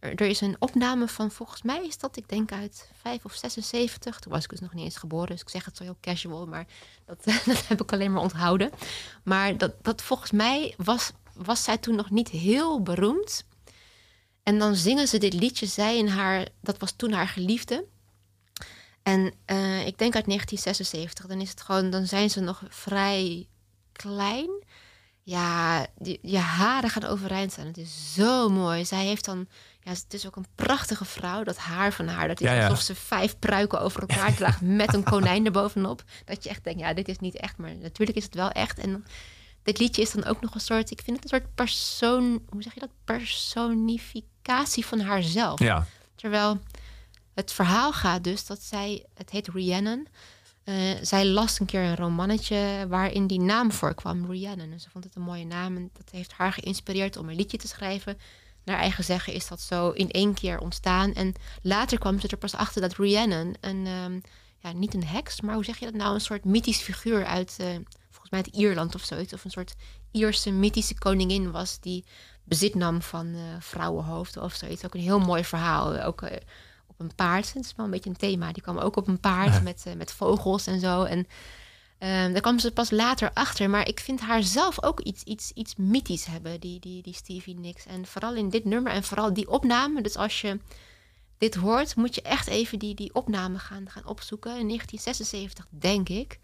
er, 0.00 0.14
er 0.14 0.26
is 0.26 0.40
een 0.40 0.56
opname 0.58 1.08
van, 1.08 1.30
volgens 1.30 1.62
mij 1.62 1.86
is 1.86 1.98
dat, 1.98 2.16
ik 2.16 2.28
denk 2.28 2.52
uit 2.52 2.90
5 3.00 3.24
of 3.24 3.34
76. 3.34 4.18
Toen 4.18 4.32
was 4.32 4.44
ik 4.44 4.50
dus 4.50 4.60
nog 4.60 4.74
niet 4.74 4.84
eens 4.84 4.96
geboren, 4.96 5.28
dus 5.28 5.40
ik 5.40 5.48
zeg 5.48 5.64
het 5.64 5.76
zo 5.76 5.82
heel 5.82 5.96
casual. 6.00 6.46
Maar 6.46 6.66
dat, 7.06 7.24
dat 7.44 7.68
heb 7.68 7.82
ik 7.82 7.92
alleen 7.92 8.12
maar 8.12 8.22
onthouden. 8.22 8.70
Maar 9.22 9.58
dat, 9.58 9.84
dat 9.84 10.02
volgens 10.02 10.30
mij 10.30 10.74
was, 10.76 11.12
was 11.34 11.64
zij 11.64 11.78
toen 11.78 11.94
nog 11.94 12.10
niet 12.10 12.28
heel 12.28 12.82
beroemd. 12.82 13.44
En 14.42 14.58
dan 14.58 14.76
zingen 14.76 15.08
ze 15.08 15.18
dit 15.18 15.32
liedje, 15.32 15.66
zij 15.66 15.98
en 15.98 16.08
haar, 16.08 16.48
dat 16.60 16.78
was 16.78 16.92
toen 16.96 17.12
haar 17.12 17.28
geliefde. 17.28 17.84
En 19.02 19.34
eh, 19.44 19.86
ik 19.86 19.98
denk 19.98 20.14
uit 20.14 20.26
1976, 20.26 21.26
dan 21.26 21.40
is 21.40 21.50
het 21.50 21.60
gewoon, 21.60 21.90
dan 21.90 22.06
zijn 22.06 22.30
ze 22.30 22.40
nog 22.40 22.62
vrij 22.68 23.48
klein. 23.92 24.50
Ja, 25.22 25.86
die, 25.98 26.18
je 26.22 26.38
haren 26.38 26.90
gaan 26.90 27.04
overeind 27.04 27.52
staan. 27.52 27.66
Het 27.66 27.78
is 27.78 28.14
zo 28.14 28.48
mooi. 28.48 28.84
Zij 28.84 29.04
heeft 29.04 29.24
dan, 29.24 29.46
ja, 29.80 29.90
het 29.90 30.14
is 30.14 30.26
ook 30.26 30.36
een 30.36 30.46
prachtige 30.54 31.04
vrouw. 31.04 31.42
Dat 31.42 31.56
haar 31.56 31.92
van 31.92 32.08
haar, 32.08 32.28
dat 32.28 32.40
is 32.40 32.46
Ja, 32.46 32.54
ja. 32.54 32.62
alsof 32.62 32.80
ze 32.80 32.94
vijf 32.94 33.38
pruiken 33.38 33.80
over 33.80 34.00
elkaar 34.00 34.34
draagt 34.36 34.60
met 34.60 34.94
een 34.94 35.04
konijn 35.04 35.44
erbovenop. 35.46 36.04
Dat 36.24 36.44
je 36.44 36.50
echt 36.50 36.64
denkt, 36.64 36.80
ja, 36.80 36.94
dit 36.94 37.08
is 37.08 37.18
niet 37.18 37.36
echt, 37.36 37.56
maar 37.56 37.76
natuurlijk 37.76 38.18
is 38.18 38.24
het 38.24 38.34
wel 38.34 38.50
echt. 38.50 38.78
En 38.78 39.04
dit 39.62 39.78
liedje 39.78 40.02
is 40.02 40.10
dan 40.10 40.24
ook 40.24 40.40
nog 40.40 40.54
een 40.54 40.60
soort, 40.60 40.90
ik 40.90 41.00
vind 41.04 41.16
het 41.16 41.32
een 41.32 41.38
soort 41.38 41.54
persoon, 41.54 42.42
hoe 42.48 42.62
zeg 42.62 42.74
je 42.74 42.80
dat? 42.80 42.90
Personificatie 43.04 44.30
van 44.86 45.00
haarzelf. 45.00 45.58
Ja, 45.58 45.86
Terwijl 46.14 46.60
het 47.34 47.52
verhaal 47.52 47.92
gaat 47.92 48.24
dus 48.24 48.46
dat 48.46 48.62
zij, 48.62 49.06
het 49.14 49.30
heet 49.30 49.48
Rhiannon. 49.48 50.06
Eh, 50.64 50.74
zij 51.02 51.26
las 51.26 51.60
een 51.60 51.66
keer 51.66 51.82
een 51.82 51.96
romannetje 51.96 52.86
waarin 52.88 53.26
die 53.26 53.40
naam 53.40 53.72
voorkwam, 53.72 54.30
Rhiannon. 54.30 54.72
En 54.72 54.80
ze 54.80 54.90
vond 54.90 55.04
het 55.04 55.14
een 55.14 55.22
mooie 55.22 55.44
naam 55.44 55.76
en 55.76 55.90
dat 55.92 56.10
heeft 56.10 56.32
haar 56.32 56.52
geïnspireerd 56.52 57.16
om 57.16 57.28
een 57.28 57.36
liedje 57.36 57.58
te 57.58 57.68
schrijven. 57.68 58.18
Naar 58.64 58.78
eigen 58.78 59.04
zeggen 59.04 59.32
is 59.32 59.48
dat 59.48 59.60
zo 59.60 59.90
in 59.90 60.10
één 60.10 60.34
keer 60.34 60.58
ontstaan. 60.58 61.12
En 61.12 61.34
later 61.62 61.98
kwam 61.98 62.20
ze 62.20 62.28
er 62.28 62.36
pas 62.36 62.54
achter 62.54 62.80
dat 62.80 62.94
Rhiannon 62.94 63.56
een, 63.60 63.86
ehm, 63.86 64.20
ja, 64.58 64.72
niet 64.72 64.94
een 64.94 65.06
heks, 65.06 65.40
maar 65.40 65.54
hoe 65.54 65.64
zeg 65.64 65.78
je 65.78 65.84
dat 65.84 65.94
nou? 65.94 66.14
Een 66.14 66.20
soort 66.20 66.44
mythisch 66.44 66.80
figuur 66.80 67.24
uit, 67.24 67.56
eh, 67.58 67.66
volgens 68.10 68.30
mij 68.30 68.42
uit 68.44 68.54
Ierland 68.54 68.94
of 68.94 69.04
zoiets. 69.04 69.32
Of 69.32 69.44
een 69.44 69.50
soort 69.50 69.74
Ierse 70.10 70.50
mythische 70.50 70.98
koningin 70.98 71.50
was 71.50 71.80
die 71.80 72.04
bezit 72.44 72.74
nam 72.74 73.02
van 73.02 73.34
eh, 73.34 73.40
vrouwenhoofden 73.58 74.42
of 74.42 74.54
zoiets. 74.54 74.84
Ook 74.84 74.94
een 74.94 75.00
heel 75.00 75.20
mooi 75.20 75.44
verhaal. 75.44 76.00
Ook 76.00 76.22
eh, 76.22 76.36
op 76.86 77.00
een 77.00 77.14
paard. 77.14 77.52
Het 77.52 77.64
is 77.64 77.74
wel 77.76 77.84
een 77.84 77.90
beetje 77.90 78.10
een 78.10 78.16
thema. 78.16 78.52
Die 78.52 78.62
kwam 78.62 78.78
ook 78.78 78.96
op 78.96 79.08
een 79.08 79.20
paard 79.20 79.62
met, 79.62 79.82
eh, 79.86 79.94
met 79.94 80.12
vogels 80.12 80.66
en 80.66 80.80
zo. 80.80 81.02
En 81.02 81.26
ehm, 81.98 82.32
daar 82.32 82.40
kwam 82.40 82.58
ze 82.58 82.72
pas 82.72 82.90
later 82.90 83.30
achter. 83.34 83.70
Maar 83.70 83.88
ik 83.88 84.00
vind 84.00 84.20
haar 84.20 84.42
zelf 84.42 84.82
ook 84.82 85.00
iets, 85.00 85.22
iets, 85.22 85.52
iets 85.54 85.76
mythisch 85.76 86.24
hebben, 86.24 86.60
die, 86.60 86.80
die, 86.80 87.02
die 87.02 87.14
Stevie 87.14 87.58
Nicks. 87.58 87.86
En 87.86 88.06
vooral 88.06 88.34
in 88.34 88.50
dit 88.50 88.64
nummer 88.64 88.92
en 88.92 89.02
vooral 89.02 89.32
die 89.32 89.48
opname. 89.48 90.02
Dus 90.02 90.16
als 90.16 90.40
je 90.40 90.60
dit 91.38 91.54
hoort, 91.54 91.96
moet 91.96 92.14
je 92.14 92.22
echt 92.22 92.46
even 92.46 92.78
die, 92.78 92.94
die 92.94 93.14
opname 93.14 93.58
gaan, 93.58 93.90
gaan 93.90 94.06
opzoeken. 94.06 94.58
In 94.58 94.66
1976, 94.66 95.66
denk 95.70 96.08
ik. 96.08 96.38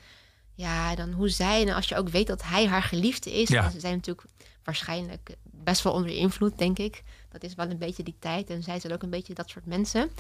Ja, 0.54 0.94
dan 0.94 1.12
hoe 1.12 1.28
zij, 1.28 1.66
en 1.66 1.74
als 1.74 1.88
je 1.88 1.96
ook 1.96 2.08
weet 2.08 2.26
dat 2.26 2.42
hij 2.42 2.66
haar 2.66 2.82
geliefde 2.82 3.32
is. 3.40 3.48
Ja. 3.48 3.70
Ze 3.70 3.80
zijn 3.80 3.94
natuurlijk 3.94 4.28
waarschijnlijk 4.62 5.36
best 5.64 5.82
wel 5.82 5.92
onder 5.92 6.10
invloed, 6.10 6.58
denk 6.58 6.78
ik. 6.78 7.02
Dat 7.28 7.42
is 7.42 7.54
wel 7.54 7.70
een 7.70 7.78
beetje 7.78 8.02
die 8.02 8.16
tijd. 8.18 8.50
En 8.50 8.62
zij 8.62 8.80
zijn 8.80 8.92
ook 8.92 9.02
een 9.02 9.10
beetje 9.10 9.34
dat 9.34 9.50
soort 9.50 9.66
mensen. 9.66 10.10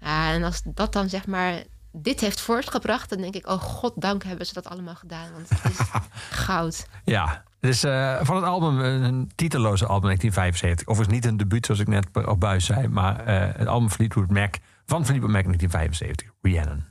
Ja, 0.00 0.32
en 0.32 0.42
als 0.42 0.62
dat 0.64 0.92
dan 0.92 1.08
zeg 1.08 1.26
maar 1.26 1.62
dit 1.92 2.20
heeft 2.20 2.40
voortgebracht, 2.40 3.10
dan 3.10 3.20
denk 3.20 3.34
ik, 3.34 3.48
oh 3.48 3.60
god 3.60 3.92
dank 4.00 4.24
hebben 4.24 4.46
ze 4.46 4.54
dat 4.54 4.68
allemaal 4.68 4.94
gedaan. 4.94 5.32
Want 5.32 5.48
het 5.48 5.72
is 5.72 5.78
goud. 6.46 6.86
Ja, 7.04 7.44
is 7.60 7.84
eh, 7.84 8.18
van 8.22 8.36
het 8.36 8.44
album 8.44 8.80
eh, 8.80 8.92
een 8.92 9.30
titeloze 9.34 9.86
album 9.86 10.04
1975. 10.04 10.86
Overigens 10.86 11.16
niet 11.16 11.32
een 11.32 11.36
debuut, 11.36 11.66
zoals 11.66 11.80
ik 11.80 11.88
net 11.88 12.26
op 12.26 12.40
buis 12.40 12.64
zei. 12.64 12.88
Maar 12.88 13.26
eh, 13.26 13.54
het 13.56 13.68
album 13.68 13.90
Fleetwood 13.90 14.30
Mac 14.30 14.54
van 14.86 15.06
Fleetwood 15.06 15.30
Mac 15.30 15.42
1975. 15.42 16.30
Rhiannon. 16.42 16.84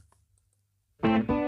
Rhiannon 0.98 1.39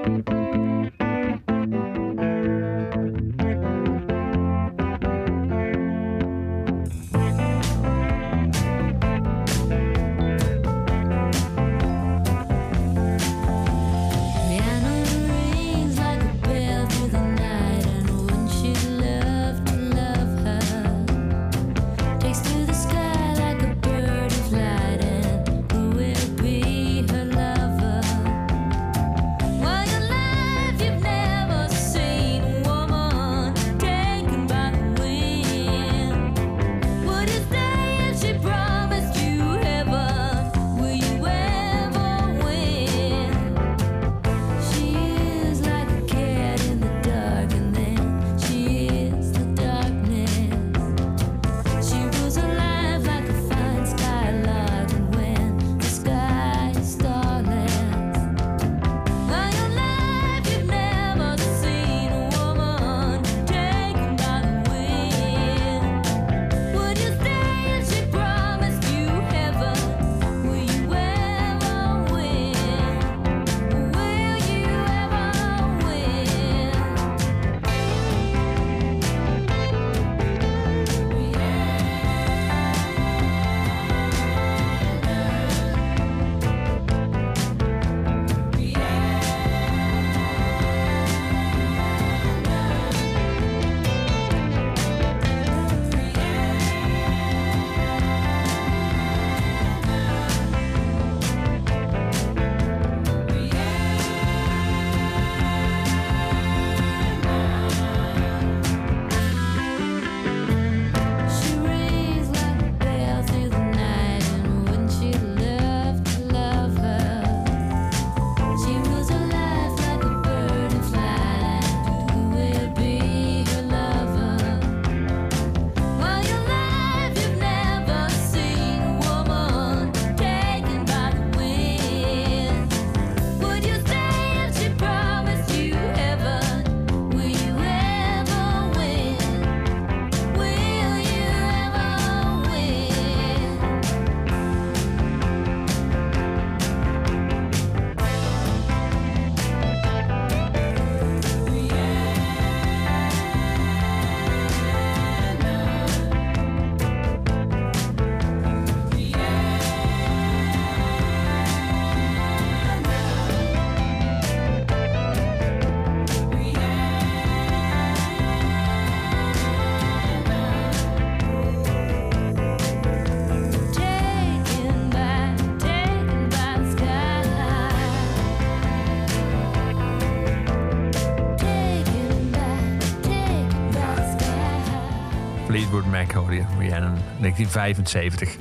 1975. 187.21 188.37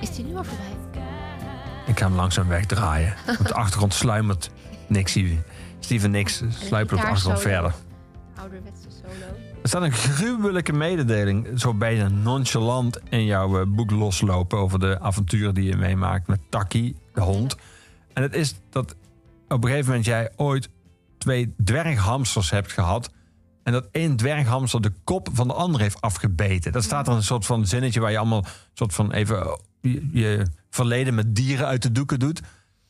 Is 0.00 0.14
die 0.14 0.24
nu 0.24 0.36
al 0.36 0.44
voorbij? 0.44 0.72
Ik 1.86 1.98
ga 1.98 2.06
hem 2.06 2.14
langzaam 2.14 2.48
wegdraaien. 2.48 3.14
Op 3.40 3.46
de 3.46 3.54
achtergrond 3.54 3.94
sluimert 3.94 4.50
Nixie. 4.86 5.40
Steven 5.80 6.10
Nicks 6.10 6.42
sluipert 6.48 6.98
op 6.98 7.04
de 7.04 7.10
achtergrond 7.10 7.40
verder. 7.40 7.74
Ouderwetse 8.36 8.88
solo. 8.88 9.36
Er 9.62 9.68
staat 9.68 9.82
een 9.82 9.92
gruwelijke 9.92 10.72
mededeling, 10.72 11.48
zo 11.60 11.74
bijna 11.74 12.08
nonchalant 12.08 13.00
in 13.08 13.24
jouw 13.24 13.60
eh, 13.60 13.66
boek 13.66 13.90
loslopen 13.90 14.58
over 14.58 14.78
de 14.78 15.00
avonturen 15.00 15.54
die 15.54 15.64
je 15.64 15.76
meemaakt 15.76 16.26
met 16.26 16.40
Taki, 16.48 16.96
de 17.14 17.20
hond. 17.20 17.56
En 18.12 18.22
het 18.22 18.34
is 18.34 18.54
dat 18.70 18.94
op 19.48 19.64
een 19.64 19.70
gegeven 19.70 19.86
moment 19.86 20.04
jij 20.04 20.30
ooit 20.36 20.68
twee 21.18 21.54
dwerghamsters 21.64 22.50
hebt 22.50 22.72
gehad. 22.72 23.10
En 23.62 23.72
dat 23.72 23.88
één 23.92 24.16
dwerghamster 24.16 24.80
de 24.80 24.92
kop 25.04 25.28
van 25.32 25.48
de 25.48 25.54
ander 25.54 25.80
heeft 25.80 26.00
afgebeten. 26.00 26.72
Dat 26.72 26.84
staat 26.84 27.08
er 27.08 27.14
een 27.14 27.22
soort 27.22 27.46
van 27.46 27.66
zinnetje 27.66 28.00
waar 28.00 28.10
je 28.10 28.18
allemaal 28.18 28.44
soort 28.74 28.94
van 28.94 29.12
even 29.12 29.42
eh, 29.42 29.52
je, 29.80 30.08
je 30.12 30.46
verleden 30.70 31.14
met 31.14 31.34
dieren 31.34 31.66
uit 31.66 31.82
de 31.82 31.92
doeken 31.92 32.18
doet. 32.18 32.40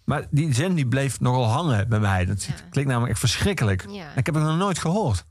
Maar 0.04 0.26
die 0.30 0.54
zin 0.54 0.74
die 0.74 0.86
bleef 0.86 1.20
nogal 1.20 1.44
hangen 1.44 1.88
bij 1.88 2.00
mij. 2.00 2.24
Dat 2.24 2.44
Ja. 2.44 2.52
klinkt 2.70 2.90
namelijk 2.90 3.10
echt 3.10 3.20
verschrikkelijk. 3.20 3.86
Ja. 3.90 4.14
Ik 4.16 4.26
heb 4.26 4.34
het 4.34 4.44
nog 4.44 4.56
nooit 4.56 4.78
gehoord. 4.78 5.24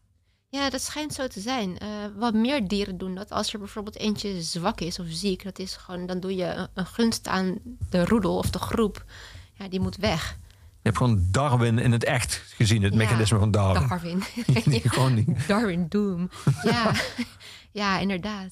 Ja, 0.50 0.70
dat 0.70 0.82
schijnt 0.82 1.14
zo 1.14 1.28
te 1.28 1.40
zijn. 1.40 1.78
Eh, 1.78 1.88
wat 2.18 2.34
meer 2.34 2.68
dieren 2.68 2.98
doen 2.98 3.16
dat. 3.16 3.32
Als 3.32 3.54
er 3.54 3.60
bijvoorbeeld 3.60 3.98
eentje 3.98 4.42
zwak 4.42 4.82
is 4.82 5.00
of 5.00 5.06
ziek, 5.10 5.44
dat 5.44 5.60
is 5.60 5.76
gewoon, 5.76 6.06
dan 6.06 6.20
doe 6.20 6.36
je 6.36 6.46
een, 6.46 6.68
een 6.74 6.86
gunst 6.86 7.28
aan 7.28 7.58
de 7.90 8.06
roedel 8.06 8.38
of 8.38 8.50
de 8.50 8.60
groep. 8.60 9.06
Ja, 9.54 9.68
die 9.68 9.80
moet 9.80 9.96
weg. 9.98 10.38
Je 10.84 10.88
hebt 10.90 10.98
gewoon 10.98 11.28
Darwin 11.32 11.80
in 11.80 11.92
het 11.92 12.04
echt 12.04 12.44
gezien, 12.56 12.84
het 12.84 12.92
Ja, 12.92 12.98
mechanisme 12.98 13.40
van 13.40 13.52
Darwin. 13.52 13.88
Darwin. 13.88 14.24
Gewoon 14.92 15.14
niet. 15.14 15.48
Darwin 15.48 15.86
Doom. 15.90 16.30
Ja, 16.64 16.92
ja 17.82 18.00
inderdaad. 18.00 18.52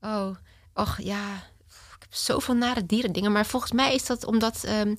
Oh, 0.00 0.36
och 0.74 0.98
ja. 1.00 1.34
Ik 1.66 1.98
heb 1.98 2.14
zoveel 2.14 2.54
nare 2.54 2.86
dierendingen. 2.86 3.32
Maar 3.32 3.46
volgens 3.46 3.72
mij 3.72 3.94
is 3.94 4.06
dat 4.06 4.24
omdat... 4.24 4.64
ehm, 4.64 4.94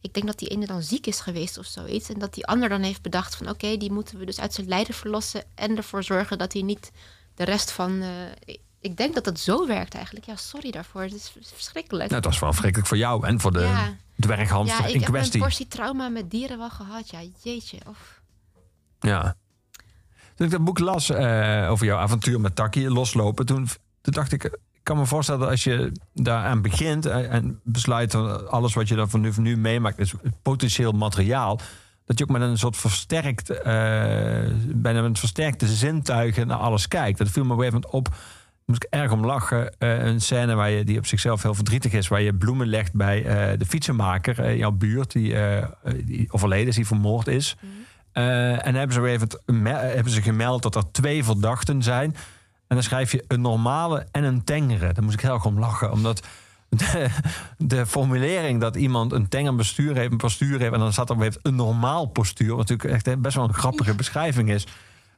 ik 0.00 0.14
denk 0.14 0.26
dat 0.26 0.38
die 0.38 0.48
ene 0.48 0.66
dan 0.66 0.82
ziek 0.82 1.06
is 1.06 1.20
geweest 1.20 1.58
of 1.58 1.66
zoiets. 1.66 2.08
En 2.08 2.18
dat 2.18 2.34
die 2.34 2.46
ander 2.46 2.68
dan 2.68 2.82
heeft 2.82 3.02
bedacht 3.02 3.36
van... 3.36 3.48
oké, 3.48 3.76
die 3.76 3.92
moeten 3.92 4.18
we 4.18 4.24
dus 4.24 4.40
uit 4.40 4.54
zijn 4.54 4.68
lijden 4.68 4.94
verlossen... 4.94 5.44
en 5.54 5.76
ervoor 5.76 6.02
zorgen 6.02 6.38
dat 6.38 6.52
hij 6.52 6.62
niet 6.62 6.90
de 7.34 7.44
rest 7.44 7.70
van... 7.70 8.02
eh, 8.02 8.54
ik- 8.84 8.90
ik 8.90 8.96
denk 8.96 9.14
dat 9.14 9.24
het 9.24 9.40
zo 9.40 9.66
werkt 9.66 9.94
eigenlijk. 9.94 10.26
Ja, 10.26 10.36
sorry 10.36 10.70
daarvoor. 10.70 11.02
Het 11.02 11.14
is 11.14 11.32
verschrikkelijk. 11.54 12.10
Nou, 12.10 12.14
het 12.22 12.24
was 12.24 12.38
wel 12.38 12.48
verschrikkelijk 12.50 12.88
voor 12.88 12.98
jou 12.98 13.26
en 13.26 13.40
voor 13.40 13.52
de 13.52 13.60
Ja. 13.60 13.96
dwerghamster 14.18 14.78
ja, 14.80 14.86
ik 14.88 14.94
in 14.94 15.00
heb 15.00 15.08
een 15.08 15.14
kwestie. 15.14 15.40
portie 15.40 15.68
trauma 15.68 16.08
met 16.08 16.30
dieren 16.30 16.58
wel 16.58 16.70
gehad. 16.70 17.10
Ja, 17.10 17.18
jeetje. 17.42 17.78
Of, 17.88 18.20
Ja. 19.00 19.36
Toen 20.34 20.46
ik 20.46 20.52
dat 20.52 20.64
boek 20.64 20.78
las 20.78 21.10
eh, 21.10 21.66
over 21.70 21.86
jouw 21.86 21.98
avontuur 21.98 22.40
met 22.40 22.56
Taki, 22.56 22.88
loslopen, 22.90 23.46
toen, 23.46 23.68
toen 24.00 24.12
dacht 24.12 24.32
ik, 24.32 24.44
ik 24.44 24.58
kan 24.82 24.96
me 24.96 25.06
voorstellen 25.06 25.40
dat 25.40 25.50
als 25.50 25.64
je 25.64 25.92
daaraan 26.14 26.62
begint 26.62 27.06
eh, 27.06 27.32
en 27.32 27.60
besluit 27.64 28.12
van 28.12 28.50
alles 28.50 28.74
wat 28.74 28.88
je 28.88 28.94
dan 28.94 29.10
van 29.10 29.20
nu, 29.20 29.32
van 29.32 29.42
nu 29.42 29.56
meemaakt 29.56 29.98
is 29.98 30.12
potentieel 30.42 30.92
materiaal, 30.92 31.60
dat 32.04 32.18
je 32.18 32.24
ook 32.24 32.30
met 32.30 32.42
een 32.42 32.58
soort 32.58 32.76
versterkt, 32.76 33.50
eh, 33.50 33.64
bijna 34.66 35.02
met 35.02 35.18
versterkte 35.18 35.66
zintuigen 35.66 36.46
naar 36.46 36.58
alles 36.58 36.88
kijkt. 36.88 37.18
Dat 37.18 37.28
viel 37.28 37.44
me 37.44 37.52
op 37.52 37.58
een 37.58 37.64
gegeven 37.64 37.88
moment 37.92 38.08
op. 38.08 38.14
Moest 38.64 38.84
ik 38.84 38.90
erg 38.90 39.12
om 39.12 39.24
lachen. 39.26 39.78
Eh, 39.78 40.04
een 40.04 40.20
scène 40.20 40.54
waar 40.54 40.70
je, 40.70 40.84
die 40.84 40.98
op 40.98 41.06
zichzelf 41.06 41.42
heel 41.42 41.54
verdrietig 41.54 41.92
is. 41.92 42.08
Waar 42.08 42.20
je 42.20 42.34
bloemen 42.34 42.66
legt 42.66 42.92
bij 42.92 43.24
eh, 43.24 43.58
de 43.58 43.66
fietsenmaker 43.66 44.38
in 44.38 44.56
jouw 44.56 44.70
buurt. 44.70 45.12
Die, 45.12 45.36
die 46.04 46.32
overleden 46.32 46.68
is, 46.68 46.74
die 46.74 46.86
vermoord 46.86 47.26
is. 47.26 47.56
Eh, 48.14 48.66
en 48.66 48.74
hebben 48.74 48.94
ze, 48.94 49.00
weer 49.00 49.12
even, 49.12 49.28
hebben 49.66 50.12
ze 50.12 50.22
gemeld 50.22 50.62
dat 50.62 50.74
er 50.74 50.90
twee 50.90 51.24
verdachten 51.24 51.82
zijn. 51.82 52.14
En 52.66 52.76
dan 52.76 52.82
schrijf 52.82 53.12
je 53.12 53.24
een 53.28 53.40
normale 53.40 54.06
en 54.12 54.24
een 54.24 54.44
tengere. 54.44 54.92
Daar 54.92 55.04
moest 55.04 55.14
ik 55.14 55.20
heel 55.20 55.34
erg 55.34 55.44
om 55.44 55.58
lachen. 55.58 55.92
Omdat 55.92 56.26
de, 56.68 57.08
de 57.58 57.86
formulering 57.86 58.60
dat 58.60 58.76
iemand 58.76 59.12
een 59.12 59.28
tenger 59.28 59.54
bestuur 59.54 59.96
heeft, 59.96 60.12
een 60.12 60.16
postuur 60.16 60.60
heeft... 60.60 60.72
en 60.72 60.78
dan 60.78 60.92
staat 60.92 61.10
er 61.10 61.18
weer 61.18 61.36
een 61.42 61.54
normaal 61.54 62.06
postuur... 62.06 62.56
wat 62.56 62.68
natuurlijk 62.68 63.06
echt 63.06 63.20
best 63.20 63.36
wel 63.36 63.44
een 63.44 63.54
grappige 63.54 63.94
beschrijving 63.94 64.50
is... 64.50 64.66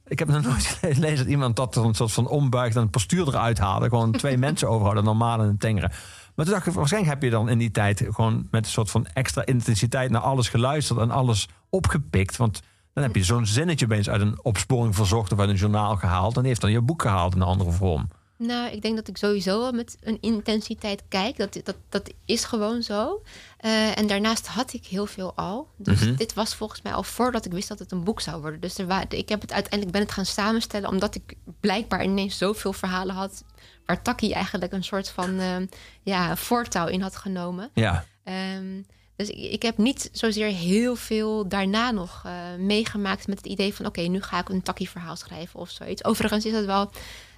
Ik 0.09 0.19
heb 0.19 0.29
nog 0.29 0.43
nooit 0.43 0.67
gelezen 0.81 1.17
dat 1.17 1.27
iemand 1.27 1.57
dat 1.57 1.77
een 1.77 1.95
soort 1.95 2.13
van 2.13 2.29
ombuigt 2.29 2.77
en 2.77 2.83
een 2.83 2.91
postuur 2.91 3.29
eruit 3.29 3.59
haalde. 3.59 3.89
Gewoon 3.89 4.13
twee 4.13 4.39
mensen 4.47 4.69
overhouden, 4.69 5.03
een 5.03 5.09
normale 5.09 5.43
en 5.43 5.49
een 5.49 5.59
tengere. 5.59 5.91
Maar 6.35 6.45
toen 6.45 6.55
dacht 6.55 6.67
ik, 6.67 6.73
waarschijnlijk 6.73 7.13
heb 7.13 7.23
je 7.23 7.31
dan 7.31 7.49
in 7.49 7.59
die 7.59 7.71
tijd 7.71 8.05
gewoon 8.11 8.49
met 8.51 8.65
een 8.65 8.71
soort 8.71 8.91
van 8.91 9.07
extra 9.07 9.45
intensiteit 9.45 10.11
naar 10.11 10.21
alles 10.21 10.49
geluisterd 10.49 10.99
en 10.99 11.11
alles 11.11 11.49
opgepikt. 11.71 12.37
Want 12.37 12.63
dan 12.93 13.03
heb 13.03 13.15
je 13.15 13.25
zo'n 13.25 13.47
zinnetje 13.47 13.85
opeens 13.85 14.09
uit 14.09 14.21
een 14.21 14.39
opsporing 14.43 14.95
verzocht 14.95 15.33
of 15.33 15.39
uit 15.39 15.49
een 15.49 15.55
journaal 15.57 15.97
gehaald. 15.97 16.35
En 16.35 16.41
die 16.41 16.49
heeft 16.49 16.61
dan 16.61 16.71
je 16.71 16.81
boek 16.81 17.03
gehaald 17.03 17.35
in 17.35 17.41
een 17.41 17.47
andere 17.47 17.71
vorm. 17.71 18.09
Nou, 18.39 18.71
ik 18.71 18.83
denk 18.83 18.97
dat 18.97 19.09
ik 19.09 19.17
sowieso 19.17 19.61
wel 19.61 19.73
met 19.73 19.97
een 20.01 20.19
intensiteit 20.21 21.03
kijk. 21.09 21.37
Dat, 21.37 21.61
dat, 21.65 21.77
dat 21.89 22.11
is 22.25 22.45
gewoon 22.45 22.83
zo. 22.83 23.23
Eh, 23.59 23.99
en 23.99 24.07
daarnaast 24.07 24.47
had 24.47 24.73
ik 24.73 24.87
heel 24.87 25.07
veel 25.07 25.33
al. 25.35 25.69
Dus 25.77 26.01
Mhm. 26.01 26.15
dit 26.17 26.35
was 26.35 26.55
volgens 26.55 26.83
mij 26.83 26.93
al 26.93 27.03
voordat 27.03 27.45
ik 27.45 27.53
wist 27.53 27.69
dat 27.69 27.79
het 27.79 27.93
een 27.93 28.05
boek 28.05 28.21
zou 28.21 28.41
worden. 28.41 28.61
Dus 28.61 28.79
er 28.79 29.05
ik 29.09 29.29
heb 29.29 29.41
het 29.41 29.53
uiteindelijk 29.53 29.93
ben 29.93 30.01
het 30.01 30.13
gaan 30.13 30.27
samenstellen... 30.27 30.89
omdat 30.89 31.15
ik 31.15 31.35
blijkbaar 31.61 32.05
ineens 32.05 32.39
zoveel 32.39 32.73
verhalen 32.73 33.15
had... 33.15 33.45
waar 33.87 34.03
Taki 34.03 34.33
eigenlijk 34.33 34.73
een 34.73 34.85
soort 34.85 35.09
van 35.09 35.39
eh, 35.39 35.57
ja, 36.03 36.37
voortouw 36.37 36.87
in 36.87 37.01
had 37.01 37.17
genomen. 37.17 37.71
Ja, 37.75 38.05
Ehm, 38.25 38.83
dus 39.17 39.29
ik, 39.29 39.53
ik 39.53 39.63
heb 39.63 39.79
niet 39.79 40.09
zozeer 40.13 40.47
heel 40.47 40.97
veel 40.97 41.49
daarna 41.49 41.91
nog 41.91 42.23
eh, 42.25 42.33
meegemaakt 42.59 43.27
met 43.27 43.37
het 43.37 43.47
idee 43.47 43.75
van... 43.75 43.87
oké, 43.87 44.01
nu 44.01 44.23
ga 44.23 44.39
ik 44.41 44.49
een 44.49 44.63
takkie-verhaal 44.63 45.17
schrijven 45.17 45.61
of 45.61 45.71
zoiets. 45.71 46.05
Overigens 46.05 46.45
is 46.45 46.53
het 46.53 46.65
wel 46.65 46.91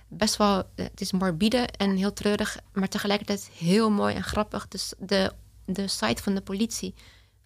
best 0.08 0.36
wel... 0.36 0.58
eh, 0.58 0.84
het 0.84 1.00
is 1.00 1.12
morbide 1.12 1.66
en 1.76 1.96
heel 1.96 2.12
treurig, 2.12 2.58
maar 2.72 2.88
tegelijkertijd 2.88 3.50
heel 3.52 3.90
mooi 3.90 4.14
en 4.14 4.22
grappig. 4.22 4.68
Dus 4.68 4.92
de, 4.98 5.32
de 5.64 5.88
site 5.88 6.22
van 6.22 6.34
de 6.34 6.40
politie 6.40 6.94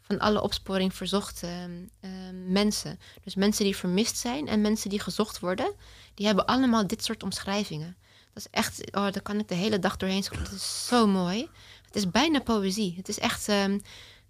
van 0.00 0.18
alle 0.18 0.42
opsporing 0.42 0.94
verzocht 0.94 1.42
ehm, 1.42 1.70
ehm, 2.00 2.52
mensen. 2.52 2.98
Dus 3.24 3.34
mensen 3.34 3.64
die 3.64 3.76
vermist 3.76 4.16
zijn 4.16 4.48
en 4.48 4.60
mensen 4.60 4.90
die 4.90 5.00
gezocht 5.00 5.38
worden... 5.38 5.72
die 6.14 6.26
hebben 6.26 6.46
allemaal 6.46 6.86
dit 6.86 7.04
soort 7.04 7.22
omschrijvingen. 7.22 7.96
Dat 8.32 8.44
is 8.44 8.50
echt... 8.50 8.94
Oh, 8.94 9.02
daar 9.02 9.22
kan 9.22 9.38
ik 9.38 9.48
de 9.48 9.54
hele 9.54 9.78
dag 9.78 9.96
doorheen 9.96 10.22
scrollen. 10.22 10.44
Het 10.44 10.54
is 10.54 10.86
zo 10.86 11.06
mooi. 11.06 11.48
Het 11.86 11.96
is 11.96 12.10
bijna 12.10 12.40
poëzie. 12.40 12.94
Het 12.96 13.08
is 13.08 13.18
echt... 13.18 13.48
ehm, 13.48 13.78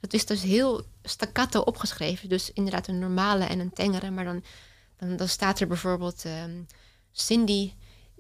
dat 0.00 0.12
is 0.12 0.26
dus 0.26 0.42
heel 0.42 0.84
staccato 1.02 1.60
opgeschreven. 1.60 2.28
Dus 2.28 2.52
inderdaad 2.52 2.86
een 2.88 2.98
normale 2.98 3.44
en 3.44 3.58
een 3.58 3.72
tengere. 3.72 4.10
Maar 4.10 4.24
dan, 4.24 4.44
dan, 4.96 5.16
dan 5.16 5.28
staat 5.28 5.60
er 5.60 5.66
bijvoorbeeld... 5.66 6.24
Cindy 7.12 7.72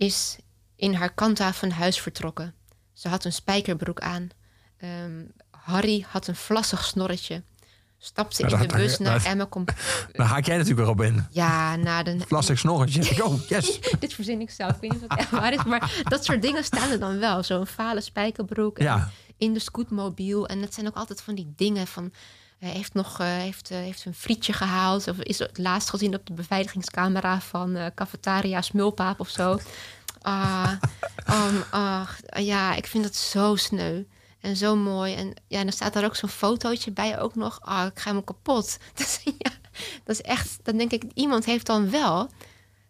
is 0.02 0.36
in 0.76 0.94
haar 0.94 1.12
kanta 1.12 1.52
van 1.52 1.70
huis 1.70 2.00
vertrokken. 2.00 2.54
Ze 2.92 3.08
had 3.08 3.24
een 3.24 3.32
spijkerbroek 3.32 4.00
aan. 4.00 4.28
Ehm, 4.76 5.24
Harry 5.50 6.04
had 6.08 6.26
een 6.26 6.36
vlassig 6.36 6.84
snorretje. 6.84 7.42
Stapte 7.98 8.48
Ja, 8.48 8.60
in 8.60 8.68
de 8.68 8.74
bus 8.74 8.98
naar 8.98 9.24
Emma... 9.24 9.48
Daar 10.12 10.26
haak 10.26 10.44
jij 10.44 10.56
natuurlijk 10.56 10.86
weer 10.86 10.90
op 10.90 11.00
in. 11.00 11.26
Ja, 11.30 11.76
na 11.76 12.02
de... 12.02 12.16
Plastic 12.28 12.58
snorretje. 12.58 13.02
Oh, 13.24 13.48
yes. 13.48 13.80
Dit 13.98 14.14
verzin 14.14 14.40
ik 14.40 14.50
zelf. 14.50 14.70
Ik 14.74 14.80
weet 14.80 14.92
niet 14.92 15.02
of 15.02 15.08
het 15.08 15.18
echt 15.18 15.30
waar 15.30 15.52
is. 15.52 15.64
Maar 15.64 16.02
dat 16.02 16.24
soort 16.24 16.42
dingen 16.42 16.64
staan 16.64 16.90
er 16.90 16.98
dan 16.98 17.18
wel. 17.18 17.42
Zo'n 17.42 17.66
fale 17.66 18.00
spijkerbroek. 18.00 18.78
Ja. 18.78 19.10
In 19.36 19.52
de 19.52 19.58
scootmobiel. 19.58 20.46
En 20.46 20.60
dat 20.60 20.74
zijn 20.74 20.86
ook 20.86 20.96
altijd 20.96 21.20
van 21.22 21.34
die 21.34 21.52
dingen 21.56 21.86
van... 21.86 22.12
Hij 22.62 22.70
heeft 22.70 22.94
nog 22.94 23.20
eh, 23.20 23.26
heeft, 23.26 23.70
eh, 23.70 23.78
heeft 23.78 24.04
een 24.04 24.14
frietje 24.14 24.52
gehaald. 24.52 25.08
Of 25.08 25.16
is 25.16 25.38
het 25.38 25.58
laatst 25.58 25.90
gezien 25.90 26.14
op 26.14 26.26
de 26.26 26.32
beveiligingscamera 26.32 27.40
van 27.40 27.76
eh 27.76 27.86
Cafetaria 27.94 28.60
Smulpaap 28.60 29.20
of 29.20 29.28
zo. 29.28 29.58
Ah, 30.20 30.72
um, 31.30 31.62
ach, 31.70 32.20
ja, 32.36 32.74
ik 32.74 32.86
vind 32.86 33.04
dat 33.04 33.16
zo 33.16 33.56
sneu. 33.56 34.02
En 34.40 34.56
zo 34.56 34.76
mooi. 34.76 35.14
En 35.14 35.34
ja, 35.46 35.58
en 35.58 35.62
dan 35.64 35.72
staat 35.72 35.92
daar 35.92 36.04
ook 36.04 36.16
zo'n 36.16 36.28
fotootje 36.28 36.90
bij 36.90 37.20
ook 37.20 37.34
nog. 37.34 37.60
Ah, 37.60 37.86
ik 37.86 37.98
ga 37.98 38.10
hem 38.10 38.24
kapot. 38.24 38.78
Dus, 38.94 39.20
ja, 39.24 39.50
dat 40.04 40.16
is 40.16 40.22
echt... 40.22 40.58
Dan 40.62 40.76
denk 40.76 40.90
ik, 40.90 41.04
iemand 41.14 41.44
heeft 41.44 41.66
dan 41.66 41.90
wel... 41.90 42.30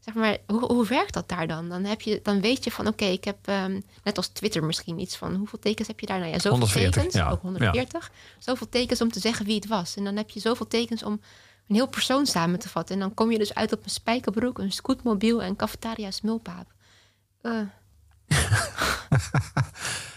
Zeg 0.05 0.15
maar, 0.15 0.37
hoe, 0.47 0.65
hoe 0.65 0.87
werkt 0.87 1.15
dat 1.15 1.29
daar 1.29 1.47
dan? 1.47 1.69
Dan, 1.69 1.85
heb 1.85 2.01
je, 2.01 2.21
dan 2.23 2.41
weet 2.41 2.65
je 2.65 2.71
van, 2.71 2.87
oké, 2.87 3.05
ik 3.05 3.25
heb 3.25 3.37
ehm, 3.43 3.81
net 4.05 4.17
als 4.17 4.29
Twitter 4.29 4.65
misschien 4.65 4.99
iets 4.99 5.17
van... 5.17 5.35
hoeveel 5.35 5.59
tekens 5.59 5.89
heb 5.89 6.01
je 6.01 6.07
daar? 6.07 6.19
Nou 6.19 6.31
ja, 6.31 6.39
zoveel 6.39 6.51
140, 6.51 6.95
tekens. 6.95 7.15
ja. 7.15 7.31
Ook 7.31 7.41
140. 7.43 8.11
Zoveel 8.39 8.69
tekens 8.69 9.01
om 9.01 9.11
te 9.13 9.21
zeggen 9.21 9.47
wie 9.47 9.55
het 9.55 9.67
was. 9.67 9.97
En 9.97 10.05
dan 10.05 10.17
heb 10.17 10.31
je 10.31 10.41
zoveel 10.41 10.67
tekens 10.67 11.03
om 11.03 11.21
een 11.69 11.75
heel 11.75 11.89
persoon 11.89 12.27
samen 12.27 12.59
te 12.59 12.69
vatten. 12.69 12.95
En 12.95 13.01
dan 13.01 13.15
kom 13.15 13.31
je 13.31 13.39
dus 13.39 13.55
uit 13.55 13.73
op 13.73 13.85
een 13.85 13.91
spijkerbroek, 13.91 14.59
een 14.59 14.73
scootmobiel 14.73 15.43
en 15.43 15.57
cafetaria 15.57 16.11
smulpaap. 16.11 16.67
Eh, 17.41 17.53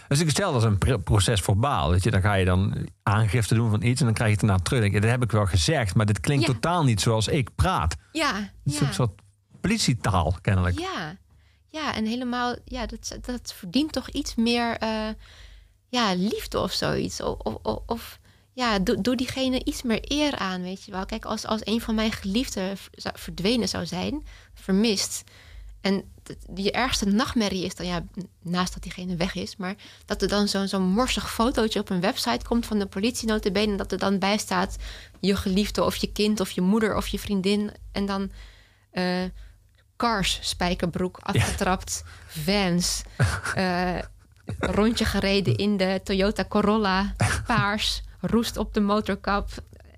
Dus 0.08 0.20
ik 0.20 0.30
stel 0.30 0.52
dat 0.52 0.62
is 0.62 0.68
een 0.68 0.78
pr- 0.78 0.94
proces 0.94 1.40
verbaal. 1.40 1.90
Weet 1.90 2.02
je, 2.02 2.10
dan 2.10 2.20
ga 2.20 2.34
je 2.34 2.44
dan 2.44 2.88
aangifte 3.02 3.54
doen 3.54 3.70
van 3.70 3.82
iets 3.82 4.00
en 4.00 4.06
dan 4.06 4.14
krijg 4.14 4.30
je 4.30 4.36
het 4.36 4.46
daarna 4.46 4.62
terug. 4.62 4.80
Dan 4.82 4.90
denk 4.90 5.02
je, 5.02 5.08
dat 5.10 5.18
heb 5.18 5.28
ik 5.28 5.36
wel 5.36 5.46
gezegd, 5.46 5.94
maar 5.94 6.06
dit 6.06 6.20
klinkt 6.20 6.46
Ja. 6.46 6.52
totaal 6.52 6.84
niet 6.84 7.00
zoals 7.00 7.28
ik 7.28 7.54
praat. 7.54 7.96
ja, 8.12 8.50
is 8.64 8.78
ja. 8.78 8.86
een 8.86 8.94
soort 8.94 9.20
politietaal, 9.66 10.36
kennelijk. 10.40 10.78
Ja, 10.78 11.16
ja, 11.68 11.94
en 11.94 12.06
helemaal, 12.06 12.56
ja, 12.64 12.86
dat, 12.86 13.18
dat 13.20 13.52
verdient 13.52 13.92
toch 13.92 14.08
iets 14.10 14.34
meer 14.34 14.76
eh, 14.76 15.08
ja, 15.88 16.14
liefde 16.14 16.60
of 16.60 16.72
zoiets. 16.72 17.20
Of, 17.20 17.56
of, 17.62 17.82
of- 17.86 18.18
ja, 18.52 18.78
doe, 18.78 19.00
doe 19.00 19.16
diegene 19.16 19.64
iets 19.64 19.82
meer 19.82 20.00
eer 20.02 20.36
aan, 20.36 20.62
weet 20.62 20.84
je 20.84 20.90
wel. 20.90 21.06
Kijk, 21.06 21.24
als, 21.24 21.46
als 21.46 21.60
een 21.64 21.80
van 21.80 21.94
mijn 21.94 22.12
geliefden 22.12 22.76
verdwenen 23.14 23.68
zou 23.68 23.86
zijn, 23.86 24.26
vermist. 24.54 25.24
En 25.80 26.12
je 26.54 26.72
ergste 26.72 27.06
nachtmerrie 27.06 27.64
is 27.64 27.74
dan, 27.74 27.86
ja, 27.86 28.04
naast 28.42 28.72
dat 28.72 28.82
diegene 28.82 29.16
weg 29.16 29.34
is, 29.34 29.56
maar 29.56 29.74
dat 30.04 30.22
er 30.22 30.28
dan 30.28 30.48
zo'n 30.48 30.68
zo'n 30.68 30.82
morsig 30.82 31.32
fotootje 31.32 31.80
op 31.80 31.90
een 31.90 32.00
website 32.00 32.44
komt 32.44 32.66
van 32.66 32.78
de 32.78 32.86
politie 32.86 33.28
notabene, 33.28 33.70
en 33.70 33.76
dat 33.76 33.92
er 33.92 33.98
dan 33.98 34.18
bij 34.18 34.38
staat 34.38 34.76
je 35.20 35.36
geliefde 35.36 35.84
of 35.84 35.96
je 35.96 36.12
kind 36.12 36.40
of 36.40 36.50
je 36.50 36.60
moeder 36.60 36.96
of 36.96 37.06
je 37.06 37.18
vriendin. 37.18 37.70
En 37.92 38.06
dan 38.06 38.30
eh, 38.90 39.24
Cars 39.96 40.38
spijkerbroek 40.42 41.18
afgetrapt, 41.22 42.04
Vans, 42.26 43.02
eh, 43.54 43.98
rondje 44.58 45.04
gereden 45.04 45.56
in 45.56 45.76
de 45.76 46.00
Toyota 46.04 46.44
Corolla, 46.44 47.14
paars, 47.46 48.02
roest 48.20 48.56
op 48.56 48.74
de 48.74 48.80
motorkap, 48.80 49.48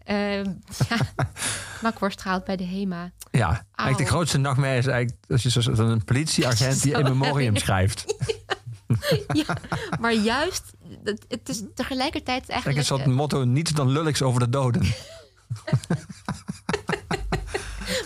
eh 0.05 0.45
ja, 0.89 0.99
knakworst 1.79 2.21
gehaald 2.23 2.45
bij 2.45 2.57
de 2.57 2.65
HEMA. 2.65 3.11
Ja, 3.31 3.65
eigenlijk 3.75 4.11
de 4.11 4.17
grootste 4.17 4.39
nachtmerrie 4.39 4.79
is 4.79 4.87
eigenlijk 4.87 5.25
als 5.29 5.43
je 5.43 5.51
zoals 5.51 5.79
een 5.79 6.05
politieagent 6.05 6.83
die 6.83 6.93
in 6.93 7.07
Zo 7.07 7.15
memorium 7.15 7.55
erg. 7.55 7.63
schrijft. 7.65 8.05
Ja, 9.33 9.57
maar 10.01 10.15
juist, 10.15 10.63
het, 11.05 11.25
het 11.29 11.49
is 11.49 11.63
tegelijkertijd 11.75 12.47
Kijk, 12.47 12.49
een 12.49 12.55
eigenlijk... 12.55 12.87
soort 12.87 13.01
eh, 13.01 13.07
motto, 13.07 13.45
niets 13.45 13.71
dan 13.71 13.89
lulligs 13.89 14.23
over 14.23 14.41
de 14.41 14.49
doden. 14.49 14.83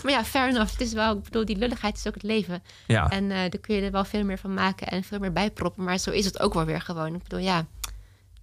Maar 0.03 0.11
ja, 0.13 0.23
fair 0.23 0.49
enough. 0.49 0.71
Het 0.71 0.81
is 0.81 0.93
wel, 0.93 1.17
ik 1.17 1.23
bedoel, 1.23 1.45
die 1.45 1.57
lulligheid 1.57 1.97
is 1.97 2.07
ook 2.07 2.13
het 2.13 2.23
leven. 2.23 2.63
Ja. 2.87 3.09
En 3.09 3.31
eh 3.31 3.37
daar 3.37 3.59
kun 3.61 3.75
je 3.75 3.81
er 3.81 3.91
wel 3.91 4.05
veel 4.05 4.23
meer 4.23 4.37
van 4.37 4.53
maken 4.53 4.87
en 4.87 5.03
veel 5.03 5.19
meer 5.19 5.31
bijproppen. 5.33 5.83
Maar 5.83 5.97
zo 5.97 6.09
is 6.11 6.25
het 6.25 6.39
ook 6.39 6.53
wel 6.53 6.65
weer 6.65 6.81
gewoon. 6.81 7.15
Ik 7.15 7.23
bedoel, 7.23 7.39
ja, 7.39 7.65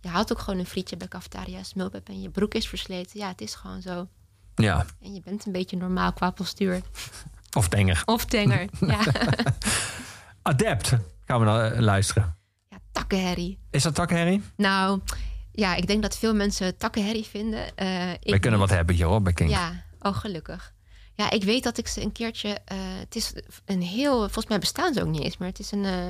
je 0.00 0.08
haalt 0.08 0.32
ook 0.32 0.38
gewoon 0.38 0.58
een 0.58 0.66
frietje 0.66 0.96
bij 0.96 1.08
cafetaria 1.08 1.62
smulp 1.62 1.92
hebt 1.92 2.08
en 2.08 2.20
je 2.22 2.30
broek 2.30 2.54
is 2.54 2.68
versleten. 2.68 3.20
Ja, 3.20 3.28
het 3.28 3.40
is 3.40 3.54
gewoon 3.54 3.82
zo. 3.82 4.08
Ja, 4.54 4.86
En 5.02 5.14
je 5.14 5.20
bent 5.24 5.46
een 5.46 5.52
beetje 5.52 5.76
normaal 5.76 6.12
qua 6.12 6.30
postuur. 6.30 6.80
of 7.58 7.68
tenger. 7.68 8.02
Of 8.04 8.24
tenger. 8.24 8.68
ja. 8.86 9.00
Adept 10.42 10.88
gaan 11.24 11.38
we 11.38 11.44
naar 11.44 11.72
eh, 11.72 11.80
luisteren. 11.80 12.36
ja, 12.68 12.78
takkenherrie. 12.92 13.58
Is 13.70 13.82
dat 13.82 13.94
takherrie? 13.94 14.42
Nou, 14.56 15.00
ja, 15.52 15.74
ik 15.74 15.86
denk 15.86 16.02
dat 16.02 16.18
veel 16.18 16.34
mensen 16.34 16.76
takkenherrie 16.76 17.24
vinden. 17.24 17.76
Eh, 17.76 18.12
ik 18.12 18.40
kunnen 18.40 18.50
niet. 18.50 18.68
wat 18.68 18.70
hebben 18.70 18.94
hier 18.94 19.06
hoor, 19.06 19.22
bij 19.22 19.32
King. 19.32 19.50
Ja, 19.50 19.84
oh 20.00 20.16
gelukkig. 20.16 20.72
Ja, 21.20 21.30
ik 21.30 21.44
weet 21.44 21.62
dat 21.62 21.78
ik 21.78 21.88
ze 21.88 22.02
een 22.02 22.12
keertje... 22.12 22.58
eh, 22.64 22.76
het 22.98 23.16
is 23.16 23.32
een 23.64 23.82
heel... 23.82 24.18
Volgens 24.18 24.46
mij 24.46 24.58
bestaan 24.58 24.94
ze 24.94 25.02
ook 25.02 25.08
niet 25.08 25.22
eens 25.22 25.36
meer. 25.36 25.48
Het 25.48 25.58
is 25.58 25.72
een, 25.72 25.84
eh, 25.84 26.08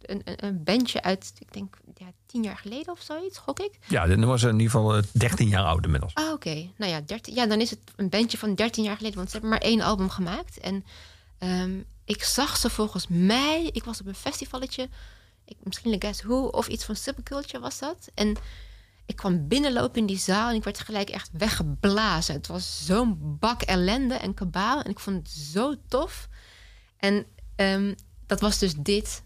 een, 0.00 0.22
een, 0.24 0.62
bandje 0.62 1.02
uit, 1.02 1.32
ik 1.38 1.52
denk, 1.52 1.76
ja, 1.94 2.06
tien 2.26 2.42
jaar 2.42 2.56
geleden 2.56 2.92
of 2.92 3.00
zoiets, 3.00 3.38
gok 3.38 3.60
ik. 3.60 3.78
Ja, 3.88 4.06
dit 4.06 4.24
was 4.24 4.42
in 4.42 4.52
ieder 4.52 4.70
geval 4.70 4.96
eh, 4.96 5.02
13 5.12 5.48
jaar 5.48 5.64
oud 5.64 5.84
inmiddels. 5.84 6.14
Ah, 6.14 6.32
oké. 6.32 6.70
Nou 6.76 6.92
ja, 6.92 7.00
13, 7.00 7.34
ja, 7.34 7.46
dan 7.46 7.60
is 7.60 7.70
het 7.70 7.78
een 7.96 8.08
bandje 8.08 8.38
van 8.38 8.54
13 8.54 8.84
jaar 8.84 8.96
geleden. 8.96 9.16
Want 9.16 9.30
ze 9.30 9.38
hebben 9.38 9.50
maar 9.50 9.68
één 9.68 9.80
album 9.80 10.08
gemaakt. 10.10 10.58
En 10.58 10.84
ehm, 11.38 11.78
ik 12.04 12.22
zag 12.24 12.56
ze 12.56 12.70
volgens 12.70 13.06
mij... 13.08 13.70
Ik 13.72 13.84
was 13.84 14.00
op 14.00 14.06
een 14.06 14.14
festivalletje. 14.14 14.88
Ik, 15.44 15.56
misschien 15.62 15.98
The 15.98 16.06
Guess 16.06 16.22
Who 16.22 16.46
of 16.46 16.68
iets 16.68 16.84
van 16.84 16.96
Subculture 16.96 17.60
was 17.60 17.78
dat. 17.78 18.10
En 18.14 18.36
ik 19.10 19.16
kwam 19.16 19.48
binnenlopen 19.48 20.00
in 20.00 20.06
die 20.06 20.18
zaal 20.18 20.48
en 20.48 20.54
ik 20.54 20.64
werd 20.64 20.78
gelijk 20.78 21.10
echt 21.10 21.30
weggeblazen. 21.32 22.34
Het 22.34 22.46
was 22.46 22.86
zo'n 22.86 23.36
bak 23.38 23.62
ellende 23.62 24.14
en 24.14 24.34
kabaal. 24.34 24.82
En 24.82 24.90
ik 24.90 24.98
vond 24.98 25.16
het 25.16 25.30
zo 25.30 25.74
tof. 25.88 26.28
En 26.96 27.26
ehm, 27.56 27.94
dat 28.26 28.40
was 28.40 28.58
dus 28.58 28.74
dit. 28.74 29.22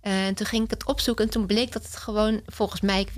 En 0.00 0.34
toen 0.34 0.46
ging 0.46 0.64
ik 0.64 0.70
het 0.70 0.84
opzoeken 0.84 1.24
en 1.24 1.30
toen 1.30 1.46
bleek 1.46 1.72
dat 1.72 1.82
het 1.84 1.96
gewoon, 1.96 2.40
volgens 2.46 2.80
mij, 2.80 3.00
ik, 3.00 3.12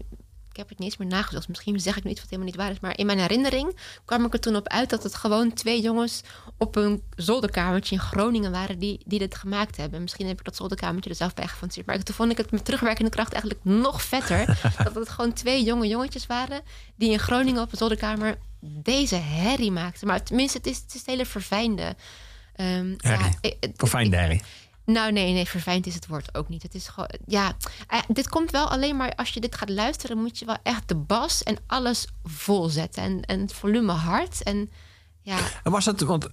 ik 0.51 0.57
heb 0.57 0.69
het 0.69 0.79
niet 0.79 0.89
eens 0.89 0.97
meer 0.97 1.09
nagezocht. 1.09 1.49
Misschien 1.49 1.81
zeg 1.81 1.97
ik 1.97 2.05
nu 2.05 2.11
iets 2.11 2.21
wat 2.21 2.31
helemaal 2.31 2.51
niet 2.51 2.61
waar 2.61 2.71
is. 2.71 2.81
Maar 2.81 2.99
in 2.99 3.07
mijn 3.07 3.19
herinnering 3.19 3.77
kwam 4.05 4.25
ik 4.25 4.33
er 4.33 4.41
toen 4.41 4.57
op 4.57 4.69
uit 4.69 4.91
dat 4.91 5.03
het 5.03 5.15
gewoon 5.15 5.53
twee 5.53 5.81
jongens 5.81 6.23
op 6.59 6.77
een 6.77 7.03
zolderkamertje 7.17 7.95
in 7.95 8.01
Groningen 8.01 8.53
waren 8.53 8.79
die, 8.79 9.01
die 9.07 9.19
dit 9.19 9.35
gemaakt 9.35 9.77
hebben. 9.77 10.03
Misschien 10.03 10.27
heb 10.27 10.39
ik 10.39 10.45
dat 10.45 10.57
zolderkamertje 10.57 11.11
er 11.11 11.17
zelf 11.17 11.35
bij 11.35 11.47
gefantaseerd. 11.47 11.87
Maar 11.87 12.03
toen 12.03 12.15
vond 12.15 12.31
ik 12.31 12.37
het 12.37 12.51
met 12.51 12.65
terugwerkende 12.65 13.11
kracht 13.11 13.33
eigenlijk 13.33 13.65
nog 13.65 14.03
vetter. 14.03 14.47
dat 14.85 14.95
het 14.95 15.09
gewoon 15.09 15.33
twee 15.33 15.63
jonge 15.63 15.87
jongetjes 15.87 16.27
waren 16.27 16.63
die 16.97 17.11
in 17.11 17.19
Groningen 17.19 17.63
op 17.63 17.73
een 17.73 17.79
zolderkamer 17.79 18.39
deze 18.61 19.17
herrie 19.17 19.71
maakten. 19.71 20.07
Maar 20.07 20.23
tenminste, 20.23 20.59
het 20.59 20.67
is 20.67 20.77
het, 20.77 20.95
is 20.95 21.01
het 21.01 21.07
hele 21.07 21.27
verfijnde. 21.27 21.95
Herrie. 22.53 22.97
ja, 22.99 23.31
eh, 23.41 23.71
Voor 23.77 23.89
fijn 23.89 24.15
herrie. 24.15 24.43
Nou, 24.93 25.13
nee, 25.13 25.33
nee, 25.33 25.47
verfijnd 25.47 25.87
is 25.87 25.95
het 25.95 26.07
woord 26.07 26.35
ook 26.35 26.49
niet. 26.49 26.63
Het 26.63 26.75
is 26.75 26.89
gewoon, 26.89 27.11
ja, 27.27 27.57
eh, 27.89 27.99
dit 28.09 28.29
komt 28.29 28.51
wel 28.51 28.69
alleen 28.71 28.97
maar 28.97 29.13
als 29.15 29.31
je 29.31 29.41
dit 29.41 29.55
gaat 29.55 29.69
luisteren, 29.69 30.19
moet 30.19 30.39
je 30.39 30.45
wel 30.45 30.57
echt 30.63 30.89
de 30.89 30.95
bas 30.97 31.43
en 31.43 31.57
alles 31.67 32.07
volzetten 32.25 33.03
en, 33.03 33.21
en 33.23 33.41
het 33.41 33.53
volume 33.53 33.93
hard. 33.93 34.43
En 34.43 34.71
ja, 35.23 35.39
En 35.63 35.71
was 35.73 35.85
het, 35.85 36.01
want 36.01 36.29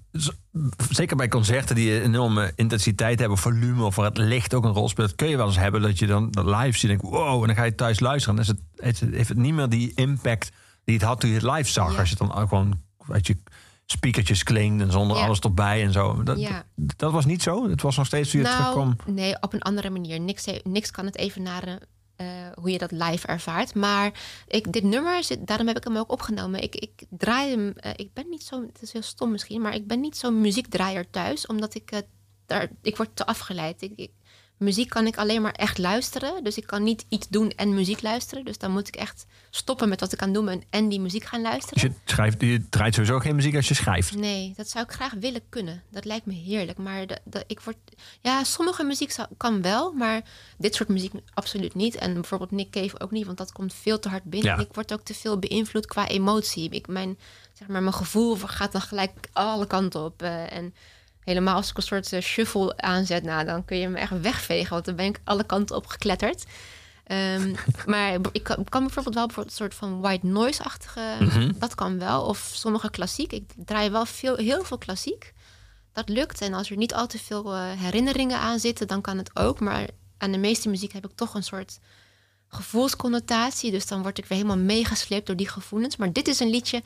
zeker 0.89 1.15
bij 1.15 1.27
concerten 1.27 1.75
die 1.75 1.93
een 1.95 2.03
enorme 2.03 2.51
intensiteit 2.55 3.19
hebben, 3.19 3.37
volume 3.37 3.83
of 3.83 3.95
waar 3.95 4.05
het 4.05 4.17
licht 4.17 4.53
ook 4.53 4.63
een 4.63 4.71
rol 4.73 4.89
speelt, 4.89 5.15
kun 5.15 5.27
je 5.29 5.37
wel 5.37 5.47
eens 5.47 5.57
hebben 5.57 5.81
dat 5.81 5.99
je 5.99 6.07
dan 6.07 6.31
dat 6.31 6.45
live 6.45 6.71
ziet 6.77 6.89
en 6.89 6.97
denkt, 6.97 7.03
wow, 7.03 7.41
en 7.41 7.47
dan 7.47 7.55
ga 7.55 7.63
je 7.63 7.75
thuis 7.75 7.99
luisteren. 7.99 8.35
Dan 8.35 8.43
is 8.45 8.49
het, 8.75 8.99
heeft 9.15 9.29
het- 9.29 9.37
niet 9.37 9.53
meer 9.53 9.69
die 9.69 9.91
impact 9.95 10.49
die 10.83 10.95
het 10.95 11.03
had 11.03 11.19
toen 11.19 11.29
je 11.29 11.35
het 11.35 11.51
live 11.55 11.69
zag. 11.71 11.91
Ja. 11.93 11.99
Als 11.99 12.09
je 12.09 12.15
het 12.19 12.27
dan 12.27 12.37
gewoon, 12.47 12.81
weet 13.05 13.27
je, 13.27 13.37
speakertjes 13.91 14.43
klinkt 14.43 14.81
en 14.83 14.91
zonder 14.91 15.17
Ja. 15.17 15.25
alles 15.25 15.39
erbij 15.39 15.83
en 15.83 15.91
zo. 15.91 16.23
Dat, 16.23 16.39
Ja. 16.39 16.65
dat 16.75 17.11
was 17.11 17.25
niet 17.25 17.41
zo. 17.41 17.69
Het 17.69 17.81
was 17.81 17.97
nog 17.97 18.05
steeds 18.05 18.31
toen 18.31 18.39
je 18.41 18.45
nou, 18.45 18.57
terugkwam. 18.57 18.95
nee, 19.15 19.41
op 19.41 19.53
een 19.53 19.61
andere 19.61 19.89
manier. 19.89 20.19
Niks, 20.19 20.45
niks 20.63 20.91
kan 20.91 21.05
het 21.05 21.17
evenaren 21.17 21.79
eh 22.15 22.25
hoe 22.55 22.71
je 22.71 22.77
dat 22.77 22.91
live 22.91 23.27
ervaart. 23.27 23.75
Maar 23.75 24.11
ik, 24.47 24.71
dit 24.73 24.83
nummer, 24.83 25.23
zit, 25.23 25.47
daarom 25.47 25.67
heb 25.67 25.77
ik 25.77 25.83
hem 25.83 25.97
ook 25.97 26.11
opgenomen. 26.11 26.61
Ik, 26.63 26.75
ik 26.75 26.91
draai 27.09 27.49
hem, 27.49 27.71
eh, 27.75 27.91
ik 27.95 28.13
ben 28.13 28.29
niet 28.29 28.43
zo, 28.43 28.61
het 28.61 28.81
is 28.81 28.93
heel 28.93 29.01
stom 29.01 29.31
misschien, 29.31 29.61
maar 29.61 29.73
ik 29.75 29.87
ben 29.87 29.99
niet 29.99 30.17
zo'n 30.17 30.41
muziekdraaier 30.41 31.09
thuis, 31.09 31.45
omdat 31.45 31.75
ik 31.75 31.91
eh, 31.91 31.99
daar, 32.45 32.67
ik 32.81 32.97
word 32.97 33.09
te 33.15 33.25
afgeleid. 33.25 33.81
Ik, 33.81 33.91
ik- 33.95 34.11
muziek 34.57 34.89
kan 34.89 35.07
ik 35.07 35.17
alleen 35.17 35.41
maar 35.41 35.51
echt 35.51 35.77
luisteren. 35.77 36.43
Dus 36.43 36.57
ik 36.57 36.67
kan 36.67 36.83
niet 36.83 37.05
iets 37.09 37.27
doen 37.27 37.49
en 37.51 37.73
muziek 37.73 38.01
luisteren. 38.01 38.45
Dus 38.45 38.57
dan 38.57 38.71
moet 38.71 38.87
ik 38.87 38.95
echt 38.95 39.25
stoppen 39.49 39.89
met 39.89 39.99
wat 39.99 40.13
ik 40.13 40.21
aan 40.21 40.33
doen 40.33 40.45
ben 40.45 40.63
en 40.69 40.89
die 40.89 40.99
muziek 40.99 41.23
gaan 41.23 41.41
luisteren. 41.41 41.73
Dus 41.83 41.91
je, 42.05 42.11
schrijft, 42.11 42.41
je 42.41 42.69
draait 42.69 42.93
sowieso 42.93 43.19
geen 43.19 43.35
muziek 43.35 43.55
als 43.55 43.67
je 43.67 43.73
schrijft. 43.73 44.15
Nee, 44.15 44.53
dat 44.55 44.69
zou 44.69 44.85
ik 44.85 44.91
graag 44.91 45.13
willen 45.19 45.41
kunnen. 45.49 45.83
Dat 45.91 46.05
lijkt 46.05 46.25
me 46.25 46.33
heerlijk. 46.33 46.77
Maar 46.77 47.07
de, 47.07 47.19
de- 47.23 47.43
ik 47.47 47.59
word. 47.59 47.77
Ja, 48.21 48.43
sommige 48.43 48.83
muziek 48.83 49.11
zou, 49.11 49.27
kan 49.37 49.61
wel, 49.61 49.91
maar 49.91 50.21
dit 50.57 50.75
soort 50.75 50.89
muziek 50.89 51.13
absoluut 51.33 51.75
niet. 51.75 51.95
En 51.95 52.13
bijvoorbeeld 52.13 52.51
Nick 52.51 52.69
Cave 52.71 52.99
ook 52.99 53.11
niet, 53.11 53.25
want 53.25 53.37
dat 53.37 53.51
komt 53.51 53.73
veel 53.73 53.99
te 53.99 54.09
hard 54.09 54.23
binnen. 54.23 54.55
Ja. 54.55 54.61
Ik 54.63 54.73
word 54.73 54.93
ook 54.93 55.01
te 55.01 55.13
veel 55.13 55.39
beïnvloed 55.39 55.85
qua 55.85 56.07
emotie. 56.07 56.69
Ik, 56.69 56.87
mijn, 56.87 57.17
zeg 57.53 57.67
maar, 57.67 57.81
mijn 57.81 57.93
gevoel 57.93 58.35
gaat 58.35 58.71
dan 58.71 58.81
gelijk 58.81 59.11
alle 59.33 59.67
kanten 59.67 60.03
op. 60.03 60.21
eh, 60.21 60.51
en 60.53 60.73
helemaal 61.23 61.55
als 61.55 61.69
ik 61.69 61.77
een 61.77 61.83
soort 61.83 62.13
eh, 62.13 62.21
shuffle 62.21 62.77
aanzet, 62.77 63.23
nou, 63.23 63.45
dan 63.45 63.65
kun 63.65 63.77
je 63.77 63.87
me 63.87 63.97
echt 63.97 64.21
wegvegen, 64.21 64.69
want 64.69 64.85
dan 64.85 64.95
ben 64.95 65.05
ik 65.05 65.19
alle 65.23 65.43
kanten 65.43 65.75
op 65.75 65.85
gekletterd. 65.87 66.43
Ehm, 67.07 67.55
maar 67.85 68.17
ik 68.31 68.43
kan, 68.43 68.63
kan 68.63 68.81
bijvoorbeeld 68.81 69.15
wel 69.15 69.25
bijvoorbeeld 69.25 69.59
een 69.59 69.65
soort 69.65 69.75
van 69.75 70.01
white 70.01 70.25
noise-achtige... 70.25 71.01
Dat 71.57 71.75
kan 71.75 71.99
wel. 71.99 72.23
Of 72.23 72.51
sommige 72.53 72.89
klassiek. 72.89 73.33
Ik 73.33 73.51
draai 73.55 73.89
wel 73.89 74.05
veel, 74.05 74.35
heel 74.35 74.63
veel 74.63 74.77
klassiek. 74.77 75.33
Dat 75.91 76.09
lukt. 76.09 76.41
En 76.41 76.53
als 76.53 76.69
er 76.69 76.77
niet 76.77 76.93
al 76.93 77.07
te 77.07 77.19
veel 77.19 77.53
eh, 77.53 77.71
herinneringen 77.71 78.39
aan 78.39 78.59
zitten, 78.59 78.87
dan 78.87 79.01
kan 79.01 79.17
het 79.17 79.39
ook. 79.39 79.59
Maar 79.59 79.87
aan 80.17 80.31
de 80.31 80.37
meeste 80.37 80.69
muziek 80.69 80.93
heb 80.93 81.05
ik 81.05 81.15
toch 81.15 81.33
een 81.33 81.43
soort 81.43 81.79
gevoelsconnotatie. 82.47 83.71
Dus 83.71 83.87
dan 83.87 84.01
word 84.01 84.17
ik 84.17 84.25
weer 84.25 84.37
helemaal 84.37 84.63
meegesleept 84.63 85.27
door 85.27 85.35
die 85.35 85.49
gevoelens. 85.49 85.95
Maar 85.95 86.13
dit 86.13 86.27
is 86.27 86.39
een 86.39 86.49
liedje 86.49 86.81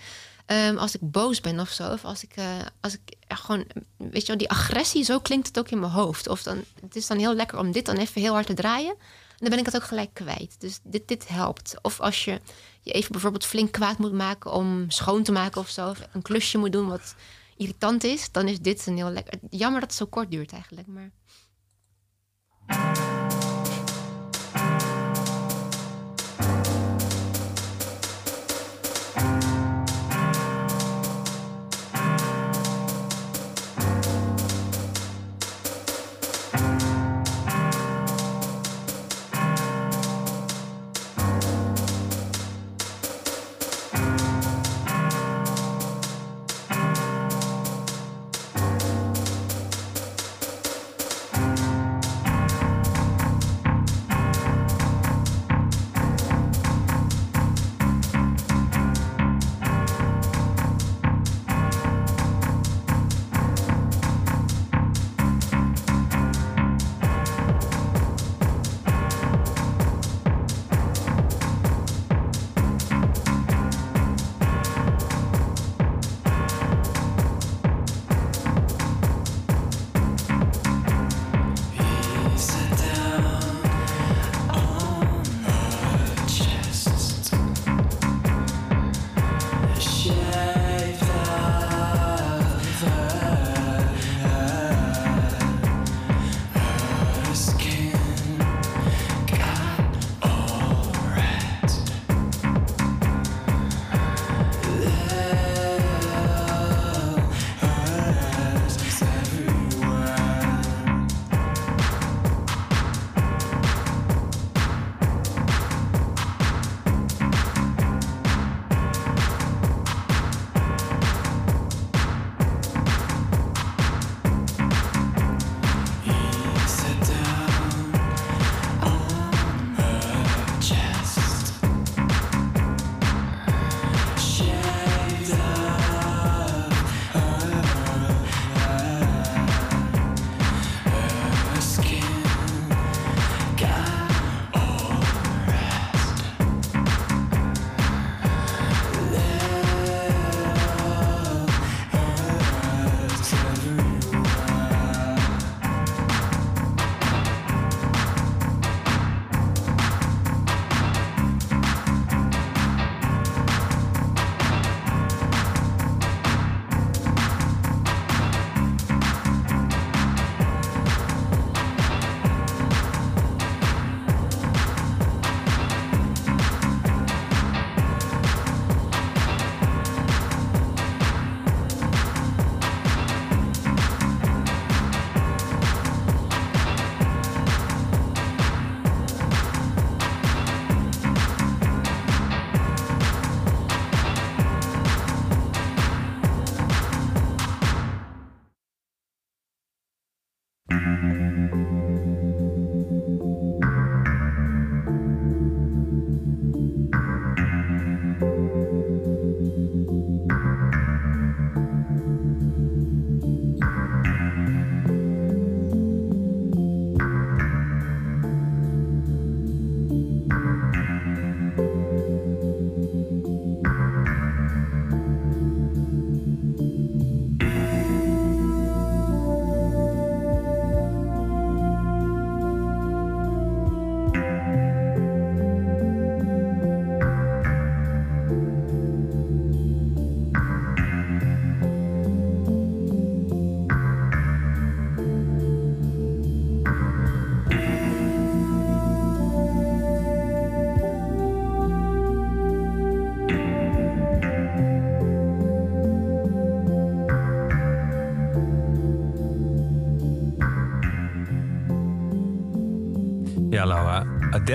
ehm, 0.45 0.77
als 0.77 0.95
ik 0.95 1.01
boos 1.03 1.41
ben 1.41 1.59
of 1.59 1.69
zo. 1.69 1.91
Of 1.91 2.05
als 2.05 2.23
ik, 2.23 2.31
eh, 2.35 2.45
als 2.81 2.93
ik 2.93 3.15
gewoon, 3.27 3.65
weet 3.97 4.21
je 4.21 4.27
wel, 4.27 4.37
die 4.37 4.49
agressie, 4.49 5.03
zo 5.03 5.19
klinkt 5.19 5.47
het 5.47 5.59
ook 5.59 5.69
in 5.69 5.79
mijn 5.79 5.91
hoofd. 5.91 6.27
Of 6.27 6.43
dan, 6.43 6.63
het 6.81 6.95
is 6.95 7.07
dan 7.07 7.17
heel 7.17 7.33
lekker 7.33 7.57
om 7.59 7.71
dit 7.71 7.85
dan 7.85 7.95
even 7.95 8.21
heel 8.21 8.33
hard 8.33 8.47
te 8.47 8.53
draaien. 8.53 8.95
Dan 9.41 9.49
ben 9.49 9.59
ik 9.59 9.65
het 9.65 9.75
ook 9.75 9.83
gelijk 9.83 10.13
kwijt. 10.13 10.55
Dus 10.59 10.79
dit, 10.83 11.07
dit 11.07 11.27
helpt. 11.27 11.75
Of 11.81 11.99
als 11.99 12.25
je 12.25 12.41
je 12.81 12.91
even 12.91 13.11
bijvoorbeeld 13.11 13.45
flink 13.45 13.71
kwaad 13.71 13.97
moet 13.97 14.13
maken 14.13 14.51
om 14.51 14.89
schoon 14.89 15.23
te 15.23 15.31
maken 15.31 15.61
of 15.61 15.69
zo. 15.69 15.89
Of 15.89 16.07
een 16.13 16.21
klusje 16.21 16.57
moet 16.57 16.71
doen 16.71 16.87
wat 16.87 17.15
irritant 17.57 18.03
is. 18.03 18.31
Dan 18.31 18.47
is 18.47 18.59
dit 18.59 18.85
een 18.85 18.95
heel 18.95 19.09
lekker. 19.09 19.33
Jammer 19.49 19.79
dat 19.79 19.89
het 19.89 19.97
zo 19.97 20.05
kort 20.05 20.31
duurt 20.31 20.51
eigenlijk. 20.51 20.87
Maar 20.87 21.11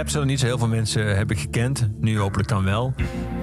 Zullen 0.07 0.27
niet 0.27 0.41
zo 0.41 0.47
heel 0.47 0.59
veel 0.59 0.69
mensen 0.69 1.17
hebben 1.17 1.37
gekend. 1.37 1.89
Nu 2.01 2.19
hopelijk 2.19 2.49
dan 2.49 2.65
wel. 2.65 2.95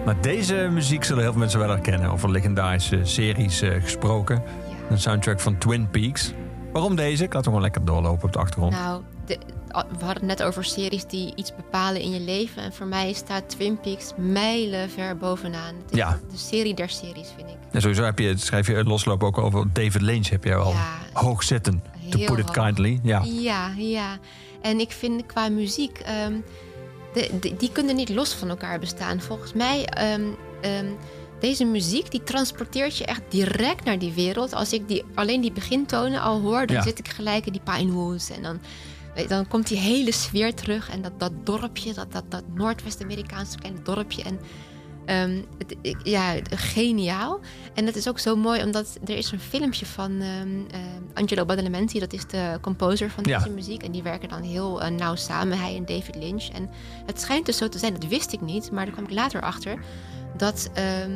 Maar 0.06 0.22
deze 0.22 0.70
muziek 0.72 1.04
zullen 1.04 1.22
heel 1.22 1.32
veel 1.32 1.40
mensen 1.40 1.60
wel 1.60 1.70
herkennen. 1.70 2.12
Over 2.12 2.32
legendarische 2.32 3.00
series 3.04 3.62
eh, 3.62 3.82
gesproken. 3.82 4.44
Een 4.90 5.00
soundtrack 5.00 5.40
van 5.40 5.58
Twin 5.58 5.90
Peaks. 5.90 6.34
Waarom 6.74 6.96
deze? 6.96 7.24
Ik 7.24 7.34
laat 7.34 7.44
hem 7.44 7.44
gewoon 7.44 7.62
lekker 7.62 7.86
doorlopen 7.86 8.24
op 8.24 8.34
de 8.34 8.40
achtergrond. 8.40 8.74
Nou, 8.74 9.02
de- 9.26 9.40
we 9.68 10.06
hadden 10.06 10.08
het 10.14 10.22
net 10.40 10.44
over 10.44 10.64
series 10.64 11.06
die 11.06 11.36
iets 11.36 11.56
bepalen 11.56 12.02
in 12.02 12.12
je 12.12 12.20
leven. 12.20 12.64
En 12.64 12.74
voor 12.74 12.86
mij 12.88 13.14
staat 13.14 13.50
Twin 13.50 13.80
Peaks 13.80 14.12
mijlen 14.18 14.90
ver 14.90 15.18
bovenaan. 15.18 15.76
Het 15.84 15.92
is 15.92 15.98
Ja. 15.98 16.20
de 16.32 16.38
serie 16.38 16.74
der 16.74 16.90
series, 16.90 17.30
vind 17.36 17.50
ik. 17.50 17.56
En 17.72 17.82
sowieso 17.82 18.04
heb 18.04 18.20
je, 18.20 18.38
schrijf 18.38 18.68
je 18.68 18.84
loslopen 18.84 19.28
ook 19.28 19.38
over 19.38 19.66
David 19.74 20.02
Lynch. 20.02 20.30
Heb 20.30 20.44
je 20.44 20.56
al 20.56 20.72
Ja. 20.72 20.88
hoog 21.14 21.44
zitten. 21.44 21.84
To 22.10 22.18
put 22.18 22.38
it 22.38 22.46
hoog. 22.46 22.52
kindly. 22.66 23.00
Ja. 23.04 23.22
Ja, 23.26 23.72
ja. 23.78 24.18
En 24.64 24.80
ik 24.80 24.92
vind 24.92 25.26
qua 25.26 25.50
muziek, 25.50 26.00
ehm, 26.00 26.34
de, 27.14 27.30
de- 27.40 27.56
die 27.58 27.72
kunnen 27.72 27.96
niet 27.96 28.10
los 28.10 28.34
van 28.34 28.50
elkaar 28.50 28.80
bestaan. 28.80 29.22
Volgens 29.22 29.54
mij, 29.54 29.86
ehm, 29.86 30.24
ehm, 30.62 30.86
deze 31.40 31.66
muziek 31.66 32.12
die 32.12 32.24
transporteert 32.24 32.98
je 32.98 33.06
echt 33.06 33.22
direct 33.30 33.84
naar 33.86 34.00
die 34.00 34.12
wereld. 34.14 34.54
Als 34.54 34.74
ik 34.74 34.88
die, 34.88 35.04
alleen 35.16 35.42
die 35.42 35.52
begintonen 35.52 36.22
al 36.22 36.40
hoor, 36.42 36.66
dan 36.66 36.76
Ja. 36.76 36.82
zit 36.82 37.00
ik 37.00 37.08
gelijk 37.08 37.46
in 37.46 37.52
die 37.52 37.62
Pinewoods. 37.64 38.30
En 38.30 38.42
dan, 38.44 38.60
dan 39.28 39.48
komt 39.48 39.68
die 39.68 39.78
hele 39.78 40.12
sfeer 40.12 40.54
terug. 40.54 40.90
En 40.90 41.02
dat, 41.02 41.20
dat 41.20 41.32
dorpje, 41.46 41.94
dat, 41.94 42.12
dat, 42.12 42.24
dat 42.32 42.44
Noordwest-Amerikaanse 42.54 43.58
kleine 43.58 43.82
dorpje. 43.82 44.24
En 44.24 44.40
Ehm, 45.06 45.42
het, 45.58 45.96
ja, 46.04 46.34
geniaal. 46.50 47.40
En 47.74 47.86
het 47.86 47.96
is 47.96 48.08
ook 48.08 48.20
zo 48.20 48.36
mooi, 48.36 48.64
omdat 48.64 48.98
er 49.06 49.18
is 49.18 49.32
een 49.32 49.40
filmpje 49.40 49.86
van 49.86 50.12
ehm, 50.22 50.50
ehm, 50.72 51.02
Angelo 51.14 51.46
Badalamenti. 51.46 52.00
Dat 52.00 52.14
is 52.14 52.28
de 52.28 52.58
composer 52.62 53.10
van 53.10 53.24
Ja. 53.28 53.38
deze 53.38 53.50
muziek. 53.50 53.84
En 53.84 53.92
die 53.92 54.04
werken 54.04 54.30
dan 54.30 54.42
heel 54.42 54.82
eh, 54.82 54.90
nauw 54.92 55.16
samen, 55.16 55.58
hij 55.60 55.76
en 55.76 55.86
David 55.86 56.16
Lynch. 56.16 56.48
En 56.48 56.70
het 57.06 57.22
schijnt 57.22 57.46
dus 57.46 57.58
zo 57.58 57.70
te 57.70 57.78
zijn, 57.80 57.94
dat 57.94 58.08
wist 58.08 58.34
ik 58.34 58.42
niet. 58.42 58.72
Maar 58.72 58.86
daar 58.86 58.94
kwam 58.94 59.06
ik 59.06 59.14
later 59.14 59.42
achter. 59.42 59.80
Dat 60.38 60.70
ehm, 60.74 61.12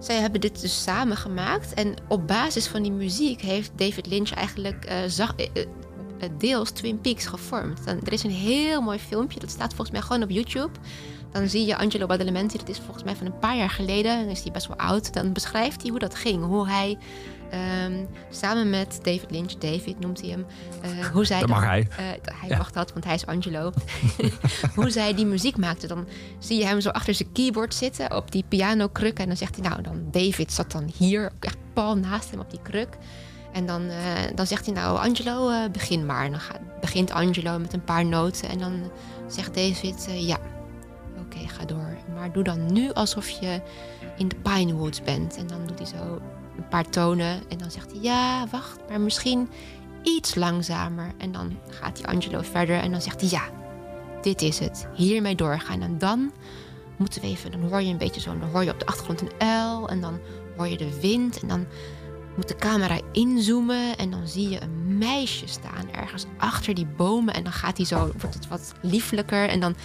zij 0.00 0.20
hebben 0.20 0.40
dit 0.40 0.60
dus 0.60 0.82
samen 0.82 1.16
gemaakt. 1.16 1.74
En 1.74 1.94
op 2.08 2.26
basis 2.26 2.66
van 2.66 2.82
die 2.82 2.92
muziek 2.92 3.40
heeft 3.40 3.70
David 3.76 4.06
Lynch 4.06 4.30
eigenlijk 4.30 4.84
eh, 4.84 4.96
zag, 5.06 5.34
eh, 5.36 5.46
eh, 5.54 5.62
eh, 6.18 6.30
deels 6.38 6.70
Twin 6.70 7.00
Peaks 7.00 7.26
gevormd. 7.26 7.80
Er 7.86 8.12
is 8.12 8.22
een 8.22 8.30
heel 8.30 8.80
mooi 8.80 8.98
filmpje, 8.98 9.40
dat 9.40 9.50
staat 9.50 9.68
volgens 9.74 9.90
mij 9.90 10.00
gewoon 10.00 10.22
op 10.22 10.30
YouTube. 10.30 10.70
Dan 11.38 11.48
zie 11.48 11.66
je 11.66 11.76
Angelo 11.76 12.06
Badalamenti, 12.06 12.58
dat 12.58 12.68
is 12.68 12.78
volgens 12.78 13.04
mij 13.04 13.14
van 13.16 13.26
een 13.26 13.38
paar 13.38 13.56
jaar 13.56 13.70
geleden. 13.70 14.18
Dan 14.20 14.28
is 14.28 14.42
hij 14.42 14.52
best 14.52 14.66
wel 14.66 14.76
oud. 14.76 15.12
Dan 15.12 15.32
beschrijft 15.32 15.80
hij 15.82 15.90
hoe 15.90 15.98
dat 15.98 16.14
ging. 16.14 16.44
Hoe 16.44 16.68
hij 16.68 16.98
ehm, 17.50 18.04
samen 18.30 18.70
met 18.70 18.98
David 19.02 19.30
Lynch, 19.30 19.52
David 19.52 20.00
noemt 20.00 20.20
hij 20.20 20.30
hem. 20.30 20.46
eh, 20.82 21.06
hoe 21.06 21.24
zij 21.24 21.40
Dat 21.40 21.48
mag 21.48 21.64
hij. 21.64 21.86
eh, 21.90 21.96
hij 22.40 22.48
Ja. 22.48 22.56
mag 22.56 22.72
dat, 22.72 22.92
want 22.92 23.04
hij 23.04 23.14
is 23.14 23.26
Angelo. 23.26 23.72
hoe 24.74 24.90
zij 24.90 25.14
die 25.14 25.26
muziek 25.26 25.56
maakte. 25.56 25.86
Dan 25.86 26.06
zie 26.38 26.58
je 26.58 26.66
hem 26.66 26.80
zo 26.80 26.88
achter 26.88 27.14
zijn 27.14 27.32
keyboard 27.32 27.74
zitten 27.74 28.16
op 28.16 28.32
die 28.32 28.44
pianokruk. 28.48 29.18
En 29.18 29.26
dan 29.26 29.36
zegt 29.36 29.56
hij, 29.60 29.68
nou, 29.68 29.82
dan 29.82 30.02
David 30.10 30.52
zat 30.52 30.72
dan 30.72 30.90
hier, 30.98 31.32
echt 31.40 31.56
pal 31.72 31.96
naast 31.96 32.30
hem 32.30 32.40
op 32.40 32.50
die 32.50 32.60
kruk. 32.62 32.88
En 33.52 33.66
dan, 33.66 33.88
eh, 33.88 33.96
dan 34.34 34.46
zegt 34.46 34.64
hij, 34.66 34.74
nou, 34.74 34.98
Angelo, 34.98 35.68
begin 35.70 36.06
maar. 36.06 36.24
En 36.24 36.30
dan 36.30 36.40
gaat, 36.40 36.80
begint 36.80 37.10
Angelo 37.10 37.58
met 37.58 37.72
een 37.72 37.84
paar 37.84 38.04
noten. 38.06 38.48
En 38.48 38.58
dan 38.58 38.90
zegt 39.28 39.54
David, 39.54 40.08
ja, 40.18 40.38
ga 41.44 41.64
door. 41.64 41.96
Maar 42.14 42.32
doe 42.32 42.42
dan 42.42 42.72
nu 42.72 42.92
alsof 42.92 43.28
je 43.28 43.60
in 44.16 44.28
de 44.28 44.36
Pinewoods 44.36 45.02
bent. 45.02 45.36
En 45.36 45.46
dan 45.46 45.66
doet 45.66 45.78
hij 45.78 45.86
zo 45.86 46.20
een 46.56 46.68
paar 46.68 46.88
tonen. 46.88 47.42
En 47.48 47.58
dan 47.58 47.70
zegt 47.70 47.90
hij, 47.90 48.00
ja, 48.00 48.46
wacht, 48.50 48.78
maar 48.88 49.00
misschien 49.00 49.48
iets 50.02 50.34
langzamer. 50.34 51.12
En 51.18 51.32
dan 51.32 51.56
gaat 51.70 51.96
die 51.96 52.06
Angelo 52.06 52.40
verder 52.42 52.78
en 52.78 52.90
dan 52.90 53.02
zegt 53.02 53.20
hij, 53.20 53.30
ja, 53.30 53.42
dit 54.22 54.42
is 54.42 54.58
het. 54.58 54.86
Hiermee 54.94 55.34
doorgaan. 55.34 55.82
En 55.82 55.98
dan 55.98 56.32
moeten 56.96 57.20
we 57.20 57.26
even, 57.26 57.50
dan 57.50 57.60
hoor 57.60 57.82
je 57.82 57.90
een 57.90 57.98
beetje 57.98 58.20
zo, 58.20 58.38
dan 58.38 58.48
hoor 58.48 58.64
je 58.64 58.70
op 58.70 58.78
de 58.78 58.86
achtergrond 58.86 59.20
een 59.20 59.32
uil. 59.38 59.88
En 59.88 60.00
dan 60.00 60.18
hoor 60.56 60.68
je 60.68 60.76
de 60.76 61.00
wind. 61.00 61.40
En 61.40 61.48
dan 61.48 61.66
moet 62.36 62.48
de 62.48 62.56
camera 62.56 63.00
inzoomen. 63.12 63.96
En 63.96 64.10
dan 64.10 64.28
zie 64.28 64.48
je 64.48 64.62
een 64.62 64.98
meisje 64.98 65.46
staan 65.46 65.92
ergens 65.92 66.24
achter 66.38 66.74
die 66.74 66.86
bomen. 66.86 67.34
En 67.34 67.42
dan 67.42 67.52
gaat 67.52 67.76
hij 67.76 67.86
zo, 67.86 68.10
wordt 68.18 68.34
het 68.34 68.48
wat 68.48 68.72
lieflijker. 68.80 69.48
En 69.48 69.60
dan 69.60 69.76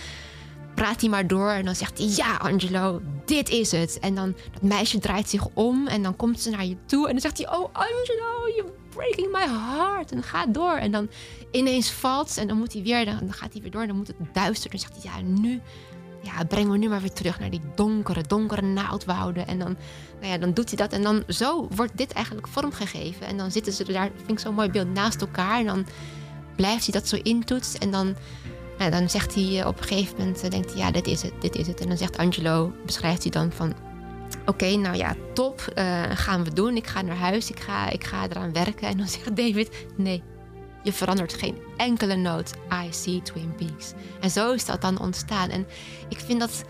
praat 0.82 1.02
hij 1.02 1.10
maar 1.10 1.28
door 1.28 1.50
en 1.50 1.66
dan 1.66 1.76
zegt 1.76 1.98
hij: 1.98 2.08
Ja, 2.08 2.36
Angelo, 2.36 3.02
dit 3.26 3.50
is 3.50 3.72
het. 3.72 4.00
En 4.00 4.16
dan 4.16 4.36
dat 4.52 4.62
meisje 4.62 5.00
draait 5.00 5.30
zich 5.30 5.48
om 5.54 5.88
en 5.88 6.04
dan 6.04 6.16
komt 6.16 6.40
ze 6.40 6.50
naar 6.50 6.66
je 6.66 6.78
toe 6.86 7.06
en 7.06 7.12
dan 7.12 7.22
zegt 7.22 7.38
hij: 7.38 7.48
Oh, 7.48 7.70
Angelo, 7.74 8.56
you're 8.56 8.72
breaking 8.90 9.32
my 9.32 9.48
heart. 9.48 10.12
En 10.12 10.24
gaat 10.24 10.54
door 10.54 10.74
en 10.74 10.92
dan 10.92 11.10
ineens 11.52 11.92
valt 11.92 12.38
en 12.38 12.48
dan 12.48 12.58
moet 12.58 12.74
hij 12.74 12.82
weer, 12.82 13.06
dan, 13.06 13.18
dan 13.20 13.34
gaat 13.34 13.54
hij 13.54 13.62
weer 13.62 13.72
door 13.72 13.82
en 13.82 13.88
dan 13.88 13.98
moet 13.98 14.08
het 14.08 14.18
duister. 14.34 14.70
Dan 14.70 14.80
zegt 14.80 15.04
hij: 15.04 15.12
Ja, 15.12 15.22
nu, 15.22 15.62
ja, 16.22 16.44
breng 16.44 16.70
me 16.70 16.78
nu 16.78 16.90
maar 16.90 17.02
weer 17.02 17.14
terug 17.14 17.40
naar 17.40 17.50
die 17.50 17.62
donkere, 17.76 18.22
donkere 18.28 18.62
naaldwouden. 18.62 19.48
En 19.48 19.60
dan, 19.60 19.78
nou 20.20 20.32
ja, 20.32 20.38
dan 20.38 20.54
doet 20.54 20.68
hij 20.68 20.78
dat 20.78 20.94
en 20.94 21.02
dan 21.02 21.24
zo 21.28 21.68
wordt 21.76 21.98
dit 21.98 22.12
eigenlijk 22.12 22.48
vormgegeven. 22.48 23.28
En 23.28 23.38
dan 23.38 23.52
zitten 23.52 23.74
ze 23.74 23.92
daar, 23.92 24.10
vind 24.16 24.32
ik 24.32 24.40
zo'n 24.40 24.56
mooi 24.56 24.70
beeld, 24.70 24.94
naast 24.94 25.22
elkaar 25.22 25.60
en 25.60 25.66
dan 25.66 25.86
blijft 26.56 26.84
hij 26.84 27.00
dat 27.00 27.08
zo 27.08 27.18
intoetsen 27.24 27.80
en 27.80 27.92
dan. 27.92 28.16
Nou, 28.82 28.94
dan 28.94 29.10
zegt 29.10 29.36
hij 29.36 29.60
eh, 29.60 29.68
op 29.68 29.78
een 29.78 29.88
gegeven 29.88 30.18
moment, 30.18 30.44
eh, 30.44 30.50
denkt 30.50 30.72
hij, 30.72 30.80
ja, 30.80 30.92
dit 30.92 31.08
is 31.08 31.22
het, 31.22 31.34
dit 31.40 31.56
is 31.56 31.68
het. 31.68 31.82
En 31.82 31.88
dan 31.88 31.98
zegt 31.98 32.18
Angelo, 32.18 32.74
beschrijft 32.86 33.22
hij 33.22 33.32
dan 33.32 33.52
van, 33.52 33.74
oké, 34.46 34.76
nou 34.76 34.98
ja, 34.98 35.16
top, 35.34 35.62
eh, 35.74 36.04
gaan 36.14 36.44
we 36.44 36.54
doen. 36.54 36.76
Ik 36.76 36.88
ga 36.88 37.02
naar 37.02 37.16
huis, 37.16 37.50
ik 37.50 37.60
ga, 37.60 37.90
ik 37.90 38.04
ga 38.04 38.28
eraan 38.30 38.54
werken. 38.54 38.88
En 38.88 38.98
dan 38.98 39.08
zegt 39.18 39.36
David, 39.36 39.86
nee, 39.96 40.24
je 40.84 40.94
verandert 40.94 41.34
geen 41.34 41.58
enkele 41.78 42.16
noot. 42.16 42.54
I 42.86 42.94
see 42.94 43.22
Twin 43.22 43.56
Peaks. 43.56 43.94
En 44.22 44.30
zo 44.30 44.54
is 44.54 44.66
dat 44.66 44.82
dan 44.82 45.00
ontstaan. 45.00 45.50
En 45.50 45.68
ik 46.10 46.20
vind 46.20 46.40
dat, 46.40 46.64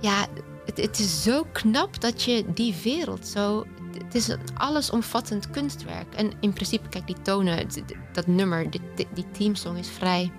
ja, 0.00 0.26
het, 0.64 0.76
het 0.76 0.98
is 0.98 1.22
zo 1.22 1.46
knap 1.52 2.00
dat 2.00 2.22
je 2.22 2.44
die 2.54 2.74
wereld 2.82 3.26
zo... 3.26 3.64
Het 4.04 4.14
is 4.14 4.28
een 4.28 4.40
allesomvattend 4.54 5.50
kunstwerk. 5.50 6.14
En 6.14 6.32
in 6.40 6.52
principe, 6.52 6.88
kijk, 6.88 7.06
die 7.06 7.22
tonen, 7.22 7.68
dat 8.12 8.26
nummer, 8.26 8.70
die, 8.70 8.80
die 9.14 9.30
teamsong 9.30 9.78
is 9.78 9.88
vrij 9.88 10.32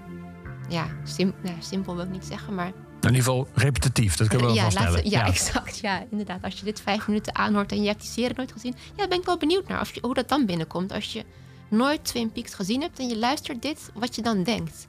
ja, 0.68 0.88
sim, 1.04 1.34
nou, 1.44 1.56
simpel 1.60 1.96
wil 1.96 2.04
ik 2.04 2.10
niet 2.12 2.26
zeggen, 2.26 2.56
maar... 2.56 2.68
In 2.68 3.14
ieder 3.14 3.18
geval 3.24 3.48
repetitief, 3.54 4.16
dat 4.16 4.28
kunnen 4.28 4.48
we 4.48 4.54
wel 4.54 4.64
ja, 4.64 4.70
vaststellen. 4.72 4.94
laten- 5.04 5.10
ja, 5.10 5.26
exact. 5.26 5.78
Ja, 5.78 6.04
inderdaad. 6.12 6.44
Als 6.44 6.60
je 6.60 6.66
dit 6.66 6.82
vijf 6.82 7.08
minuten 7.08 7.36
aanhoort 7.36 7.72
en 7.72 7.82
je 7.82 7.88
hebt 7.88 8.02
die 8.02 8.10
serie 8.10 8.36
nooit 8.36 8.52
gezien... 8.52 8.76
Ja, 8.96 9.08
ben 9.08 9.18
ik 9.20 9.26
wel 9.26 9.38
benieuwd 9.38 9.68
naar 9.68 9.82
of 9.82 9.94
je, 9.94 10.00
hoe 10.02 10.14
dat 10.14 10.30
dan 10.30 10.46
binnenkomt. 10.46 10.92
Als 10.92 11.14
je 11.14 11.26
nooit 11.70 12.04
Twin 12.06 12.32
Peaks 12.32 12.54
gezien 12.54 12.82
hebt 12.82 13.00
en 13.00 13.08
je 13.08 13.18
luistert 13.18 13.62
dit, 13.62 13.90
wat 13.94 14.16
je 14.16 14.22
dan 14.22 14.44
denkt. 14.44 14.88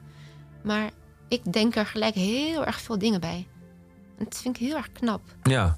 Maar 0.63 0.91
ik 1.29 1.53
denk 1.53 1.77
er 1.77 1.87
gelijk 1.87 2.15
heel 2.15 2.67
erg 2.67 2.81
veel 2.81 2.99
dingen 2.99 3.21
bij. 3.21 3.47
En 4.19 4.25
dat 4.25 4.39
vind 4.43 4.57
ik 4.57 4.67
heel 4.67 4.77
erg 4.77 4.93
knap. 4.93 5.21
Ja, 5.43 5.77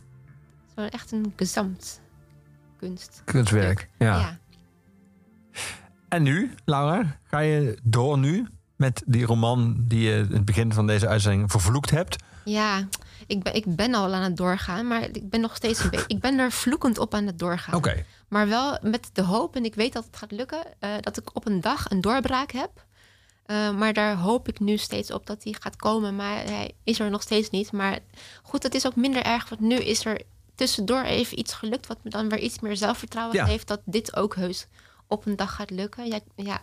Zo 0.76 0.80
echt 0.84 1.12
een 1.12 1.32
gezamt 1.36 2.00
kunst. 2.76 3.22
kunstwerk. 3.24 3.88
Ja. 3.98 4.18
ja. 4.18 4.38
En 6.08 6.22
nu, 6.22 6.54
Laura, 6.64 7.18
ga 7.22 7.38
je 7.38 7.78
door 7.82 8.18
nu 8.18 8.46
met 8.80 9.02
die 9.06 9.24
roman 9.26 9.76
die 9.78 10.00
je 10.00 10.12
in 10.28 10.32
het 10.32 10.44
begin 10.44 10.72
van 10.72 10.86
deze 10.86 11.08
uitzending 11.08 11.50
vervloekt 11.50 11.90
hebt? 11.90 12.16
Ja, 12.44 12.88
ik 13.26 13.42
ben, 13.42 13.54
ik 13.54 13.76
ben 13.76 13.94
al 13.94 14.14
aan 14.14 14.22
het 14.22 14.36
doorgaan, 14.36 14.86
maar 14.86 15.02
ik 15.02 15.30
ben 15.30 15.40
nog 15.40 15.56
steeds 15.56 15.84
een 15.84 15.90
beetje. 15.90 16.04
Ik 16.08 16.20
ben 16.20 16.38
er 16.38 16.52
vloekend 16.52 16.98
op 16.98 17.14
aan 17.14 17.26
het 17.26 17.38
doorgaan. 17.38 17.74
Oké. 17.74 18.04
Maar 18.28 18.48
wel 18.48 18.78
met 18.82 19.10
de 19.12 19.22
hoop, 19.22 19.56
en 19.56 19.64
ik 19.64 19.74
weet 19.74 19.92
dat 19.92 20.04
het 20.04 20.16
gaat 20.16 20.30
lukken, 20.30 20.62
eh, 20.78 20.90
dat 21.00 21.16
ik 21.16 21.36
op 21.36 21.46
een 21.46 21.60
dag 21.60 21.90
een 21.90 22.00
doorbraak 22.00 22.50
heb. 22.52 22.70
Eh, 23.46 23.70
maar 23.70 23.92
daar 23.92 24.16
hoop 24.16 24.48
ik 24.48 24.60
nu 24.60 24.76
steeds 24.76 25.12
op 25.12 25.26
dat 25.26 25.42
die 25.42 25.56
gaat 25.60 25.76
komen. 25.76 26.16
Maar 26.16 26.36
hij 26.44 26.72
is 26.84 26.98
er 27.00 27.10
nog 27.10 27.22
steeds 27.22 27.50
niet. 27.50 27.72
Maar 27.72 27.98
goed, 28.42 28.62
het 28.62 28.74
is 28.74 28.86
ook 28.86 28.96
minder 28.96 29.22
erg, 29.22 29.48
want 29.48 29.60
nu 29.60 29.76
is 29.76 30.04
er 30.04 30.20
tussendoor 30.54 31.02
even 31.02 31.38
iets 31.38 31.52
gelukt 31.52 31.86
wat 31.86 31.98
me 32.02 32.10
dan 32.10 32.28
weer 32.28 32.38
iets 32.38 32.60
meer 32.60 32.76
zelfvertrouwen 32.76 33.36
Ja. 33.36 33.44
geeft 33.46 33.68
dat 33.68 33.80
dit 33.84 34.16
ook 34.16 34.34
heus 34.36 34.66
op 35.06 35.26
een 35.26 35.36
dag 35.36 35.54
gaat 35.54 35.70
lukken. 35.70 36.06
Ja, 36.06 36.18
ja 36.36 36.60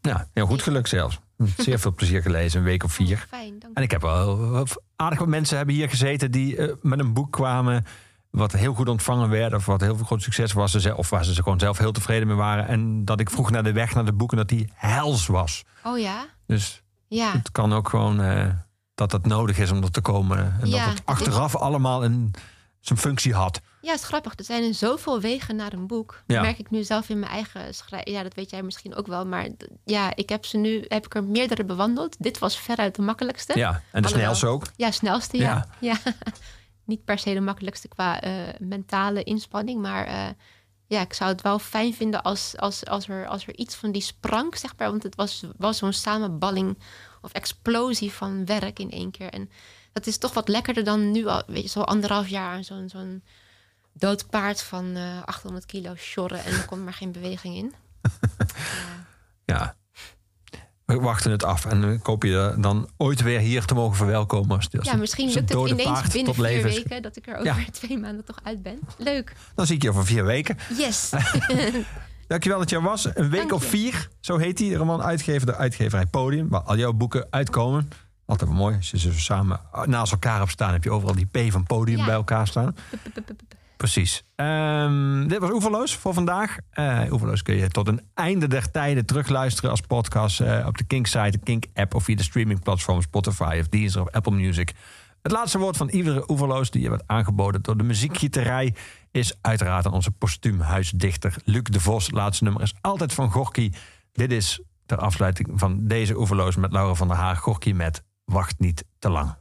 Ja, 0.00 0.28
heel 0.32 0.46
goed 0.46 0.62
geluk 0.62 0.86
zelfs. 0.86 1.18
Zeer 1.56 1.78
veel 1.78 1.94
plezier 1.94 2.22
gelezen, 2.22 2.58
een 2.58 2.64
week 2.66 2.84
of 2.84 2.92
vier. 2.92 3.26
fijn. 3.28 3.58
Dank 3.58 3.76
En 3.76 3.82
ik 3.82 3.90
heb 3.90 4.00
wel 4.00 4.66
aardig 4.96 5.18
wat 5.18 5.28
mensen 5.28 5.56
hebben 5.56 5.74
hier 5.74 5.88
gezeten 5.88 6.30
die 6.30 6.56
eh, 6.56 6.74
met 6.82 6.98
een 6.98 7.12
boek 7.12 7.32
kwamen. 7.32 7.84
Wat 8.30 8.52
heel 8.52 8.74
goed 8.74 8.88
ontvangen 8.88 9.28
werd, 9.28 9.54
of 9.54 9.66
wat 9.66 9.80
heel 9.80 9.96
veel 9.96 10.04
groot 10.06 10.22
succes 10.22 10.52
was. 10.52 10.86
Of 10.94 11.10
waar 11.10 11.24
ze 11.24 11.34
gewoon 11.42 11.58
zelf 11.58 11.78
heel 11.78 11.92
tevreden 11.92 12.26
mee 12.26 12.36
waren. 12.36 12.66
En 12.66 13.04
dat 13.04 13.20
ik 13.20 13.30
vroeg 13.30 13.50
naar 13.50 13.62
de 13.62 13.72
weg 13.72 13.94
naar 13.94 14.04
de 14.04 14.12
boek 14.12 14.30
en 14.30 14.36
dat 14.36 14.48
die 14.48 14.70
hels 14.74 15.26
was. 15.26 15.64
Oh 15.84 15.98
ja? 15.98 16.26
Dus 16.46 16.82
Ja. 17.08 17.32
het 17.32 17.52
kan 17.52 17.72
ook 17.72 17.88
gewoon 17.88 18.20
eh, 18.20 18.46
dat 18.94 19.12
het 19.12 19.26
nodig 19.26 19.58
is 19.58 19.70
om 19.70 19.82
er 19.82 19.90
te 19.90 20.00
komen. 20.00 20.38
En 20.60 20.68
Ja, 20.68 20.78
dat 20.78 20.88
het 20.88 20.98
het 20.98 21.06
achteraf 21.06 21.56
allemaal 21.56 22.04
een, 22.04 22.34
zijn 22.80 22.98
functie 22.98 23.34
had. 23.34 23.60
Ja, 23.80 23.90
het 23.90 24.00
is 24.00 24.06
grappig. 24.06 24.32
Er 24.36 24.44
zijn 24.44 24.74
zoveel 24.74 25.20
wegen 25.20 25.56
naar 25.56 25.72
een 25.72 25.86
boek. 25.86 26.22
Ja. 26.26 26.34
Dat 26.34 26.44
merk 26.44 26.58
ik 26.58 26.70
nu 26.70 26.82
zelf 26.82 27.08
in 27.08 27.18
mijn 27.18 27.32
eigen 27.32 27.74
schrijven. 27.74 28.12
Ja, 28.12 28.22
dat 28.22 28.34
weet 28.34 28.50
jij 28.50 28.62
misschien 28.62 28.94
ook 28.94 29.06
wel. 29.06 29.26
Maar 29.26 29.48
ja, 29.84 30.16
ik 30.16 30.28
heb 30.28 30.44
ze 30.44 30.56
nu, 30.56 30.84
heb 30.88 31.04
ik 31.04 31.14
er 31.14 31.24
meerdere 31.24 31.64
bewandeld. 31.64 32.16
Dit 32.18 32.38
was 32.38 32.58
veruit 32.58 32.94
de 32.94 33.02
makkelijkste. 33.02 33.58
Ja, 33.58 33.82
en 33.92 34.02
de 34.02 34.08
snelste 34.08 34.46
ook. 34.46 34.66
Ja, 34.76 34.90
snelste, 34.90 35.36
ja. 35.36 35.68
ja. 35.80 35.96
Niet 36.84 37.04
per 37.04 37.18
se 37.18 37.34
de 37.34 37.40
makkelijkste 37.40 37.88
qua 37.88 38.20
eh, 38.20 38.32
mentale 38.58 39.22
inspanning. 39.22 39.80
Maar 39.80 40.06
eh, 40.06 40.28
ja, 40.86 41.00
ik 41.00 41.12
zou 41.12 41.30
het 41.30 41.42
wel 41.42 41.58
fijn 41.58 41.94
vinden 41.94 42.22
als, 42.22 42.56
als, 42.56 42.86
als, 42.86 43.08
er, 43.08 43.26
als 43.26 43.46
er 43.46 43.56
iets 43.56 43.74
van 43.74 43.92
die 43.92 44.02
sprank, 44.02 44.56
zeg 44.56 44.74
maar. 44.76 44.90
Want 44.90 45.02
het 45.02 45.14
was, 45.14 45.44
was 45.56 45.78
zo'n 45.78 45.92
samenballing 45.92 46.78
of 47.22 47.32
explosie 47.32 48.12
van 48.12 48.44
werk 48.44 48.78
in 48.78 48.90
één 48.90 49.10
keer. 49.10 49.30
En 49.30 49.50
dat 49.92 50.06
is 50.06 50.18
toch 50.18 50.34
wat 50.34 50.48
lekkerder 50.48 50.84
dan 50.84 51.10
nu 51.10 51.26
al, 51.26 51.42
weet 51.46 51.62
je, 51.62 51.68
zo 51.68 51.80
anderhalf 51.80 52.28
jaar 52.28 52.52
aan 52.52 52.64
zo'n 52.64 52.88
zo'n 52.88 53.22
dood 53.98 54.30
paard 54.30 54.62
van 54.62 54.96
eh 54.96 55.22
800 55.24 55.66
kilo 55.66 55.94
sjorren 55.96 56.44
en 56.44 56.52
er 56.52 56.64
komt 56.64 56.84
maar 56.84 56.92
geen 56.94 57.12
beweging 57.12 57.56
in. 57.56 57.74
Ja. 59.44 59.76
We 60.84 61.00
wachten 61.00 61.30
het 61.30 61.44
af 61.44 61.64
en 61.64 61.84
ik 61.84 62.06
hoop 62.06 62.22
je 62.22 62.54
dan 62.58 62.88
ooit 62.96 63.22
weer 63.22 63.38
hier 63.38 63.64
te 63.64 63.74
mogen 63.74 63.96
verwelkomen. 63.96 64.56
Als, 64.56 64.68
als 64.78 64.86
Ja, 64.88 64.96
misschien 64.96 65.26
lukt 65.32 65.48
het 65.48 65.70
ineens 65.70 66.08
binnen 66.12 66.34
vier 66.34 66.44
leven 66.44 66.70
weken 66.70 67.02
dat 67.02 67.16
ik 67.16 67.26
er 67.26 67.34
over 67.34 67.44
Ja. 67.46 67.56
twee 67.70 67.98
maanden 67.98 68.24
toch 68.24 68.38
uit 68.42 68.62
ben. 68.62 68.78
Leuk. 68.98 69.32
Dan 69.54 69.66
zie 69.66 69.76
ik 69.76 69.82
je 69.82 69.88
over 69.90 70.04
vier 70.06 70.24
weken. 70.24 70.56
Yes. 70.76 71.10
Dankjewel 72.26 72.58
dat 72.58 72.70
je 72.70 72.76
er 72.76 72.82
was. 72.82 73.08
Een 73.14 73.30
week 73.30 73.52
of 73.52 73.64
vier, 73.64 74.08
zo 74.20 74.36
heet 74.36 74.56
die 74.56 74.74
roman, 74.76 75.02
uitgegeven 75.02 75.46
door 75.46 75.56
uitgeverij 75.56 76.06
Podium. 76.06 76.48
Waar 76.48 76.60
al 76.62 76.76
jouw 76.76 76.92
boeken 76.92 77.26
uitkomen. 77.30 77.88
Altijd 78.26 78.50
wel 78.50 78.58
mooi. 78.58 78.76
Als 78.76 78.90
je 78.90 78.98
ze 78.98 79.20
samen 79.20 79.60
naast 79.84 80.12
elkaar 80.12 80.38
hebt 80.38 80.50
staan, 80.50 80.72
heb 80.72 80.84
je 80.84 80.90
overal 80.90 81.14
die 81.14 81.26
P 81.48 81.52
van 81.52 81.64
Podium 81.64 81.98
Ja. 81.98 82.04
bij 82.04 82.14
elkaar 82.14 82.46
staan. 82.46 82.76
Precies. 83.78 84.24
Ehm, 84.34 85.26
dit 85.26 85.38
was 85.38 85.50
Oeverloos 85.50 85.96
voor 85.96 86.14
vandaag. 86.14 86.56
Eh 86.70 87.02
Oeverloos 87.10 87.42
kun 87.42 87.56
je 87.56 87.68
tot 87.68 87.88
een 87.88 88.00
einde 88.14 88.46
der 88.46 88.70
tijden 88.70 89.06
terugluisteren 89.06 89.70
als 89.70 89.80
podcast 89.80 90.40
eh, 90.40 90.66
op 90.66 90.78
de 90.78 90.84
Kink-site, 90.84 91.30
de 91.30 91.38
Kink-app 91.38 91.94
of 91.94 92.04
via 92.04 92.16
de 92.16 92.22
streamingplatform 92.22 93.02
Spotify 93.02 93.56
of 93.60 93.68
Deezer 93.68 94.02
of 94.02 94.10
Apple 94.10 94.32
Music. 94.32 94.72
Het 95.22 95.32
laatste 95.32 95.58
woord 95.58 95.76
van 95.76 95.88
iedere 95.88 96.30
Oeverloos 96.30 96.70
die 96.70 96.82
je 96.82 96.88
wordt 96.88 97.04
aangeboden 97.06 97.62
door 97.62 97.76
de 97.76 97.82
muziekgieterij 97.82 98.74
is 99.10 99.34
uiteraard 99.40 99.86
aan 99.86 99.92
onze 99.92 100.10
postuumhuisdichter 100.10 101.34
Luc 101.44 101.62
de 101.62 101.80
Vos. 101.80 102.10
Laatste 102.10 102.44
nummer 102.44 102.62
is 102.62 102.74
altijd 102.80 103.12
van 103.12 103.30
Gorky. 103.30 103.72
Dit 104.12 104.32
is 104.32 104.62
ter 104.86 104.98
afsluiting 104.98 105.48
van 105.54 105.86
deze 105.86 106.18
Oeverloos 106.18 106.56
met 106.56 106.72
Laura 106.72 106.94
van 106.94 107.08
der 107.08 107.16
Haar. 107.16 107.36
Gorky 107.36 107.72
met 107.72 108.02
Wacht 108.24 108.58
niet 108.58 108.84
te 108.98 109.08
lang. 109.08 109.36